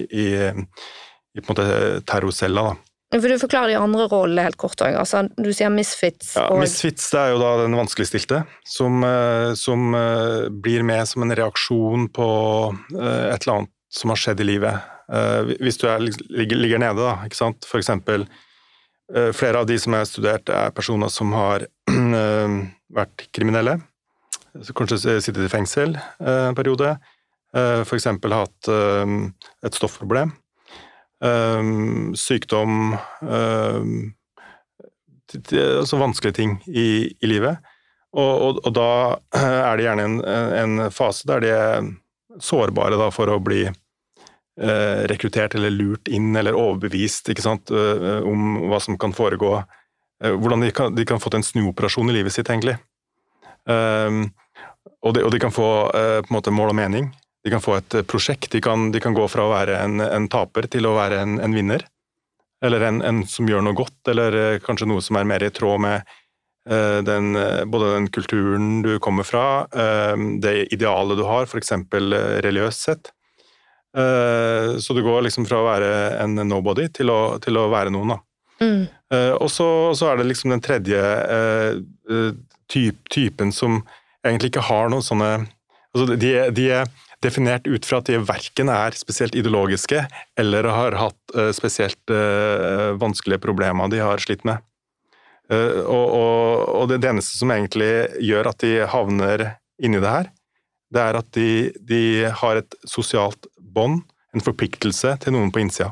i, 0.10 0.26
i, 0.26 1.42
på 1.42 1.46
en 1.46 1.52
måte 1.54 1.70
terrorcella. 2.10 2.72
da. 2.72 2.96
For 3.14 3.32
du 3.32 3.38
forklarer 3.40 3.72
de 3.72 3.80
andre 3.80 4.08
rollene 4.12 4.48
helt 4.48 4.58
kort. 4.60 4.82
Altså, 4.84 5.26
du 5.38 5.52
sier 5.56 5.72
misfits 5.72 6.34
Ja, 6.36 6.48
og 6.52 6.60
Misfits 6.64 7.08
det 7.14 7.22
er 7.22 7.34
jo 7.36 7.40
da 7.40 7.52
den 7.62 7.78
vanskeligstilte, 7.78 8.42
som, 8.68 9.04
eh, 9.06 9.54
som 9.60 9.94
eh, 9.96 10.48
blir 10.50 10.84
med 10.88 11.06
som 11.08 11.24
en 11.24 11.36
reaksjon 11.38 12.10
på 12.16 12.28
eh, 12.98 13.28
et 13.30 13.46
eller 13.46 13.60
annet 13.60 13.74
som 13.96 14.12
har 14.12 14.20
skjedd 14.20 14.42
i 14.44 14.50
livet. 14.50 14.92
Hvis 15.62 15.78
du 15.80 15.86
er, 15.88 16.02
ligger, 16.02 16.58
ligger 16.58 16.80
nede, 16.82 16.98
da, 16.98 17.28
ikke 17.28 17.38
sant. 17.38 17.68
For 17.70 17.78
eksempel 17.80 18.26
flere 19.38 19.62
av 19.62 19.68
de 19.70 19.78
som 19.80 19.94
er 19.94 20.08
studert, 20.10 20.50
er 20.50 20.74
personer 20.76 21.12
som 21.14 21.30
har 21.38 21.68
vært 22.98 23.28
kriminelle. 23.30 23.78
Kanskje 24.56 25.20
sittet 25.20 25.44
i 25.44 25.52
fengsel 25.52 25.98
eh, 25.98 26.48
en 26.48 26.56
periode. 26.56 26.96
Eh, 27.56 27.82
eksempel 27.96 28.36
hatt 28.36 28.70
eh, 28.72 29.16
et 29.66 29.76
stoffproblem. 29.76 30.34
Sykdom 32.20 32.92
altså 35.32 35.98
vanskelige 35.98 36.36
ting 36.38 36.52
i, 36.68 37.08
i 37.10 37.30
livet. 37.32 37.64
Og, 38.14 38.34
og, 38.44 38.60
og 38.68 38.76
da 38.76 38.90
er 39.40 39.80
det 39.80 39.88
gjerne 39.88 40.06
en, 40.06 40.20
en 40.60 40.84
fase 40.94 41.26
der 41.32 41.42
de 41.42 41.50
er 41.56 41.88
sårbare 42.44 43.00
da, 43.00 43.10
for 43.16 43.32
å 43.32 43.40
bli 43.42 43.64
rekruttert 45.10 45.56
eller 45.58 45.74
lurt 45.74 46.12
inn 46.12 46.36
eller 46.38 46.60
overbevist 46.60 47.32
ikke 47.32 47.48
sant, 47.48 47.72
om 47.72 48.70
hva 48.70 48.80
som 48.84 49.00
kan 49.02 49.16
foregå. 49.16 49.56
Hvordan 50.20 50.68
de 50.68 50.72
kan, 50.76 50.94
de 50.96 51.08
kan 51.08 51.24
få 51.24 51.32
til 51.32 51.42
en 51.42 51.50
snuoperasjon 51.50 52.12
i 52.12 52.20
livet 52.20 52.36
sitt, 52.36 52.52
egentlig. 52.52 52.78
Um, 53.66 54.28
og, 55.06 55.14
de, 55.14 55.22
og 55.24 55.32
de 55.34 55.40
kan 55.42 55.54
få 55.54 55.70
eh, 55.94 56.20
på 56.26 56.32
en 56.32 56.38
måte 56.40 56.54
mål 56.54 56.74
og 56.74 56.80
mening. 56.80 57.14
De 57.46 57.52
kan 57.54 57.62
få 57.62 57.78
et 57.78 57.94
eh, 57.94 58.06
prosjekt. 58.10 58.50
De 58.52 58.62
kan, 58.62 58.90
de 58.92 59.00
kan 59.02 59.14
gå 59.14 59.28
fra 59.30 59.46
å 59.46 59.54
være 59.54 59.78
en, 59.78 60.02
en 60.02 60.30
taper 60.32 60.66
til 60.72 60.88
å 60.90 60.96
være 60.98 61.22
en, 61.22 61.38
en 61.46 61.54
vinner. 61.54 61.86
Eller 62.66 62.88
en, 62.88 63.02
en 63.06 63.22
som 63.30 63.46
gjør 63.46 63.62
noe 63.68 63.78
godt, 63.78 64.00
eller 64.10 64.38
eh, 64.40 64.62
kanskje 64.66 64.88
noe 64.90 65.04
som 65.06 65.20
er 65.20 65.28
mer 65.30 65.46
i 65.46 65.52
tråd 65.54 65.84
med 65.86 66.00
eh, 66.02 67.02
den, 67.06 67.38
både 67.70 67.92
den 67.94 68.08
kulturen 68.10 68.80
du 68.82 68.96
kommer 69.04 69.28
fra, 69.28 69.46
det 70.42 70.56
idealet 70.74 71.20
du 71.20 71.26
har, 71.28 71.46
f.eks. 71.46 71.76
religiøst 72.46 72.90
sett. 72.90 73.12
Så 73.96 74.92
du 74.92 75.00
går 75.06 75.22
liksom 75.24 75.46
fra 75.48 75.62
å 75.62 75.68
være 75.70 75.92
en 76.20 76.34
nobody 76.50 76.90
til 76.92 77.08
å, 77.14 77.38
til 77.40 77.56
å 77.56 77.70
være 77.72 77.94
noen, 77.96 78.12
da. 78.12 78.18
mm. 78.60 78.82
Og 79.40 79.48
så, 79.48 79.68
så 79.96 80.10
er 80.10 80.20
det 80.20 80.26
liksom 80.28 80.52
den 80.52 80.64
tredje 80.66 81.00
typ, 82.68 83.00
typen 83.08 83.54
som 83.56 83.78
egentlig 84.26 84.54
ikke 84.54 84.68
har 84.68 84.92
noen 84.92 85.06
sånne 85.06 85.32
altså 85.96 86.18
de, 86.20 86.32
de 86.56 86.70
er 86.82 86.90
definert 87.24 87.68
ut 87.68 87.86
fra 87.88 88.02
at 88.02 88.10
de 88.10 88.20
verken 88.28 88.70
er 88.72 88.98
spesielt 88.98 89.36
ideologiske 89.38 90.04
eller 90.40 90.70
har 90.70 90.98
hatt 91.00 91.36
eh, 91.38 91.52
spesielt 91.56 92.14
eh, 92.14 92.94
vanskelige 93.02 93.42
problemer 93.44 93.90
de 93.92 94.02
har 94.04 94.22
slitt 94.22 94.44
med. 94.48 94.64
Eh, 95.50 95.82
og, 95.82 96.08
og, 96.10 96.66
og 96.82 96.90
det, 96.92 97.02
eneste 97.08 97.40
som 97.40 97.54
egentlig 97.54 97.92
gjør 98.24 98.52
at 98.52 98.66
de 98.66 98.74
havner 98.92 99.48
inni 99.82 100.02
det 100.02 100.12
her, 100.12 100.32
det 100.94 101.02
er 101.02 101.20
at 101.20 101.32
de, 101.36 101.50
de 101.82 102.04
har 102.42 102.62
et 102.62 102.78
sosialt 102.88 103.50
bånd, 103.60 104.04
en 104.36 104.44
forpliktelse 104.44 105.16
til 105.24 105.36
noen 105.36 105.52
på 105.54 105.64
innsida. 105.64 105.92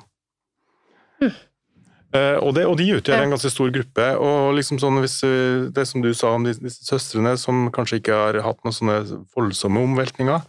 Eh, 1.23 1.35
og, 2.13 2.51
det, 2.53 2.65
og 2.69 2.77
de 2.77 2.91
utgjør 2.93 3.23
en 3.23 3.33
ganske 3.33 3.49
stor 3.49 3.71
gruppe. 3.73 4.07
og 4.21 4.53
liksom 4.57 4.77
sånn 4.81 4.99
hvis 5.01 5.19
eh, 5.25 5.65
Det 5.73 5.87
som 5.89 6.03
du 6.03 6.11
sa 6.13 6.35
om 6.37 6.45
disse, 6.45 6.85
søstrene 6.85 7.35
som 7.41 7.67
kanskje 7.73 8.01
ikke 8.01 8.19
har 8.19 8.41
hatt 8.45 8.61
noen 8.63 8.77
sånne 8.77 8.99
voldsomme 9.33 9.81
omveltninger, 9.81 10.43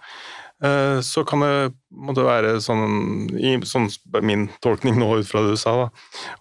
Eh, 0.64 1.00
så 1.00 1.24
kan 1.26 1.42
det 1.42 1.72
måtte 1.90 2.24
være 2.24 2.54
sånn, 2.62 3.26
i 3.36 3.56
sånn, 3.66 3.88
min 4.24 4.46
tolkning 4.64 4.96
nå 5.00 5.08
ut 5.18 5.28
fra 5.28 5.42
det 5.44 5.56
du 5.56 5.60
sa, 5.60 5.74
da, 5.82 5.88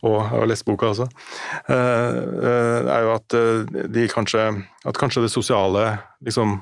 og 0.05 0.17
jeg 0.19 0.29
har 0.29 0.49
lest 0.51 0.67
boka 0.67 0.91
også, 0.91 1.07
eh, 1.73 2.19
eh, 2.51 2.91
er 2.93 3.07
jo 3.07 3.15
at 3.17 3.37
de 3.97 4.07
kanskje 4.11 4.45
At 4.85 4.97
kanskje 4.99 5.21
det 5.23 5.31
sosiale 5.31 5.97
liksom 6.19 6.57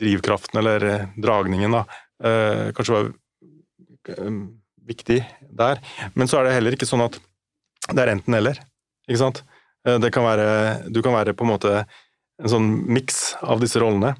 drivkraften 0.00 0.58
eller 0.58 1.08
dragningen, 1.20 1.74
da, 1.76 1.82
kanskje 2.72 2.94
var 2.94 3.10
viktig 4.88 5.18
der. 5.58 5.80
Men 6.14 6.30
så 6.30 6.40
er 6.40 6.48
det 6.48 6.56
heller 6.56 6.76
ikke 6.76 6.88
sånn 6.88 7.04
at 7.04 7.18
det 7.90 8.02
er 8.02 8.12
enten-eller, 8.14 8.60
ikke 9.08 9.20
sant. 9.20 9.42
Det 9.82 10.12
kan 10.14 10.22
være 10.22 10.90
Du 10.94 11.00
kan 11.02 11.10
være 11.16 11.34
på 11.34 11.42
en 11.42 11.50
måte 11.50 11.72
en 12.42 12.50
sånn 12.50 12.68
miks 12.90 13.32
av 13.42 13.62
disse 13.62 13.80
rollene. 13.82 14.14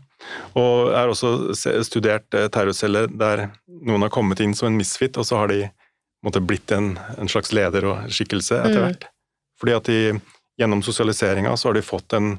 Og 0.59 0.91
jeg 0.93 0.99
har 0.99 1.11
også 1.11 1.83
studert 1.87 2.37
eh, 2.37 2.49
terrorceller 2.53 3.09
der 3.11 3.49
noen 3.66 4.05
har 4.07 4.12
kommet 4.14 4.43
inn 4.45 4.55
som 4.55 4.68
en 4.68 4.78
misfit, 4.78 5.16
og 5.18 5.26
så 5.26 5.41
har 5.43 5.51
de 5.51 5.64
måtte, 6.22 6.43
blitt 6.45 6.70
en, 6.74 6.95
en, 7.18 7.30
slags 7.30 7.51
leder 7.57 7.89
og 7.91 8.12
skikkelse 8.12 8.61
etter 8.61 8.78
mm. 8.78 8.85
hvert. 8.85 9.09
Mm. 9.09 9.16
Fordi 9.62 9.74
at 9.78 9.91
de 9.91 9.99
gjennom 10.61 10.85
sosialiseringa 10.87 11.57
så 11.59 11.70
har 11.70 11.78
de 11.78 11.85
fått 11.87 12.14
en 12.18 12.37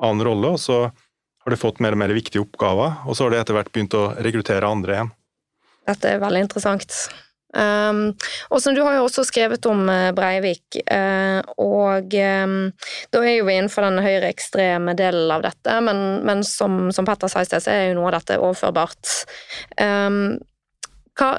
annen 0.00 0.24
rolle, 0.24 0.54
og 0.56 0.62
så 0.62 0.86
har 0.88 1.52
de 1.52 1.60
fått 1.60 1.82
mer 1.84 1.96
og 1.96 2.00
mer 2.00 2.14
viktige 2.16 2.42
oppgaver, 2.42 3.02
og 3.04 3.16
så 3.16 3.26
har 3.26 3.34
de 3.34 3.40
etter 3.42 3.56
hvert 3.56 3.72
begynt 3.74 3.96
å 3.96 4.08
rekruttere 4.24 4.68
andre 4.68 4.96
igjen. 4.96 5.12
Dette 5.86 6.10
er 6.10 6.22
veldig 6.22 6.46
interessant. 6.48 6.96
Um, 7.56 8.00
og 8.52 8.60
som 8.60 8.74
du 8.76 8.82
har 8.84 8.98
jo 8.98 9.06
også 9.06 9.24
skrevet 9.24 9.64
om 9.70 9.86
eh, 9.88 10.10
Breivik, 10.16 10.76
uh, 10.92 11.40
og 11.62 12.12
um, 12.12 12.56
da 13.14 13.22
er 13.22 13.38
jo 13.38 13.46
vi 13.48 13.54
innenfor 13.56 13.86
den 13.86 14.02
høyreekstreme 14.04 14.92
delen 14.98 15.32
av 15.32 15.46
dette, 15.46 15.78
men, 15.86 16.02
men 16.26 16.44
som, 16.44 16.90
som, 16.92 17.08
Petter 17.08 17.32
sa 17.32 17.40
i 17.40 17.48
sted, 17.48 17.64
så 17.64 17.72
er 17.72 17.88
jo 17.88 17.96
noe 18.00 18.10
av 18.10 18.18
dette 18.18 18.36
overførbart. 18.42 19.14
Um, 19.80 20.36
hva, 21.16 21.30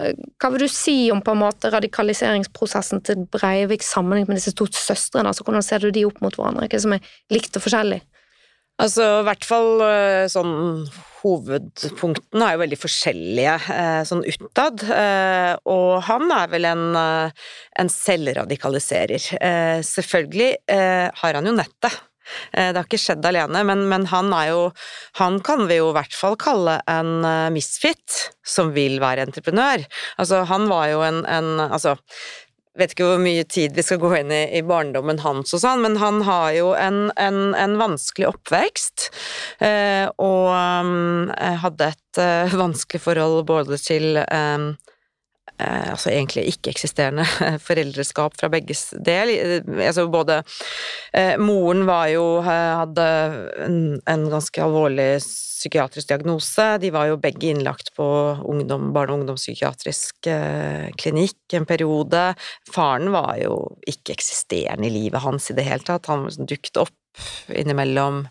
hva, 0.41 0.49
vil 0.53 0.65
du 0.65 0.71
si 0.73 0.95
om 1.13 1.21
på 1.21 1.35
en 1.35 1.43
måte 1.43 1.69
radikaliseringsprosessen 1.69 3.03
til 3.05 3.27
Breivik 3.29 3.85
sammenlignet 3.85 4.31
med 4.31 4.39
disse 4.39 4.55
to 4.57 4.65
søstrene? 4.73 5.29
altså 5.29 5.45
Hvordan 5.45 5.65
ser 5.65 5.85
du 5.85 5.91
de 5.93 6.07
opp 6.07 6.17
mot 6.23 6.33
hverandre? 6.33 6.65
Hva 6.71 6.81
som 6.81 6.97
er 6.97 7.11
likt 7.33 7.59
og 7.59 7.67
forskjellig? 7.67 8.01
Altså, 8.77 9.05
i 9.21 9.25
hvert 9.25 9.45
fall 9.47 9.83
eh, 9.85 10.23
sånn 10.29 10.55
Hovedpunktene 11.17 12.45
er 12.45 12.53
jo 12.53 12.61
veldig 12.61 12.77
forskjellige 12.77 13.55
eh, 13.73 14.01
sånn 14.05 14.21
utad, 14.21 14.83
eh, 14.85 15.53
og 15.65 16.03
han 16.05 16.29
er 16.35 16.51
vel 16.51 16.67
en, 16.69 16.83
en 16.93 17.89
selvradikaliserer. 17.89 19.25
Selvfølgelig 19.83 20.51
har 20.69 21.39
han 21.39 21.49
jo 21.49 21.55
nettet. 21.57 21.97
Det 22.51 22.75
har 22.75 22.85
ikke 22.85 22.99
skjedd 22.99 23.25
alene, 23.25 23.63
men, 23.65 23.85
men, 23.87 24.05
han 24.11 24.33
er 24.35 24.49
jo 24.51 24.63
Han 25.15 25.37
kan 25.47 25.61
vi 25.69 25.77
jo 25.77 25.93
i 25.93 25.95
hvert 25.95 26.11
fall 26.11 26.35
kalle 26.35 26.73
en 26.91 27.23
misfit 27.55 28.17
som 28.43 28.73
vil 28.75 28.99
være 28.99 29.23
entreprenør. 29.23 29.85
Altså, 30.19 30.43
han 30.49 30.67
var 30.67 30.89
jo 30.91 31.05
en, 31.07 31.21
en 31.23 31.53
Altså, 31.63 31.95
vet 32.77 32.93
ikke 32.93 33.07
hvor 33.09 33.21
mye 33.21 33.45
tid 33.49 33.75
vi 33.77 33.85
skal 33.85 34.01
gå 34.01 34.11
inn 34.19 34.33
i, 34.33 34.43
i 34.59 34.63
barndommen 34.65 35.21
hans 35.23 35.55
og 35.55 35.63
sånn, 35.63 35.83
men 35.85 35.97
han 36.01 36.21
har 36.27 36.51
jo 36.57 36.73
en, 36.77 37.07
en, 37.17 37.41
en 37.57 37.77
vanskelig 37.79 38.29
oppvekst. 38.31 39.09
Eh, 39.63 40.05
og 40.21 40.51
um, 40.53 41.31
hadde 41.63 41.91
et 41.93 42.21
uh, 42.21 42.57
vanskelig 42.63 43.03
forhold 43.03 43.45
både 43.49 43.79
til 43.81 44.21
um, 44.25 44.71
eh, 45.59 45.89
altså 45.93 46.11
egentlig 46.13 46.47
ikke-eksisterende 46.53 47.25
foreldreskap 47.67 48.37
fra 48.39 48.51
begges 48.53 48.89
del. 49.05 49.33
Altså 49.77 50.07
både 50.11 50.41
eh, 51.13 51.35
Moren 51.41 51.85
var 51.89 52.07
jo 52.13 52.25
hadde 52.45 53.09
en, 53.65 53.79
en 54.05 54.29
ganske 54.31 54.63
alvorlig 54.63 55.11
psykiatrisk 55.57 56.11
diagnose. 56.11 56.67
De 56.81 56.91
var 56.93 57.09
jo 57.09 57.19
begge 57.21 57.49
innlagt 57.51 57.93
på 57.97 58.05
ungdom, 58.45 58.91
barne- 58.95 59.15
og 59.15 59.23
ungdomspsykiatrisk 59.23 60.29
eh, 60.31 60.87
klinikk 60.99 61.57
en 61.57 61.67
periode. 61.69 62.23
Faren 62.71 63.11
var 63.15 63.35
jo 63.41 63.59
ikke-eksisterende 63.89 64.89
i 64.89 64.93
livet 64.93 65.23
hans 65.25 65.49
i 65.51 65.57
det 65.57 65.67
hele 65.67 65.85
tatt. 65.87 66.09
Han 66.11 66.27
liksom 66.27 66.49
dukket 66.49 66.81
opp 66.85 66.95
innimellom 67.49 68.25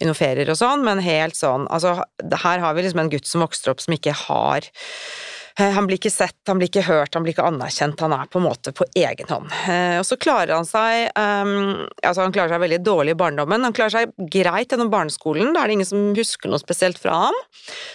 i 0.00 0.06
noen 0.08 0.16
ferier 0.16 0.50
og 0.52 0.58
sånn, 0.60 0.82
men 0.84 1.00
helt 1.00 1.36
sånn 1.36 1.64
Altså, 1.72 1.94
her 2.44 2.60
har 2.60 2.74
vi 2.76 2.84
liksom 2.84 3.00
en 3.00 3.12
gutt 3.12 3.28
som 3.28 3.44
vokser 3.44 3.72
opp 3.72 3.80
som 3.80 3.94
ikke 3.96 4.12
har 4.26 4.68
han 5.56 5.86
blir 5.88 5.96
ikke 5.96 6.12
sett, 6.12 6.36
han 6.46 6.58
blir 6.60 6.68
ikke 6.68 6.84
hørt, 6.84 7.14
han 7.16 7.24
blir 7.24 7.32
ikke 7.32 7.46
anerkjent, 7.48 8.00
han 8.04 8.12
er 8.12 8.28
på 8.28 8.40
en 8.40 8.44
måte 8.44 8.72
på 8.76 8.84
egen 8.98 9.30
hånd. 9.30 9.48
Eh, 9.72 9.96
og 10.00 10.04
så 10.04 10.18
klarer 10.20 10.52
han 10.52 10.68
seg 10.68 11.08
um, 11.16 11.86
altså 12.02 12.26
han 12.26 12.34
klarer 12.34 12.52
seg 12.52 12.62
veldig 12.66 12.80
dårlig 12.84 13.14
i 13.14 13.18
barndommen, 13.22 13.64
han 13.64 13.76
klarer 13.76 13.94
seg 13.94 14.30
greit 14.32 14.74
gjennom 14.74 14.92
barneskolen, 14.92 15.54
da 15.54 15.62
er 15.62 15.72
det 15.72 15.78
ingen 15.78 15.88
som 15.88 16.10
husker 16.18 16.52
noe 16.52 16.60
spesielt 16.60 17.00
fra 17.00 17.26
ham. 17.26 17.40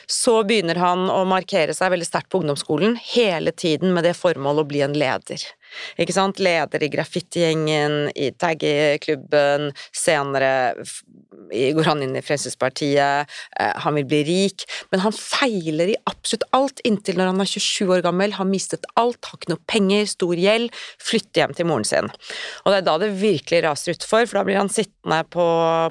Så 0.10 0.40
begynner 0.48 0.82
han 0.82 1.06
å 1.14 1.22
markere 1.30 1.76
seg 1.78 1.94
veldig 1.94 2.10
sterkt 2.10 2.32
på 2.34 2.42
ungdomsskolen, 2.42 2.98
hele 3.14 3.54
tiden 3.54 3.94
med 3.94 4.10
det 4.10 4.18
formål 4.18 4.64
å 4.64 4.68
bli 4.72 4.82
en 4.86 4.98
leder. 4.98 5.46
Ikke 6.02 6.16
sant? 6.16 6.42
Leder 6.42 6.84
i 6.84 6.92
graffitigjengen, 6.92 8.12
i 8.16 8.32
taggeklubben, 8.42 9.72
senere 9.96 10.54
går 11.52 11.88
han 11.88 12.02
inn 12.04 12.16
i 12.16 12.24
Fremskrittspartiet, 12.24 13.32
eh, 13.60 13.72
han 13.84 13.98
vil 13.98 14.08
bli 14.08 14.22
rik, 14.28 14.66
men 14.92 15.04
han 15.04 15.16
feiler 15.16 15.92
i 15.92 15.98
absolutt 16.10 16.48
alt 16.56 16.82
inntil 16.88 17.20
når 17.20 17.32
han 17.32 17.44
er 17.44 17.52
27 17.52 17.96
år 17.98 18.06
gammel, 18.06 18.36
har 18.38 18.48
mistet 18.48 18.88
alt, 19.00 19.20
har 19.26 19.40
ikke 19.40 19.54
noe 19.54 19.66
penger, 19.72 20.08
stor 20.10 20.36
gjeld, 20.40 20.72
flytter 21.02 21.44
hjem 21.44 21.58
til 21.58 21.70
moren 21.70 21.88
sin. 21.88 22.12
Og 22.64 22.72
det 22.72 22.82
er 22.82 22.88
da 22.88 22.98
det 23.02 23.12
virkelig 23.22 23.64
raser 23.66 23.96
utfor, 23.96 24.26
for 24.26 24.40
da 24.40 24.46
blir 24.48 24.62
han 24.62 24.72
sittende 24.72 25.24
på, 25.32 25.48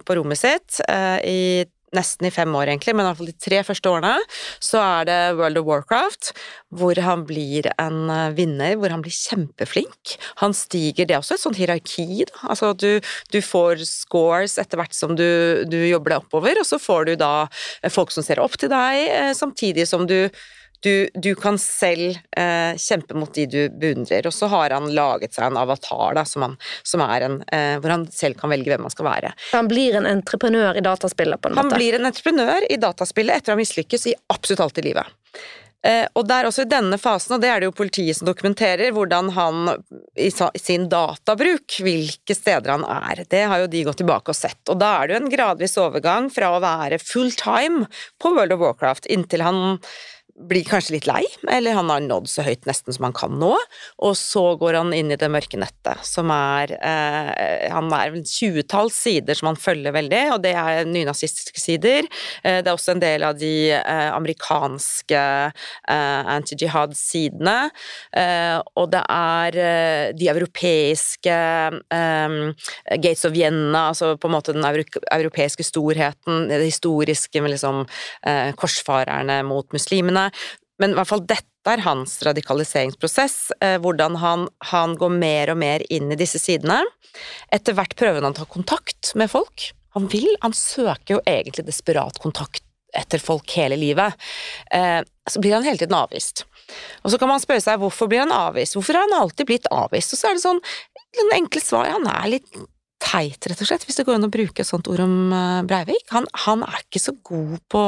på 0.06 0.18
rommet 0.18 0.40
sitt 0.40 0.80
eh, 0.88 1.18
i 1.26 1.40
nesten 1.96 2.28
i 2.28 2.32
fem 2.34 2.52
år, 2.54 2.70
egentlig, 2.70 2.94
men 2.94 3.04
i 3.04 3.08
hvert 3.08 3.20
fall 3.20 3.30
de 3.30 3.44
tre 3.46 3.62
første 3.66 3.90
årene, 3.90 4.12
så 4.62 4.82
er 4.82 5.08
det 5.08 5.18
World 5.38 5.60
of 5.60 5.66
Warcraft, 5.68 6.32
hvor 6.80 7.00
han 7.02 7.24
blir 7.28 7.70
en 7.76 8.12
eh, 8.12 8.36
vinner, 8.36 8.76
hvor 8.78 8.94
han 8.94 9.02
blir 9.04 9.14
kjempeflink. 9.14 10.14
Han 10.42 10.54
stiger, 10.56 11.08
det 11.08 11.16
er 11.16 11.22
også 11.22 11.36
et 11.36 11.44
sånt 11.44 11.60
hierarki, 11.60 12.26
da. 12.30 12.44
Altså 12.54 12.72
du, 12.78 13.02
du 13.32 13.40
får 13.44 13.84
scores 13.88 14.58
etter 14.60 14.80
hvert 14.80 14.96
som 14.96 15.16
du, 15.18 15.26
du 15.70 15.78
jobber 15.88 16.14
deg 16.14 16.24
oppover, 16.24 16.62
og 16.62 16.68
så 16.68 16.78
får 16.82 17.10
du 17.10 17.14
da 17.20 17.34
folk 17.90 18.14
som 18.14 18.26
ser 18.26 18.42
opp 18.42 18.58
til 18.60 18.72
deg, 18.72 19.02
eh, 19.10 19.34
samtidig 19.36 19.88
som 19.90 20.06
du 20.08 20.28
du, 20.80 21.08
du, 21.14 21.34
kan 21.38 21.58
selv 21.60 22.18
eh, 22.36 22.76
kjempe 22.80 23.16
mot 23.18 23.32
de 23.34 23.46
du 23.50 23.60
beundrer. 23.80 24.26
Og 24.26 24.34
så 24.34 24.48
har 24.52 24.74
han 24.76 24.90
laget 24.96 25.36
seg 25.36 25.50
en 25.50 25.60
avatar 25.60 26.16
da, 26.18 26.24
som 26.28 26.46
han, 26.46 26.58
som 26.82 27.04
en, 27.04 27.40
eh, 27.52 27.76
hvor 27.80 27.94
han 27.94 28.06
selv 28.14 28.40
kan 28.40 28.52
velge 28.52 28.72
hvem 28.72 28.88
han 28.88 28.94
skal 28.94 29.08
være. 29.08 29.32
Han 29.52 29.70
blir 29.70 30.00
en 30.00 30.08
entreprenør 30.10 30.80
i 30.80 30.84
dataspillet? 30.84 31.40
på 31.40 31.48
en 31.50 31.56
måte? 31.56 31.68
Han 31.68 31.78
blir 31.78 31.98
en 31.98 32.08
entreprenør 32.10 32.68
i 32.70 32.78
dataspillet 32.80 33.40
etter 33.40 33.52
å 33.52 33.58
ha 33.58 33.60
mislykkes 33.60 34.10
i 34.10 34.16
absolutt 34.32 34.64
alt 34.66 34.80
i 34.80 34.88
livet. 34.90 35.18
Eh, 35.86 36.04
og 36.12 36.26
det 36.28 36.36
er 36.36 36.46
også 36.46 36.66
i 36.66 36.68
denne 36.68 36.98
fasen, 37.00 37.34
og 37.36 37.40
det 37.40 37.48
er 37.48 37.62
det 37.62 37.70
jo 37.70 37.76
politiet 37.78 38.18
som 38.18 38.28
dokumenterer, 38.28 38.92
hvordan 38.92 39.30
han 39.32 39.70
i 40.20 40.28
sin 40.60 40.88
databruk, 40.92 41.78
hvilke 41.80 42.36
steder 42.36 42.74
han 42.74 42.84
er. 42.84 43.24
Det 43.30 43.46
har 43.48 43.62
jo 43.62 43.70
de 43.72 43.84
gått 43.88 44.02
tilbake 44.02 44.32
og 44.32 44.36
sett. 44.36 44.60
Og 44.68 44.76
da 44.80 44.92
er 44.98 45.08
det 45.08 45.16
jo 45.16 45.22
en 45.22 45.32
gradvis 45.32 45.78
overgang 45.80 46.28
fra 46.32 46.52
å 46.52 46.62
være 46.64 47.00
full 47.00 47.32
time 47.32 47.86
på 48.20 48.34
World 48.36 48.58
of 48.58 48.64
Warcraft 48.64 49.08
inntil 49.08 49.46
han 49.46 49.78
blir 50.48 50.64
kanskje 50.64 50.96
litt 50.96 51.06
lei, 51.08 51.22
eller 51.50 51.76
han 51.76 51.90
har 51.92 52.02
nådd 52.04 52.28
så 52.30 52.44
høyt 52.46 52.66
nesten 52.68 52.94
som 52.94 53.06
han 53.06 53.16
kan 53.16 53.36
nå, 53.40 53.52
og 54.04 54.14
så 54.18 54.42
går 54.60 54.78
han 54.78 54.94
inn 54.96 55.12
i 55.12 55.18
det 55.20 55.28
mørke 55.32 55.58
nettet, 55.60 56.00
som 56.06 56.30
er 56.32 56.74
eh, 56.78 57.68
Han 57.70 57.90
er 57.94 58.14
en 58.14 58.24
tjuetalls 58.26 58.96
sider 58.96 59.36
som 59.36 59.50
han 59.50 59.60
følger 59.60 59.94
veldig, 59.94 60.22
og 60.34 60.42
det 60.44 60.54
er 60.56 60.88
nynazistiske 60.88 61.60
sider. 61.60 62.08
Eh, 62.42 62.60
det 62.60 62.70
er 62.70 62.76
også 62.76 62.94
en 62.94 63.02
del 63.02 63.26
av 63.26 63.36
de 63.40 63.52
eh, 63.76 64.08
amerikanske 64.14 65.20
eh, 65.20 66.32
anti-jihad-sidene, 66.36 67.58
eh, 68.16 68.56
og 68.80 68.90
det 68.94 69.04
er 69.04 69.60
eh, 69.60 70.06
de 70.16 70.30
europeiske 70.32 71.36
Gates 71.90 73.24
of 73.26 73.34
Vienna, 73.34 73.88
altså 73.90 74.14
på 74.20 74.28
en 74.28 74.34
måte 74.34 74.54
den 74.54 74.64
europeiske 74.64 75.64
storheten, 75.66 76.46
det 76.50 76.60
historiske 76.64 77.42
med 77.42 77.54
liksom 77.54 77.82
korsfarerne 78.60 79.40
mot 79.46 79.68
muslimene. 79.74 80.29
Men 80.80 80.94
i 80.94 80.96
hvert 80.96 81.10
fall 81.10 81.26
dette 81.28 81.46
er 81.68 81.82
hans 81.84 82.16
radikaliseringsprosess, 82.24 83.36
eh, 83.60 83.76
hvordan 83.84 84.16
han, 84.22 84.46
han, 84.70 84.96
går 85.00 85.12
mer 85.12 85.52
og 85.52 85.60
mer 85.60 85.84
inn 85.92 86.08
i 86.12 86.18
disse 86.18 86.40
sidene. 86.40 86.80
Etter 87.52 87.76
hvert 87.76 87.96
prøver 88.00 88.24
han 88.24 88.32
å 88.32 88.40
ta 88.40 88.48
kontakt 88.48 89.12
med 89.20 89.30
folk. 89.32 89.70
Han 89.96 90.08
vil, 90.08 90.28
han 90.40 90.56
søker 90.56 91.18
jo 91.18 91.22
egentlig 91.28 91.66
desperat 91.68 92.20
kontakt 92.22 92.64
etter 92.96 93.22
folk 93.22 93.52
hele 93.54 93.76
livet. 93.78 94.16
Eh, 94.72 95.02
så 95.30 95.42
blir 95.42 95.54
han 95.58 95.66
hele 95.66 95.78
tiden 95.78 95.98
avvist. 95.98 96.46
Og 97.04 97.12
så 97.12 97.20
kan 97.20 97.30
man 97.30 97.42
spørre 97.42 97.62
seg 97.62 97.80
hvorfor 97.82 98.08
blir 98.10 98.24
han 98.24 98.34
avvist? 98.34 98.76
Hvorfor 98.78 98.96
har 98.96 99.06
han 99.06 99.20
alltid 99.20 99.50
blitt 99.50 99.68
avvist? 99.74 100.14
Og 100.14 100.20
så 100.20 100.30
er 100.30 100.38
det 100.38 100.44
sånn, 100.46 100.62
en 101.20 101.34
enkle 101.36 101.62
svar, 101.62 101.90
han 101.92 102.08
er 102.10 102.36
litt 102.38 102.60
teit, 103.00 103.46
rett 103.48 103.60
og 103.62 103.68
slett, 103.68 103.84
hvis 103.88 103.98
det 103.98 104.04
går 104.06 104.18
an 104.18 104.28
å 104.28 104.32
bruke 104.32 104.62
et 104.62 104.68
sånt 104.68 104.88
ord 104.90 105.00
om 105.02 105.32
eh, 105.34 105.60
Breivik. 105.68 106.04
Han, 106.12 106.26
han, 106.44 106.64
er 106.66 106.82
ikke 106.84 107.02
så 107.02 107.14
god 107.26 107.56
på 107.72 107.82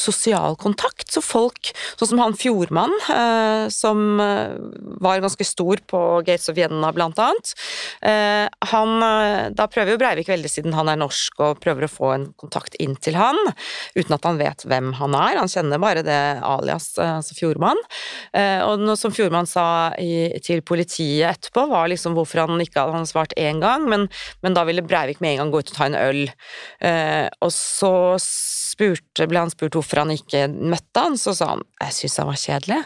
sosial 0.00 0.56
kontakt, 0.60 1.08
så 1.12 1.22
folk, 1.24 1.70
sånn 1.98 2.12
som 2.12 2.22
han 2.22 2.36
Fjordmann, 2.38 2.92
eh, 3.14 3.66
som 3.72 4.20
eh, 4.22 4.56
var 5.02 5.22
ganske 5.22 5.46
stor 5.46 5.82
på 5.90 6.00
Gates 6.26 6.50
of 6.50 6.58
Vienna, 6.58 6.90
blant 6.96 7.20
annet, 7.22 7.54
eh, 8.02 8.46
han, 8.72 8.96
eh, 9.06 9.46
da 9.56 9.68
prøver 9.70 9.94
jo 9.94 10.02
Breivik 10.02 10.30
veldig, 10.32 10.50
siden 10.50 10.76
han 10.76 10.90
er 10.90 11.00
norsk, 11.00 11.38
og 11.46 11.62
prøver 11.62 11.86
å 11.86 11.92
få 11.92 12.12
en 12.16 12.28
kontakt 12.40 12.76
inn 12.82 12.96
til 13.00 13.18
han, 13.20 13.38
uten 13.96 14.18
at 14.18 14.26
han 14.26 14.40
vet 14.40 14.66
hvem 14.66 14.92
han 14.98 15.16
er, 15.18 15.40
han 15.40 15.50
kjenner 15.50 15.82
bare 15.82 16.04
det 16.06 16.20
alias, 16.46 16.92
altså 17.00 17.38
Fjordmann. 17.38 17.78
Eh, 18.36 18.58
og 18.66 18.82
noe 18.82 18.98
som 18.98 19.14
Fjordmann 19.14 19.48
sa 19.48 19.94
i, 20.00 20.40
til 20.44 20.64
politiet 20.66 21.28
etterpå, 21.30 21.68
var 21.70 21.90
liksom 21.92 22.18
hvorfor 22.18 22.44
han 22.44 22.60
ikke 22.62 22.88
hadde 22.90 23.06
svart 23.10 23.36
én 23.38 23.62
gang, 23.62 23.86
men 23.90 24.08
men 24.44 24.56
da 24.56 24.64
ville 24.68 24.84
Breivik 24.84 25.20
med 25.20 25.34
en 25.34 25.44
gang 25.44 25.52
gå 25.52 25.62
ut 25.62 25.72
og 25.72 25.76
ta 25.76 25.88
en 25.88 25.98
øl. 25.98 26.22
Eh, 26.84 27.26
og 27.40 27.52
så 27.54 27.92
spurte, 28.22 29.28
ble 29.28 29.44
han 29.44 29.52
spurt 29.52 29.76
hvorfor 29.76 30.04
han 30.04 30.14
ikke 30.14 30.46
møtte 30.48 31.04
han, 31.04 31.20
så 31.20 31.36
sa 31.36 31.54
han 31.56 31.66
jeg 31.82 31.98
syns 31.98 32.18
han 32.22 32.30
var 32.30 32.40
kjedelig. 32.44 32.80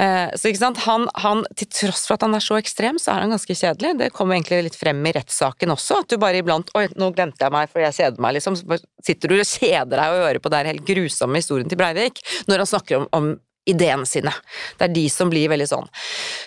Eh, 0.00 0.30
så 0.34 0.50
ikke 0.50 0.60
sant, 0.60 0.80
han, 0.88 1.06
han, 1.22 1.44
til 1.58 1.68
tross 1.70 2.06
for 2.08 2.16
at 2.16 2.24
han 2.26 2.34
er 2.34 2.42
så 2.42 2.56
ekstrem, 2.58 2.98
så 2.98 3.12
er 3.12 3.24
han 3.24 3.34
ganske 3.34 3.56
kjedelig. 3.58 3.92
Det 4.00 4.10
kommer 4.16 4.38
egentlig 4.38 4.64
litt 4.68 4.78
frem 4.78 5.04
i 5.06 5.14
rettssaken 5.14 5.74
også, 5.74 6.00
at 6.02 6.10
du 6.10 6.18
bare 6.22 6.40
iblant 6.42 6.72
Oi, 6.78 6.86
nå 6.98 7.10
glemte 7.14 7.44
jeg 7.44 7.54
meg, 7.54 7.70
for 7.70 7.84
jeg 7.84 7.96
kjeder 7.98 8.24
meg, 8.24 8.36
liksom. 8.38 8.58
Så 8.58 8.80
sitter 9.04 9.30
du 9.30 9.38
og 9.38 9.46
kjeder 9.46 9.94
deg 9.94 10.04
og 10.04 10.24
hører 10.24 10.42
på 10.42 10.54
den 10.54 10.70
helt 10.72 10.86
grusomme 10.88 11.42
historien 11.42 11.70
til 11.70 11.80
Breivik, 11.80 12.22
når 12.50 12.64
han 12.64 12.72
snakker 12.72 13.02
om, 13.02 13.08
om 13.14 13.34
ideene 13.70 14.06
sine. 14.08 14.32
Det 14.78 14.88
er 14.88 14.94
de 14.94 15.04
som 15.12 15.30
blir 15.32 15.50
veldig 15.52 15.68
sånn. 15.70 15.90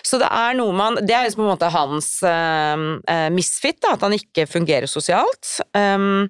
Så 0.06 0.20
det 0.20 0.28
er 0.30 0.56
noe 0.58 0.74
man 0.76 0.98
Det 1.02 1.14
er 1.14 1.26
liksom 1.26 1.42
på 1.42 1.46
en 1.48 1.54
måte 1.54 1.70
hans 1.74 2.10
uh, 2.24 3.28
misfit, 3.34 3.80
da, 3.84 3.94
at 3.96 4.04
han 4.06 4.16
ikke 4.16 4.48
fungerer 4.50 4.90
sosialt. 4.90 5.58
Um, 5.76 6.28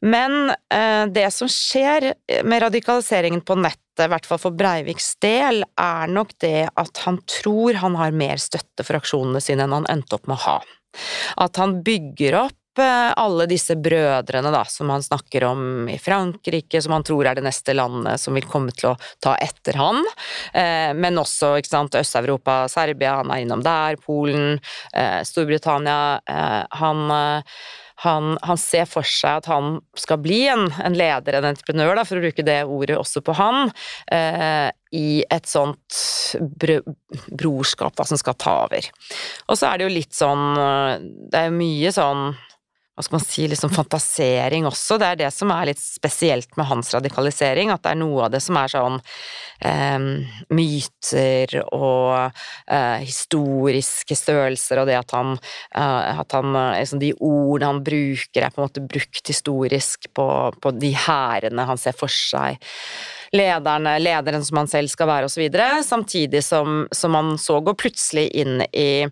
men 0.00 0.52
uh, 0.72 1.04
det 1.12 1.28
som 1.34 1.48
skjer 1.50 2.12
med 2.48 2.64
radikaliseringen 2.64 3.44
på 3.44 3.58
nettet, 3.60 4.06
i 4.06 4.08
hvert 4.08 4.24
fall 4.24 4.40
for 4.40 4.56
Breiviks 4.56 5.12
del, 5.20 5.64
er 5.76 6.12
nok 6.12 6.32
det 6.40 6.70
at 6.80 7.02
han 7.04 7.20
tror 7.28 7.76
han 7.82 7.98
har 8.00 8.16
mer 8.16 8.40
støtte 8.40 8.86
for 8.86 8.96
aksjonene 8.96 9.42
sine 9.44 9.66
enn 9.66 9.76
han 9.76 9.90
endte 9.92 10.16
opp 10.16 10.30
med 10.30 10.38
å 10.38 10.44
ha. 10.46 10.58
At 11.44 11.60
han 11.60 11.80
bygger 11.86 12.38
opp 12.46 12.59
alle 12.78 13.46
disse 13.50 13.74
brødrene 13.76 14.52
da, 14.54 14.62
som 14.68 14.90
han 14.90 15.02
snakker 15.02 15.44
om 15.44 15.88
i 15.90 15.98
Frankrike, 15.98 16.82
som 16.82 16.94
han 16.94 17.04
tror 17.06 17.26
er 17.26 17.38
det 17.38 17.44
neste 17.44 17.74
landet 17.74 18.20
som 18.20 18.36
vil 18.36 18.46
komme 18.46 18.72
til 18.76 18.92
å 18.92 18.96
ta 19.22 19.34
etter 19.42 19.78
han, 19.80 20.04
eh, 20.54 20.94
men 20.94 21.18
også 21.18 21.56
ikke 21.58 21.82
Øst-Europa, 22.00 22.68
Serbia, 22.68 23.16
han 23.20 23.30
er 23.30 23.44
innom 23.44 23.62
der, 23.64 23.96
Polen, 23.96 24.60
eh, 24.94 25.20
Storbritannia. 25.26 26.20
Eh, 26.28 26.64
han, 26.70 27.12
han, 28.04 28.38
han, 28.42 28.58
ser 28.58 28.86
for 28.86 29.02
seg 29.02 29.42
at 29.42 29.48
han 29.50 29.80
skal 29.98 30.20
bli 30.22 30.46
en, 30.48 30.68
en 30.82 30.96
leder, 30.96 31.36
en 31.36 31.50
entreprenør, 31.50 31.96
da, 31.98 32.04
for 32.04 32.20
å 32.20 32.24
bruke 32.24 32.46
det 32.46 32.62
ordet 32.64 32.98
også 32.98 33.22
på 33.24 33.34
han, 33.36 33.72
i 34.90 35.22
et 35.30 35.46
sånt 35.46 35.98
bro, 36.58 36.80
brorskap 37.30 37.98
da, 37.98 38.06
som 38.08 38.18
skal 38.18 38.38
ta 38.40 38.54
over. 38.64 38.88
Og 39.48 39.58
så 39.58 39.68
er 39.68 39.78
det 39.78 39.86
jo 39.86 39.92
litt 39.94 40.16
sånn 40.16 40.48
Det 41.30 41.38
er 41.38 41.46
jo 41.46 41.58
mye 41.60 41.92
sånn 41.94 42.32
hva 42.96 43.04
skal 43.06 43.16
man 43.16 43.24
si, 43.24 43.44
liksom 43.48 43.70
fantasering 43.72 44.66
også. 44.68 44.98
Det 45.00 45.06
er 45.08 45.20
det 45.22 45.30
som 45.32 45.52
er 45.54 45.70
litt 45.70 45.80
spesielt 45.80 46.56
med 46.60 46.68
hans 46.68 46.90
radikalisering, 46.92 47.70
at 47.72 47.84
det 47.84 47.94
er 47.94 48.00
noe 48.00 48.26
av 48.26 48.34
det 48.34 48.42
som 48.44 48.58
er 48.60 48.72
sånn 48.72 48.98
eh, 49.64 50.08
myter 50.52 51.54
og 51.70 52.34
eh, 52.66 52.98
historiske 53.06 54.18
størrelser, 54.18 54.82
og 54.82 54.90
det 54.90 54.98
at 54.98 55.14
han, 55.16 55.38
eh, 55.72 56.20
at 56.20 56.36
han 56.36 56.52
liksom 56.52 57.00
De 57.00 57.14
ordene 57.16 57.70
han 57.70 57.80
bruker, 57.86 58.42
er 58.42 58.52
på 58.52 58.60
en 58.60 58.68
måte 58.68 58.84
brukt 58.84 59.32
historisk 59.32 60.10
på, 60.16 60.26
på 60.60 60.74
de 60.76 60.92
hærene 61.06 61.66
han 61.70 61.80
ser 61.80 61.96
for 61.96 62.12
seg 62.12 62.60
lederne, 63.32 63.94
lederen 64.02 64.44
som 64.44 64.60
han 64.60 64.68
selv 64.70 64.90
skal 64.90 65.08
være, 65.10 65.30
osv. 65.30 65.46
Samtidig 65.86 66.42
som, 66.44 66.84
som 66.90 67.14
han 67.14 67.36
så 67.38 67.60
går 67.64 67.78
plutselig 67.78 68.26
inn 68.42 68.64
i 68.74 69.06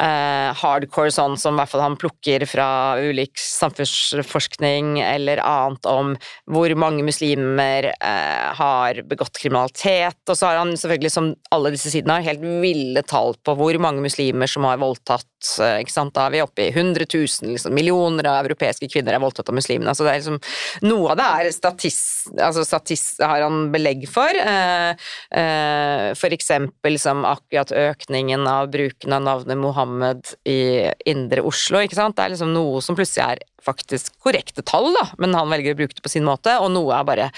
eh, 0.00 0.50
hardcore 0.56 1.12
sånn 1.14 1.36
som 1.40 1.56
i 1.56 1.60
hvert 1.60 1.72
fall 1.72 1.84
han 1.84 1.98
plukker 2.00 2.44
fra 2.48 2.68
ulik 3.00 3.38
samfunnsforskning 3.40 5.00
eller 5.04 5.42
annet 5.44 5.88
om 5.90 6.14
hvor 6.50 6.72
mange 6.78 7.04
muslimer 7.06 7.90
eh, 7.92 8.46
har 8.56 9.02
begått 9.10 9.40
kriminalitet, 9.40 10.20
og 10.28 10.38
så 10.38 10.50
har 10.50 10.60
han 10.62 10.74
selvfølgelig, 10.78 11.12
som 11.12 11.32
alle 11.54 11.74
disse 11.74 11.92
sidene 11.92 12.18
har, 12.18 12.26
helt 12.30 12.44
ville 12.62 13.04
tall 13.06 13.36
på 13.44 13.56
hvor 13.58 13.80
mange 13.82 14.04
muslimer 14.04 14.50
som 14.50 14.66
har 14.68 14.80
voldtatt, 14.80 15.28
eh, 15.60 15.78
ikke 15.84 15.94
sant, 15.94 16.14
da 16.16 16.26
er 16.26 16.36
vi 16.36 16.44
oppe 16.44 16.66
i 16.68 16.70
100 16.72 17.06
000, 17.06 17.52
liksom, 17.54 17.76
millioner 17.76 18.30
av 18.32 18.48
europeiske 18.48 18.90
kvinner 18.92 19.16
er 19.16 19.22
voldtatt 19.22 19.52
av 19.52 19.58
muslimene, 19.58 19.90
Altså 19.90 20.06
det 20.06 20.12
er 20.12 20.20
liksom, 20.22 20.40
noe 20.86 21.12
av 21.12 21.20
det 21.20 21.28
er 21.28 21.52
statist, 21.54 22.30
altså 22.36 22.64
statist 22.66 23.20
har 23.24 23.42
han 23.42 23.68
belegg 23.74 24.06
for, 24.10 24.30
eh, 24.30 24.92
eh, 25.36 26.08
for 26.18 26.36
eksempel 26.36 26.98
som 27.00 27.24
akkurat 27.28 27.72
økningen 27.74 28.46
av 28.48 28.70
bruken 28.72 29.16
av 29.16 29.24
navnet 29.26 29.58
Mohammed 29.60 29.89
Mohammed 29.90 30.34
i 30.48 30.90
indre 31.10 31.42
Oslo, 31.46 31.80
ikke 31.82 31.98
sant. 31.98 32.16
Det 32.16 32.24
er 32.24 32.34
liksom 32.34 32.54
noe 32.54 32.80
som 32.84 32.96
plutselig 32.98 33.24
er 33.26 33.42
faktisk 33.64 34.16
korrekte 34.22 34.64
tall, 34.66 34.90
da, 34.96 35.08
men 35.20 35.34
han 35.36 35.50
velger 35.50 35.74
å 35.74 35.80
bruke 35.82 35.98
det 35.98 36.04
på 36.04 36.12
sin 36.12 36.26
måte, 36.26 36.56
og 36.62 36.72
noe 36.72 36.94
er 36.96 37.08
bare 37.08 37.28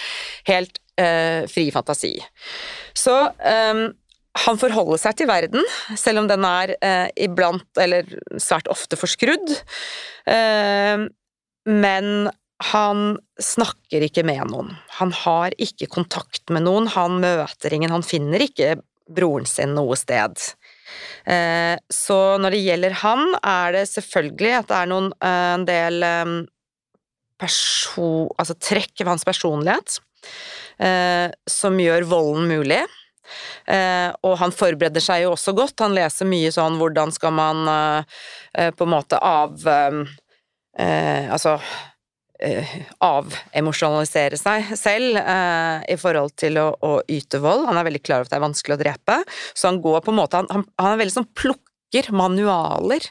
helt 0.51 0.79
eh, 1.01 1.49
fri 1.51 1.71
fantasi. 1.75 2.15
Så 2.95 3.17
eh, 3.39 3.89
han 4.47 4.61
forholder 4.61 5.01
seg 5.01 5.19
til 5.19 5.31
verden, 5.31 5.65
selv 5.99 6.23
om 6.23 6.31
den 6.31 6.47
er 6.49 6.77
eh, 6.79 7.09
iblant, 7.25 7.69
eller 7.81 8.07
svært 8.41 8.71
ofte, 8.73 9.01
forskrudd. 9.01 9.57
Eh, 10.31 11.09
men 11.73 12.31
han 12.63 13.17
snakker 13.43 14.05
ikke 14.07 14.23
med 14.27 14.53
noen. 14.53 14.71
Han 15.01 15.11
har 15.25 15.55
ikke 15.59 15.91
kontakt 15.91 16.53
med 16.55 16.69
noen, 16.69 16.87
han 16.95 17.19
møter 17.23 17.75
ingen, 17.75 17.91
han 17.91 18.07
finner 18.07 18.45
ikke 18.45 18.77
broren 19.13 19.49
sin 19.49 19.75
noe 19.77 19.97
sted. 19.99 20.39
Eh, 21.27 21.77
så 21.93 22.19
når 22.43 22.57
det 22.57 22.63
gjelder 22.65 22.97
han, 23.03 23.29
er 23.39 23.77
det 23.77 23.85
selvfølgelig 23.93 24.55
at 24.59 24.71
det 24.71 24.79
er 24.79 24.91
noen, 24.91 25.13
eh, 25.23 25.51
en 25.57 25.67
del 25.69 26.07
eh, 26.07 26.33
person, 27.43 28.27
altså 28.39 28.57
trekk 28.59 28.95
ved 29.01 29.13
hans 29.15 29.27
personlighet 29.27 30.01
som 31.51 31.77
gjør 31.79 32.05
volden 32.09 32.47
mulig. 32.49 32.81
og 34.25 34.33
han 34.39 34.55
forbereder 34.55 35.03
seg 35.03 35.23
jo 35.23 35.33
også 35.35 35.53
godt. 35.55 35.83
Han 35.83 35.95
leser 35.95 36.27
mye 36.27 36.51
sånn 36.55 36.79
hvordan 36.81 37.13
skal 37.15 37.35
man 37.35 37.61
på 38.57 38.87
en 38.87 38.91
måte 38.91 39.19
av 39.19 39.67
Altså 39.69 41.59
Eh, 42.43 42.71
avemosjonalisere 43.05 44.39
seg 44.41 44.73
selv 44.79 45.15
uh, 45.15 45.79
i 45.87 45.95
forhold 46.01 46.33
til 46.41 46.57
å, 46.59 46.73
å, 46.75 46.97
yte 47.07 47.39
vold. 47.43 47.69
Han 47.69 47.79
er 47.79 47.87
veldig 47.87 48.01
klar 48.03 48.23
over 48.23 48.27
at 48.27 48.33
det 48.33 48.39
er 48.41 48.49
vanskelig 48.49 48.75
å 48.75 48.81
drepe, 48.81 49.19
så 49.55 49.69
han 49.71 49.79
går 49.85 50.01
på 50.03 50.11
en 50.11 50.19
måte 50.19 50.41
Han, 50.41 50.65
han, 50.81 50.89
er 50.91 50.99
veldig 51.05 51.15
sånn 51.15 51.29
plukker 51.39 52.09
manualer, 52.17 53.05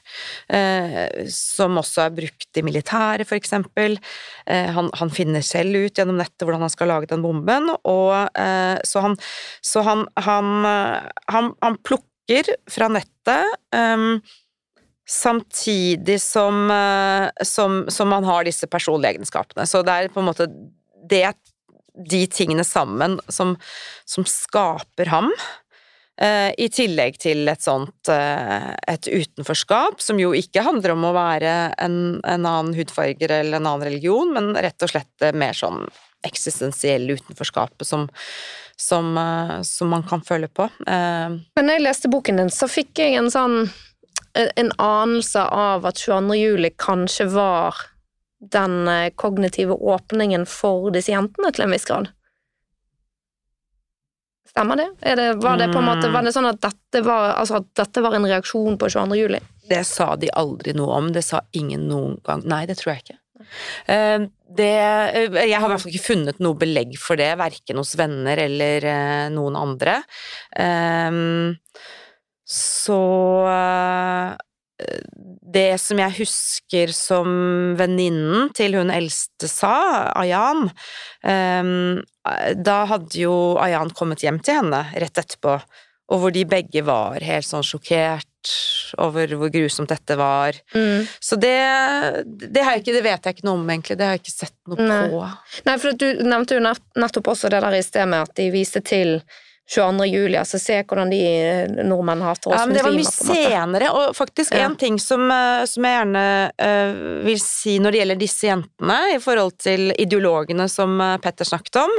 eh, 0.51 1.23
som 1.31 1.77
også 1.79 2.03
er 2.07 2.15
brukt 2.17 2.59
i 2.59 2.63
militæret, 2.65 3.31
eksempel. 3.37 3.99
Eh, 4.49 4.71
han, 4.75 4.89
han, 4.99 5.13
finner 5.13 5.45
selv 5.45 5.85
ut 5.85 6.01
gjennom 6.01 6.17
nettet 6.19 6.43
hvordan 6.43 6.65
han 6.65 6.73
skal 6.73 6.91
lage 6.91 7.11
den 7.13 7.23
bomben, 7.23 7.69
og 7.85 8.15
eh, 8.35 8.81
så 8.83 9.05
han 9.05 9.19
Så 9.61 9.85
han, 9.85 10.07
han, 10.17 11.51
han 11.61 11.81
plukker 11.85 12.55
fra 12.73 12.89
nettet 12.91 13.59
eh, 13.77 14.07
samtidig 15.11 16.21
som, 16.21 16.71
eh, 16.71 17.43
som, 17.43 17.85
som, 17.89 18.09
man 18.09 18.23
har 18.23 18.45
disse 18.47 18.67
personlige 18.67 19.17
egenskapene. 19.17 19.65
Så 19.67 19.83
det 19.83 19.95
er 19.95 20.13
på 20.13 20.21
en 20.21 20.29
måte 20.29 20.47
det, 21.09 21.25
de 22.09 22.21
tingene 22.31 22.63
sammen 22.63 23.19
som, 23.27 23.57
som 24.07 24.27
skaper 24.27 25.11
ham. 25.11 25.27
Eh, 26.21 26.53
I 26.55 26.69
tillegg 26.71 27.19
til 27.19 27.43
et 27.51 27.63
sånt 27.63 28.11
eh, 28.13 28.71
et 28.87 29.11
utenforskap, 29.11 29.99
som 29.99 30.21
jo 30.21 30.31
ikke 30.37 30.63
handler 30.63 30.95
om 30.95 31.03
å 31.09 31.13
være 31.17 31.57
en, 31.75 31.99
en 32.23 32.47
annen 32.47 32.71
hudfarge 32.77 33.27
eller 33.27 33.59
en 33.59 33.67
annen 33.67 33.87
religion, 33.89 34.31
men 34.31 34.53
rett 34.55 34.87
og 34.87 34.95
slett 34.95 35.31
mer 35.35 35.57
sånn 35.57 35.83
eksistensielle 36.23 37.17
utenforskapet 37.17 37.83
som, 37.89 38.07
som, 38.79 39.15
som 39.65 39.89
man 39.89 40.03
kan 40.07 40.21
føle 40.21 40.45
på. 40.45 40.67
Men 40.85 41.65
når 41.65 41.79
jeg 41.79 41.83
leste 41.87 42.11
boken 42.13 42.37
din, 42.43 42.51
så 42.53 42.69
fikk 42.69 43.01
jeg 43.01 43.17
en 43.17 43.31
sånn 43.33 43.63
en 44.33 44.71
anelse 44.77 45.43
av 45.43 45.85
at 45.85 45.99
22. 45.99 46.35
juli 46.39 46.71
kanskje 46.77 47.27
var 47.33 47.75
den 48.41 48.87
eh, 48.87 49.11
kognitive 49.15 49.73
åpningen 49.73 50.45
for 50.49 50.91
disse 50.93 51.13
jentene 51.13 51.51
til 51.53 51.65
en 51.65 51.75
viss 51.75 51.85
grad? 51.85 52.09
Stemmer 54.51 54.75
det? 54.75 54.89
det? 54.99 55.33
var 55.39 55.57
det 55.61 55.69
måte, 55.71 56.09
var 56.11 56.25
det 56.27 56.33
sånn 56.35 56.49
at 56.49 56.59
dette 56.63 57.03
var, 57.05 57.37
altså 57.39 57.61
at 57.61 57.69
dette 57.79 58.03
var 58.03 58.17
en 58.17 58.27
reaksjon 58.27 58.75
på 58.79 58.89
22. 58.91 59.19
juli? 59.19 59.39
Det 59.69 59.83
sa 59.87 60.15
de 60.19 60.27
aldri 60.35 60.73
noe 60.75 60.97
om. 60.97 61.11
Det 61.15 61.23
sa 61.23 61.39
ingen 61.55 61.85
noen 61.87 62.17
gang. 62.25 62.43
Nei, 62.43 62.65
det 62.67 62.75
tror 62.81 62.95
jeg 62.95 63.05
ikke. 63.05 63.17
Eh, 63.93 64.25
det, 64.57 64.73
eh, 64.75 65.37
jeg 65.47 65.55
har 65.55 65.69
i 65.69 65.71
hvert 65.71 65.85
fall 65.85 65.93
ikke 65.93 66.09
funnet 66.09 66.43
noe 66.43 66.59
belegg 66.59 66.97
for 66.99 67.19
det, 67.21 67.29
verken 67.39 67.79
hos 67.79 67.93
venner 67.99 68.41
eller 68.43 68.89
noen 69.31 69.55
andre. 69.59 70.01
Så 72.51 72.99
det 75.53 75.77
som 75.81 75.99
jeg 75.99 76.17
husker 76.21 76.91
som 76.95 77.29
venninnen 77.79 78.49
til 78.57 78.75
hun 78.79 78.91
eldste 78.93 79.49
sa, 79.51 79.75
Ayan 80.17 80.67
um, 81.23 82.01
Da 82.65 82.77
hadde 82.89 83.19
jo 83.19 83.35
Ayan 83.61 83.91
kommet 83.95 84.23
hjem 84.25 84.41
til 84.43 84.61
henne 84.61 84.83
rett 84.91 85.21
etterpå, 85.23 85.57
og 86.11 86.21
hvor 86.21 86.33
de 86.35 86.45
begge 86.49 86.83
var 86.87 87.23
helt 87.23 87.47
sånn 87.47 87.65
sjokkert 87.65 88.27
over 88.99 89.31
hvor 89.37 89.51
grusomt 89.53 89.91
dette 89.91 90.17
var. 90.17 90.57
Mm. 90.73 91.05
Så 91.21 91.37
det, 91.39 91.53
det, 92.25 92.63
ikke, 92.63 92.95
det, 92.95 93.03
vet 93.05 93.27
jeg 93.27 93.37
ikke 93.37 93.47
noe 93.47 93.59
om, 93.59 93.69
egentlig. 93.69 93.99
Det 93.99 94.07
har 94.07 94.17
jeg 94.17 94.23
ikke 94.23 94.33
sett 94.33 94.57
noe 94.67 94.87
Nei. 94.89 95.03
på. 95.11 95.21
Nei, 95.67 95.75
for 95.83 96.01
du 96.01 96.07
nevnte 96.25 96.57
jo 96.57 96.63
nettopp 96.65 97.31
også 97.35 97.51
det 97.53 97.61
der 97.63 97.77
i 97.77 97.85
sted 97.85 98.09
med 98.09 98.25
at 98.25 98.33
de 98.41 98.49
viste 98.51 98.81
til 98.83 99.19
22. 99.71 100.05
juli, 100.11 100.35
altså 100.35 100.59
se 100.59 100.79
hvordan 100.83 101.11
de 101.13 101.19
eh, 101.23 101.69
nordmenn 101.87 102.23
hater 102.25 102.51
oss 102.51 102.59
ja, 102.59 102.65
men 102.67 102.75
Det 102.75 102.83
var 102.83 102.95
mye 102.95 103.13
senere, 103.13 103.91
og 103.95 104.15
faktisk 104.17 104.55
Ja. 104.55 104.65
en 104.65 104.75
ting 104.79 104.99
som, 104.99 105.23
eh, 105.31 105.63
som 105.69 105.87
jeg 105.87 105.97
gjerne 105.97 106.25
uh, 106.59 107.23
vil 107.25 107.39
si 107.39 107.77
når 107.79 107.93
det 107.93 108.01
gjelder 108.01 108.19
disse 108.19 108.49
jentene, 108.49 108.97
i 109.15 109.21
forhold 109.23 109.55
til 109.61 109.93
ideologene 109.95 110.67
som 110.71 110.99
Petter 111.23 111.47
snakket 111.47 111.79
om, 111.83 111.95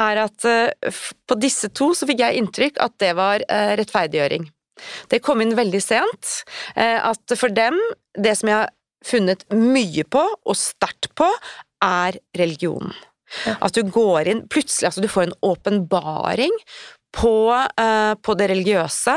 er 0.00 0.22
at 0.24 0.48
uh, 0.48 1.02
på 1.28 1.38
disse 1.40 1.68
to 1.76 1.92
så 1.96 2.08
fikk 2.08 2.24
jeg 2.24 2.40
inntrykk 2.40 2.80
at 2.80 2.96
det 3.02 3.12
var 3.18 3.44
uh, 3.44 3.74
rettferdiggjøring. 3.80 4.48
Det 5.12 5.20
kom 5.20 5.42
inn 5.44 5.52
veldig 5.58 5.80
sent. 5.84 6.38
At 6.80 7.34
for 7.36 7.52
dem, 7.52 7.76
det 8.16 8.32
som 8.38 8.48
jeg 8.48 8.62
har 8.62 8.70
funnet 9.04 9.44
mye 9.52 10.06
på, 10.08 10.22
og 10.24 10.56
sterkt 10.56 11.10
på, 11.20 11.28
er 11.84 12.16
religionen. 12.38 12.94
Ja. 13.46 13.58
At 13.60 13.76
du 13.76 13.84
går 13.86 14.30
inn 14.30 14.40
Plutselig, 14.50 14.88
altså 14.88 15.04
du 15.04 15.10
får 15.10 15.28
en 15.28 15.36
åpenbaring 15.46 16.54
på, 17.16 17.34
eh, 17.54 18.14
på, 18.22 18.34
det 18.38 18.50
religiøse, 18.52 19.16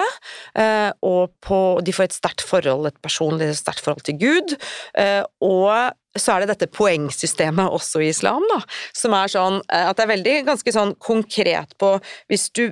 eh, 0.59 0.91
og 1.05 1.33
på 1.43 1.59
De 1.85 1.93
får 1.93 2.09
et 2.09 2.17
sterkt 2.17 2.45
forhold, 2.45 2.87
et 2.87 3.01
personlig 3.03 3.51
sterkt 3.59 3.83
forhold 3.85 4.05
til 4.07 4.19
Gud, 4.21 4.55
Eh, 4.93 5.23
og 5.41 5.93
så 6.17 6.35
er 6.35 6.43
det 6.43 6.53
dette 6.53 6.69
poengsystemet 6.73 7.73
også 7.73 8.03
i 8.03 8.09
islam, 8.11 8.43
da, 8.51 8.59
som 8.93 9.15
er 9.17 9.31
sånn 9.31 9.59
at 9.67 9.97
det 9.97 10.05
er 10.05 10.11
veldig 10.11 10.35
ganske 10.49 10.73
sånn 10.75 10.93
konkret 11.01 11.73
på 11.81 11.95
Hvis 12.29 12.49
du 12.53 12.67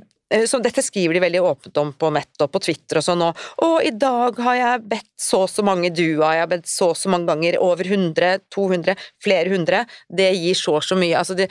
så 0.48 0.60
dette 0.64 0.84
skriver 0.86 1.18
de 1.18 1.24
veldig 1.24 1.42
åpent 1.44 1.82
om 1.82 1.92
på 1.94 2.12
nett 2.16 2.44
og 2.44 2.52
på 2.54 2.62
Twitter 2.64 3.00
og 3.02 3.06
sånn, 3.06 3.24
og 3.66 3.86
i 3.86 3.92
dag 3.96 4.38
har 4.46 4.58
jeg 4.60 4.84
bedt 4.92 5.10
så 5.22 5.44
og 5.46 5.52
så 5.52 5.64
mange 5.66 5.92
dua, 5.94 6.34
jeg 6.36 6.44
har 6.44 6.52
bedt 6.52 6.70
så 6.70 6.92
og 6.92 6.98
så 6.98 7.12
mange 7.12 7.30
ganger, 7.30 7.58
over 7.62 7.88
100, 7.88 8.42
200, 8.54 8.96
flere 9.24 9.52
hundre, 9.52 9.84
det 10.10 10.30
gir 10.38 10.58
så 10.58 10.78
og 10.80 10.86
så 10.86 10.98
mye. 11.00 11.16
Altså 11.20 11.38
det, 11.38 11.50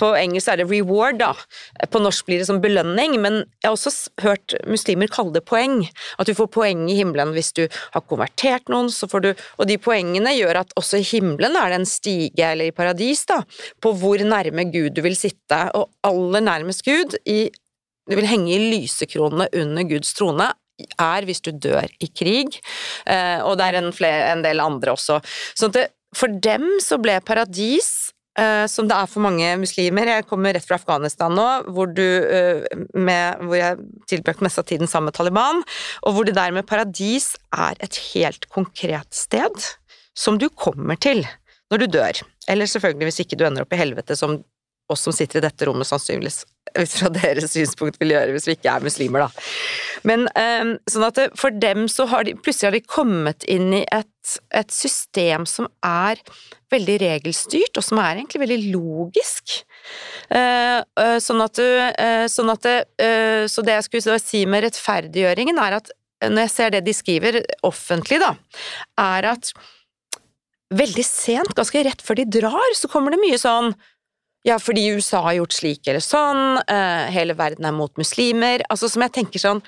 på 0.00 0.12
engelsk 0.18 0.52
er 0.52 0.62
det 0.62 0.68
reward, 0.70 1.20
da. 1.20 1.32
På 1.90 2.02
norsk 2.02 2.28
blir 2.28 2.42
det 2.42 2.48
som 2.48 2.60
belønning, 2.62 3.16
men 3.22 3.40
jeg 3.60 3.68
har 3.68 3.76
også 3.76 3.92
hørt 4.24 4.56
muslimer 4.70 5.10
kalle 5.10 5.34
det 5.36 5.44
poeng. 5.48 5.84
At 6.20 6.30
du 6.30 6.34
får 6.36 6.50
poeng 6.54 6.86
i 6.90 6.98
himmelen 6.98 7.34
hvis 7.36 7.52
du 7.56 7.64
har 7.66 8.04
konvertert 8.10 8.70
noen, 8.72 8.90
så 8.92 9.08
får 9.10 9.24
du 9.24 9.30
Og 9.60 9.66
de 9.68 9.76
poengene 9.80 10.32
gjør 10.34 10.60
at 10.62 10.72
også 10.78 11.00
i 11.00 11.06
himmelen 11.06 11.56
er 11.58 11.72
det 11.72 11.80
en 11.80 11.88
stige, 11.88 12.44
eller 12.50 12.70
i 12.70 12.74
paradis, 12.74 13.24
da, 13.28 13.40
på 13.82 13.92
hvor 13.98 14.20
nærme 14.24 14.66
Gud 14.72 14.94
du 14.96 15.02
vil 15.04 15.16
sitte, 15.18 15.60
og 15.76 15.90
aller 16.06 16.44
nærmest 16.44 16.84
Gud 16.86 17.16
i 17.28 17.48
du 18.10 18.18
vil 18.18 18.28
henge 18.28 18.52
i 18.54 18.60
lysekronene 18.74 19.48
under 19.62 19.88
Guds 19.88 20.12
trone, 20.18 20.50
er 21.00 21.26
hvis 21.28 21.42
du 21.44 21.52
dør 21.52 21.88
i 22.00 22.08
krig, 22.08 22.56
eh, 23.06 23.40
og 23.44 23.58
det 23.60 23.66
er 23.68 23.80
en, 23.80 23.90
flere, 23.92 24.30
en 24.32 24.44
del 24.44 24.62
andre 24.64 24.94
også. 24.96 25.20
Så 25.58 25.68
det, 25.72 25.90
for 26.16 26.40
dem 26.42 26.66
så 26.84 27.00
ble 27.02 27.20
paradis 27.24 28.10
Uh, 28.38 28.62
som 28.70 28.86
det 28.88 28.94
er 28.94 29.08
for 29.10 29.24
mange 29.24 29.48
muslimer. 29.58 30.06
Jeg 30.06 30.24
kommer 30.30 30.54
rett 30.54 30.64
fra 30.64 30.76
Afghanistan 30.78 31.34
nå, 31.34 31.46
hvor, 31.74 31.90
du, 31.90 31.98
uh, 32.06 32.84
med, 32.94 33.42
hvor 33.42 33.58
jeg 33.58 33.80
tilbrakte 34.08 34.46
mest 34.46 34.60
av 34.62 34.68
tiden 34.70 34.88
sammen 34.88 35.10
med 35.10 35.16
Taliban, 35.18 35.64
og 36.06 36.14
hvor 36.14 36.28
det 36.28 36.36
der 36.38 36.54
med 36.54 36.68
paradis 36.70 37.32
er 37.50 37.74
et 37.82 37.98
helt 38.12 38.46
konkret 38.54 39.10
sted 39.12 39.66
som 40.16 40.38
du 40.38 40.46
kommer 40.54 40.96
til 41.02 41.24
når 41.74 41.82
du 41.82 41.86
dør. 41.98 42.22
Eller 42.50 42.70
selvfølgelig 42.70 43.10
hvis 43.10 43.20
ikke 43.26 43.40
du 43.40 43.44
ender 43.46 43.66
opp 43.66 43.74
i 43.74 43.82
helvete, 43.82 44.16
som 44.16 44.38
oss 44.92 45.06
som 45.06 45.14
sitter 45.14 45.40
i 45.40 45.46
dette 45.46 45.68
rommet 45.68 45.88
sannsynligvis 45.88 46.42
ut 46.78 46.92
fra 46.92 47.10
deres 47.12 47.50
synspunkt 47.54 47.98
vil 48.00 48.14
gjøre 48.14 48.34
hvis 48.34 48.46
vi 48.48 48.56
ikke 48.56 48.72
er 48.72 48.84
muslimer, 48.84 49.26
da. 49.26 49.46
Men 50.06 50.26
um, 50.32 50.74
sånn 50.88 51.06
at 51.08 51.18
det, 51.18 51.26
for 51.38 51.54
dem 51.62 51.88
så 51.90 52.06
har 52.10 52.24
de 52.26 52.36
plutselig 52.38 52.68
har 52.68 52.76
de 52.76 52.82
kommet 52.86 53.44
inn 53.50 53.72
i 53.80 53.82
et, 53.92 54.34
et 54.56 54.70
system 54.72 55.46
som 55.50 55.68
er 55.86 56.20
veldig 56.72 57.00
regelstyrt, 57.02 57.76
og 57.76 57.84
som 57.84 58.00
er 58.00 58.20
egentlig 58.20 58.44
veldig 58.44 58.60
logisk. 58.70 59.58
Uh, 60.30 60.80
uh, 61.00 61.18
sånn 61.22 61.42
at 61.42 61.58
du 61.58 61.66
uh, 61.66 62.26
Sånn 62.30 62.52
at 62.52 62.62
det, 62.62 63.06
Så 63.50 63.64
det 63.64 63.74
jeg 63.78 63.86
skulle 63.86 64.18
si 64.22 64.44
med 64.46 64.62
rettferdiggjøringen, 64.66 65.58
er 65.58 65.80
at 65.80 65.90
når 66.20 66.44
jeg 66.44 66.52
ser 66.52 66.72
det 66.74 66.82
de 66.84 66.94
skriver 66.94 67.38
offentlig, 67.66 68.20
da, 68.20 68.34
er 69.00 69.30
at 69.32 69.52
veldig 70.76 71.04
sent, 71.06 71.54
ganske 71.56 71.82
rett 71.86 72.04
før 72.04 72.20
de 72.20 72.26
drar, 72.38 72.76
så 72.78 72.90
kommer 72.92 73.14
det 73.14 73.22
mye 73.22 73.40
sånn 73.40 73.72
ja, 74.42 74.56
fordi 74.58 74.86
USA 74.96 75.20
har 75.20 75.36
gjort 75.36 75.52
slik 75.52 75.88
eller 75.90 76.04
sånn, 76.04 76.60
uh, 76.64 77.04
hele 77.12 77.36
verden 77.36 77.66
er 77.68 77.76
mot 77.76 77.92
muslimer 78.00 78.64
Altså 78.72 78.88
som 78.88 79.04
jeg 79.04 79.12
tenker 79.18 79.42
sånn 79.42 79.60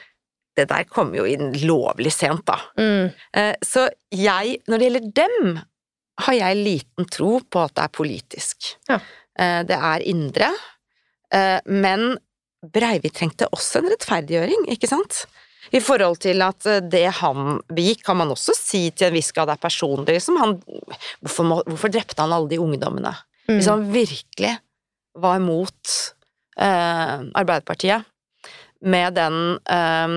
Det 0.56 0.64
der 0.70 0.86
kommer 0.88 1.20
jo 1.20 1.26
inn 1.28 1.52
lovlig 1.66 2.12
sent, 2.14 2.44
da. 2.48 2.56
Mm. 2.80 3.12
Uh, 3.36 3.52
så 3.64 3.86
jeg, 4.16 4.58
når 4.68 4.80
det 4.80 4.88
gjelder 4.88 5.10
dem, 5.20 5.52
har 6.24 6.38
jeg 6.38 6.58
liten 6.60 7.08
tro 7.08 7.38
på 7.40 7.62
at 7.62 7.72
det 7.76 7.86
er 7.86 7.92
politisk. 7.96 8.72
Ja. 8.90 8.98
Uh, 9.40 9.60
det 9.68 9.78
er 9.78 10.04
indre. 10.12 10.52
men 11.64 12.18
Breivik 12.74 13.14
trengte 13.16 13.48
også 13.48 13.80
en 13.80 13.88
rettferdiggjøring, 13.88 14.66
ikke 14.74 14.90
sant? 14.90 15.22
I 15.72 15.80
forhold 15.80 16.18
til 16.20 16.44
at 16.44 16.66
det 16.92 17.06
han 17.22 17.62
begikk, 17.72 18.02
kan 18.04 18.18
man 18.20 18.34
også 18.34 18.52
si 18.52 18.82
til 18.92 19.08
en 19.08 19.16
viss 19.16 19.32
grad 19.32 19.48
er 19.48 19.62
personlig. 19.62 20.18
Liksom 20.18 20.36
han, 20.36 20.58
hvorfor, 21.24 21.48
må, 21.48 21.62
hvorfor 21.64 21.94
drepte 21.94 22.20
han 22.20 22.36
alle 22.36 22.52
de 22.52 22.60
ungdommene? 22.60 23.14
Mm. 23.48 23.56
Hvis 23.56 23.70
han 23.70 23.88
virkelig 23.92 24.52
var 25.22 25.42
mot 25.42 25.96
eh, 26.58 27.16
Arbeiderpartiet, 27.38 28.08
med 28.82 29.14
den 29.14 29.58
eh, 29.70 30.14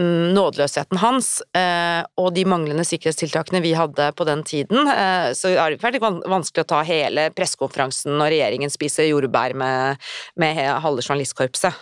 nådeløsheten 0.00 1.00
hans 1.02 1.42
eh, 1.56 2.00
og 2.20 2.32
de 2.36 2.44
manglende 2.48 2.84
sikkerhetstiltakene 2.88 3.60
vi 3.64 3.74
hadde 3.76 4.08
på 4.16 4.26
den 4.28 4.44
tiden, 4.48 4.88
eh, 4.88 5.32
så 5.36 5.52
er 5.52 5.74
det 5.74 5.82
veldig 5.82 6.00
vanskelig 6.30 6.64
å 6.64 6.70
ta 6.72 6.80
hele 6.88 7.28
pressekonferansen 7.36 8.16
når 8.16 8.32
regjeringen 8.36 8.72
spiser 8.72 9.10
jordbær 9.10 9.56
med, 9.58 10.00
med 10.40 10.62
halve 10.84 11.04
journalistkorpset. 11.04 11.76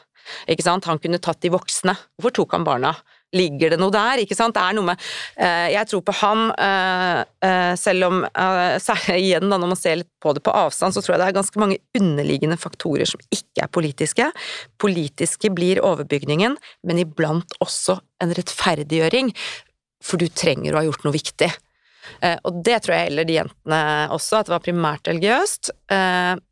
Ikke 0.51 0.67
sant? 0.67 0.87
Han 0.91 1.01
kunne 1.03 1.23
tatt 1.23 1.41
de 1.43 1.51
voksne. 1.55 1.95
Hvorfor 2.19 2.35
tok 2.43 2.59
han 2.59 2.67
barna? 2.67 2.95
Ligger 3.37 3.75
det 3.75 3.79
noe 3.79 3.95
der? 3.95 4.23
Ikke 4.25 4.35
sant? 4.39 4.57
Det 4.57 4.63
er 4.63 4.75
noe 4.75 4.89
med 4.89 4.99
uh, 5.39 5.69
Jeg 5.71 5.87
tror 5.91 6.03
på 6.07 6.17
han, 6.21 6.49
uh, 6.51 7.21
uh, 7.47 7.73
selv 7.79 8.09
om 8.09 8.25
igjen, 9.15 9.47
da, 9.47 9.59
når 9.59 9.73
man 9.73 9.79
ser 9.79 10.01
litt 10.03 10.11
på 10.23 10.35
det 10.37 10.43
på 10.47 10.55
avstand, 10.55 10.97
så 10.97 11.03
tror 11.05 11.15
jeg 11.15 11.23
det 11.23 11.31
er 11.31 11.39
ganske 11.39 11.63
mange 11.63 11.79
underliggende 11.99 12.59
faktorer 12.61 13.09
som 13.09 13.23
ikke 13.31 13.65
er 13.65 13.73
politiske. 13.73 14.31
Politiske 14.83 15.53
blir 15.55 15.83
overbygningen, 15.87 16.59
men 16.89 17.03
iblant 17.03 17.55
også 17.63 18.01
en 18.25 18.35
rettferdiggjøring. 18.37 19.33
For 20.05 20.21
du 20.21 20.31
trenger 20.33 20.75
å 20.75 20.81
ha 20.81 20.87
gjort 20.89 21.07
noe 21.07 21.15
viktig. 21.15 21.51
Og 22.49 22.61
det 22.65 22.79
tror 22.85 22.95
jeg 22.97 23.09
heller 23.11 23.27
de 23.29 23.37
jentene 23.37 23.81
også, 24.15 24.41
at 24.41 24.49
det 24.49 24.55
var 24.55 24.65
primært 24.65 25.11
religiøst, 25.11 25.71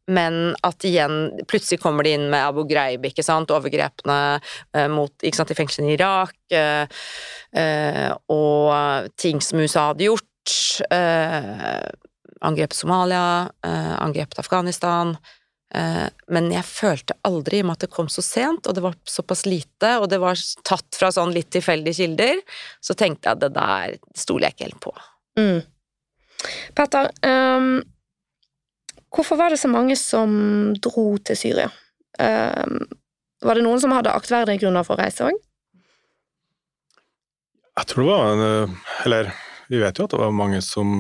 men 0.09 0.39
at 0.65 0.87
igjen 0.89 1.17
plutselig 1.49 1.81
kommer 1.83 2.07
de 2.07 2.15
inn 2.17 2.27
med 2.33 2.45
Abu 2.45 2.63
Ghraib, 2.69 3.05
ikke 3.09 3.25
sant, 3.27 3.53
overgrepene 3.55 4.19
mot, 4.93 5.13
ikke 5.23 5.41
sant, 5.41 5.53
i 5.53 5.59
fengslene 5.59 5.93
i 5.93 5.97
Irak, 5.97 6.37
og 8.29 9.11
ting 9.21 9.43
som 9.45 9.65
USA 9.65 9.89
hadde 9.91 10.09
gjort, 10.09 10.55
angrep 12.39 12.77
Somalia, 12.77 13.49
angrep 13.99 14.39
Afghanistan, 14.41 15.17
men 16.33 16.49
jeg 16.49 16.65
følte 16.65 17.17
aldri, 17.29 17.59
i 17.61 17.65
med 17.67 17.77
at 17.77 17.83
det 17.85 17.93
kom 17.93 18.09
så 18.09 18.23
sent, 18.25 18.65
og 18.65 18.77
det 18.77 18.85
var 18.85 18.97
såpass 19.05 19.45
lite, 19.45 19.99
og 20.01 20.09
det 20.09 20.21
var 20.23 20.41
tatt 20.65 20.97
fra 20.97 21.11
sånn 21.13 21.35
litt 21.35 21.51
tilfeldige 21.53 21.99
kilder, 22.01 22.41
så 22.81 22.97
tenkte 22.97 23.29
jeg 23.29 23.37
at 23.37 23.43
det 23.45 23.53
der 23.59 23.99
stoler 24.17 24.49
jeg 24.49 24.57
ikke 24.57 24.69
helt 24.71 24.85
på. 24.89 24.95
Mm. 25.39 25.61
Petter, 26.75 27.11
um, 27.27 27.83
hvorfor 29.15 29.39
var 29.39 29.55
det 29.55 29.61
så 29.63 29.71
mange 29.71 29.97
som 29.99 30.31
dro 30.83 31.11
til 31.23 31.39
Syria? 31.39 31.69
Um, 32.19 32.87
var 33.47 33.59
det 33.59 33.67
noen 33.67 33.81
som 33.83 33.95
hadde 33.95 34.15
aktverdige 34.15 34.65
grunner 34.65 34.87
for 34.87 34.99
å 34.99 35.03
reise 35.03 35.29
òg? 35.29 35.37
Jeg 37.79 37.87
tror 37.93 38.03
det 38.03 38.15
var 38.17 38.33
en 38.33 38.73
Eller 39.07 39.29
vi 39.71 39.79
vet 39.79 39.99
jo 39.99 40.07
at 40.09 40.15
det 40.15 40.19
var 40.19 40.33
mange 40.35 40.59
som 40.65 40.97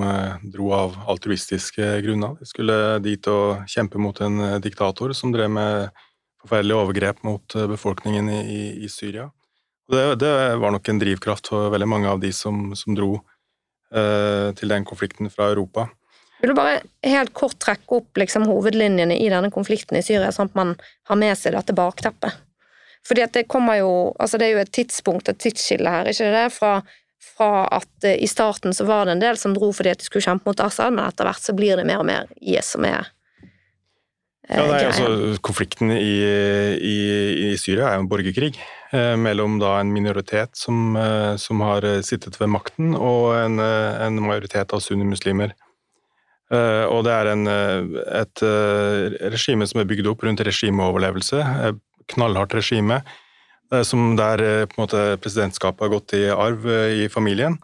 dro 0.52 0.68
av 0.76 0.98
altruistiske 1.08 1.86
grunner. 2.04 2.36
De 2.38 2.46
skulle 2.46 2.76
dit 3.02 3.30
og 3.32 3.64
kjempe 3.66 3.98
mot 3.98 4.20
en 4.20 4.60
diktator 4.60 5.14
som 5.16 5.32
drev 5.32 5.48
med 5.50 5.88
forferdelige 6.42 6.82
overgrep 6.82 7.22
mot 7.24 7.56
befolkningen 7.72 8.28
i, 8.28 8.84
i, 8.84 8.88
Syria. 8.92 9.30
Det, 9.88 10.02
det, 10.20 10.32
var 10.60 10.70
nok 10.74 10.88
en 10.88 11.00
drivkraft 11.00 11.48
for 11.48 11.72
veldig 11.72 11.88
mange 11.88 12.12
av 12.12 12.20
de 12.20 12.32
som, 12.36 12.74
som 12.76 12.94
dro 12.96 13.14
eh, 13.16 13.37
til 13.88 14.68
den 14.68 14.84
konflikten 14.84 15.30
fra 15.32 15.46
Europa. 15.48 15.86
Vil 16.42 16.52
du 16.52 16.54
bare 16.58 16.82
helt 17.08 17.32
kort 17.32 17.56
trekke 17.64 17.96
opp 17.96 18.20
liksom, 18.20 18.44
hovedlinjene 18.50 19.16
i 19.16 19.30
denne 19.32 19.48
konflikten 19.50 19.96
i 19.96 20.02
Syria, 20.04 20.28
sånn 20.34 20.50
at 20.50 20.58
man 20.58 20.74
har 21.08 21.18
med 21.18 21.32
seg 21.40 21.56
dette 21.56 21.72
bakteppet? 21.72 22.36
Fordi 23.08 23.24
at 23.24 23.32
det 23.38 23.46
kommer 23.48 23.78
jo 23.80 23.92
Altså, 24.20 24.36
det 24.36 24.50
er 24.50 24.58
jo 24.58 24.62
et 24.66 24.74
tidspunkt, 24.76 25.30
et 25.32 25.40
tidsskille 25.40 25.88
her, 25.88 26.12
ikke 26.12 26.28
det? 26.34 26.44
Fra 26.52 26.74
fra 27.38 27.66
at 27.66 28.04
eh, 28.04 28.22
i 28.22 28.26
starten 28.26 28.74
så 28.74 28.84
var 28.84 29.06
det 29.06 29.12
en 29.12 29.22
del 29.22 29.38
som 29.38 29.54
dro 29.54 29.70
fordi 29.72 29.92
at 29.94 30.02
de 30.02 30.06
skulle 30.06 30.26
kjempe 30.26 30.48
mot 30.48 30.60
Assad, 30.60 30.94
men 30.94 31.06
etter 31.06 31.28
hvert 31.28 31.42
så 31.42 31.54
blir 31.56 31.78
det 31.78 31.86
mer 31.88 32.02
og 32.02 32.08
mer 32.08 32.30
IS 32.40 32.74
som 32.74 32.86
er 32.88 33.10
ja, 34.48 34.64
nei, 34.64 34.80
altså, 34.88 35.36
konflikten 35.44 35.92
i, 35.92 36.16
i, 36.80 36.96
i, 37.48 37.52
Syria 37.60 37.90
er 37.90 37.98
jo 37.98 38.06
en 38.06 38.10
borgerkrig 38.10 38.54
eh, 38.56 39.14
mellom 39.20 39.58
da 39.62 39.76
en 39.82 39.92
minoritet 39.92 40.56
som, 40.56 40.96
eh, 40.96 41.36
som, 41.40 41.62
har 41.66 41.86
sittet 42.06 42.40
ved 42.40 42.52
makten, 42.54 42.96
og 42.96 43.34
en, 43.36 43.60
en 43.60 44.20
majoritet 44.24 44.72
av 44.72 44.84
sunnimuslimer. 44.84 45.54
Eh, 46.48 46.84
og 46.88 47.04
det 47.04 47.14
er 47.14 47.32
en, 47.34 47.46
et 48.22 48.44
regime 49.36 49.68
som 49.68 49.82
er 49.82 49.88
bygd 49.90 50.12
opp 50.14 50.24
rundt 50.24 50.44
regimeoverlevelse. 50.48 51.44
Knallhardt 52.08 52.56
regime 52.56 53.02
Eh, 53.72 53.84
som 53.84 54.14
der 54.16 54.42
eh, 54.42 54.66
på 54.66 54.78
en 54.78 54.84
måte 54.86 55.02
presidentskapet 55.20 55.84
har 55.84 55.92
gått 55.92 56.16
i 56.16 56.24
arv 56.32 56.64
eh, 56.72 57.04
i 57.04 57.08
familien. 57.12 57.58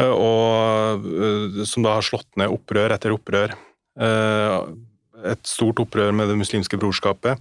Og 0.00 1.02
som 1.66 1.82
da 1.82 1.96
har 1.96 2.04
slått 2.06 2.38
ned 2.38 2.52
opprør 2.54 2.92
etter 2.94 3.10
opprør. 3.12 3.50
Et 5.26 5.40
stort 5.46 5.82
opprør 5.82 6.12
med 6.16 6.30
Det 6.30 6.38
muslimske 6.40 6.78
brorskapet 6.80 7.40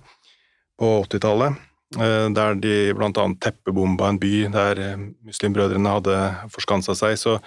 på 0.80 0.94
80-tallet. 1.06 1.58
Der 2.36 2.60
de 2.62 2.74
bl.a. 2.94 3.26
teppebomba 3.42 4.12
en 4.12 4.20
by 4.22 4.34
der 4.54 4.82
muslimbrødrene 5.26 5.96
hadde 5.96 6.18
forskansa 6.54 6.94
seg. 6.98 7.18
Så, 7.18 7.40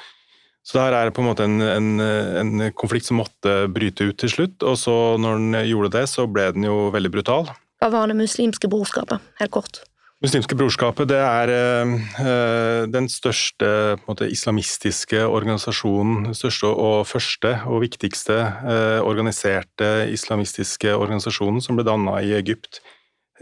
så 0.66 0.78
det 0.78 0.86
her 0.88 0.96
er 0.98 1.14
på 1.14 1.22
en 1.22 1.28
måte 1.28 1.46
en, 1.46 1.60
en, 1.62 1.92
en, 2.02 2.64
konflikt 2.74 3.06
som 3.06 3.20
måtte 3.22 3.68
bryte 3.70 4.10
ut 4.10 4.18
til 4.18 4.32
slutt. 4.32 4.66
Og 4.66 4.74
så 4.80 4.96
når 5.22 5.38
den 5.38 5.60
gjorde 5.70 5.92
det, 6.00 6.08
så 6.10 6.26
ble 6.26 6.50
den 6.56 6.66
jo 6.66 6.88
veldig 6.94 7.14
brutal. 7.14 7.52
Hva 7.82 7.92
var 7.94 8.10
Det 8.10 8.18
muslimske 8.18 8.70
brorskapet, 8.70 9.22
helt 9.38 9.54
kort? 9.54 9.84
Muslimske 10.22 10.54
brorskapet 10.54 11.08
det 11.10 11.18
er 11.18 11.50
eh, 11.50 12.84
den 12.86 13.08
største 13.10 13.68
måte, 14.06 14.28
islamistiske 14.30 15.24
organisasjonen, 15.26 16.28
den 16.28 16.36
største 16.38 16.68
og 16.70 17.08
første 17.10 17.56
og 17.66 17.80
viktigste 17.82 18.36
eh, 18.38 19.00
organiserte 19.02 19.88
islamistiske 20.14 20.94
organisasjonen 20.94 21.58
som 21.64 21.74
ble 21.74 21.86
danna 21.88 22.20
i 22.22 22.36
Egypt 22.38 22.78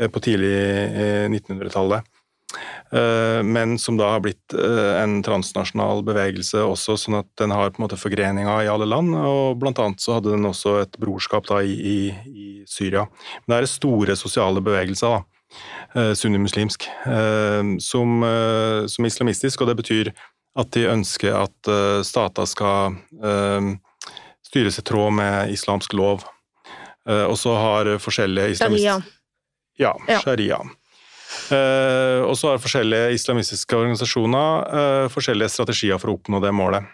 uh, 0.01 0.09
på 0.09 0.25
tidlig 0.25 0.55
1900-tallet. 1.29 2.09
Men 2.91 3.77
som 3.79 3.95
da 3.95 4.09
har 4.17 4.23
blitt 4.25 4.55
en 4.59 5.21
transnasjonal 5.23 6.01
bevegelse 6.03 6.65
også, 6.67 6.97
sånn 6.99 7.21
at 7.21 7.29
den 7.39 7.53
har 7.55 7.71
på 7.71 7.79
en 7.79 7.85
måte 7.85 7.99
forgreninger 8.01 8.65
i 8.65 8.71
alle 8.73 8.89
land. 8.91 9.13
og 9.15 9.61
Blant 9.61 9.79
annet 9.79 10.03
så 10.03 10.17
hadde 10.17 10.33
den 10.33 10.49
også 10.49 10.81
et 10.81 10.99
brorskap 10.99 11.47
da 11.47 11.61
i, 11.63 11.77
i, 11.77 11.99
i 12.27 12.49
Syria. 12.67 13.05
Men 13.45 13.53
det 13.53 13.61
er 13.61 13.71
store 13.71 14.17
sosiale 14.19 14.65
bevegelser. 14.67 15.21
da 15.21 15.23
Eh, 15.23 15.30
sunnimuslimsk, 16.15 16.89
eh, 17.07 17.63
som, 17.79 18.23
eh, 18.23 18.87
som 18.87 19.05
islamistisk, 19.07 19.61
og 19.61 19.71
det 19.71 19.77
betyr 19.83 20.13
at 20.59 20.71
de 20.75 20.87
ønsker 20.91 21.35
at 21.35 21.71
stater 22.05 22.47
skal 22.51 22.97
styres 24.43 24.81
i 24.81 24.83
tråd 24.83 25.15
med 25.15 25.53
islamsk 25.55 25.95
lov. 25.95 26.25
Og 27.07 27.37
så 27.39 27.55
har 27.55 27.91
forskjellige 28.03 28.59
Sharia. 28.59 28.97
Ja, 29.79 29.95
sharia. 30.21 30.59
Og 32.27 32.35
så 32.37 32.51
har 32.51 32.59
forskjellige 32.59 33.15
islamistiske 33.15 33.79
organisasjoner 33.79 35.07
forskjellige 35.15 35.55
strategier 35.55 36.03
for 36.03 36.11
å 36.11 36.19
oppnå 36.19 36.43
det 36.43 36.51
målet. 36.51 36.91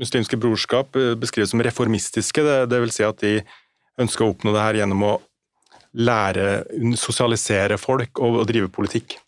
Muslimske 0.00 0.40
brorskap 0.40 0.96
beskrives 1.20 1.52
som 1.52 1.60
reformistiske, 1.60 2.42
det, 2.48 2.58
det, 2.72 2.80
vil 2.80 2.96
si 2.96 3.04
at 3.04 3.20
de 3.20 3.42
ønsker 4.00 4.24
å 4.24 4.32
oppnå 4.32 4.56
det 4.56 4.64
her 4.64 4.80
gjennom 4.80 5.04
å 5.04 5.14
lære, 5.92 6.64
sosialisere 6.98 7.78
folk 7.80 8.20
og, 8.20 8.42
og 8.42 8.48
drive 8.48 8.70
politikk. 8.72 9.18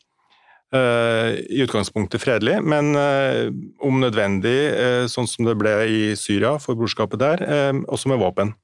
Uh, 0.74 1.38
I 1.54 1.62
utgangspunktet 1.62 2.18
fredelig, 2.18 2.56
men 2.66 2.96
uh, 2.98 3.46
om 3.84 4.00
nødvendig, 4.02 4.56
uh, 4.74 5.04
sånn 5.10 5.28
som 5.30 5.46
det 5.46 5.54
ble 5.60 5.74
i 5.86 6.00
Syria 6.18 6.56
for 6.58 6.74
brorskapet 6.78 7.20
der, 7.20 7.44
også 7.86 8.10
med 8.10 8.22
våpen. 8.22 8.54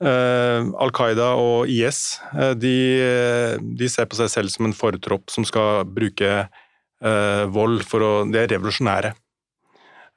Al 0.00 0.90
Qaida 0.96 1.34
og 1.36 1.68
IS 1.68 2.22
de, 2.56 2.76
de, 3.60 3.88
ser 3.92 4.06
på 4.08 4.16
seg 4.16 4.30
selv 4.32 4.48
som 4.48 4.64
en 4.64 4.72
fortropp 4.72 5.28
som 5.28 5.44
skal 5.44 5.82
bruke 5.84 6.46
vold 7.52 7.84
for 7.84 8.06
å 8.06 8.12
De 8.24 8.40
er 8.40 8.48
revolusjonære. 8.48 9.10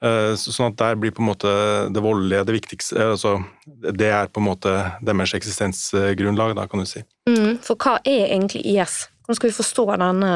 Eh, 0.04 0.34
sånn 0.36 0.74
at 0.74 0.80
der 0.82 0.98
blir 1.00 1.14
på 1.16 1.24
en 1.24 1.30
måte 1.30 1.52
det 1.96 2.02
voldelige 2.04 2.44
det 2.50 2.56
viktigste 2.58 2.98
eh, 3.00 3.12
altså 3.14 3.38
Det 3.64 4.10
er 4.12 4.28
på 4.28 4.42
en 4.42 4.50
måte 4.50 4.74
deres 5.00 5.32
eksistensgrunnlag, 5.38 6.58
da, 6.58 6.66
kan 6.68 6.84
du 6.84 6.90
si. 6.90 7.06
Mm, 7.30 7.62
for 7.64 7.80
hva 7.80 7.96
er 8.02 8.34
egentlig 8.34 8.66
IS? 8.74 9.06
Hvordan 9.24 9.40
skal 9.40 9.50
vi 9.50 9.56
forstå 9.56 9.86
denne 10.02 10.34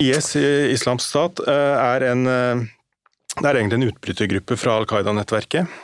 IS, 0.00 0.32
Islamsk 0.72 1.04
stat, 1.04 1.44
eh, 1.44 1.74
er 1.76 2.08
en 2.08 2.24
Det 2.24 3.48
er 3.48 3.58
egentlig 3.58 3.82
en 3.82 3.90
utbrytergruppe 3.90 4.56
fra 4.60 4.78
Al 4.80 4.88
Qaida-nettverket 4.88 5.80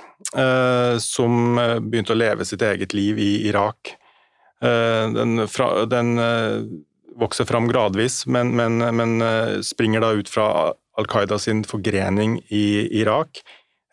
som 1.01 1.57
begynte 1.57 2.13
å 2.13 2.19
leve 2.19 2.45
sitt 2.45 2.61
eget 2.67 2.93
liv 2.93 3.17
i 3.23 3.47
Irak. 3.49 3.95
Den, 4.61 5.39
den 5.89 6.11
vokser 7.17 7.47
fram 7.49 7.71
gradvis, 7.71 8.27
men, 8.27 8.51
men, 8.59 8.83
men 8.99 9.15
springer 9.65 10.05
da 10.05 10.11
ut 10.19 10.29
fra 10.29 10.49
Al 10.99 11.07
Qaida 11.07 11.39
sin 11.39 11.63
forgrening 11.65 12.41
i 12.51 12.89
Irak. 13.01 13.43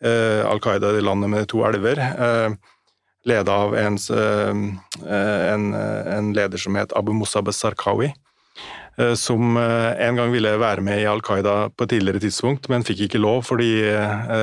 Eh, 0.02 0.42
Al 0.46 0.60
Qaida 0.60 0.90
i 0.98 1.04
landet 1.04 1.30
med 1.30 1.48
to 1.52 1.62
elver, 1.68 2.00
eh, 2.00 2.56
leda 3.26 3.52
av 3.52 3.76
en, 3.78 3.98
eh, 3.98 5.54
en, 5.54 5.74
en, 5.74 6.34
leder 6.34 6.58
som 6.58 6.76
het 6.76 6.94
Abu 6.94 7.14
Musab 7.14 7.54
Sarkawi. 7.54 8.14
Som 9.16 9.58
en 9.58 10.16
gang 10.16 10.30
ville 10.32 10.54
være 10.56 10.80
med 10.80 11.02
i 11.02 11.06
Al 11.06 11.20
Qaida 11.20 11.70
på 11.76 11.84
et 11.84 11.90
tidligere 11.90 12.22
tidspunkt, 12.24 12.70
men 12.70 12.86
fikk 12.88 13.02
ikke 13.10 13.20
lov 13.20 13.42
fordi 13.44 13.84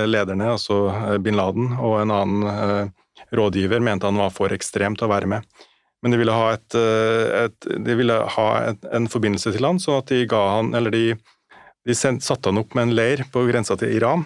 lederne, 0.05 0.51
altså 0.53 1.17
bin 1.25 1.39
Laden 1.41 1.71
og 1.81 2.03
en 2.03 2.13
annen 2.13 2.91
rådgiver, 3.33 3.81
mente 3.81 4.05
han 4.05 4.21
var 4.21 4.29
for 4.29 4.53
ekstremt 4.53 5.01
å 5.01 5.09
være 5.09 5.31
med. 5.33 5.49
Men 6.03 6.13
de 6.13 6.21
ville 6.21 6.37
ha, 6.37 6.53
et, 6.53 6.77
et, 6.77 7.71
de 7.81 7.97
ville 7.97 8.19
ha 8.37 8.49
et, 8.67 8.85
en 8.93 9.09
forbindelse 9.09 9.55
til 9.57 9.65
han, 9.65 9.81
sånn 9.81 10.03
at 10.03 10.13
de 10.13 10.27
ga 10.29 10.43
han, 10.59 10.75
eller 10.77 10.93
de 10.93 11.07
de 11.87 11.97
satte 11.97 12.51
han 12.51 12.61
opp 12.61 12.77
med 12.77 12.89
en 12.89 12.95
leir 12.97 13.25
på 13.33 13.45
grensa 13.49 13.77
til 13.79 13.95
Iran, 13.97 14.25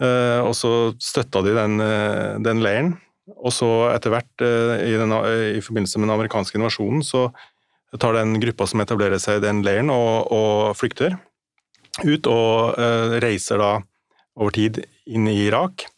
eh, 0.00 0.40
og 0.44 0.54
så 0.56 0.92
støtta 1.02 1.42
de 1.46 1.54
den, 1.56 1.80
eh, 1.82 2.38
den 2.44 2.62
leiren. 2.62 2.96
Og 3.36 3.52
så 3.52 3.90
etter 3.92 4.14
hvert, 4.14 4.30
eh, 4.40 4.86
i, 4.88 4.94
den, 4.96 5.12
i, 5.58 5.60
forbindelse 5.60 5.98
med 5.98 6.08
den 6.08 6.16
amerikanske 6.16 6.56
invasjonen, 6.56 7.02
så 7.04 7.28
tar 7.98 8.14
den 8.14 8.38
gruppa 8.40 8.66
som 8.66 8.80
etablerer 8.80 9.18
seg 9.20 9.38
i 9.38 9.46
den 9.46 9.62
leiren, 9.66 9.90
og, 9.90 10.30
og 10.32 10.76
flykter 10.76 11.18
ut, 12.04 12.28
og 12.30 12.76
reiser 13.18 13.58
da 13.58 13.70
over 14.38 14.52
tid 14.54 14.84
inn 15.10 15.26
i 15.26 15.48
Irak. 15.48 15.88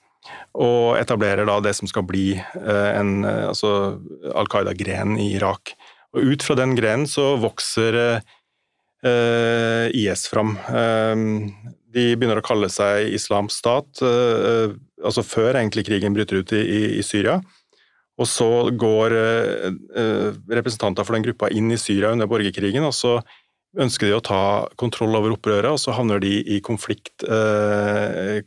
Og 0.56 0.96
etablerer 0.96 1.44
da 1.44 1.58
det 1.60 1.74
som 1.76 1.90
skal 1.90 2.06
bli 2.08 2.38
en 2.54 3.26
altså 3.26 3.98
Al 4.32 4.48
Qaida-gren 4.48 5.18
i 5.20 5.34
Irak. 5.34 5.74
Og 6.14 6.32
ut 6.32 6.46
fra 6.46 6.56
den 6.56 6.72
grenen 6.78 7.10
så 7.10 7.34
vokser 7.42 8.22
IS 9.06 10.26
fram. 10.28 10.56
Ehm, 10.68 11.50
de 11.90 12.12
begynner 12.16 12.40
å 12.40 12.44
kalle 12.44 12.68
seg 12.70 13.14
Islamsk 13.16 13.62
stat, 13.62 14.02
eh, 14.04 14.76
altså 15.02 15.24
før 15.26 15.56
egentlig 15.58 15.86
krigen 15.88 16.14
bryter 16.14 16.42
ut 16.42 16.52
i, 16.54 16.98
i 17.00 17.04
Syria. 17.06 17.40
Og 18.20 18.28
så 18.28 18.68
går 18.76 19.16
eh, 19.16 20.30
representanter 20.52 21.06
for 21.06 21.16
den 21.16 21.24
gruppa 21.24 21.48
inn 21.50 21.72
i 21.72 21.80
Syria 21.80 22.12
under 22.12 22.28
borgerkrigen, 22.30 22.84
og 22.84 22.94
så 22.94 23.18
ønsker 23.80 24.10
de 24.10 24.16
å 24.18 24.22
ta 24.24 24.42
kontroll 24.80 25.14
over 25.16 25.36
opprøret, 25.36 25.70
og 25.70 25.78
så 25.80 25.94
havner 25.94 26.18
de 26.20 26.40
i 26.42 26.58
konflikt, 26.58 27.22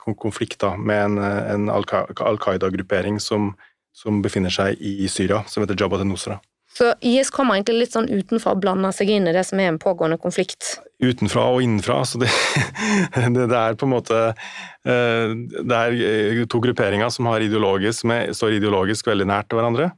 konflikt 0.03 0.57
da, 0.59 0.73
med 0.75 1.05
en, 1.05 1.21
en 1.23 1.69
Al 1.71 1.87
Qaida-gruppering 1.87 3.21
som, 3.23 3.53
som, 3.95 4.19
befinner 4.21 4.51
seg 4.51 4.75
i 4.83 5.07
Syria, 5.07 5.39
som 5.47 5.63
heter 5.63 5.79
Jabhat 5.79 6.03
al-Nusra. 6.03 6.41
Så 6.77 6.93
IS 7.05 7.29
kommer 7.29 7.55
egentlig 7.55 7.83
litt 7.83 7.93
sånn 7.93 8.07
utenfra 8.09 8.55
og 8.55 8.61
blander 8.63 8.93
seg 8.95 9.11
inn 9.13 9.27
i 9.29 9.33
det 9.35 9.43
som 9.45 9.59
er 9.61 9.69
en 9.69 9.79
pågående 9.81 10.17
konflikt? 10.21 10.79
Utenfra 11.03 11.45
og 11.53 11.61
innenfra. 11.61 11.99
Så 12.09 12.21
det, 12.21 12.31
det, 13.35 13.45
det 13.51 13.59
er 13.59 13.77
på 13.77 13.85
en 13.85 13.93
måte 13.93 14.21
eh, 14.31 15.35
Det 15.53 15.77
er 15.77 15.99
eh, 16.07 16.41
to 16.49 16.61
grupperinger 16.63 17.13
som, 17.13 17.29
ideologisk, 17.37 18.01
som 18.01 18.15
står 18.33 18.57
ideologisk 18.57 19.11
veldig 19.11 19.29
nært 19.29 19.51
til 19.51 19.61
hverandre. 19.61 19.91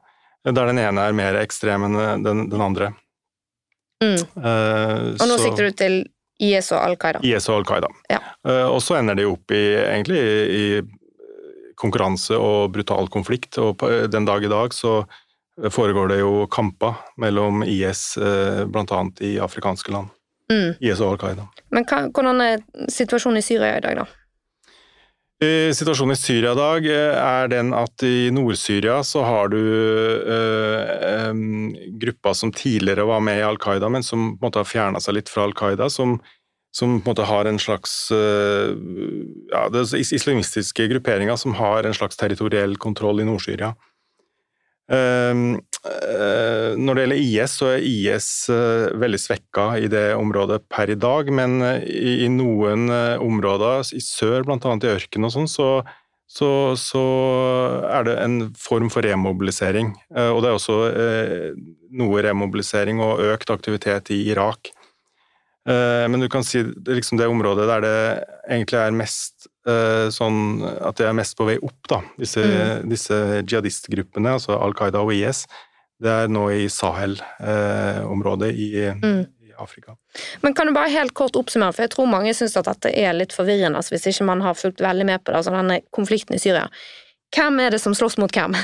Der 0.45 0.67
den 0.67 0.81
ene 0.83 1.07
er 1.07 1.15
mer 1.15 1.39
ekstrem 1.39 1.87
enn 1.87 2.25
den, 2.25 2.43
den 2.51 2.61
andre. 2.61 2.91
Mm. 4.03 4.19
Uh, 4.35 5.15
og 5.15 5.23
nå 5.23 5.37
så, 5.39 5.45
sikter 5.47 5.69
du 5.69 5.77
til 5.79 5.95
IS 6.43 6.67
og 6.75 6.83
Al 6.83 6.97
Qaida? 7.01 7.23
IS 7.25 7.47
og 7.49 7.61
Al 7.61 7.65
Qaida. 7.65 7.89
Ja. 8.11 8.19
Uh, 8.45 8.67
og 8.67 8.81
så 8.83 8.99
ender 8.99 9.17
de 9.17 9.25
opp 9.25 9.55
i, 9.55 9.63
egentlig, 9.79 10.19
i, 10.19 10.67
i 10.83 11.73
konkurranse 11.79 12.37
og 12.37 12.75
brutal 12.75 13.09
konflikt, 13.09 13.57
og 13.57 13.81
den 14.11 14.27
dag 14.27 14.43
i 14.45 14.51
dag 14.51 14.75
så 14.75 14.99
foregår 15.71 16.07
det 16.07 16.19
jo 16.19 16.47
kamper 16.51 16.93
mellom 17.17 17.63
IS, 17.63 18.17
eh, 18.17 18.65
bl.a. 18.65 19.01
i 19.19 19.39
afrikanske 19.39 19.91
land. 19.91 20.11
Mm. 20.51 20.75
IS 20.79 20.99
og 21.01 21.15
Al 21.15 21.21
Qaida. 21.23 21.47
Men 21.73 21.87
hva, 21.89 22.03
hvordan 22.13 22.43
er 22.43 22.61
situasjonen 22.91 23.39
i 23.39 23.45
Syria 23.45 23.77
i 23.79 23.83
dag, 23.85 24.03
da? 24.03 24.05
Situasjonen 25.75 26.13
i 26.13 26.19
Syria 26.19 26.53
i 26.53 26.59
dag 26.59 26.85
eh, 26.91 27.17
er 27.17 27.49
den 27.51 27.73
at 27.75 28.03
i 28.07 28.29
Nord-Syria 28.35 29.01
så 29.07 29.23
har 29.25 29.51
du 29.53 29.59
eh, 29.59 31.31
gruppa 31.31 31.99
grupper 32.05 32.37
som 32.37 32.51
tidligere 32.55 33.07
var 33.07 33.23
med 33.23 33.39
i 33.39 33.47
Al 33.47 33.59
Qaida, 33.61 33.89
men 33.89 34.03
som 34.03 34.35
på 34.35 34.43
en 34.43 34.49
måte 34.49 34.61
har 34.61 34.69
fjerna 34.69 35.01
seg 35.03 35.17
litt 35.17 35.31
fra 35.31 35.47
Al 35.47 35.55
Qaida, 35.55 35.89
som, 35.89 36.19
som 36.75 36.99
på 36.99 37.09
en 37.09 37.15
måte 37.15 37.27
har 37.31 37.49
en 37.49 37.59
slags 37.59 38.11
ja, 38.11 39.65
det 39.71 39.81
er 39.81 39.99
islamistiske 40.03 40.87
grupperinger 40.91 41.39
som 41.39 41.55
har 41.59 41.87
en 41.87 41.95
slags 41.95 42.19
territoriell 42.19 42.75
kontroll 42.77 43.23
i 43.23 43.27
Nord-Syria. 43.27 43.73
Ehm, 44.85 45.55
eh, 45.81 46.75
når 46.77 46.93
det 46.93 47.03
gjelder 47.03 47.21
IS, 47.21 47.57
så 47.57 47.69
er 47.73 47.85
IS 47.89 48.29
eh, 48.53 48.93
veldig 49.01 49.19
svekka 49.21 49.67
i 49.81 49.89
det 49.89 50.07
området 50.13 50.61
per 50.69 50.91
i 50.93 50.97
dag, 50.99 51.31
men 51.33 51.57
eh, 51.65 51.85
i 52.25 52.29
noen 52.29 52.91
områder, 53.23 53.87
i 53.97 54.03
sør, 54.03 54.45
bl.a. 54.45 54.59
i 54.61 54.91
ørkenen 54.93 55.29
og 55.29 55.33
sånn, 55.33 55.49
så, 55.49 55.69
så, 56.29 56.49
så, 56.77 57.03
er 57.89 58.05
det 58.05 58.17
en 58.21 58.39
form 58.59 58.91
for 58.93 59.05
remobilisering. 59.05 59.95
Og 60.13 60.41
det 60.43 60.49
er 60.49 60.57
også 60.57 60.79
noe 61.95 62.23
remobilisering 62.25 63.01
og 63.01 63.23
økt 63.25 63.53
aktivitet 63.53 64.11
i 64.13 64.25
Irak. 64.33 64.73
Men 65.65 66.21
du 66.21 66.27
kan 66.29 66.43
si 66.45 66.61
liksom 66.61 67.21
det 67.21 67.29
området 67.29 67.69
der 67.69 67.85
det 67.85 67.99
egentlig 68.49 68.81
er 68.81 68.97
mest 68.97 69.47
sånn 70.13 70.61
at 70.63 70.99
det 70.99 71.07
er 71.09 71.15
mest 71.17 71.37
på 71.37 71.47
vei 71.47 71.55
opp, 71.57 71.79
da. 71.89 72.01
Disse, 72.21 72.43
mm. 72.45 72.83
disse 72.91 73.15
jihadistgruppene, 73.41 74.35
altså 74.37 74.59
Al 74.59 74.75
Qaida 74.77 75.01
og 75.01 75.13
IS, 75.15 75.45
det 76.01 76.11
er 76.11 76.31
nå 76.31 76.43
i 76.51 76.65
Sahel-området 76.71 78.51
i, 78.51 78.69
mm. 78.91 79.21
i, 79.47 79.53
Afrika. 79.57 79.95
Men 80.43 80.53
kan 80.53 80.67
du 80.67 80.73
bare 80.75 80.91
helt 80.91 81.15
kort 81.15 81.37
oppsummere, 81.39 81.71
for 81.73 81.85
jeg 81.85 81.93
tror 81.93 82.09
mange 82.11 82.33
syns 82.35 82.57
at 82.59 82.67
dette 82.67 82.91
er 82.91 83.15
litt 83.15 83.33
forvirrende 83.35 83.79
altså 83.79 83.95
hvis 83.95 84.09
ikke 84.11 84.27
man 84.27 84.43
har 84.43 84.57
fulgt 84.59 84.83
veldig 84.83 85.07
med 85.07 85.23
på 85.23 85.31
det, 85.31 85.39
altså 85.39 85.55
denne 85.55 85.79
konflikten 85.95 86.35
i 86.35 86.41
Syria. 86.43 86.67
Hvem 87.35 87.61
er 87.63 87.71
det 87.71 87.79
som 87.83 87.95
slåss 87.95 88.19
mot 88.19 88.35
hvem? 88.35 88.57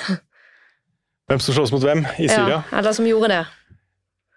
Hvem 1.32 1.40
som 1.40 1.56
slåss 1.56 1.72
mot 1.72 1.84
hvem 1.86 2.04
i 2.20 2.28
Syria? 2.28 2.60
Ja, 2.60 2.78
eller 2.82 2.96
som 2.98 3.08
gjorde 3.08 3.32
det? 3.32 3.44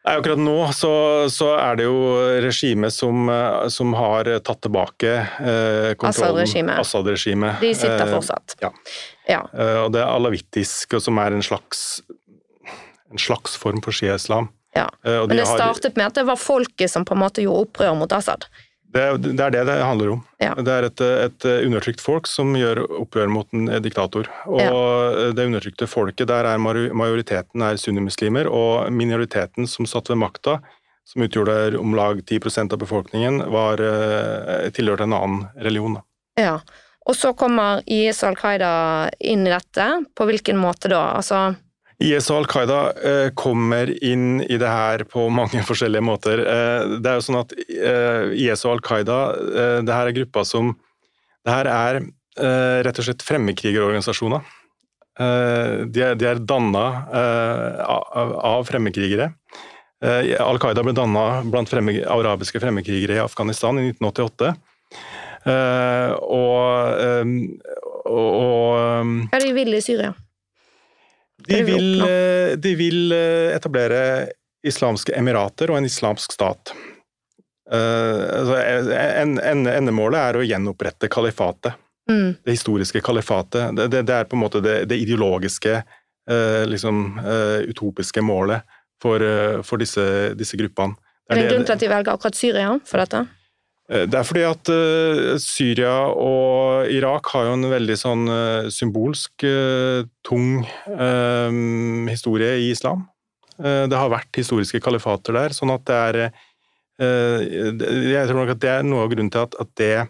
Nei, 0.04 0.18
akkurat 0.18 0.40
nå 0.40 0.56
så, 0.76 0.90
så, 1.32 1.54
er 1.56 1.78
det 1.80 1.86
jo 1.86 2.00
regimet 2.44 2.92
som, 2.92 3.28
eh, 3.32 3.68
som 3.72 3.94
har 3.96 4.28
tatt 4.44 4.60
tilbake 4.66 5.12
eh, 5.16 5.94
kontrollen. 5.96 6.44
Assad-regimet. 6.44 6.80
Assad 6.82 7.08
De 7.08 7.70
sitter 7.72 8.02
eh, 8.04 8.12
fortsatt. 8.12 8.56
Eh, 8.58 8.66
ja. 8.66 8.72
ja. 9.30 9.40
Eh, 9.56 9.78
og 9.86 9.94
det 9.96 10.02
er 10.02 10.10
alawittisk, 10.12 10.98
som 11.00 11.22
er 11.22 11.32
en 11.32 11.46
slags, 11.46 12.02
en 13.12 13.22
slags 13.22 13.56
form 13.56 13.80
for 13.84 13.96
shia-islam. 13.96 14.50
Ja. 14.76 14.90
Eh, 15.04 15.24
Men 15.26 15.36
det 15.40 15.46
startet 15.48 15.96
med 15.96 16.10
at 16.10 16.20
det 16.20 16.26
var 16.28 16.36
folket 16.36 16.90
som 16.90 17.08
på 17.08 17.16
en 17.16 17.22
måte 17.24 17.44
gjorde 17.44 17.68
opprør 17.68 17.96
mot 17.96 18.12
Assad? 18.12 18.44
Det, 18.94 19.04
det, 19.24 19.42
er 19.42 19.50
det 19.50 19.64
det 19.66 19.74
handler 19.82 20.12
om. 20.12 20.20
Ja. 20.38 20.52
Det 20.54 20.70
er 20.70 20.86
et, 20.86 21.00
et, 21.02 21.46
undertrykt 21.66 22.02
folk 22.04 22.28
som 22.30 22.52
gjør 22.54 22.84
opprør 23.00 23.32
mot 23.32 23.48
en 23.56 23.66
diktator. 23.82 24.28
Og 24.46 24.62
ja. 24.62 25.32
det 25.34 25.48
undertrykte 25.48 25.88
folket, 25.90 26.28
der 26.30 26.46
er 26.46 26.62
majoriteten 26.62 27.64
er 27.66 27.80
sunnimuslimer, 27.80 28.46
og 28.46 28.92
minoriteten 28.94 29.66
som 29.70 29.88
satt 29.90 30.12
ved 30.12 30.20
makta, 30.22 30.60
som 31.10 31.26
utgjorde 31.26 31.74
om 31.78 31.96
lag 31.98 32.22
10% 32.22 32.72
av 32.72 32.78
befolkningen, 32.78 33.42
var 33.50 33.82
eh, 33.82 34.70
tilhørte 34.76 35.08
en 35.08 35.18
annen 35.18 35.44
religion. 35.66 35.98
Ja, 36.38 36.60
Og 37.04 37.16
så 37.18 37.34
kommer 37.36 37.82
IS 37.84 38.22
og 38.22 38.30
Al 38.30 38.38
Qaida 38.40 38.72
inn 39.20 39.42
i 39.44 39.52
dette. 39.52 39.88
På 40.16 40.24
hvilken 40.24 40.56
måte 40.56 40.88
da? 40.88 41.02
Altså 41.18 41.50
IS 42.02 42.26
og 42.32 42.40
Al 42.40 42.48
Qaida 42.50 42.78
eh, 43.06 43.28
kommer 43.38 43.90
inn 44.02 44.42
i 44.42 44.58
det 44.58 44.70
her 44.70 45.04
på 45.06 45.28
mange 45.32 45.62
forskjellige 45.68 46.04
måter. 46.04 46.42
Eh, 46.42 46.96
det 46.98 47.10
er 47.10 47.20
jo 47.20 47.26
sånn 47.28 47.40
at 47.42 47.54
eh, 47.54 48.34
IS 48.46 48.64
og 48.66 48.76
Al 48.76 48.84
Qaida 48.84 49.20
det 49.84 49.94
her 49.94 50.10
er 50.10 50.18
grupper 50.18 50.46
som 50.48 50.74
Det 51.44 51.52
her 51.52 51.68
er 51.68 52.04
rett 52.82 52.98
og 52.98 53.04
slett 53.06 53.22
fremmedkrigerorganisasjoner. 53.22 54.40
De 55.14 56.00
er, 56.02 56.16
de 56.18 56.26
er 56.26 56.40
danna 56.42 56.82
av 57.14 58.64
fremmedkrigere. 58.66 59.28
Al 60.42 60.58
Qaida 60.58 60.82
ble 60.82 60.96
danna 60.96 61.44
blant 61.46 61.70
fremme, 61.70 61.94
arabiske 62.10 62.58
fremmedkrigere 62.64 63.20
i 63.20 63.22
Afghanistan 63.22 63.78
i 63.78 63.92
1988. 63.92 64.50
Og, 66.26 67.06
og, 68.08 68.28
og 68.34 69.30
er 69.36 69.46
de 69.46 69.54
ville 69.60 69.78
i 69.78 69.84
Syria? 69.84 70.10
De 71.46 71.62
vil, 71.62 72.00
eh, 72.00 72.56
de 72.56 72.74
vil, 72.74 73.12
eh, 73.12 73.54
etablere 73.56 74.28
islamske 74.64 75.12
emirater 75.16 75.70
og 75.70 75.78
en 75.78 75.88
islamsk 75.88 76.32
stat. 76.32 76.72
En, 77.74 79.38
en, 79.40 79.66
endemålet 79.66 80.20
er 80.20 80.36
å 80.36 80.44
gjenopprette 80.44 81.08
kalifatet. 81.12 81.76
Mm. 82.10 82.36
Det 82.44 82.56
historiske 82.56 83.00
kalifatet. 83.04 83.76
Det, 83.76 83.88
det, 83.92 84.02
det, 84.08 84.14
er 84.14 84.28
på 84.28 84.36
en 84.36 84.42
måte 84.44 84.60
det, 84.64 84.74
det 84.88 84.98
ideologiske, 85.00 85.78
uh, 86.30 86.64
liksom, 86.68 87.18
uh, 87.24 87.64
utopiske 87.64 88.20
målet 88.24 88.64
for, 89.00 89.24
for 89.64 89.80
disse, 89.80 90.04
disse, 90.36 90.60
gruppene. 90.60 90.96
Er 91.28 91.40
det 91.40 91.46
en 91.46 91.52
grunn 91.54 91.64
til 91.64 91.76
at 91.76 91.84
de 91.84 91.88
velger 91.92 92.12
akkurat 92.12 92.36
Syria 92.36 92.76
for 92.84 93.00
dette? 93.00 93.24
Eh, 93.94 94.06
det 94.10 94.18
er 94.18 94.26
fordi 94.26 94.44
at 94.48 94.70
uh, 94.72 95.34
Syria 95.42 95.94
og 96.10 96.90
Irak 96.92 97.30
har 97.34 97.48
jo 97.48 97.56
en 97.58 97.70
veldig 97.70 97.96
sånn 97.98 98.26
uh, 98.30 98.70
symbolsk 98.72 99.46
tung 100.24 100.64
historie 102.08 102.56
i 102.64 102.70
islam. 102.72 103.04
det 103.54 103.94
har 103.94 104.10
vært 104.10 104.34
historiske 104.34 104.80
kalifater 104.82 105.36
der, 105.36 105.52
sånn 105.54 105.70
at 105.70 105.84
det 105.86 105.94
er 105.94 106.16
Jeg 106.98 108.26
tror 108.28 108.38
nok 108.40 108.52
at 108.54 108.60
det 108.62 108.70
er 108.70 108.86
noe 108.86 109.04
av 109.04 109.10
grunnen 109.12 109.30
til 109.30 109.44
at, 109.44 109.70
det 109.78 110.06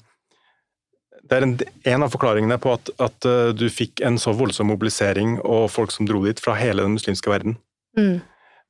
det 1.25 1.37
er 1.37 1.47
en, 1.47 1.55
en, 1.89 2.05
av 2.05 2.13
forklaringene 2.13 2.59
på 2.61 2.73
at, 2.77 2.91
at, 3.01 3.27
du 3.57 3.67
fikk 3.73 4.01
en 4.05 4.19
så 4.21 4.33
voldsom 4.37 4.69
mobilisering 4.69 5.39
og 5.41 5.71
folk 5.73 5.93
som 5.93 6.07
dro 6.07 6.23
dit 6.25 6.41
fra 6.41 6.55
hele 6.55 6.85
den 6.85 6.97
muslimske 6.97 7.33
verden. 7.33 7.57
Mm. 7.99 8.21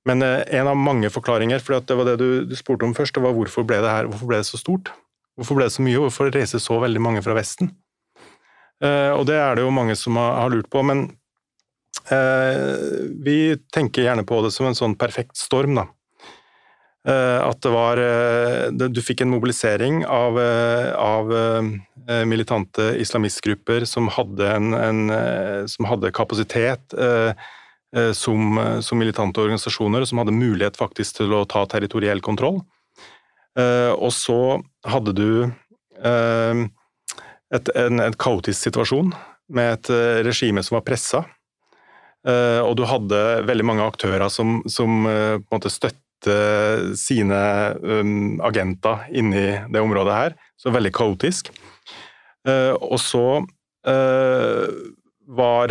Men 0.08 0.22
eh, 0.22 0.42
en 0.58 0.68
av 0.70 0.76
mange 0.76 1.10
forklaringer, 1.12 1.62
for 1.64 1.80
det 1.80 1.96
var 1.96 2.08
det 2.10 2.18
du, 2.20 2.28
du, 2.48 2.54
spurte 2.58 2.86
om 2.86 2.94
først, 2.96 3.16
det 3.16 3.24
var 3.24 3.34
hvorfor 3.36 3.66
ble 3.66 3.80
det 3.82 3.92
her, 3.92 4.08
hvorfor 4.10 4.30
ble 4.30 4.40
det 4.42 4.48
så 4.48 4.60
stort? 4.60 4.92
Hvorfor 5.34 5.58
ble 5.58 5.66
det 5.66 5.74
så 5.74 5.82
mye, 5.82 5.98
hvorfor 5.98 6.30
reiser 6.30 6.62
så 6.62 6.78
veldig 6.82 7.02
mange 7.02 7.22
fra 7.24 7.34
Vesten? 7.36 7.72
Eh, 8.82 9.10
og 9.14 9.26
det 9.28 9.38
er 9.40 9.56
det 9.56 9.64
jo 9.64 9.74
mange 9.74 9.96
som 9.98 10.18
har, 10.20 10.36
har 10.44 10.54
lurt 10.54 10.70
på, 10.70 10.82
men 10.86 11.06
eh, 12.12 13.10
vi 13.24 13.38
tenker 13.74 14.06
gjerne 14.06 14.26
på 14.28 14.40
det 14.44 14.52
som 14.54 14.68
en 14.68 14.78
sånn 14.78 14.96
perfekt 14.98 15.38
storm, 15.40 15.78
da. 15.80 15.88
Eh, 17.04 17.40
at 17.44 17.58
det 17.60 17.68
var 17.68 18.00
eh, 18.00 18.70
Du 18.72 19.02
fikk 19.04 19.20
en 19.20 19.34
mobilisering 19.34 20.06
av, 20.08 20.38
av 20.38 21.34
militante 22.28 22.94
islamistgrupper 23.00 23.84
som 23.88 24.08
hadde, 24.12 24.48
en, 24.48 24.74
en, 24.76 25.02
som 25.68 25.86
hadde 25.88 26.12
kapasitet 26.12 26.92
som, 28.12 28.58
som, 28.84 28.98
militante 28.98 29.40
organisasjoner, 29.40 30.04
som 30.04 30.20
hadde 30.20 30.34
mulighet 30.34 30.76
faktisk 30.76 31.20
til 31.20 31.32
å 31.32 31.44
ta 31.48 31.62
territoriell 31.70 32.20
kontroll. 32.24 32.58
Og 33.56 34.10
så 34.12 34.58
hadde 34.84 35.14
du 35.16 35.28
et, 36.04 37.68
en, 37.74 38.00
en 38.02 38.16
kaotisk 38.18 38.66
situasjon 38.66 39.12
med 39.54 39.76
et 39.76 39.90
regime 40.26 40.62
som 40.64 40.78
var 40.78 40.84
pressa. 40.86 41.22
Og 42.24 42.72
du 42.76 42.82
hadde 42.88 43.20
veldig 43.44 43.66
mange 43.68 43.84
aktører 43.84 44.26
som, 44.32 44.58
som 44.68 45.04
på 45.04 45.44
en 45.44 45.52
måte 45.52 45.72
støtte 45.72 46.36
sine 46.96 47.40
um, 47.84 48.40
agenter 48.44 49.04
inni 49.12 49.44
det 49.68 49.82
området 49.84 50.16
her. 50.18 50.36
Så 50.56 50.72
veldig 50.74 50.92
kaotisk. 50.96 51.52
Og 52.48 52.96
så 53.00 53.26
var, 55.26 55.68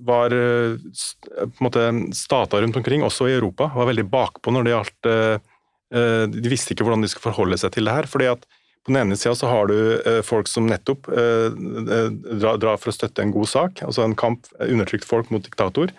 var 0.00 0.30
på 0.30 1.44
en 1.44 1.64
måte 1.66 2.14
stater 2.14 2.62
rundt 2.62 2.76
omkring, 2.76 3.02
også 3.02 3.28
i 3.28 3.34
Europa, 3.34 3.70
var 3.74 3.90
veldig 3.90 4.06
bakpå 4.10 4.54
når 4.54 4.64
det 4.64 4.74
gjaldt 4.74 5.08
eh, 5.10 5.34
eh, 5.34 5.53
De 5.94 6.50
visste 6.50 6.74
ikke 6.74 6.86
hvordan 6.86 7.04
de 7.04 7.10
skulle 7.10 7.28
forholde 7.28 7.58
seg 7.60 7.74
til 7.76 7.86
det 7.86 7.94
her. 7.94 8.08
fordi 8.10 8.26
at 8.32 8.46
på 8.84 8.92
den 8.92 8.98
ene 9.00 9.16
sida 9.16 9.32
så 9.38 9.48
har 9.48 9.70
du 9.70 9.76
eh, 10.02 10.18
folk 10.26 10.48
som 10.50 10.66
nettopp 10.68 11.06
drar, 11.08 12.58
drar 12.60 12.80
for 12.80 12.90
å 12.90 12.96
støtte 12.96 13.22
en 13.24 13.32
god 13.32 13.48
sak, 13.48 13.80
altså 13.86 14.04
en 14.04 14.16
kamp, 14.18 14.50
undertrykt 14.60 15.06
folk 15.08 15.30
mot 15.32 15.44
diktator. 15.44 15.94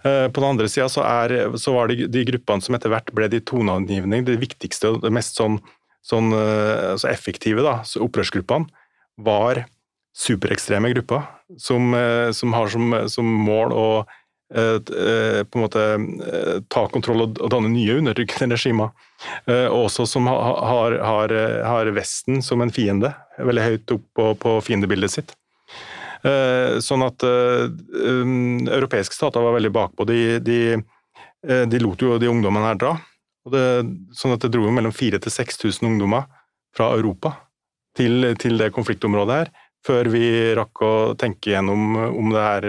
På 0.00 0.40
den 0.40 0.46
andre 0.48 0.70
sida 0.72 0.86
så, 0.88 1.04
så, 1.60 1.74
var 1.76 1.90
det 1.90 2.06
de 2.08 2.22
gruppene 2.24 2.64
som 2.64 2.74
etter 2.74 2.88
hvert 2.88 3.12
ble 3.12 3.26
de 3.28 3.42
toneangivende, 3.44 4.22
de 4.24 4.38
viktigste 4.40 4.94
og 4.94 5.02
det 5.04 5.12
mest 5.12 5.36
sånn, 5.36 5.58
sånn 6.00 6.32
altså 6.32 7.10
effektive 7.12 7.60
da, 7.66 7.82
opprørsgruppene, 8.00 8.72
var 9.20 9.66
superekstreme 10.16 10.90
grupper 10.94 11.22
som, 11.58 11.94
eh, 11.94 12.30
som 12.32 12.52
har 12.52 12.68
som, 12.68 12.94
som, 13.08 13.26
mål 13.26 13.74
å 13.74 13.86
eh, 14.00 14.06
eh, 14.06 14.19
på 14.50 15.58
en 15.58 15.62
måte 15.62 15.82
ta 16.72 16.80
kontroll 16.90 17.22
og, 17.28 17.36
danne 17.52 17.70
nye 17.70 18.00
undertrykkende 18.00 18.54
regimer. 18.58 18.90
Og 19.46 19.84
også 19.84 20.08
som 20.10 20.26
har, 20.26 20.96
har, 20.98 21.34
har, 21.66 21.90
Vesten 21.94 22.40
som 22.42 22.62
en 22.64 22.72
fiende, 22.74 23.12
veldig 23.38 23.66
høyt 23.66 23.94
opp 23.94 24.08
på, 24.16 24.32
på 24.42 24.56
fiendebildet 24.66 25.14
sitt. 25.14 25.36
Sånn 26.82 27.04
at 27.06 27.24
um, 27.24 28.66
europeiske 28.66 29.16
stater 29.16 29.44
var 29.44 29.54
veldig 29.56 29.70
bakpå. 29.72 30.08
De, 30.10 30.18
de, 30.44 30.58
de 31.70 31.80
lot 31.80 32.02
jo 32.02 32.18
de 32.20 32.28
ungdommene 32.32 32.72
her 32.72 32.80
dra. 32.80 32.96
Det, 33.50 33.64
sånn 34.18 34.34
at 34.34 34.42
det 34.44 34.50
dro 34.52 34.66
jo 34.66 34.74
mellom 34.74 34.92
4000 34.92 35.22
til 35.24 35.36
6000 35.38 35.92
ungdommer 35.94 36.26
fra 36.76 36.90
Europa 36.98 37.36
til, 37.96 38.32
til 38.38 38.58
det 38.60 38.72
konfliktområdet 38.74 39.38
her 39.38 39.54
før 39.86 40.10
vi 40.12 40.24
rakk 40.56 40.82
å 40.84 40.92
tenke 41.18 41.54
gjennom 41.54 41.96
om 42.10 42.34
det 42.34 42.44
her, 42.44 42.66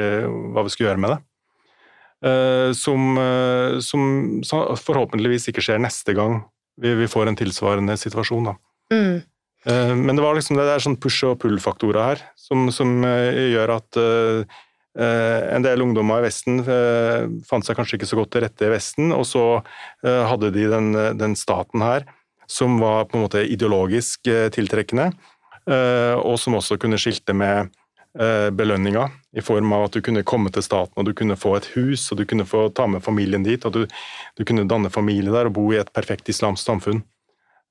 hva 0.54 0.64
vi 0.64 0.74
skulle 0.74 0.92
gjøre 0.92 1.04
med 1.04 1.14
det. 1.16 1.20
Eh, 2.22 2.72
som, 2.78 3.18
eh, 3.18 3.80
som 3.82 4.02
forhåpentligvis 4.78 5.48
ikke 5.50 5.64
skjer 5.66 5.80
neste 5.82 6.14
gang 6.14 6.44
vi, 6.78 7.08
får 7.10 7.32
en 7.32 7.38
tilsvarende 7.38 7.96
situasjon. 7.98 8.52
Da. 8.52 8.54
Mm. 8.94 9.22
Eh, 9.66 9.96
Men 9.96 10.16
det 10.16 10.24
var 10.24 10.38
liksom 10.38 10.60
det 10.60 10.68
der 10.70 10.84
sånn 10.84 11.00
push- 11.02 11.26
og 11.26 11.40
pull-faktorer 11.42 12.12
her, 12.12 12.22
som, 12.38 12.70
som 12.74 13.02
gjør 13.02 13.74
at 13.80 13.98
eh, 13.98 14.60
en 15.56 15.66
del 15.66 15.82
ungdommer 15.82 16.20
i 16.20 16.26
Vesten 16.26 16.58
uh, 16.68 17.24
fant 17.48 17.64
seg 17.64 17.78
kanskje 17.78 17.96
ikke 17.96 18.10
så 18.10 18.18
godt 18.20 18.34
til 18.36 18.42
rette 18.44 18.66
i 18.68 18.72
Vesten, 18.74 19.14
og 19.16 19.24
så 19.24 19.44
uh, 19.64 20.24
hadde 20.28 20.50
de 20.52 20.66
den, 20.68 20.90
den 21.16 21.36
staten 21.40 21.80
her 21.80 22.04
som 22.52 22.76
var 22.82 23.08
på 23.08 23.16
en 23.16 23.24
måte 23.24 23.46
ideologisk 23.48 24.28
tiltrekkende, 24.52 25.14
og 25.72 26.36
som 26.42 26.58
også 26.58 26.76
kunne 26.82 27.00
skilte 27.00 27.32
med 27.32 27.70
eh, 28.20 28.50
belønninger, 28.56 29.12
i 29.38 29.44
form 29.46 29.72
av 29.76 29.88
at 29.88 29.96
du 29.96 30.02
kunne 30.04 30.26
komme 30.28 30.52
til 30.52 30.66
staten 30.66 31.00
og 31.00 31.08
du 31.08 31.14
kunne 31.16 31.38
få 31.40 31.56
et 31.58 31.70
hus, 31.76 32.10
og 32.12 32.20
du 32.20 32.26
kunne 32.28 32.48
få 32.48 32.68
ta 32.76 32.88
med 32.88 33.04
familien 33.06 33.46
dit, 33.46 33.64
og 33.66 33.76
du, 33.76 33.86
du 34.38 34.46
kunne 34.48 34.68
danne 34.68 34.92
familie 34.92 35.32
der 35.34 35.50
og 35.50 35.56
bo 35.56 35.70
i 35.72 35.80
et 35.80 35.92
perfekt 35.96 36.32
islamsk 36.32 36.66
samfunn. 36.66 37.04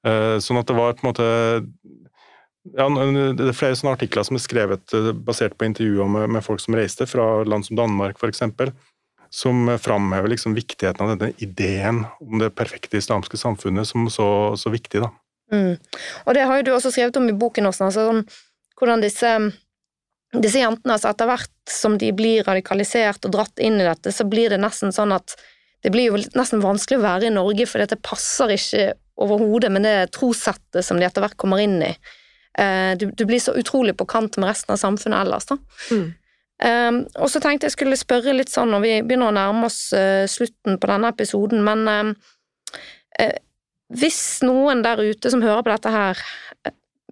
Eh, 0.06 0.38
Sånn 0.40 0.60
at 0.60 0.70
det 0.70 0.78
var 0.78 0.96
på 0.96 1.04
en 1.04 1.10
måte 1.10 1.26
ja, 2.76 2.86
Det 2.88 3.44
er 3.44 3.56
flere 3.56 3.76
sånne 3.76 3.92
artikler 3.96 4.24
som 4.24 4.38
er 4.38 4.44
skrevet 4.44 4.94
eh, 4.96 5.10
basert 5.12 5.58
på 5.60 5.68
intervjuer 5.68 6.08
med, 6.08 6.30
med 6.36 6.44
folk 6.44 6.62
som 6.62 6.76
reiste, 6.78 7.08
fra 7.08 7.42
land 7.44 7.68
som 7.68 7.80
Danmark 7.80 8.20
f.eks., 8.20 8.44
som 9.30 9.68
framhever 9.78 10.32
liksom 10.32 10.56
viktigheten 10.56 11.04
av 11.04 11.12
denne 11.12 11.36
ideen 11.38 12.02
om 12.18 12.40
det 12.40 12.48
perfekte 12.58 12.98
islamske 12.98 13.38
samfunnet 13.38 13.86
som 13.86 14.08
så, 14.10 14.26
så 14.58 14.72
viktig. 14.74 15.04
da. 15.04 15.12
Mm. 15.54 15.76
Og 16.26 16.34
det 16.34 16.46
har 16.46 16.58
jo 16.58 16.66
du 16.66 16.72
også 16.74 16.90
skrevet 16.90 17.18
om 17.20 17.28
i 17.30 17.36
boken 17.36 17.70
også, 17.70 17.90
altså, 17.90 18.06
hvordan 18.78 19.04
disse, 19.04 19.30
disse 20.38 20.60
jentene, 20.60 20.94
altså 20.94 21.10
etter 21.10 21.26
hvert 21.26 21.72
som 21.72 21.96
de 21.98 22.12
blir 22.14 22.44
radikalisert 22.46 23.24
og 23.26 23.34
dratt 23.34 23.58
inn 23.58 23.80
i 23.80 23.86
dette, 23.86 24.12
så 24.14 24.26
blir 24.28 24.52
det 24.52 24.60
nesten 24.62 24.94
sånn 24.94 25.14
at 25.16 25.34
det 25.82 25.90
blir 25.90 26.10
jo 26.10 26.20
nesten 26.36 26.62
vanskelig 26.62 27.00
å 27.00 27.02
være 27.06 27.30
i 27.30 27.34
Norge, 27.34 27.66
for 27.66 27.82
dette 27.82 27.98
passer 28.04 28.52
ikke 28.54 28.92
overhodet 29.20 29.72
med 29.72 29.84
det 29.88 30.10
trossettet 30.14 30.84
som 30.84 31.00
de 31.00 31.06
etter 31.08 31.24
hvert 31.24 31.38
kommer 31.40 31.62
inn 31.64 31.80
i. 31.82 31.90
Eh, 32.58 32.96
Du, 33.00 33.08
du 33.10 33.24
blir 33.26 33.40
så 33.40 33.56
utrolig 33.56 33.96
på 33.96 34.06
kant 34.06 34.36
med 34.38 34.50
resten 34.52 34.74
av 34.74 34.80
samfunnet 34.82 35.24
ellers, 35.24 35.48
da. 35.48 35.56
Mm. 35.90 36.08
Um, 36.60 36.96
og 37.16 37.30
så 37.32 37.40
tenkte 37.40 37.70
jeg 37.70 37.72
skulle 37.72 37.96
spørre 37.96 38.34
litt 38.36 38.50
sånn 38.52 38.68
når 38.68 38.82
vi 38.84 38.90
begynner 39.00 39.30
å 39.30 39.36
nærme 39.36 39.70
oss 39.70 39.94
uh, 39.96 40.26
slutten 40.28 40.76
på 40.76 40.90
denne 40.90 41.08
episoden, 41.08 41.62
men 41.64 41.86
um, 41.88 42.10
uh, 43.16 43.38
hvis 43.96 44.42
noen 44.44 44.84
der 44.84 45.00
ute 45.00 45.32
som 45.32 45.40
hører 45.40 45.64
på 45.64 45.72
dette 45.72 45.94
her, 45.94 46.20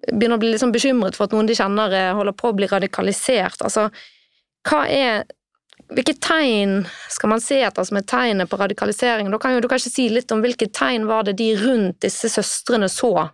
begynner 0.06 0.38
å 0.38 0.42
bli 0.42 0.58
sånn 0.60 0.74
bekymret 0.74 1.18
for 1.18 1.28
at 1.28 1.34
noen 1.34 1.48
de 1.48 1.56
kjenner 1.58 1.94
eh, 1.96 2.12
holder 2.16 2.36
på 2.36 2.52
å 2.52 2.56
bli 2.56 2.70
radikalisert, 2.70 3.60
altså 3.64 3.88
hva 4.68 4.84
er 4.90 5.26
hvilke 5.94 6.14
tegn 6.20 6.82
skal 7.08 7.30
man 7.32 7.40
se 7.40 7.60
etter 7.64 7.86
som 7.86 7.96
er 8.00 8.08
tegnet 8.08 8.50
på 8.50 8.58
radikalisering? 8.60 9.30
Da 9.32 9.38
kan 9.40 9.54
jo 9.54 9.62
du 9.64 9.68
kanskje 9.70 9.92
si 9.92 10.08
litt 10.12 10.32
om 10.34 10.42
hvilke 10.44 10.68
tegn 10.74 11.06
var 11.08 11.24
det 11.24 11.38
de 11.38 11.52
rundt 11.56 12.02
disse 12.04 12.28
søstrene 12.32 12.90
så? 12.92 13.30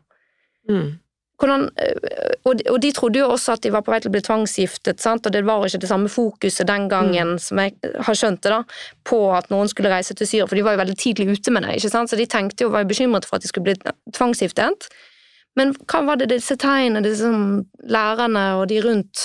Mm. 0.70 1.00
Hvordan, 1.40 1.64
øh, 1.82 2.34
og, 2.44 2.52
de, 2.58 2.66
og 2.70 2.78
de 2.80 2.92
trodde 2.94 3.18
jo 3.18 3.32
også 3.34 3.56
at 3.56 3.64
de 3.64 3.72
var 3.74 3.82
på 3.82 3.90
vei 3.90 3.98
til 4.00 4.12
å 4.12 4.14
bli 4.14 4.22
tvangsgiftet, 4.22 5.02
sant? 5.02 5.26
og 5.26 5.34
det 5.34 5.42
var 5.46 5.66
ikke 5.66 5.82
det 5.82 5.90
samme 5.90 6.12
fokuset 6.12 6.68
den 6.68 6.86
gangen, 6.92 7.34
som 7.42 7.58
jeg 7.58 7.74
har 8.06 8.18
skjønt 8.20 8.44
det, 8.46 8.52
da, 8.54 8.60
på 9.08 9.18
at 9.34 9.50
noen 9.50 9.70
skulle 9.72 9.90
reise 9.90 10.14
til 10.14 10.30
Syria, 10.30 10.46
for 10.46 10.54
de 10.54 10.62
var 10.64 10.76
jo 10.76 10.82
veldig 10.84 10.96
tidlig 11.00 11.34
ute 11.34 11.54
med 11.56 11.66
det, 11.66 11.80
ikke 11.80 11.90
sant? 11.96 12.12
så 12.12 12.20
de 12.20 12.28
tenkte 12.30 12.64
jo, 12.64 12.70
var 12.70 12.86
jo 12.86 12.92
bekymret 12.94 13.26
for 13.26 13.40
at 13.40 13.44
de 13.44 13.50
skulle 13.50 13.72
bli 13.72 13.94
tvangsgiftet. 14.14 14.88
Men 15.58 15.72
hva 15.86 16.02
var 16.08 16.18
det 16.20 16.32
disse 16.32 16.56
tegnene 16.60 17.04
disse 17.04 17.30
lærerne 17.86 18.44
og 18.58 18.68
de 18.70 18.80
rundt 18.84 19.24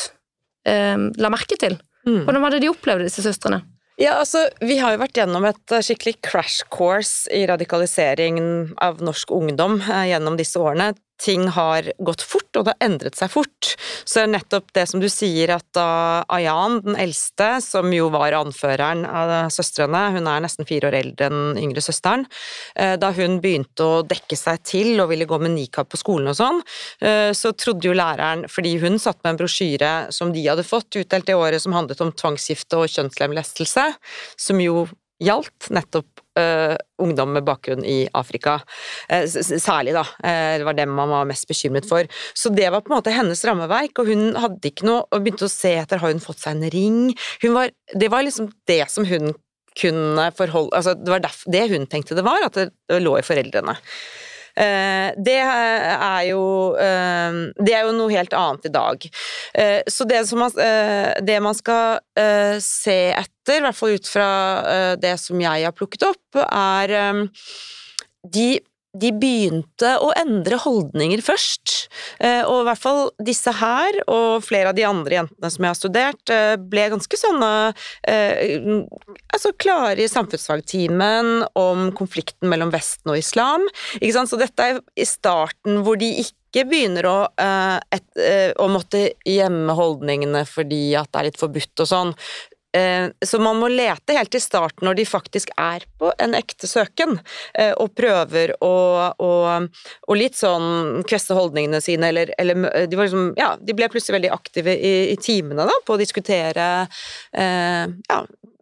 eh, 0.69 1.09
la 1.17 1.33
merke 1.33 1.57
til? 1.59 1.79
Mm. 2.07 2.23
Hvordan 2.25 2.45
var 2.45 2.53
det 2.53 2.63
de 2.63 2.71
opplevde, 2.71 3.07
disse 3.09 3.25
søstrene? 3.25 3.63
Ja, 3.99 4.15
altså, 4.21 4.45
Vi 4.63 4.77
har 4.79 4.93
jo 4.93 5.01
vært 5.01 5.17
gjennom 5.19 5.45
et 5.49 5.75
eh, 5.75 5.83
skikkelig 5.83 6.19
crash 6.23 6.67
course 6.71 7.27
i 7.35 7.43
radikaliseringen 7.49 8.75
av 8.81 9.01
norsk 9.03 9.33
ungdom 9.35 9.81
eh, 9.81 10.05
gjennom 10.13 10.37
disse 10.39 10.61
årene. 10.61 10.93
Ting 11.19 11.47
har 11.51 11.91
gått 11.99 12.23
fort, 12.23 12.49
og 12.55 12.65
det 12.65 12.73
har 12.75 12.87
endret 12.89 13.17
seg 13.19 13.31
fort. 13.33 13.73
Så 14.07 14.23
nettopp 14.29 14.71
det 14.75 14.85
som 14.89 15.01
du 15.01 15.09
sier, 15.11 15.51
at 15.55 15.65
da 15.75 16.23
Ayan, 16.31 16.79
den 16.85 16.97
eldste, 16.99 17.51
som 17.63 17.91
jo 17.93 18.09
var 18.13 18.35
anføreren 18.37 19.05
av 19.05 19.51
søstrene, 19.53 20.05
hun 20.15 20.29
er 20.31 20.43
nesten 20.45 20.67
fire 20.69 20.89
år 20.89 20.99
eldre 21.01 21.29
enn 21.29 21.59
yngre 21.59 21.83
søsteren, 21.83 22.25
eh, 22.75 22.95
da 22.99 23.11
hun 23.15 23.39
begynte 23.43 23.85
å 23.85 24.01
dekke 24.07 24.37
seg 24.39 24.63
til 24.67 24.99
og 24.99 25.11
ville 25.11 25.27
gå 25.29 25.39
med 25.41 25.55
nikab 25.55 25.89
på 25.91 25.99
skolen 25.99 26.31
og 26.31 26.39
sånn, 26.39 26.63
eh, 27.01 27.31
så 27.35 27.53
trodde 27.57 27.89
jo 27.89 27.97
læreren, 27.97 28.45
fordi 28.51 28.77
hun 28.81 28.99
satt 29.01 29.19
med 29.23 29.33
en 29.33 29.41
brosjyre 29.43 29.93
som 30.15 30.33
de 30.33 30.45
hadde 30.47 30.67
fått 30.67 30.99
utdelt 30.99 31.27
det 31.27 31.37
året 31.37 31.61
som 31.61 31.75
handlet 31.75 32.01
om 32.01 32.13
tvangsgifte 32.15 32.79
og 32.79 32.89
kjønnslemlestelse, 32.95 33.85
som 34.39 34.63
jo 34.63 34.87
gjaldt 35.23 35.67
nettopp 35.75 36.21
uh, 36.39 36.75
ungdom 37.03 37.33
med 37.35 37.43
bakgrunn 37.47 37.83
i 37.83 37.97
Afrika. 38.15 38.57
Eh, 39.09 39.25
s- 39.27 39.51
særlig, 39.63 39.93
da. 39.97 40.05
Det 40.23 40.61
det 40.61 40.67
var 40.67 40.77
dem 40.77 40.93
man 40.95 41.11
var 41.11 41.27
mest 41.27 41.47
bekymret 41.49 41.87
for. 41.89 42.07
Så 42.37 42.51
det 42.55 42.69
var 42.71 42.81
på 42.85 42.91
en 42.93 42.97
måte 42.97 43.11
hennes 43.15 43.43
rammeverk, 43.47 43.99
og 43.99 44.07
hun 44.13 44.33
hadde 44.39 44.71
ikke 44.71 44.87
noe 44.87 45.03
og 45.11 45.21
begynte 45.25 45.47
å 45.49 45.51
se 45.51 45.73
etter 45.81 45.99
har 45.99 46.13
hun 46.13 46.23
fått 46.23 46.39
seg 46.43 46.55
en 46.57 46.71
ring. 46.71 47.01
Var, 47.43 47.71
det 47.99 48.09
var 48.11 48.23
liksom 48.23 48.49
det 48.69 48.81
som 48.91 49.05
hun 49.09 49.33
kunne 49.79 50.25
forholde 50.35 50.73
altså 50.75 50.95
Det 50.97 51.11
var 51.13 51.21
det 51.23 51.61
hun 51.71 51.85
tenkte 51.87 52.15
det 52.17 52.25
var, 52.25 52.41
at 52.47 52.57
det 52.57 53.01
lå 53.03 53.13
i 53.19 53.23
foreldrene. 53.23 53.75
Eh, 54.59 55.09
det 55.15 55.37
er 55.39 56.23
jo 56.27 56.43
eh, 56.75 57.37
Det 57.55 57.75
er 57.75 57.87
jo 57.87 57.95
noe 57.95 58.11
helt 58.11 58.35
annet 58.35 58.67
i 58.67 58.73
dag. 58.73 59.09
Eh, 59.53 59.79
så 59.87 60.07
det, 60.09 60.21
man, 60.35 60.51
det 61.23 61.39
man 61.43 61.57
skal 61.57 61.99
se 62.63 62.99
etter, 63.15 63.59
i 63.59 63.63
hvert 63.63 63.77
fall 63.77 63.95
ut 63.97 64.07
fra 64.09 64.29
det 64.99 65.15
som 65.21 65.39
jeg 65.41 65.65
har 65.65 65.75
plukket 65.75 66.03
opp, 66.05 66.39
er 66.43 66.93
de 68.29 68.47
de 68.97 69.11
begynte 69.13 69.91
å 70.01 70.09
endre 70.17 70.57
holdninger 70.63 71.21
først, 71.21 71.89
eh, 72.19 72.41
og 72.41 72.63
i 72.63 72.67
hvert 72.69 72.81
fall 72.81 73.01
disse 73.21 73.53
her, 73.59 73.99
og 74.07 74.41
flere 74.45 74.71
av 74.71 74.77
de 74.77 74.87
andre 74.87 75.19
jentene 75.19 75.51
som 75.53 75.65
jeg 75.65 75.69
har 75.69 75.77
studert, 75.77 76.33
eh, 76.33 76.55
ble 76.57 76.87
ganske 76.95 77.19
sånne 77.21 77.51
eh, 78.07 78.57
altså 79.29 79.53
klare 79.61 80.01
i 80.01 80.09
samfunnsfagtimen 80.09 81.45
om 81.59 81.91
konflikten 81.97 82.49
mellom 82.49 82.73
Vesten 82.73 83.13
og 83.13 83.21
islam. 83.21 83.67
Ikke 83.99 84.15
sant? 84.17 84.31
Så 84.31 84.41
dette 84.41 84.65
er 84.65 84.81
i 84.97 85.07
starten 85.07 85.83
hvor 85.85 85.99
de 85.99 86.09
ikke 86.23 86.65
begynner 86.65 87.05
å, 87.05 87.17
eh, 87.37 87.77
et, 87.93 88.07
eh, 88.17 88.51
å 88.57 88.67
måtte 88.73 89.11
gjemme 89.27 89.75
holdningene 89.77 90.41
fordi 90.49 90.95
at 90.97 91.11
det 91.11 91.19
er 91.19 91.29
litt 91.29 91.37
forbudt 91.37 91.85
og 91.85 91.87
sånn. 91.93 92.15
Eh, 92.75 93.09
Så 93.25 93.39
man 93.41 93.57
må 93.57 93.67
lete 93.71 94.13
helt 94.13 94.31
til 94.33 94.41
start 94.43 94.83
når 94.85 94.99
de 94.99 95.05
faktisk 95.09 95.49
er 95.57 95.85
på 95.99 96.11
en 96.21 96.35
ekte 96.37 96.67
søken, 96.69 97.17
eh, 97.57 97.71
og 97.73 97.95
prøver 97.97 98.53
å, 98.61 98.73
og, 99.17 99.79
og 100.07 100.19
litt 100.19 100.37
sånn 100.37 101.01
kveste 101.09 101.37
holdningene 101.37 101.81
sine, 101.81 102.11
eller, 102.11 102.33
eller 102.37 102.85
de, 102.85 102.99
var 102.99 103.09
liksom, 103.09 103.31
ja, 103.39 103.55
de 103.57 103.75
ble 103.77 103.89
plutselig 103.89 104.19
veldig 104.19 104.33
aktive 104.35 104.75
i, 104.75 104.93
i 105.13 105.17
timene 105.17 105.65
da, 105.69 105.77
på 105.85 105.97
å 105.97 106.01
diskutere 106.01 106.67
eh, 107.33 107.85
ja, 107.89 108.19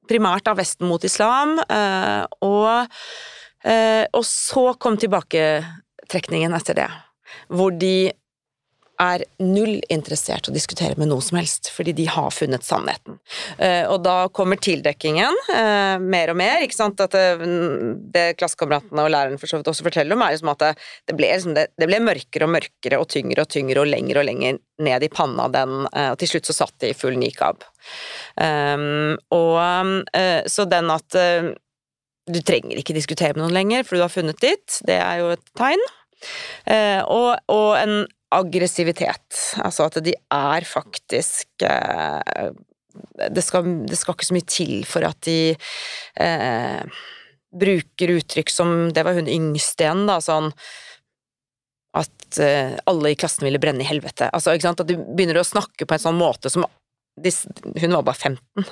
primært 0.08 0.48
av 0.48 0.62
Vesten 0.62 0.88
mot 0.88 1.04
islam, 1.04 1.58
eh, 1.68 2.24
og, 2.48 3.02
eh, 3.68 4.06
og 4.16 4.24
så 4.28 4.70
kom 4.80 4.96
tilbaketrekningen 5.02 6.56
etter 6.56 6.80
det, 6.80 6.88
hvor 7.52 7.76
de 7.76 8.14
er 9.02 9.24
null 9.44 9.78
interessert 9.94 10.50
å 10.50 10.54
diskutere 10.54 10.98
med 10.98 11.12
noe 11.12 11.24
som 11.24 11.38
helst, 11.40 11.70
fordi 11.74 11.94
de 11.98 12.08
har 12.10 12.32
funnet 12.34 12.66
sannheten. 12.66 13.20
Eh, 13.62 13.86
og 13.90 14.02
da 14.06 14.16
kommer 14.34 14.60
tildekkingen 14.62 15.38
eh, 15.54 15.98
mer 16.02 16.34
og 16.34 16.40
mer, 16.40 16.64
ikke 16.66 16.78
sant, 16.78 17.02
at 17.04 17.14
det, 17.14 17.50
det 18.14 18.26
klassekameratene 18.40 19.06
og 19.06 19.14
læreren 19.14 19.42
for 19.42 19.50
så 19.50 19.60
vidt 19.60 19.70
også 19.72 19.86
forteller 19.86 20.18
om, 20.18 20.24
er 20.26 20.34
liksom 20.36 20.54
at 20.54 20.64
det, 20.64 20.72
det, 21.10 21.18
ble, 21.20 21.30
liksom, 21.34 21.58
det, 21.58 21.90
ble 21.90 22.02
mørkere 22.04 22.48
og 22.48 22.56
mørkere 22.58 23.02
og 23.02 23.10
tyngre 23.14 23.46
og 23.46 23.54
tyngre 23.54 23.84
og 23.84 23.92
lenger 23.92 24.22
og 24.22 24.28
lenger 24.32 24.60
ned 24.88 25.06
i 25.06 25.12
panna 25.14 25.48
den, 25.54 25.86
eh, 25.94 26.12
og 26.14 26.20
til 26.22 26.34
slutt 26.34 26.50
så 26.50 26.58
satt 26.64 26.76
de 26.82 26.92
i 26.92 26.98
full 26.98 27.18
nikab. 27.20 27.66
Um, 28.36 29.16
og 29.34 30.04
eh, 30.18 30.42
så 30.50 30.68
den 30.70 30.92
at 30.94 31.18
eh, 31.18 31.54
du 32.28 32.42
trenger 32.44 32.82
ikke 32.82 32.96
diskutere 32.98 33.38
med 33.38 33.46
noen 33.46 33.56
lenger, 33.56 33.88
for 33.88 33.98
du 33.98 34.04
har 34.04 34.14
funnet 34.14 34.42
ditt, 34.44 34.82
det 34.88 35.00
er 35.00 35.22
jo 35.22 35.32
et 35.38 35.50
tegn. 35.58 35.88
Uh, 36.66 37.02
og, 37.14 37.28
og 37.54 37.76
en 37.78 38.00
aggressivitet, 38.34 39.42
altså 39.64 39.88
at 39.88 40.00
de 40.04 40.14
er 40.14 40.66
faktisk 40.68 41.64
eh, 41.64 42.50
det, 43.30 43.44
skal, 43.46 43.70
det 43.88 44.00
skal 44.00 44.18
ikke 44.18 44.28
så 44.28 44.36
mye 44.36 44.50
til 44.50 44.74
for 44.90 45.06
at 45.08 45.20
de 45.28 45.54
eh, 46.24 46.98
bruker 47.58 48.18
uttrykk 48.18 48.52
som 48.52 48.74
Det 48.94 49.06
var 49.06 49.16
hun 49.18 49.30
yngste 49.32 49.86
igjen, 49.86 50.06
da, 50.10 50.20
sånn 50.24 50.52
at 51.98 52.40
eh, 52.44 52.76
alle 52.90 53.14
i 53.14 53.18
klassen 53.18 53.48
ville 53.48 53.62
brenne 53.62 53.82
i 53.82 53.88
helvete. 53.88 54.28
Altså, 54.36 54.54
ikke 54.54 54.68
sant? 54.68 54.84
At 54.84 54.90
de 54.90 54.98
begynner 55.00 55.40
å 55.42 55.48
snakke 55.48 55.88
på 55.88 55.96
en 55.96 56.04
sånn 56.04 56.20
måte 56.20 56.52
som 56.54 56.68
de, 57.18 57.32
Hun 57.82 57.96
var 57.96 58.04
bare 58.06 58.20
15. 58.30 58.68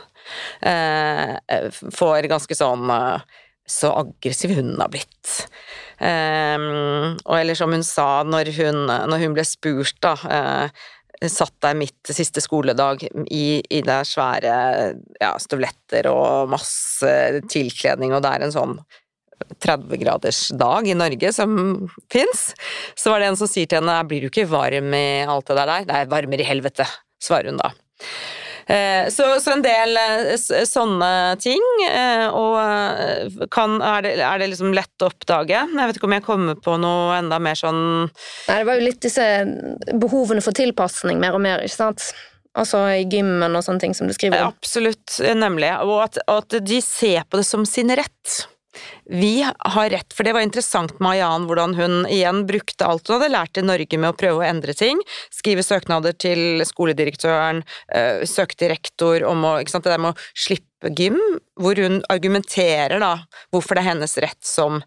Eh, 0.70 1.70
får 1.96 2.28
ganske 2.30 2.58
sånn 2.58 2.92
eh, 2.94 3.40
så 3.66 3.90
aggressiv 3.98 4.54
hun 4.54 4.76
har 4.78 4.92
blitt. 4.94 5.48
Um, 5.96 7.16
og 7.24 7.38
eller 7.38 7.56
som 7.56 7.72
hun 7.72 7.86
sa 7.86 8.26
når 8.28 8.52
hun, 8.58 8.82
når 8.86 9.22
hun 9.22 9.36
ble 9.38 9.46
spurt, 9.48 9.96
da 10.04 10.16
uh, 10.20 10.86
Satt 11.32 11.54
der 11.64 11.78
midt 11.80 12.10
siste 12.12 12.42
skoledag 12.44 13.06
i, 13.32 13.62
i 13.64 13.80
det 13.88 14.02
svære 14.10 14.56
ja, 15.22 15.30
støvletter 15.40 16.10
og 16.12 16.52
masse 16.52 17.08
tilkledning, 17.48 18.12
og 18.12 18.20
det 18.26 18.34
er 18.36 18.44
en 18.44 18.54
sånn 18.54 18.74
30 19.64 20.02
graders 20.02 20.42
dag 20.60 20.88
i 20.92 20.98
Norge 20.98 21.32
som 21.34 21.56
fins, 22.12 22.50
så 23.00 23.14
var 23.14 23.24
det 23.24 23.32
en 23.32 23.40
som 23.40 23.50
sier 23.50 23.70
til 23.72 23.80
henne 23.80 23.96
blir 24.10 24.26
du 24.26 24.30
ikke 24.30 24.48
varm 24.52 24.92
i 24.92 25.24
alt 25.24 25.48
det 25.48 25.58
der? 25.62 25.88
Det 25.88 26.02
er 26.02 26.12
varmere 26.12 26.44
i 26.44 26.50
helvete, 26.52 26.88
svarer 27.24 27.54
hun 27.54 27.64
da. 27.64 27.72
Eh, 28.68 29.10
så, 29.10 29.40
så, 29.40 29.52
en 29.54 29.62
del 29.62 29.98
eh, 29.98 30.66
sånne 30.66 31.10
ting, 31.38 31.62
eh, 31.86 32.26
og 32.34 33.50
kan, 33.54 33.78
er, 33.78 34.06
det, 34.06 34.14
er, 34.18 34.40
det, 34.42 34.50
liksom 34.56 34.74
lett 34.74 35.06
å 35.06 35.10
oppdage? 35.12 35.60
Jeg 35.70 35.90
vet 35.92 36.00
ikke 36.00 36.10
om 36.10 36.16
jeg 36.18 36.26
kommer 36.26 36.58
på 36.58 36.78
noe 36.82 37.20
enda 37.20 37.38
mer 37.38 37.60
sånn 37.60 37.84
Nei, 38.08 38.56
det 38.58 38.66
var 38.66 38.80
jo 38.80 38.88
litt 38.88 39.04
disse 39.06 39.28
behovene 39.94 40.42
for 40.42 40.58
tilpasning 40.58 41.22
mer 41.22 41.38
og 41.38 41.46
mer, 41.46 41.62
ikke 41.62 41.78
sant? 41.78 42.10
Altså 42.56 42.82
i 42.96 43.04
gymmen 43.12 43.54
og 43.54 43.66
sånne 43.68 43.84
ting 43.84 43.94
som 43.98 44.08
du 44.10 44.16
skriver 44.16 44.48
om. 44.48 44.54
Absolutt, 44.56 45.18
nemlig. 45.36 45.70
Og 45.84 46.06
at, 46.06 46.22
at 46.32 46.56
de 46.64 46.80
ser 46.82 47.26
på 47.28 47.42
det 47.42 47.46
som 47.46 47.66
sin 47.68 47.92
rett. 47.92 48.46
Vi 49.06 49.46
har 49.46 49.90
rett, 49.90 50.14
for 50.14 50.26
det 50.26 50.34
var 50.36 50.46
interessant 50.46 50.96
med 51.00 51.16
Ayan 51.16 51.48
hvordan 51.50 51.76
hun 51.78 51.98
igjen 52.10 52.44
brukte 52.50 52.88
alt 52.88 53.08
hun 53.08 53.20
hadde 53.20 53.34
lært 53.34 53.60
i 53.60 53.66
Norge 53.66 54.00
med 54.02 54.12
å 54.12 54.18
prøve 54.18 54.42
å 54.42 54.48
endre 54.48 54.74
ting. 54.78 55.02
Skrive 55.34 55.66
søknader 55.66 56.16
til 56.18 56.64
skoledirektøren, 56.66 57.64
øh, 57.96 58.24
søke 58.30 58.58
til 58.58 58.74
rektor 58.74 59.26
om 59.30 59.46
å, 59.46 59.58
det 59.62 59.84
der 59.86 60.02
med 60.02 60.14
å 60.16 60.30
slippe 60.34 60.94
gym, 60.98 61.20
hvor 61.60 61.78
hun 61.82 62.02
argumenterer 62.14 63.02
da 63.02 63.14
hvorfor 63.54 63.78
det 63.78 63.86
er 63.86 63.92
hennes 63.94 64.18
rett 64.22 64.42
som 64.46 64.82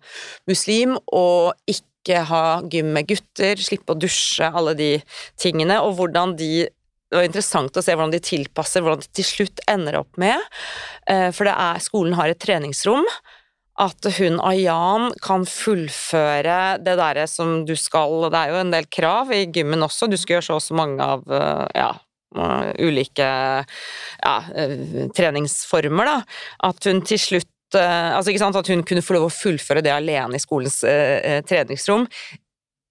muslim 0.51 0.97
å 1.14 1.53
ikke 1.70 2.24
ha 2.28 2.61
gym 2.72 2.93
med 2.97 3.09
gutter, 3.11 3.61
slippe 3.61 3.95
å 3.95 3.99
dusje, 3.99 4.49
alle 4.49 4.74
de 4.78 4.91
tingene, 5.41 5.80
og 5.84 5.99
hvordan 5.99 6.36
de 6.39 6.68
det 7.09 7.16
var 7.16 7.24
interessant 7.24 7.76
å 7.78 7.82
se 7.84 7.95
hvordan 7.97 8.12
de 8.12 8.20
tilpasser, 8.20 8.84
hvordan 8.84 9.01
de 9.01 9.09
til 9.16 9.24
slutt 9.24 9.62
ender 9.70 9.97
opp 10.03 10.18
med 10.20 10.36
øh, 11.09 11.30
For 11.32 11.49
er, 11.49 11.80
skolen 11.80 12.16
har 12.18 12.28
et 12.28 12.41
treningsrom 12.43 13.07
at 13.79 14.09
hun 14.18 14.41
Ayan 14.43 15.12
kan 15.22 15.45
fullføre 15.47 16.79
det 16.83 16.97
derre 16.99 17.26
som 17.31 17.62
du 17.68 17.76
skal 17.79 18.26
Det 18.33 18.41
er 18.41 18.53
jo 18.53 18.61
en 18.62 18.74
del 18.74 18.89
krav 18.91 19.31
i 19.35 19.45
gymmen 19.55 19.87
også, 19.87 20.11
du 20.11 20.18
skal 20.18 20.39
gjøre 20.39 20.49
så 20.49 20.59
og 20.59 20.64
så 20.64 20.79
mange 20.79 21.05
av 21.05 21.22
eh, 21.31 21.64
ja, 21.79 21.93
eh, 22.35 22.72
ulike 22.83 23.29
ja, 23.29 24.35
eh, 24.55 25.07
treningsformer, 25.14 26.11
da. 26.11 26.18
At 26.70 26.91
hun 26.91 27.05
til 27.07 27.22
slutt 27.22 27.55
Altså, 27.68 28.31
ikke 28.31 28.41
sant, 28.41 28.57
at 28.57 28.68
hun 28.72 28.81
kunne 28.81 29.03
få 29.05 29.12
lov 29.12 29.26
å 29.26 29.33
fullføre 29.35 29.83
det 29.85 29.91
alene 29.93 30.39
i 30.39 30.41
skolens 30.41 30.79
eh, 30.89 31.43
treningsrom, 31.45 32.07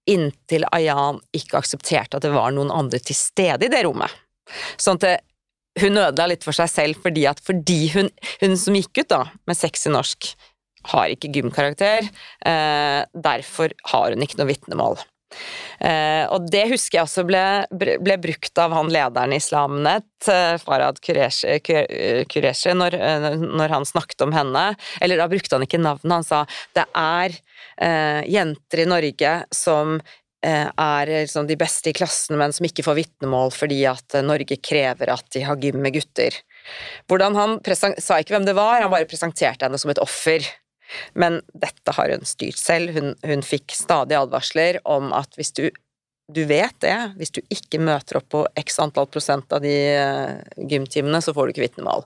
inntil 0.06 0.68
Ayan 0.70 1.18
ikke 1.34 1.58
aksepterte 1.58 2.20
at 2.20 2.28
det 2.28 2.30
var 2.36 2.54
noen 2.54 2.70
andre 2.70 3.00
til 3.02 3.18
stede 3.18 3.66
i 3.66 3.72
det 3.74 3.80
rommet. 3.88 4.14
Sånn 4.78 5.02
at 5.02 5.08
det, 5.08 5.16
hun 5.82 5.98
ødela 5.98 6.30
litt 6.32 6.46
for 6.46 6.56
seg 6.58 6.70
selv 6.72 7.02
fordi 7.04 7.26
at 7.30 7.42
fordi 7.44 7.88
hun, 7.94 8.12
hun 8.42 8.56
som 8.60 8.78
gikk 8.78 9.04
ut 9.04 9.12
da, 9.14 9.24
med 9.50 9.66
i 9.66 9.94
norsk, 9.94 10.30
har 10.94 11.12
ikke 11.14 11.32
gymkarakter, 11.36 12.08
eh, 12.46 13.04
derfor 13.14 13.74
har 13.92 14.14
hun 14.14 14.26
ikke 14.26 14.40
noe 14.42 14.52
vitnemål. 14.52 15.00
Eh, 15.84 16.24
og 16.32 16.48
det 16.50 16.64
husker 16.72 16.98
jeg 16.98 17.06
også 17.06 17.26
ble, 17.28 17.44
ble 17.76 18.16
brukt 18.24 18.62
av 18.64 18.72
han 18.74 18.88
lederen 18.94 19.36
i 19.36 19.40
Islamnet, 19.42 20.08
eh, 20.32 20.56
Farad 20.62 21.02
Kureshi 21.04 22.76
når, 22.80 22.96
når, 23.44 23.74
han 23.76 23.88
snakket 23.88 24.24
om 24.24 24.32
henne. 24.36 24.70
Eller 25.04 25.20
da 25.20 25.28
brukte 25.32 25.60
han 25.60 25.68
ikke 25.68 25.84
navnet, 25.84 26.16
han 26.16 26.28
sa 26.28 26.46
det 26.78 26.88
er 26.96 27.38
jenter 28.26 28.82
i 28.82 28.88
Norge 28.90 29.34
som 29.54 30.00
er 30.48 31.10
liksom 31.12 31.46
de 31.50 31.58
beste 31.60 31.92
i 31.92 31.94
klassen, 31.94 32.38
men 32.40 32.54
som 32.54 32.66
ikke 32.66 32.86
får 32.86 32.96
vitnemål 32.98 33.52
fordi 33.54 33.84
at 33.90 34.16
Norge 34.26 34.58
krever 34.58 35.12
at 35.14 35.28
de 35.36 35.44
har 35.46 35.60
gym 35.62 35.78
med 35.84 35.94
gutter. 35.98 36.34
Hvordan 37.10 37.36
Han 37.38 37.58
sa 38.02 38.18
ikke 38.18 38.36
hvem 38.36 38.48
det 38.48 38.56
var, 38.58 38.82
han 38.82 38.94
bare 38.94 39.10
presenterte 39.10 39.68
henne 39.68 39.78
som 39.82 39.92
et 39.94 40.02
offer. 40.02 40.46
Men 41.14 41.42
dette 41.54 41.96
har 41.98 42.14
hun 42.14 42.28
styrt 42.28 42.60
selv. 42.60 42.96
Hun, 42.96 43.14
hun 43.26 43.44
fikk 43.46 43.76
stadig 43.76 44.18
advarsler 44.20 44.82
om 44.88 45.14
at 45.16 45.38
hvis 45.40 45.54
du 45.58 45.68
du 46.28 46.42
vet 46.44 46.76
det, 46.84 46.96
hvis 47.16 47.32
du 47.32 47.40
ikke 47.54 47.80
møter 47.80 48.18
opp 48.20 48.26
på 48.34 48.42
x 48.60 48.82
antall 48.84 49.06
prosent 49.08 49.54
av 49.56 49.62
de 49.64 49.72
uh, 49.96 50.34
gymtimene, 50.68 51.22
så 51.24 51.32
får 51.32 51.48
du 51.48 51.54
ikke 51.54 51.64
vitnemål. 51.64 52.04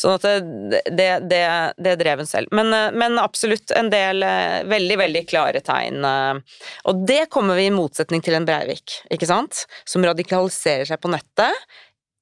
Sånn 0.00 0.16
at 0.16 0.26
det, 0.72 0.80
det, 0.90 1.06
det, 1.30 1.44
det 1.78 1.92
drev 2.00 2.24
hun 2.24 2.30
selv. 2.30 2.50
Men, 2.56 2.72
uh, 2.74 2.88
men, 2.90 3.20
absolutt 3.22 3.70
en 3.78 3.92
del 3.92 4.24
veldig, 4.66 4.96
veldig 5.04 5.22
klare 5.30 5.62
tegn. 5.62 6.02
og 6.02 7.06
det 7.06 7.28
kommer 7.30 7.58
vi 7.58 7.68
i 7.68 7.74
motsetning 7.74 8.24
til 8.26 8.34
en 8.34 8.48
Breivik, 8.48 8.96
ikke 9.12 9.28
sant, 9.30 9.62
som 9.86 10.02
radikaliserer 10.06 10.88
seg 10.90 10.98
på 11.02 11.12
nettet 11.14 11.54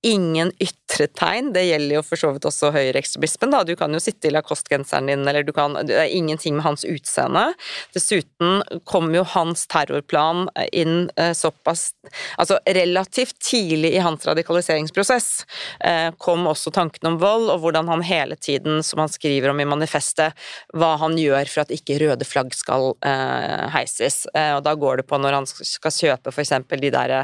ingen 0.09 0.50
ytre 0.62 1.06
tegn. 1.06 1.52
Det 1.52 1.64
gjelder 1.66 1.98
jo 1.98 2.02
for 2.06 2.20
så 2.20 2.30
vidt 2.34 2.46
også 2.48 2.70
høyreekstremismen. 2.74 3.54
Du 3.68 3.74
kan 3.78 3.92
jo 3.92 4.00
sitte 4.02 4.30
i 4.30 4.32
Lacoste-genseren 4.32 5.11
din, 5.11 5.26
eller 5.28 5.44
du 5.44 5.52
kan 5.52 5.76
Det 5.86 5.94
er 5.94 6.09
ingenting 6.14 6.56
med 6.56 6.64
hans 6.64 6.84
utseende. 6.84 7.52
Dessuten 7.94 8.62
kom 8.88 9.12
jo 9.14 9.24
hans 9.34 9.66
terrorplan 9.68 10.48
inn 10.72 11.11
eh, 11.16 11.32
såpass 11.36 11.92
Altså 12.40 12.59
relativt 12.64 13.36
tidlig 13.44 13.92
i 13.94 14.00
hans 14.00 14.24
radikaliseringsprosess 14.24 15.44
eh, 15.84 16.09
kom 16.18 16.46
også 16.48 16.72
tanken 16.72 17.11
om 17.11 17.18
vold, 17.20 17.50
og 17.52 17.61
hvordan 17.62 17.88
han 17.92 18.02
hele 18.02 18.36
tiden, 18.36 18.82
som 18.82 19.02
han 19.02 19.12
skriver 19.12 19.52
om 19.52 19.61
i 19.61 19.66
manifestet, 19.68 20.32
hva 20.72 20.94
han 21.02 21.18
gjør 21.20 21.50
for 21.52 21.66
at 21.66 21.74
ikke 21.74 21.98
røde 22.00 22.24
flagg 22.24 22.54
skal 22.56 22.94
eh, 23.04 23.68
heises. 23.74 24.22
Og 24.32 24.62
da 24.64 24.74
går 24.78 25.02
det 25.02 25.06
på 25.11 25.18
når 25.20 25.36
han 25.36 25.48
skal 25.48 25.94
kjøpe 25.94 26.32
eksempel 26.48 26.80
de 26.80 26.90
der 26.94 27.14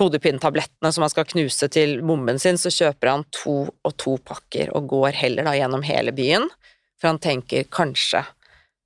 hodepinetablettene 0.00 0.92
som 0.92 1.04
han 1.04 1.12
skal 1.12 1.28
knuse 1.28 1.68
til 1.72 1.98
bomben 2.08 2.40
sin, 2.42 2.58
så 2.60 2.72
kjøper 2.72 3.12
han 3.12 3.26
to 3.34 3.60
og 3.68 3.94
to 4.00 4.16
pakker 4.24 4.72
og 4.76 4.88
går 4.90 5.20
heller 5.20 5.48
da 5.48 5.54
gjennom 5.58 5.84
hele 5.86 6.14
byen, 6.16 6.48
for 6.98 7.12
han 7.12 7.22
tenker 7.22 7.68
kanskje 7.70 8.24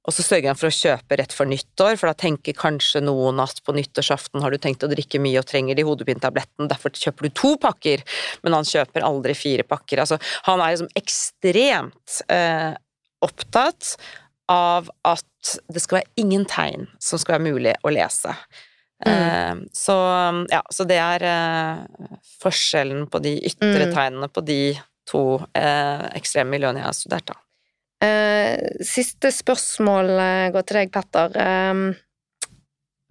og 0.02 0.14
så 0.14 0.24
sørger 0.24 0.50
han 0.50 0.58
for 0.58 0.66
å 0.66 0.74
kjøpe 0.74 1.16
rett 1.18 1.34
før 1.34 1.46
nyttår, 1.52 1.94
for 1.98 2.10
da 2.10 2.16
tenker 2.18 2.56
kanskje 2.58 3.04
noen 3.04 3.38
at 3.42 3.60
på 3.62 3.74
nyttårsaften 3.76 4.42
har 4.42 4.50
du 4.50 4.58
tenkt 4.58 4.82
å 4.82 4.90
drikke 4.90 5.20
mye 5.22 5.38
og 5.38 5.46
trenger 5.46 5.78
de 5.78 5.84
hodepinetablettene, 5.86 6.66
derfor 6.70 6.94
kjøper 6.98 7.28
du 7.28 7.36
to 7.38 7.52
pakker, 7.62 8.02
men 8.42 8.56
han 8.56 8.66
kjøper 8.66 9.06
aldri 9.06 9.36
fire 9.38 9.66
pakker. 9.68 10.02
Altså, 10.02 10.18
han 10.48 10.58
er 10.58 10.74
liksom 10.74 10.90
ekstremt 10.98 12.18
eh, 12.34 12.72
opptatt 13.22 13.94
av 14.50 14.90
at 15.06 15.54
det 15.70 15.84
skal 15.84 16.00
være 16.00 16.12
ingen 16.18 16.48
tegn 16.50 16.90
som 16.98 17.22
skal 17.22 17.38
være 17.38 17.52
mulig 17.52 17.78
å 17.86 17.94
lese. 17.94 18.34
Mm. 19.06 19.12
Eh, 19.12 19.68
så, 19.72 19.96
ja, 20.50 20.62
så 20.70 20.86
det 20.88 20.98
er 21.02 21.24
eh, 21.26 22.08
forskjellen 22.42 23.06
på 23.10 23.22
de 23.22 23.36
ytre 23.50 23.88
mm. 23.88 23.94
tegnene 23.94 24.28
på 24.30 24.44
de 24.46 24.60
to 25.08 25.24
eh, 25.58 26.06
ekstreme 26.16 26.54
miljøene 26.54 26.82
jeg 26.82 26.88
har 26.88 26.98
studert, 26.98 27.32
da. 27.32 27.38
Siste 28.82 29.30
spørsmål 29.30 30.08
går 30.50 30.64
til 30.66 30.78
deg, 30.80 30.88
Petter. 30.90 31.36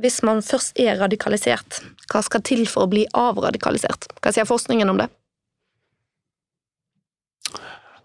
Hvis 0.03 0.17
man 0.27 0.41
først 0.43 0.75
er 0.83 0.97
radikalisert, 0.99 1.77
hva 2.11 2.19
skal 2.25 2.43
til 2.43 2.65
for 2.67 2.83
å 2.83 2.91
bli 2.91 3.05
avradikalisert? 3.15 4.09
Hva 4.19 4.33
sier 4.35 4.49
forskningen 4.49 4.91
om 4.91 4.99
det? 4.99 5.07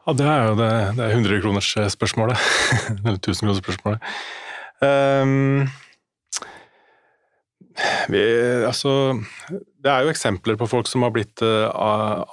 Ja, 0.06 0.14
det 0.14 0.28
er 0.30 0.44
jo 0.46 0.54
det, 0.60 0.70
det 0.94 1.08
er 1.08 1.16
100-kronersspørsmålet. 1.16 2.46
Eller 3.02 3.18
1000-kronersspørsmålet. 3.18 4.06
Um, 4.78 5.66
vi, 8.08 8.22
altså, 8.66 8.92
det 9.84 9.90
er 9.92 10.04
jo 10.04 10.12
eksempler 10.12 10.56
på 10.58 10.68
folk 10.70 10.88
som 10.88 11.04
har 11.04 11.12
blitt 11.14 11.42
uh, 11.44 11.68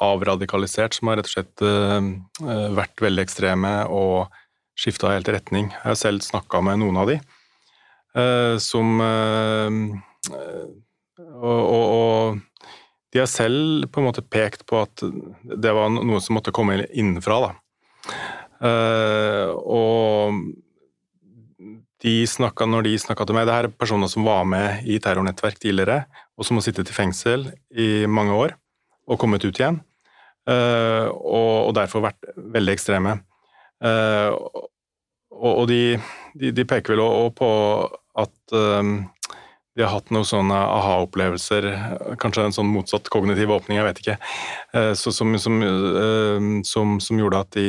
avradikalisert, 0.03 0.95
som 0.95 1.11
har 1.11 1.19
rett 1.19 1.29
og 1.29 1.33
slett 1.35 1.63
uh, 1.65 1.99
vært 2.77 3.03
veldig 3.03 3.25
ekstreme 3.25 3.73
og 3.91 4.33
skifta 4.79 5.11
helt 5.13 5.29
retning. 5.31 5.69
Jeg 5.73 5.89
har 5.91 5.99
selv 5.99 6.23
snakka 6.25 6.63
med 6.65 6.81
noen 6.81 7.01
av 7.03 7.11
de, 7.11 7.19
uh, 8.17 8.55
som 8.63 8.97
og, 11.43 11.59
og, 11.59 11.83
og, 11.83 12.67
de 13.13 13.21
har 13.21 13.29
selv 13.29 13.85
på 13.93 14.01
en 14.01 14.07
måte 14.07 14.23
pekt 14.25 14.63
på 14.65 14.79
at 14.81 15.03
det 15.43 15.73
var 15.75 15.91
noe 15.93 16.21
som 16.23 16.39
måtte 16.39 16.53
komme 16.55 16.79
innenfra. 16.89 17.35
Da. 17.43 17.51
og 19.59 20.39
de 22.03 22.13
snakka, 22.27 22.67
når 22.67 22.87
de 22.87 22.97
snakka 22.99 23.25
til 23.27 23.37
meg 23.37 23.47
Det 23.47 23.55
her 23.55 23.69
er 23.69 23.75
personer 23.79 24.11
som 24.11 24.25
var 24.27 24.43
med 24.47 24.83
i 24.89 24.99
terrornettverk 24.99 25.61
tidligere, 25.61 26.03
og 26.35 26.47
som 26.47 26.59
har 26.59 26.65
sittet 26.65 26.91
i 26.91 26.95
fengsel 26.95 27.47
i 27.71 28.05
mange 28.11 28.35
år 28.35 28.57
og 29.07 29.19
kommet 29.19 29.43
ut 29.45 29.59
igjen. 29.59 29.79
Uh, 30.43 31.07
og, 31.23 31.71
derfor 31.75 32.03
vært 32.03 32.33
veldig 32.35 32.73
ekstreme. 32.75 33.17
Uh, 33.83 34.35
og, 35.33 35.65
de, 35.71 35.97
de, 36.35 36.65
peker 36.67 36.95
vel 36.95 37.03
òg 37.03 37.29
på 37.39 37.49
at 38.19 38.55
um, 38.55 38.97
de 39.73 39.83
har 39.83 39.93
hatt 39.95 40.11
noen 40.13 40.27
sånne 40.27 40.55
aha-opplevelser, 40.55 41.69
kanskje 42.21 42.45
en 42.45 42.55
sånn 42.55 42.69
motsatt 42.69 43.07
kognitiv 43.11 43.55
åpning, 43.55 43.79
jeg 43.79 43.87
vet 43.87 44.01
ikke, 44.03 44.17
som, 44.99 45.31
som, 45.41 45.63
som, 46.61 46.91
som, 47.01 47.21
gjorde 47.23 47.39
at 47.41 47.57
de 47.57 47.65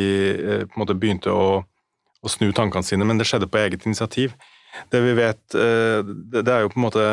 på 0.67 0.77
en 0.77 0.83
måte 0.83 0.99
begynte 1.01 1.33
å 1.33 1.63
å 2.25 2.33
snu 2.33 2.51
tankene 2.57 2.87
sine, 2.87 3.07
men 3.07 3.21
det 3.21 3.29
skjedde 3.29 3.51
på 3.51 3.61
eget 3.61 3.87
initiativ. 3.89 4.35
Det 4.91 5.01
vi 5.05 5.15
vet, 5.17 5.43
eh, 5.55 6.01
det 6.05 6.49
er 6.49 6.65
jo 6.65 6.73
på 6.73 6.81
en 6.81 6.89
måte 6.89 7.09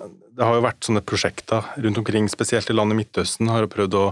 Det 0.00 0.46
har 0.46 0.54
jo 0.56 0.62
vært 0.64 0.86
sånne 0.86 1.02
prosjekter 1.04 1.66
rundt 1.84 1.98
omkring, 2.00 2.28
spesielt 2.32 2.70
i 2.70 2.72
landet 2.72 2.96
Midtøsten, 2.96 3.50
har 3.52 3.60
jo 3.60 3.68
prøvd 3.68 3.96
å 3.98 4.04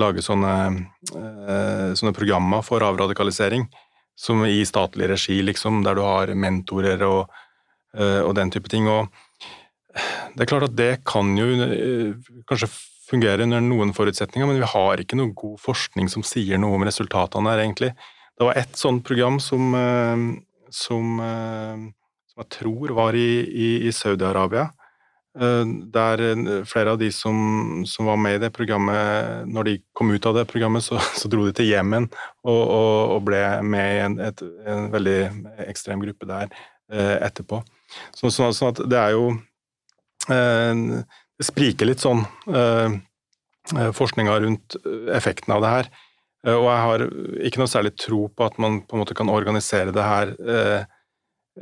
lage 0.00 0.22
sånne, 0.24 0.86
eh, 1.12 1.90
sånne 1.92 2.14
programmer 2.16 2.62
for 2.64 2.80
avradikalisering 2.80 3.66
som 4.16 4.40
i 4.46 4.64
statlig 4.64 5.10
regi, 5.10 5.42
liksom, 5.42 5.82
der 5.84 5.98
du 5.98 6.00
har 6.00 6.32
mentorer 6.32 7.02
og, 7.04 7.28
eh, 7.94 8.22
og 8.22 8.34
den 8.36 8.50
type 8.50 8.70
ting. 8.72 8.88
Og 8.88 9.10
det 10.34 10.46
er 10.46 10.46
klart 10.46 10.70
at 10.70 10.76
det 10.76 11.04
kan 11.04 11.36
jo 11.36 12.14
kanskje 12.48 12.70
fungere 13.08 13.42
under 13.42 13.60
noen 13.60 13.92
forutsetninger, 13.92 14.46
men 14.46 14.60
vi 14.62 14.72
har 14.72 14.96
ikke 15.02 15.18
noe 15.18 15.34
god 15.36 15.60
forskning 15.60 16.08
som 16.08 16.24
sier 16.26 16.56
noe 16.56 16.78
om 16.78 16.86
resultatene 16.88 17.52
her, 17.52 17.64
egentlig. 17.66 17.92
Det 18.38 18.46
var 18.46 18.54
ett 18.54 18.76
sånt 18.76 19.06
program 19.06 19.40
som, 19.40 19.74
eh, 19.74 20.16
som, 20.70 21.18
som 22.30 22.42
jeg 22.44 22.50
tror 22.54 22.94
var 22.94 23.16
i, 23.18 23.30
i, 23.42 23.70
i 23.88 23.92
Saudi-Arabia, 23.92 24.68
Eh, 25.38 25.66
der 25.92 26.20
eh, 26.20 26.64
flere 26.64 26.90
av 26.90 26.98
de 26.98 27.12
som, 27.12 27.84
som, 27.86 28.06
var 28.06 28.16
med 28.16 28.36
i 28.36 28.40
det 28.42 28.50
programmet, 28.50 29.46
når 29.46 29.68
de 29.68 29.74
kom 29.94 30.10
ut 30.10 30.26
av 30.26 30.34
det 30.34 30.46
programmet, 30.50 30.82
så, 30.82 30.98
så 31.20 31.30
dro 31.30 31.44
de 31.46 31.52
til 31.54 31.68
Jemen 31.70 32.08
og, 32.42 32.62
og, 32.62 33.12
og, 33.14 33.20
ble 33.28 33.42
med 33.62 33.92
i 33.92 34.00
en, 34.06 34.16
et, 34.30 34.42
en, 34.66 34.88
veldig 34.94 35.18
ekstrem 35.68 36.02
gruppe 36.02 36.26
der 36.28 36.48
eh, 36.90 37.18
etterpå. 37.28 37.60
Så, 38.16 38.32
sånn, 38.32 38.56
sånn, 38.56 38.74
at 38.74 38.82
det 38.90 38.98
er 39.00 39.14
jo 39.14 39.30
eh, 40.34 40.82
Det 41.38 41.46
spriker 41.46 41.88
litt 41.88 42.02
sånn 42.02 42.24
eh, 42.50 42.98
forskninga 43.94 44.34
rundt 44.42 44.74
effekten 45.14 45.54
av 45.54 45.62
det 45.62 45.70
her. 45.76 45.90
Og 46.46 46.68
jeg 46.68 46.82
har 46.84 47.02
ikke 47.48 47.58
noe 47.58 47.70
særlig 47.70 47.90
tro 47.98 48.28
på 48.30 48.46
at 48.46 48.60
man 48.62 48.82
på 48.86 48.94
en 48.94 49.02
måte 49.02 49.16
kan 49.18 49.30
organisere 49.32 49.90
det 49.94 50.04
her 50.06 50.30
eh, 50.38 50.84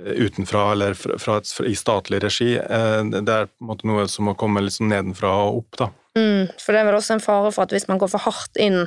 Eh, 0.05 0.13
utenfra 0.13 0.73
eller 0.73 0.95
fra, 0.95 1.19
fra, 1.19 1.41
i 1.67 1.77
statlig 1.77 2.23
regi. 2.25 2.57
Eh, 2.57 3.05
det 3.05 3.33
er 3.33 3.47
på 3.47 3.65
en 3.65 3.71
måte 3.71 3.89
noe 3.89 4.05
som 4.11 4.29
må 4.29 4.35
komme 4.39 4.61
liksom 4.65 4.91
nedenfra 4.93 5.33
og 5.47 5.63
opp. 5.63 5.79
da. 5.81 5.89
Mm, 6.19 6.53
for 6.61 6.73
det 6.73 6.81
er 6.81 6.89
vel 6.89 6.99
også 6.99 7.17
en 7.17 7.25
fare 7.25 7.53
for 7.55 7.65
at 7.65 7.73
hvis 7.73 7.89
man 7.89 8.01
går 8.01 8.13
for 8.13 8.25
hardt 8.27 8.61
inn 8.61 8.85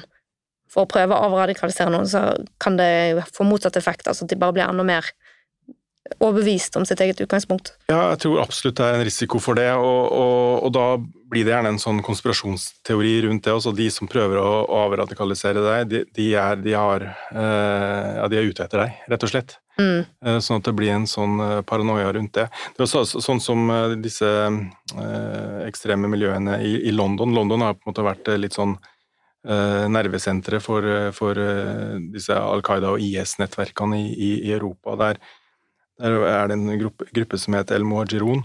for 0.70 0.86
å 0.86 0.90
prøve 0.90 1.16
å 1.16 1.30
avradikalisere 1.30 1.90
noen, 1.94 2.06
så 2.10 2.36
kan 2.62 2.78
det 2.78 3.24
få 3.34 3.48
motsatt 3.48 3.78
effekt. 3.80 4.08
altså 4.08 4.26
at 4.26 4.34
de 4.34 4.38
bare 4.38 4.54
blir 4.54 4.68
enda 4.68 4.86
mer 4.86 5.08
overbevist 6.20 6.76
om 6.80 6.86
sitt 6.88 7.02
eget 7.04 7.22
utgangspunkt. 7.22 7.74
Ja, 7.92 8.10
jeg 8.14 8.22
tror 8.24 8.42
absolutt 8.42 8.80
det 8.80 8.88
er 8.88 8.98
en 8.98 9.06
risiko 9.08 9.42
for 9.44 9.60
det, 9.60 9.70
og, 9.78 10.12
og, 10.16 10.66
og 10.66 10.74
da 10.74 10.86
blir 11.30 11.46
det 11.46 11.54
gjerne 11.54 11.76
en 11.76 11.82
sånn 11.82 12.02
konspirasjonsteori 12.06 13.14
rundt 13.28 13.46
det. 13.46 13.54
Også 13.54 13.76
de 13.78 13.90
som 13.94 14.10
prøver 14.10 14.42
å, 14.42 14.50
å 14.66 14.84
avradikalisere 14.88 15.64
deg, 15.66 15.90
de, 15.92 16.04
de, 16.16 16.30
er, 16.40 16.62
de, 16.64 16.76
har, 16.78 17.06
eh, 17.30 18.14
ja, 18.18 18.30
de 18.32 18.40
er 18.40 18.50
ute 18.50 18.66
etter 18.66 18.86
deg, 18.88 19.02
rett 19.14 19.28
og 19.28 19.34
slett. 19.34 19.60
Mm. 19.80 20.04
Eh, 20.26 20.38
sånn 20.44 20.60
at 20.60 20.68
det 20.68 20.76
blir 20.76 20.92
en 20.92 21.08
sånn 21.08 21.40
eh, 21.44 21.58
paranoia 21.68 22.12
rundt 22.16 22.36
det. 22.36 22.48
Det 22.76 22.84
er 22.84 22.88
også 22.88 23.24
sånn 23.24 23.42
som 23.44 23.70
eh, 23.74 23.98
disse 24.04 24.30
ekstreme 25.70 26.10
miljøene 26.12 26.60
i, 26.66 26.74
i 26.90 26.96
London. 26.96 27.36
London 27.36 27.68
har 27.68 27.78
på 27.78 27.86
en 27.86 27.94
måte 27.94 28.08
vært 28.08 28.32
litt 28.40 28.58
sånn 28.58 28.78
nervesenteret 29.40 30.60
for, 30.60 30.84
for 31.16 31.38
disse 32.12 32.36
Al 32.36 32.60
Qaida 32.66 32.90
og 32.92 33.00
IS-nettverkene 33.00 33.96
i, 33.96 34.10
i, 34.12 34.32
i, 34.50 34.52
Europa. 34.52 34.98
Der, 35.00 35.22
der, 36.00 36.16
er 36.24 36.48
det 36.48 36.56
en 36.56 36.80
gruppe, 36.80 37.08
gruppe 37.16 37.38
som 37.40 37.56
heter 37.58 37.76
El 37.76 37.86
Muhajiroun. 37.88 38.44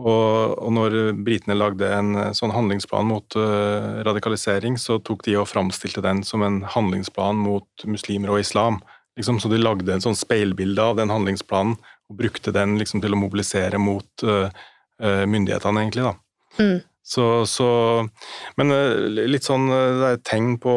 Og, 0.00 0.56
og 0.56 0.72
når 0.72 0.96
britene 1.26 1.56
lagde 1.56 1.90
en 1.92 2.14
sånn 2.36 2.54
handlingsplan 2.54 3.08
mot 3.08 3.36
uh, 3.36 4.00
radikalisering, 4.06 4.78
så 4.80 4.98
tok 5.04 5.26
de 5.26 5.36
og 5.40 5.48
framstilte 5.50 6.04
den 6.04 6.24
som 6.26 6.44
en 6.46 6.62
handlingsplan 6.72 7.38
mot 7.40 7.86
muslimer 7.88 8.32
og 8.32 8.40
islam. 8.40 8.80
Liksom, 9.20 9.40
så 9.40 9.52
de 9.52 9.60
lagde 9.60 9.92
en 9.92 10.04
sånn 10.04 10.16
speilbilde 10.16 10.82
av 10.82 10.96
den 10.98 11.12
handlingsplanen 11.12 11.76
og 11.76 12.18
brukte 12.18 12.52
den 12.54 12.76
liksom, 12.80 13.02
til 13.04 13.16
å 13.16 13.20
mobilisere 13.20 13.80
mot 13.80 14.24
uh, 14.24 14.48
myndighetene, 15.00 15.84
egentlig. 15.84 16.06
da. 16.06 16.16
Mm. 16.56 16.78
Så, 17.06 17.24
så, 17.46 17.66
Men 18.58 18.72
litt 19.14 19.44
sånn 19.46 19.68
det 19.70 20.08
er 20.08 20.22
tegn 20.26 20.56
på 20.58 20.72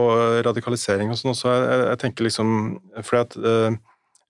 radikalisering 0.46 1.10
og 1.10 1.18
sånn 1.18 1.32
også. 1.32 1.54
Jeg, 1.56 1.80
jeg, 1.88 2.00
tenker 2.04 2.28
liksom 2.28 2.52
fordi 3.00 3.22
at 3.24 3.80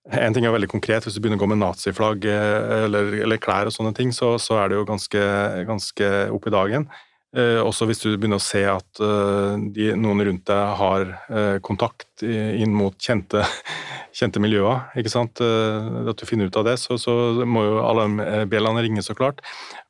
en 0.09 0.33
ting 0.33 0.47
er 0.47 0.55
veldig 0.55 0.71
konkret, 0.71 1.05
hvis 1.05 1.17
du 1.17 1.21
begynner 1.21 1.37
å 1.37 1.43
gå 1.43 1.51
med 1.51 1.61
naziflagg 1.61 2.25
eller, 2.25 3.11
eller 3.21 3.41
klær 3.41 3.69
og 3.69 3.75
sånne 3.75 3.93
ting, 3.97 4.13
så, 4.15 4.33
så 4.41 4.57
er 4.61 4.71
det 4.71 4.79
jo 4.79 4.87
ganske, 4.89 5.21
ganske 5.69 6.09
opp 6.33 6.49
i 6.49 6.55
dagen. 6.55 6.89
Eh, 7.37 7.59
også 7.61 7.85
hvis 7.85 7.99
du 8.01 8.17
begynner 8.17 8.39
å 8.39 8.41
se 8.41 8.63
at 8.65 8.99
eh, 9.05 9.53
de, 9.75 9.91
noen 10.01 10.23
rundt 10.25 10.47
deg 10.49 10.71
har 10.79 11.03
eh, 11.29 11.59
kontakt 11.61 12.23
inn 12.25 12.73
mot 12.73 12.95
kjente, 12.97 13.43
kjente 14.17 14.41
miljøer, 14.41 14.89
ikke 14.97 15.13
sant? 15.13 15.37
Uh, 15.37 16.09
at 16.09 16.17
du 16.17 16.25
finner 16.25 16.49
ut 16.49 16.57
av 16.57 16.65
det, 16.65 16.81
så, 16.81 16.97
så 16.97 17.45
må 17.45 17.61
jo 17.67 17.85
alarmbjellene 17.85 18.81
ringe, 18.81 19.05
så 19.05 19.13
klart. 19.17 19.41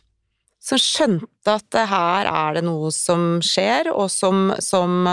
som 0.60 0.80
skjønte 0.80 1.54
at 1.54 1.76
her 1.88 2.28
er 2.28 2.56
det 2.58 2.62
noe 2.66 2.90
som 2.92 3.38
skjer, 3.44 3.88
og 3.94 4.10
som, 4.12 4.50
som, 4.60 5.06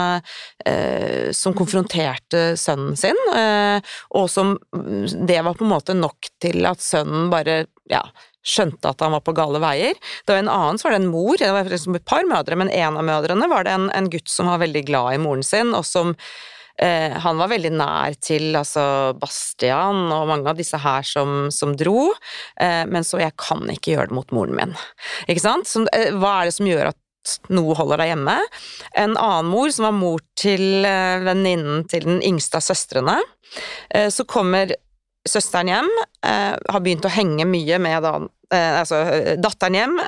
eh, 0.67 1.29
som 1.35 1.55
konfronterte 1.55 2.49
sønnen 2.59 2.97
sin, 2.99 3.19
eh, 3.35 3.79
og 4.19 4.27
som 4.31 4.57
Det 4.71 5.39
var 5.43 5.55
på 5.55 5.63
en 5.63 5.71
måte 5.71 5.95
nok 5.95 6.27
til 6.41 6.65
at 6.67 6.83
sønnen 6.83 7.29
bare 7.31 7.65
ja, 7.89 8.03
skjønte 8.43 8.91
at 8.91 9.01
han 9.03 9.15
var 9.15 9.23
på 9.23 9.35
gale 9.35 9.61
veier. 9.63 9.95
Det 10.25 10.33
var 10.33 10.43
en 10.43 10.51
annen 10.51 10.79
så 10.79 10.87
var 10.87 10.97
det 10.97 11.01
en 11.05 11.11
mor, 11.11 11.37
det 11.39 11.51
var 11.51 11.71
et 11.71 12.05
par 12.05 12.27
mødre, 12.27 12.59
men 12.59 12.71
en 12.71 12.99
av 12.99 13.07
mødrene 13.07 13.49
var 13.51 13.67
det 13.67 13.75
en, 13.75 13.89
en 13.95 14.11
gutt 14.11 14.31
som 14.31 14.51
var 14.51 14.61
veldig 14.63 14.83
glad 14.87 15.15
i 15.15 15.23
moren 15.23 15.47
sin, 15.47 15.73
og 15.77 15.87
som 15.87 16.15
Eh, 16.77 17.11
han 17.11 17.39
var 17.41 17.49
veldig 17.49 17.71
nær 17.73 18.15
til 18.21 18.53
altså 18.57 19.15
Bastian 19.17 20.11
og 20.13 20.27
mange 20.29 20.51
av 20.51 20.59
disse 20.59 20.77
her 20.81 21.05
som, 21.07 21.49
som 21.53 21.73
dro, 21.77 22.11
eh, 22.61 22.85
men 22.85 23.05
så 23.07 23.17
'jeg 23.19 23.33
kan 23.37 23.65
ikke 23.73 23.95
gjøre 23.95 24.09
det 24.11 24.17
mot 24.17 24.31
moren 24.31 24.55
min'. 24.55 24.77
Ikke 25.27 25.41
sant? 25.41 25.65
Så, 25.65 25.87
eh, 25.93 26.11
hva 26.13 26.41
er 26.41 26.45
det 26.45 26.53
som 26.53 26.69
gjør 26.69 26.93
at 26.93 26.97
noe 27.49 27.75
holder 27.75 27.97
deg 27.97 28.13
hjemme. 28.13 28.37
En 28.95 29.17
annen 29.17 29.49
mor, 29.51 29.67
som 29.69 29.83
var 29.83 29.91
mor 29.91 30.21
til 30.39 30.85
venninnen 31.27 31.83
til 31.89 32.05
den 32.05 32.21
yngste 32.23 32.55
av 32.55 32.63
søstrene. 32.63 33.17
Så 33.91 34.23
kommer 34.23 34.71
søsteren 35.27 35.67
hjem, 35.67 35.89
har 36.23 36.79
begynt 36.79 37.03
å 37.03 37.11
henge 37.11 37.43
mye 37.43 37.81
med 37.83 38.01
da, 38.01 38.13
altså 38.79 39.35
datteren 39.43 39.75
hjem, 39.75 39.99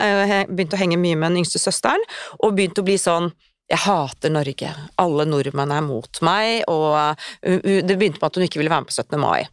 begynt 0.47 0.71
å 0.71 0.79
henge 0.79 0.95
mye 0.95 1.19
med 1.19 1.33
den 1.33 1.41
yngste 1.43 1.59
søsteren, 1.59 1.99
og 2.39 2.55
begynt 2.55 2.79
å 2.79 2.87
bli 2.87 2.95
sånn 2.95 3.33
jeg 3.69 3.81
hater 3.83 4.31
Norge, 4.33 4.69
alle 4.97 5.25
nordmenn 5.29 5.73
er 5.75 5.83
mot 5.85 6.19
meg, 6.25 6.63
og 6.71 7.19
det 7.43 7.97
begynte 7.99 8.17
med 8.17 8.27
at 8.29 8.39
hun 8.39 8.45
ikke 8.47 8.61
ville 8.61 8.71
være 8.73 8.85
med 8.85 8.89
på 8.89 8.95
17. 8.97 9.19
mai. 9.21 9.43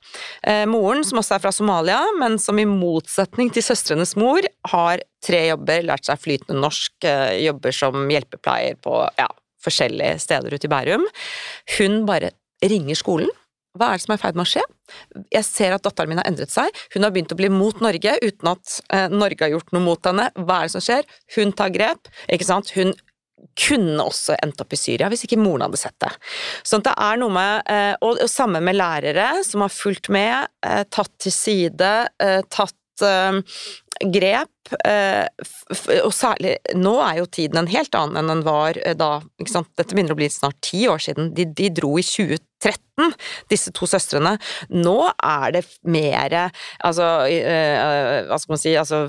Eh, 0.40 0.64
moren, 0.70 1.04
som 1.04 1.20
også 1.20 1.36
er 1.36 1.42
fra 1.44 1.52
Somalia, 1.52 1.98
men 2.20 2.38
som 2.40 2.56
i 2.56 2.64
motsetning 2.68 3.52
til 3.52 3.66
søstrenes 3.66 4.16
mor, 4.16 4.46
har 4.72 5.04
tre 5.24 5.42
jobber, 5.50 5.84
lært 5.90 6.08
seg 6.08 6.22
flytende 6.22 6.62
norsk, 6.64 6.94
eh, 7.04 7.42
jobber 7.44 7.76
som 7.76 8.08
hjelpepleier 8.12 8.80
på 8.80 9.02
ja, 9.20 9.28
forskjellige 9.66 10.22
steder 10.24 10.56
ute 10.56 10.68
i 10.68 10.72
Bærum. 10.72 11.04
Hun 11.76 12.04
bare 12.08 12.32
ringer 12.64 12.96
skolen. 12.96 13.32
Hva 13.76 13.90
er 13.92 13.98
det 13.98 14.06
som 14.06 14.14
er 14.14 14.18
i 14.18 14.22
ferd 14.22 14.36
med 14.38 14.46
å 14.46 14.48
skje? 14.48 14.62
Jeg 15.34 15.44
ser 15.44 15.74
at 15.76 15.84
datteren 15.84 16.12
min 16.12 16.20
har 16.22 16.28
endret 16.30 16.52
seg. 16.52 16.72
Hun 16.94 17.04
har 17.04 17.12
begynt 17.12 17.34
å 17.34 17.38
bli 17.38 17.50
mot 17.52 17.82
Norge 17.84 18.14
uten 18.22 18.48
at 18.52 18.78
eh, 18.94 19.10
Norge 19.12 19.44
har 19.44 19.52
gjort 19.52 19.74
noe 19.76 19.84
mot 19.84 20.08
henne. 20.08 20.30
Hva 20.38 20.62
er 20.62 20.70
det 20.70 20.74
som 20.76 20.84
skjer? 20.84 21.04
Hun 21.36 21.52
tar 21.56 21.74
grep. 21.74 22.08
ikke 22.32 22.48
sant? 22.48 22.72
Hun 22.76 22.94
kunne 23.56 24.04
også 24.04 24.36
endt 24.42 24.60
opp 24.62 24.72
i 24.72 24.78
Syria 24.80 25.10
hvis 25.12 25.26
ikke 25.26 25.40
moren 25.40 25.66
hadde 25.66 25.80
sett 25.80 25.96
det. 26.02 26.12
Sånn 26.66 26.84
det 26.86 26.94
er 26.96 27.20
noe 27.20 27.32
med 27.32 27.70
eh, 27.72 27.92
Og, 28.04 28.20
og 28.22 28.30
sammen 28.30 28.64
med 28.64 28.78
lærere 28.78 29.28
som 29.46 29.64
har 29.64 29.72
fulgt 29.72 30.10
med, 30.12 30.48
eh, 30.66 30.82
tatt 30.92 31.12
til 31.22 31.34
side, 31.34 31.92
eh, 32.22 32.40
tatt 32.52 32.74
grep, 34.00 34.52
og 36.02 36.10
særlig 36.14 36.56
Nå 36.74 36.96
er 37.04 37.20
jo 37.20 37.28
tiden 37.30 37.60
en 37.60 37.68
helt 37.70 37.94
annen 37.94 38.18
enn 38.18 38.32
den 38.32 38.40
var 38.46 38.78
da. 38.98 39.20
ikke 39.38 39.52
sant? 39.52 39.70
Dette 39.78 39.94
begynner 39.94 40.16
å 40.16 40.18
bli 40.18 40.28
snart 40.32 40.58
ti 40.64 40.86
år 40.90 41.02
siden. 41.04 41.30
De, 41.36 41.46
de 41.46 41.68
dro 41.74 41.92
i 42.00 42.04
2013, 42.04 43.14
disse 43.52 43.70
to 43.76 43.86
søstrene. 43.86 44.34
Nå 44.74 44.96
er 45.14 45.56
det 45.58 45.64
mer 45.86 46.36
Altså, 46.36 47.06
hva 48.26 48.40
skal 48.42 48.56
man 48.56 48.62
si 48.62 48.74
altså, 48.78 49.04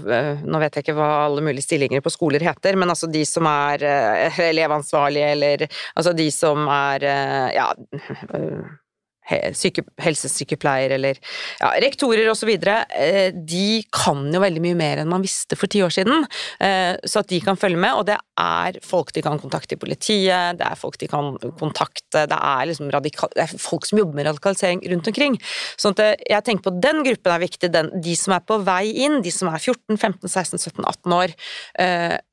Nå 0.45 0.61
vet 0.61 0.77
jeg 0.77 0.85
ikke 0.85 0.97
hva 0.99 1.11
alle 1.25 1.43
mulige 1.45 1.65
stillinger 1.65 2.05
på 2.05 2.13
skoler 2.13 2.45
heter, 2.45 2.77
men 2.77 2.93
altså 2.93 3.09
de 3.09 3.25
som 3.27 3.49
er 3.49 3.87
elevansvarlige, 4.51 5.31
eller 5.33 5.69
altså 5.95 6.13
de 6.17 6.29
som 6.33 6.69
er 6.69 7.09
ja 7.57 7.71
syke, 9.57 9.83
helsesykepleier 10.01 10.93
eller 10.97 11.19
ja, 11.59 11.71
rektorer 11.83 12.29
osv., 12.31 12.51
eh, 12.53 13.33
de 13.35 13.83
kan 13.93 14.25
jo 14.33 14.41
veldig 14.41 14.63
mye 14.63 14.77
mer 14.77 15.01
enn 15.01 15.11
man 15.11 15.23
visste 15.25 15.57
for 15.59 15.71
ti 15.71 15.81
år 15.85 15.93
siden, 15.93 16.25
eh, 16.63 16.95
så 17.03 17.23
at 17.23 17.31
de 17.31 17.41
kan 17.43 17.59
følge 17.59 17.79
med. 17.79 17.95
Og 17.97 18.07
det 18.09 18.17
er 18.39 18.79
folk 18.85 19.11
de 19.15 19.23
kan 19.25 19.39
kontakte 19.41 19.75
i 19.75 19.81
politiet, 19.81 20.59
det 20.59 20.67
er 20.67 20.79
folk 20.79 20.99
de 21.01 21.09
kan 21.11 21.35
kontakte, 21.59 22.25
det 22.29 22.37
er, 22.37 22.63
liksom 22.69 22.91
radikal, 22.93 23.31
det 23.35 23.45
er 23.45 23.61
folk 23.61 23.87
som 23.89 24.01
jobber 24.01 24.19
med 24.19 24.29
radikalisering 24.29 24.83
rundt 24.93 25.11
omkring. 25.11 25.39
Så 25.75 25.93
at 25.95 26.03
eh, 26.03 26.15
jeg 26.29 26.47
tenker 26.47 26.69
på 26.69 26.75
den 26.83 27.03
gruppen 27.07 27.35
er 27.35 27.43
viktig, 27.43 27.71
den, 27.73 27.91
de 28.03 28.15
som 28.19 28.37
er 28.37 28.45
på 28.47 28.59
vei 28.67 28.85
inn, 29.05 29.19
de 29.25 29.33
som 29.33 29.51
er 29.51 29.59
14, 29.59 29.97
15, 29.97 30.27
16, 30.27 30.63
17, 30.63 30.85
18 30.87 31.17
år, 31.17 31.33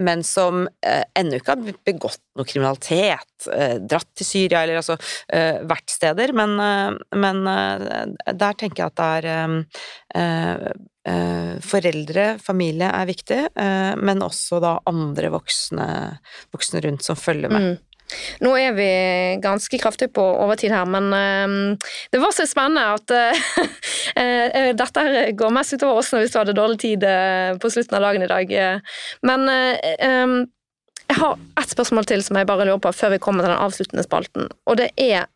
men 0.05 0.23
som 0.27 0.65
ennå 0.83 1.39
ikke 1.39 1.55
har 1.55 1.75
begått 1.87 2.21
noe 2.39 2.47
kriminalitet, 2.49 3.47
dratt 3.89 4.09
til 4.17 4.27
Syria 4.27 4.63
eller 4.65 4.81
altså 4.81 4.97
vært 5.69 5.93
steder, 5.93 6.33
men 6.37 6.57
men 7.17 7.47
eh, 7.51 8.05
der 8.33 8.59
tenker 8.59 8.85
jeg 8.85 8.93
at 8.93 9.01
det 9.01 9.31
er 9.31 9.57
eh, 10.15 10.69
eh, 11.11 11.57
Foreldre, 11.65 12.27
familie 12.43 12.89
er 12.89 13.09
viktig, 13.09 13.41
men 14.01 14.23
også 14.25 14.57
da 14.65 14.79
andre 14.89 15.29
voksne, 15.35 15.87
voksne 16.55 16.81
rundt 16.87 17.05
som 17.05 17.19
følger 17.19 17.53
med. 17.53 17.67
Mm. 17.67 18.15
Nå 18.45 18.55
er 18.59 18.73
vi 18.77 18.89
ganske 19.45 19.79
kraftig 19.81 20.09
på 20.17 20.25
overtid 20.25 20.73
her, 20.75 20.89
men 20.89 21.77
det 22.13 22.23
var 22.23 22.35
så 22.35 22.47
spennende 22.49 22.97
at 22.97 23.15
dette 24.81 25.05
går 25.39 25.55
mest 25.55 25.77
utover 25.77 26.01
oss 26.01 26.11
hvis 26.17 26.35
vi 26.35 26.41
hadde 26.41 26.57
dårlig 26.57 26.81
tid 26.83 27.07
på 27.61 27.73
slutten 27.77 28.01
av 28.01 28.09
dagen 28.09 28.27
i 28.27 28.33
dag. 28.33 28.57
Men 29.29 29.47
jeg 31.09 31.21
har 31.21 31.39
ett 31.61 31.71
spørsmål 31.71 32.07
til 32.09 32.23
som 32.25 32.39
jeg 32.39 32.49
bare 32.49 32.67
lurer 32.67 32.81
på 32.83 32.93
før 32.97 33.15
vi 33.15 33.23
kommer 33.23 33.45
til 33.45 33.53
den 33.53 33.61
avsluttende 33.61 34.05
spalten. 34.07 34.49
Og 34.67 34.79
det 34.81 34.91
er 34.97 35.29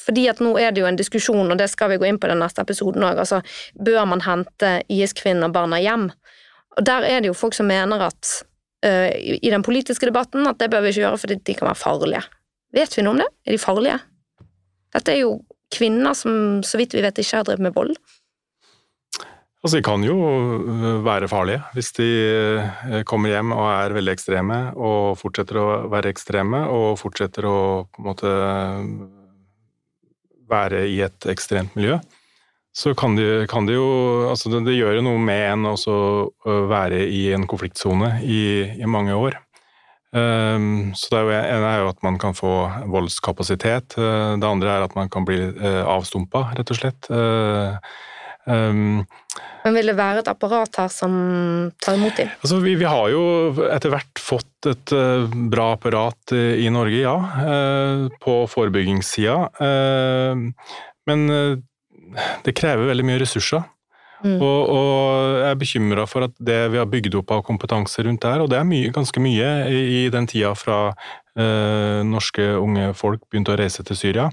fordi 0.00 0.26
at 0.30 0.42
nå 0.44 0.54
er 0.60 0.74
det 0.74 0.82
jo 0.82 0.88
en 0.88 0.98
diskusjon, 0.98 1.50
og 1.50 1.58
det 1.60 1.68
skal 1.72 1.92
vi 1.92 2.00
gå 2.00 2.08
inn 2.08 2.20
på 2.20 2.28
i 2.28 2.32
den 2.34 2.42
neste 2.44 2.62
episoden 2.64 3.04
òg, 3.06 3.20
altså 3.22 3.42
bør 3.74 4.04
man 4.10 4.24
hente 4.26 4.78
IS-kvinner 4.92 5.48
og 5.48 5.56
barna 5.56 5.80
hjem? 5.82 6.10
Og 6.76 6.84
der 6.84 7.06
er 7.08 7.22
det 7.22 7.30
jo 7.30 7.38
folk 7.38 7.56
som 7.56 7.68
mener 7.70 8.04
at 8.10 8.32
uh, 8.86 9.08
i 9.16 9.52
den 9.52 9.64
politiske 9.64 10.08
debatten 10.08 10.46
at 10.48 10.60
det 10.60 10.70
bør 10.72 10.84
vi 10.84 10.92
ikke 10.92 11.06
gjøre 11.06 11.22
fordi 11.22 11.40
de 11.40 11.56
kan 11.56 11.70
være 11.70 11.80
farlige. 11.80 12.22
Vet 12.76 12.96
vi 12.96 13.04
noe 13.06 13.16
om 13.16 13.22
det? 13.24 13.30
Er 13.46 13.56
de 13.56 13.62
farlige? 13.62 13.98
Dette 14.96 15.14
er 15.14 15.22
jo 15.22 15.38
kvinner 15.72 16.14
som 16.14 16.62
så 16.66 16.78
vidt 16.80 16.94
vi 16.94 17.04
vet 17.04 17.18
ikke 17.18 17.40
har 17.40 17.48
drevet 17.48 17.64
med 17.64 17.74
vold. 17.76 17.96
Altså, 19.64 19.80
De 19.80 19.82
kan 19.82 20.04
jo 20.04 20.14
øh, 20.14 21.04
være 21.04 21.28
farlige 21.28 21.62
hvis 21.74 21.88
de 21.96 22.06
øh, 22.06 23.02
kommer 23.04 23.32
hjem 23.32 23.50
og 23.56 23.66
er 23.66 23.94
veldig 23.96 24.12
ekstreme 24.14 24.58
og 24.76 25.16
fortsetter 25.18 25.58
å 25.58 25.66
være 25.90 26.12
ekstreme 26.14 26.60
og 26.70 27.00
fortsetter 27.00 27.48
å 27.50 27.56
på 27.90 28.02
en 28.02 28.06
måte 28.06 28.34
være 30.50 30.84
i 30.90 31.00
et 31.06 31.26
ekstremt 31.30 31.74
miljø, 31.78 31.98
så 32.76 32.92
kan 32.98 33.16
det, 33.16 33.48
kan 33.48 33.64
det 33.68 33.78
jo 33.78 33.88
altså 34.28 34.50
det, 34.52 34.66
det, 34.66 34.76
gjør 34.76 34.98
jo 34.98 35.06
noe 35.06 35.20
med 35.22 35.42
en 35.54 35.68
å 35.72 35.96
være 36.68 37.06
i 37.08 37.30
en 37.32 37.46
konfliktsone 37.48 38.18
i, 38.20 38.40
i, 38.76 38.88
mange 38.90 39.16
år. 39.16 39.38
Um, 40.16 40.92
så 40.96 41.12
det 41.12 41.22
er 41.22 41.48
ene 41.56 41.70
er 41.70 41.80
jo 41.82 41.88
at 41.90 42.04
man 42.04 42.18
kan 42.20 42.36
få 42.36 42.52
voldskapasitet. 42.92 43.96
Uh, 43.96 44.36
det 44.36 44.48
andre 44.48 44.74
er 44.74 44.84
at 44.84 44.96
man 44.96 45.08
kan 45.12 45.24
bli 45.28 45.40
uh, 45.56 45.82
avstumpa, 45.88 46.50
rett 46.56 46.72
og 46.72 46.78
slett. 46.78 47.08
Uh, 47.08 47.80
um, 48.46 49.04
men 49.66 49.74
vil 49.74 49.90
det 49.90 49.96
være 49.98 50.22
et 50.22 50.28
apparat 50.30 50.78
her 50.78 50.90
som 50.92 51.14
tar 51.82 51.96
imot 51.98 52.18
dem? 52.20 52.30
Altså, 52.38 52.60
vi, 52.62 52.76
vi, 52.78 52.86
har 52.86 53.08
jo 53.10 53.22
etter 53.66 53.90
hvert 53.90 54.22
fått 54.22 54.68
et 54.70 54.92
uh, 54.94 55.26
bra 55.50 55.72
apparat 55.74 56.34
i 56.36 56.68
Norge, 56.70 57.00
ja. 57.02 57.16
Uh, 57.18 58.06
på 58.22 58.38
forebyggingssida. 58.50 59.38
Uh, 59.58 60.76
men 61.06 61.26
det 62.46 62.54
krever 62.58 62.88
veldig 62.92 63.06
mye 63.06 63.20
ressurser. 63.22 63.66
Mm. 64.22 64.38
Og, 64.38 64.60
og, 64.72 65.02
jeg 65.42 65.50
er 65.50 65.60
bekymra 65.60 66.06
for 66.08 66.26
at 66.26 66.38
det 66.42 66.60
vi 66.72 66.80
har 66.80 66.88
bygd 66.90 67.18
opp 67.18 67.34
av 67.34 67.44
kompetanse 67.46 68.06
rundt 68.06 68.22
der, 68.24 68.42
og 68.42 68.50
det 68.50 68.58
er 68.58 68.66
mye, 68.66 68.94
ganske 68.94 69.22
mye 69.22 69.50
i, 69.70 69.82
i 69.98 70.02
den 70.14 70.26
tida 70.30 70.54
fra 70.58 70.80
norske 71.36 72.46
unge 72.56 72.94
folk 72.96 73.26
begynte 73.28 73.52
å 73.52 73.58
reise 73.60 73.84
til 73.84 73.98
Syria, 73.98 74.30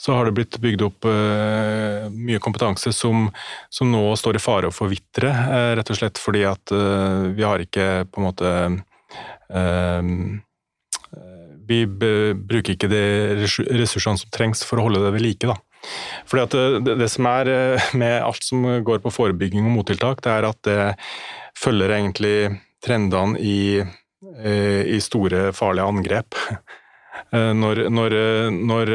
så 0.00 0.12
har 0.16 0.24
det 0.24 0.32
blitt 0.32 0.56
bygd 0.62 0.82
opp 0.86 1.04
uh, 1.04 2.08
mye 2.08 2.40
kompetanse 2.40 2.92
som, 2.96 3.26
som, 3.68 3.90
nå 3.92 4.00
står 4.16 4.38
i 4.38 4.40
fare 4.40 4.70
å 4.70 4.72
forvitre, 4.72 5.28
uh, 5.28 5.72
rett 5.76 5.92
og 5.92 5.98
slett 5.98 6.20
fordi 6.20 6.46
at 6.48 6.72
uh, 6.72 7.28
vi 7.36 7.44
har 7.44 7.60
ikke 7.60 8.06
på 8.08 8.22
en 8.22 8.30
måte 8.30 8.52
Vi 11.70 11.78
bruker 11.90 12.72
ikke 12.72 12.88
de 12.90 13.02
ressursene 13.74 14.18
som 14.18 14.30
trengs 14.32 14.62
for 14.66 14.78
å 14.78 14.84
holde 14.86 15.02
det 15.02 15.10
ved 15.16 15.24
like. 15.24 15.50
da. 15.50 15.56
Fordi 16.30 16.44
at 16.44 16.54
det, 16.86 16.94
det, 17.02 17.08
som 17.10 17.26
er 17.26 17.50
med 17.98 18.16
alt 18.22 18.46
som 18.46 18.62
går 18.86 19.02
på 19.02 19.12
forebygging 19.14 19.66
og 19.66 19.74
mottiltak, 19.74 20.22
det 20.22 20.32
er 20.32 20.46
at 20.48 20.60
det 20.66 20.78
følger 21.58 21.96
egentlig 21.98 22.36
trendene 22.82 23.42
i, 23.42 23.82
i 23.82 25.00
store, 25.02 25.50
farlige 25.56 25.90
angrep. 25.90 26.38
Når, 27.30 27.84
når, 27.92 28.14
når 28.50 28.90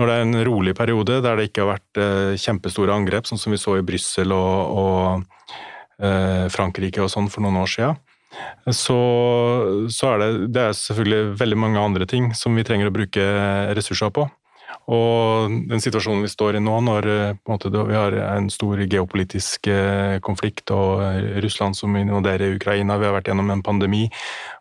når 0.00 0.08
det 0.08 0.16
er 0.16 0.26
en 0.26 0.44
rolig 0.48 0.74
periode 0.76 1.20
der 1.24 1.36
det 1.36 1.50
ikke 1.50 1.64
har 1.64 1.74
vært 1.74 2.00
eh, 2.00 2.38
kjempestore 2.40 2.94
angrep, 2.94 3.28
sånn 3.28 3.40
som 3.40 3.52
vi 3.52 3.60
så 3.60 3.76
i 3.78 3.84
Brussel 3.86 4.32
og, 4.32 4.80
og 4.80 5.50
eh, 6.00 6.46
Frankrike 6.52 7.04
og 7.04 7.12
sånn 7.12 7.28
for 7.32 7.44
noen 7.44 7.60
år 7.60 7.70
siden, 7.70 8.00
så, 8.70 8.98
så, 9.90 10.12
er 10.12 10.20
det, 10.22 10.28
det 10.54 10.62
er 10.68 10.76
selvfølgelig 10.78 11.38
veldig 11.40 11.58
mange 11.58 11.82
andre 11.82 12.06
ting 12.08 12.30
som 12.38 12.54
vi 12.56 12.64
trenger 12.66 12.88
å 12.88 12.94
bruke 12.94 13.24
ressurser 13.76 14.12
på. 14.14 14.28
Og 14.90 15.52
den 15.70 15.82
situasjonen 15.82 16.24
vi 16.24 16.30
står 16.32 16.58
i 16.58 16.62
nå, 16.62 16.74
når 16.82 17.06
eh, 17.10 17.36
måte, 17.48 17.70
vi 17.70 17.94
har 17.96 18.16
en 18.24 18.48
stor 18.50 18.80
geopolitisk 18.90 19.70
eh, 19.70 20.16
konflikt 20.24 20.72
og 20.74 21.04
eh, 21.04 21.38
Russland 21.44 21.78
som 21.78 21.94
invaderer 21.98 22.56
Ukraina, 22.56 22.98
vi 22.98 23.06
har 23.06 23.14
vært 23.14 23.30
gjennom 23.30 23.52
en 23.54 23.62
pandemi 23.66 24.08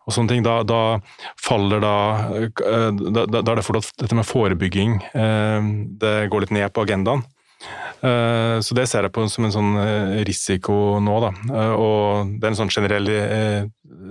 og 0.05 0.13
sånne 0.13 0.35
ting, 0.35 0.45
da, 0.45 0.59
da 0.67 0.99
faller 1.41 1.81
da, 1.81 1.95
da, 2.59 3.25
da 3.29 3.41
er 3.41 3.59
det 3.59 3.65
for 3.65 3.79
at 3.79 3.89
dette 4.01 4.17
med 4.17 4.25
forebygging 4.25 4.95
det 6.01 6.13
går 6.33 6.41
litt 6.41 6.53
ned 6.55 6.73
på 6.73 6.81
agendaen. 6.81 7.21
Så 8.01 8.73
det 8.73 8.87
ser 8.89 9.05
jeg 9.05 9.13
på 9.13 9.27
som 9.29 9.45
en 9.45 9.53
sånn 9.53 9.77
risiko 10.25 10.97
nå, 11.03 11.19
da. 11.27 11.29
Og 11.77 12.33
det 12.39 12.47
er 12.47 12.55
en 12.55 12.57
sånn 12.57 12.73
generell, 12.73 13.11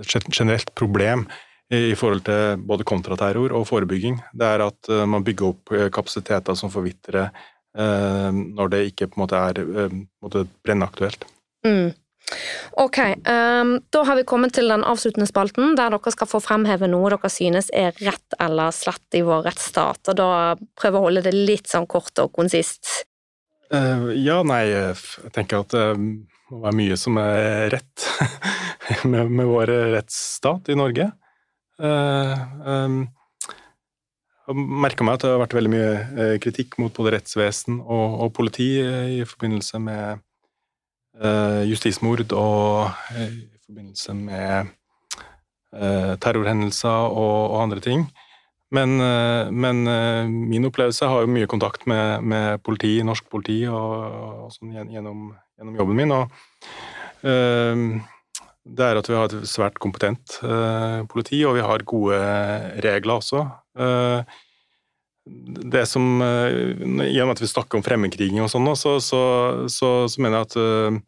generelt 0.07 0.71
problem 0.79 1.27
i 1.69 1.93
forhold 1.95 2.25
til 2.25 2.61
både 2.65 2.85
kontraterror 2.87 3.53
og 3.53 3.67
forebygging, 3.69 4.17
det 4.33 4.51
er 4.55 4.65
at 4.65 4.89
eh, 4.89 5.05
man 5.05 5.25
bygger 5.25 5.51
opp 5.51 5.73
eh, 5.75 5.89
kapasiteter 5.93 6.57
som 6.57 6.71
forvitrer 6.73 7.29
eh, 7.29 8.29
når 8.33 8.71
det 8.73 8.85
ikke 8.89 9.09
på 9.09 9.19
en 9.19 9.25
måte 9.25 9.41
er 9.49 9.91
måte 10.23 10.47
brennaktuelt. 10.65 11.27
Mm. 11.67 11.91
Ok, 12.77 12.97
um, 13.25 13.71
da 13.89 14.01
har 14.05 14.17
vi 14.19 14.25
kommet 14.27 14.53
til 14.53 14.69
den 14.69 14.83
avsluttende 14.85 15.25
spalten, 15.25 15.73
der 15.77 15.89
dere 15.95 16.11
skal 16.13 16.29
få 16.29 16.41
fremheve 16.43 16.89
noe 16.89 17.09
dere 17.15 17.31
synes 17.33 17.71
er 17.73 17.95
rett 18.05 18.37
eller 18.41 18.73
slett 18.75 19.17
i 19.17 19.23
vår 19.25 19.47
rettsstat. 19.47 20.11
og 20.11 20.17
Da 20.19 20.31
prøve 20.77 20.99
å 20.99 21.07
holde 21.07 21.23
det 21.25 21.33
litt 21.33 21.69
sånn 21.71 21.87
kort 21.89 22.21
og 22.21 22.33
konsist. 22.35 23.07
Uh, 23.73 24.13
ja, 24.13 24.43
nei, 24.45 24.61
jeg 24.69 25.33
tenker 25.33 25.65
at 25.65 25.73
det 25.73 25.87
må 25.97 26.61
være 26.65 26.77
mye 26.77 26.99
som 27.01 27.17
er 27.21 27.73
rett 27.73 28.05
med, 29.09 29.33
med 29.33 29.49
vår 29.49 29.73
rettsstat 29.97 30.69
i 30.69 30.77
Norge. 30.77 31.09
Jeg 31.79 32.39
eh, 32.67 34.55
merka 34.83 35.05
meg 35.07 35.15
at 35.15 35.23
det 35.23 35.29
har 35.31 35.43
vært 35.45 35.55
veldig 35.55 35.71
mye 35.71 35.91
eh, 35.95 36.33
kritikk 36.43 36.75
mot 36.81 36.91
både 36.95 37.13
rettsvesen 37.15 37.77
og, 37.79 38.17
og 38.25 38.33
politi 38.35 38.73
eh, 38.83 39.19
i 39.19 39.27
forbindelse 39.27 39.83
med 39.85 40.25
justismord 41.67 42.31
og 42.31 42.93
i 43.19 43.57
forbindelse 43.65 44.13
med 44.15 44.69
terrorhendelser 46.23 47.09
og, 47.11 47.39
og 47.49 47.57
andre 47.65 47.81
ting. 47.83 48.05
Men, 48.71 48.93
men, 49.51 49.81
min 50.47 50.69
opplevelse 50.69 51.09
har 51.11 51.25
jo 51.25 51.33
mye 51.33 51.49
kontakt 51.51 51.83
med, 51.91 52.23
med 52.23 52.63
politi, 52.63 52.93
norsk 53.03 53.27
politi 53.27 53.57
og, 53.67 54.15
og 54.45 54.55
sånn 54.55 54.71
gjennom, 54.77 55.25
gjennom, 55.59 55.75
jobben 55.81 55.99
min. 55.99 56.15
og 56.15 56.31
det 58.75 58.85
er 58.85 58.99
at 58.99 59.09
vi 59.09 59.17
har 59.17 59.31
et 59.31 59.49
svært 59.49 59.79
kompetent 59.81 60.37
eh, 60.45 61.01
politi, 61.09 61.41
og 61.47 61.57
vi 61.57 61.65
har 61.65 61.85
gode 61.87 62.19
regler 62.85 63.19
også. 63.19 63.43
Eh, 63.79 64.37
det 65.73 65.85
som 65.89 66.21
eh, 66.25 67.05
I 67.05 67.19
at 67.21 67.41
vi 67.41 67.49
snakker 67.49 67.79
om 67.79 67.85
fremmedkriging 67.85 68.41
og 68.43 68.51
sånn, 68.51 68.69
så, 68.77 68.97
så, 69.03 69.21
så, 69.69 69.91
så, 70.09 70.21
mener 70.21 70.39
jeg 70.39 70.49
at 70.49 70.57
eh, 70.63 70.99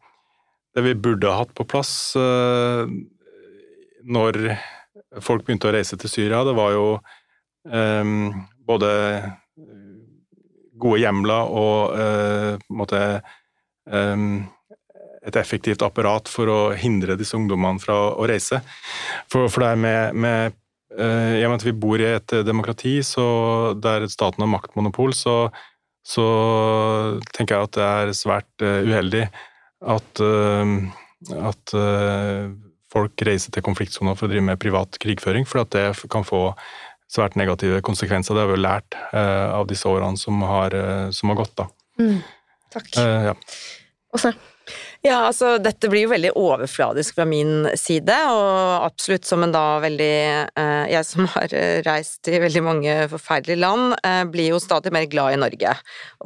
det 0.76 0.86
vi 0.86 0.96
burde 1.04 1.28
ha 1.30 1.42
hatt 1.42 1.52
på 1.52 1.66
plass 1.68 2.14
uh, 2.16 2.88
når 4.08 4.38
folk 5.20 5.44
begynte 5.44 5.68
å 5.68 5.74
reise 5.74 5.98
til 6.00 6.08
Syria, 6.08 6.38
det 6.48 6.54
var 6.56 6.72
jo 6.72 6.86
både 8.64 8.92
gode 10.80 11.02
hjemler 11.02 11.52
og 11.52 11.92
uh, 11.92 12.56
måte, 12.72 13.02
um, 13.84 14.46
et 15.26 15.36
effektivt 15.38 15.84
apparat 15.86 16.30
for 16.30 16.50
å 16.50 16.58
hindre 16.74 17.18
disse 17.18 17.36
ungdommene 17.38 17.82
fra 17.82 17.96
å 18.14 18.26
reise. 18.28 18.62
For, 19.30 19.46
for 19.52 19.64
det 19.64 19.70
er 19.70 19.82
med, 19.84 20.18
med 20.24 20.56
uh, 20.98 21.38
I 21.38 21.44
og 21.44 21.52
med 21.52 21.60
at 21.60 21.66
vi 21.68 21.76
bor 21.84 22.02
i 22.02 22.10
et 22.14 22.36
demokrati 22.46 22.96
så 23.06 23.26
der 23.78 24.08
staten 24.10 24.42
har 24.44 24.50
maktmonopol, 24.50 25.14
så, 25.14 25.36
så 26.02 26.26
tenker 27.36 27.56
jeg 27.56 27.70
at 27.70 27.78
det 27.78 27.88
er 27.88 28.14
svært 28.18 28.66
uh, 28.66 28.82
uheldig 28.82 29.26
at, 29.82 30.20
at 31.42 31.72
folk 32.92 33.24
reiser 33.26 33.50
til 33.50 33.64
konfliktsoner 33.66 34.14
for 34.14 34.28
å 34.28 34.30
drive 34.30 34.44
med 34.46 34.60
privat 34.62 34.94
krigføring, 35.02 35.46
for 35.48 35.64
at 35.64 35.72
det 35.74 35.86
kan 36.12 36.22
få 36.26 36.52
svært 37.12 37.36
negative 37.36 37.82
konsekvenser. 37.84 38.34
Det 38.34 38.44
har 38.44 38.50
vi 38.50 38.56
jo 38.56 38.64
lært 38.64 38.96
eh, 39.12 39.48
av 39.52 39.68
disse 39.70 39.88
årene 39.88 40.20
som 40.20 40.40
har, 40.48 40.76
eh, 40.76 41.10
som 41.14 41.32
har 41.32 41.42
gått. 41.42 41.54
da. 41.60 41.68
Mm. 42.00 42.22
Takk. 42.72 42.88
Uh, 42.96 43.26
ja. 43.28 43.34
Åsne? 44.16 44.32
Ja, 45.02 45.24
altså 45.26 45.56
dette 45.58 45.88
blir 45.90 46.04
jo 46.04 46.12
veldig 46.12 46.30
overfladisk 46.38 47.16
fra 47.16 47.24
min 47.26 47.66
side, 47.78 48.14
og 48.30 48.84
absolutt 48.86 49.26
som 49.26 49.42
en 49.42 49.54
da 49.54 49.80
veldig 49.82 50.12
eh, 50.46 50.84
Jeg 50.92 51.08
som 51.08 51.26
har 51.32 51.54
reist 51.88 52.30
i 52.30 52.38
veldig 52.38 52.62
mange 52.62 52.94
forferdelige 53.10 53.58
land, 53.64 53.96
eh, 54.06 54.22
blir 54.30 54.52
jo 54.52 54.60
stadig 54.62 54.92
mer 54.94 55.08
glad 55.10 55.34
i 55.34 55.40
Norge. 55.42 55.74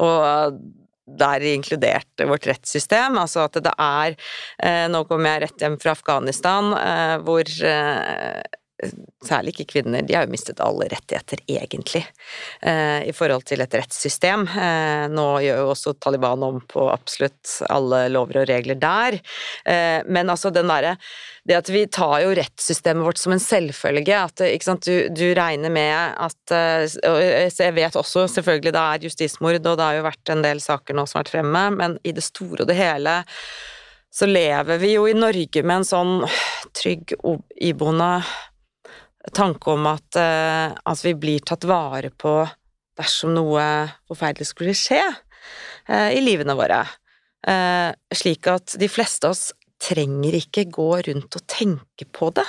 Og 0.05 0.61
der 1.07 1.47
inkludert 1.49 2.25
vårt 2.29 2.45
rettssystem, 2.45 3.17
altså 3.17 3.47
at 3.47 3.57
det 3.65 3.73
er 3.73 4.13
eh, 4.13 4.85
Nå 4.93 5.07
kommer 5.09 5.33
jeg 5.33 5.47
rett 5.47 5.65
hjem 5.65 5.79
fra 5.81 5.97
Afghanistan, 5.97 6.69
hvor 7.25 7.49
særlig 9.25 9.55
ikke 9.55 9.71
kvinner, 9.71 10.05
de 10.05 10.13
har 10.13 10.27
jo 10.27 10.31
mistet 10.31 10.59
alle 10.61 10.85
rettigheter, 10.91 11.39
egentlig, 11.49 12.03
eh, 12.61 13.07
i 13.09 13.13
forhold 13.15 13.47
til 13.49 13.63
et 13.63 13.73
rettssystem. 13.73 14.45
Eh, 14.47 15.07
nå 15.09 15.25
gjør 15.41 15.63
jo 15.63 15.71
også 15.71 15.95
Taliban 15.97 16.43
om 16.45 16.59
på 16.69 16.85
absolutt 16.91 17.55
alle 17.73 18.05
lover 18.13 18.43
og 18.43 18.49
regler 18.49 18.77
der, 18.77 19.17
eh, 19.65 20.03
men 20.05 20.29
altså 20.29 20.53
den 20.53 20.69
derre 20.69 20.97
det 21.47 21.55
at 21.55 21.69
vi 21.71 21.85
tar 21.87 22.19
jo 22.25 22.33
rettssystemet 22.35 23.05
vårt 23.05 23.17
som 23.21 23.31
en 23.31 23.39
selvfølge, 23.39 24.17
at 24.19 24.83
du, 24.83 25.07
du, 25.15 25.25
regner 25.33 25.71
med 25.71 25.95
at 26.19 26.51
Jeg 26.51 27.73
vet 27.73 27.95
også 27.95 28.25
selvfølgelig 28.27 28.73
det 28.75 28.81
er 28.81 29.05
justismord, 29.07 29.55
og 29.55 29.77
det 29.79 29.85
har 29.85 29.95
jo 29.95 30.03
vært 30.03 30.33
en 30.33 30.43
del 30.43 30.59
saker 30.59 30.93
nå 30.93 31.05
som 31.07 31.17
har 31.17 31.23
vært 31.23 31.35
fremme, 31.37 31.63
men 31.79 31.97
i 32.03 32.11
det 32.11 32.25
store 32.27 32.65
og 32.65 32.67
det 32.67 32.75
hele 32.75 33.23
så 34.17 34.25
lever 34.25 34.77
vi 34.81 34.93
jo 34.95 35.05
i 35.07 35.15
Norge 35.15 35.63
med 35.63 35.81
en 35.81 35.87
sånn 35.87 36.13
trygg, 36.77 37.13
iboende 37.61 38.23
tanke 39.35 39.71
om 39.73 39.87
at, 39.89 40.07
uh, 40.19 40.75
at, 40.75 41.03
vi 41.05 41.13
blir 41.17 41.43
tatt 41.45 41.67
vare 41.67 42.11
på 42.11 42.39
dersom 42.97 43.35
noe 43.35 43.63
forferdelig 44.09 44.49
skulle 44.49 44.75
skje 44.77 45.01
uh, 45.03 46.09
i 46.13 46.21
livene 46.23 46.55
våre. 46.57 46.83
Uh, 47.47 47.91
slik 48.15 48.49
at 48.51 48.77
de 48.79 48.89
fleste 48.91 49.29
av 49.29 49.35
oss 49.35 49.51
trenger 49.83 50.39
ikke 50.39 50.67
gå 50.73 50.89
rundt 51.05 51.37
og 51.37 51.45
tenke 51.45 52.07
på 52.09 52.31
det 52.33 52.47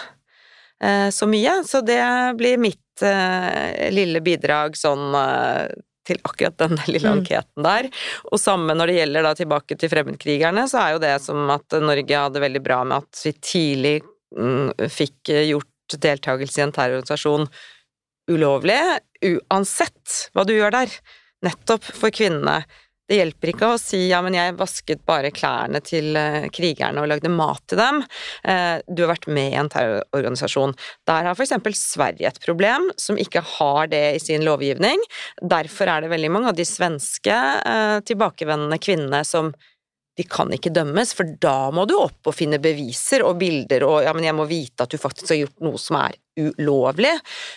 så 1.11 1.27
mye. 1.27 1.57
Så 1.67 1.81
det 1.83 1.99
blir 2.39 2.55
mitt 2.63 3.03
lille 3.91 4.21
bidrag 4.23 4.77
sånn 4.79 5.11
til 6.07 6.21
akkurat 6.23 6.55
den 6.63 6.79
lille 6.87 7.03
mm. 7.03 7.17
anketen 7.19 7.67
der. 7.67 7.89
Og 8.31 8.39
samme 8.39 8.77
når 8.79 8.93
det 8.93 8.95
gjelder 9.01 9.27
da 9.27 9.33
tilbake 9.41 9.75
til 9.75 9.91
fremmedkrigerne, 9.91 10.65
så 10.71 10.79
er 10.85 10.95
jo 10.95 11.03
det 11.03 11.17
som 11.25 11.51
at 11.51 11.77
Norge 11.83 12.23
hadde 12.23 12.45
veldig 12.47 12.63
bra 12.63 12.79
med 12.87 13.03
at 13.03 13.25
vi 13.27 13.35
tidlig 13.51 13.97
mm, 14.39 14.87
fikk 14.87 15.35
gjort 15.51 15.73
deltakelse 15.97 16.61
i 16.61 16.67
en 16.67 16.75
terrororganisasjon 16.77 17.49
ulovlig, 18.29 18.81
uansett 19.25 20.29
hva 20.35 20.45
du 20.45 20.53
gjør 20.57 20.75
der. 20.75 20.93
Nettopp 21.47 21.87
for 21.95 22.13
kvinnene. 22.13 22.61
Det 23.09 23.17
hjelper 23.17 23.55
ikke 23.55 23.69
å 23.73 23.79
si 23.81 24.03
ja, 24.11 24.19
men 24.21 24.35
jeg 24.37 24.57
vasket 24.59 25.01
bare 25.09 25.31
klærne 25.33 25.81
til 25.81 26.13
eh, 26.19 26.51
krigerne 26.53 27.01
og 27.01 27.09
lagde 27.09 27.31
mat 27.33 27.63
til 27.71 27.81
dem. 27.81 28.03
Eh, 28.45 28.85
du 28.85 29.01
har 29.07 29.15
vært 29.15 29.31
med 29.33 29.55
i 29.55 29.57
en 29.57 29.71
terrororganisasjon. 29.73 30.75
Der 31.09 31.31
har 31.31 31.41
eksempel 31.41 31.77
Sverige 31.79 32.29
et 32.29 32.43
problem 32.45 32.91
som 33.01 33.17
ikke 33.17 33.41
har 33.57 33.89
det 33.89 34.03
i 34.19 34.21
sin 34.21 34.45
lovgivning. 34.45 35.01
Derfor 35.41 35.89
er 35.89 36.05
det 36.05 36.13
veldig 36.13 36.33
mange 36.35 36.53
av 36.53 36.59
de 36.59 36.69
svenske 36.69 37.33
eh, 37.33 37.97
tilbakevendende 38.05 38.81
kvinnene 38.83 39.25
som 39.25 39.55
de 40.19 40.25
kan 40.27 40.51
ikke 40.55 40.73
dømmes, 40.75 41.13
for 41.15 41.29
da 41.39 41.71
må 41.75 41.85
du 41.87 41.95
opp 42.01 42.27
og 42.27 42.35
finne 42.35 42.59
beviser 42.63 43.23
og 43.27 43.39
bilder 43.39 43.85
og 43.87 44.01
ja, 44.03 44.15
men 44.17 44.27
jeg 44.27 44.35
må 44.35 44.49
vite 44.51 44.83
at 44.83 44.91
du 44.91 44.99
faktisk 44.99 45.31
har 45.31 45.45
gjort 45.45 45.63
noe 45.63 45.79
som 45.79 46.01
er 46.01 46.17
ulovlig. 46.39 47.15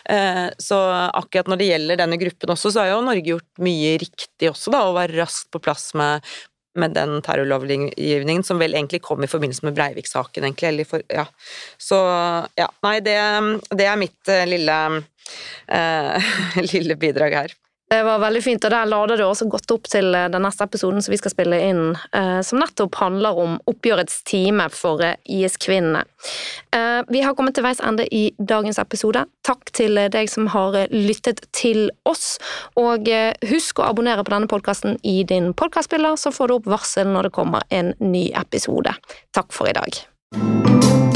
Eh, 0.10 0.46
så 0.62 0.78
akkurat 1.10 1.50
når 1.50 1.62
det 1.62 1.70
gjelder 1.72 2.02
denne 2.04 2.20
gruppen 2.22 2.54
også, 2.54 2.74
så 2.74 2.84
har 2.84 2.94
jo 2.94 3.02
Norge 3.06 3.34
gjort 3.34 3.66
mye 3.66 3.96
riktig 4.02 4.52
også, 4.52 4.74
da, 4.74 4.86
å 4.86 4.96
være 4.98 5.18
raskt 5.18 5.50
på 5.54 5.62
plass 5.64 5.92
med, 5.98 6.26
med 6.78 6.94
den 6.98 7.18
terrorlovgivningen 7.26 8.46
som 8.46 8.62
vel 8.62 8.78
egentlig 8.78 9.02
kom 9.06 9.26
i 9.26 9.32
forbindelse 9.32 9.66
med 9.68 9.78
Breivik-saken, 9.78 10.46
egentlig. 10.52 10.86
For, 10.90 11.06
ja. 11.10 11.26
Så 11.82 11.98
ja, 12.60 12.70
nei, 12.86 13.00
det, 13.06 13.18
det 13.74 13.90
er 13.90 14.00
mitt 14.02 14.32
uh, 14.32 14.46
lille, 14.50 14.78
uh, 15.74 16.32
lille 16.74 16.98
bidrag 17.02 17.38
her. 17.42 17.58
Det 17.92 18.04
var 18.04 18.22
veldig 18.24 18.40
fint, 18.44 18.64
og 18.64 18.72
der 18.72 18.88
lader 18.88 19.20
du 19.20 19.26
også 19.26 19.50
godt 19.52 19.72
opp 19.76 19.90
til 19.92 20.16
eh, 20.16 20.30
den 20.32 20.46
neste 20.46 20.64
episoden 20.64 21.04
som 21.04 21.12
vi 21.12 21.18
skal 21.20 21.34
spille 21.34 21.58
inn, 21.60 21.82
eh, 22.16 22.38
som 22.48 22.62
nettopp 22.62 22.96
handler 23.02 23.36
om 23.36 23.58
oppgjørets 23.68 24.22
time 24.32 24.70
for 24.72 25.04
eh, 25.04 25.18
IS-kvinnene. 25.28 26.06
Vi 27.12 27.20
har 27.26 27.34
kommet 27.36 27.58
til 27.58 27.66
veis 27.66 27.82
ende 27.84 28.06
i 28.16 28.22
dagens 28.40 28.80
episode. 28.80 29.26
Takk 29.44 29.74
til 29.76 30.00
deg 30.14 30.30
som 30.32 30.48
har 30.54 30.78
lyttet 30.94 31.42
til 31.52 31.90
oss, 32.08 32.38
og 32.80 33.12
husk 33.50 33.82
å 33.82 33.90
abonnere 33.90 34.24
på 34.24 34.32
denne 34.32 34.48
podkasten 34.48 34.96
i 35.04 35.26
din 35.28 35.52
podkastspiller, 35.52 36.16
så 36.16 36.32
får 36.32 36.48
du 36.48 36.58
opp 36.62 36.72
varsel 36.78 37.12
når 37.12 37.28
det 37.28 37.36
kommer 37.36 37.68
en 37.76 37.92
ny 38.00 38.30
episode. 38.40 38.96
Takk 39.36 39.52
for 39.52 39.68
i 39.68 39.76
dag. 39.76 41.11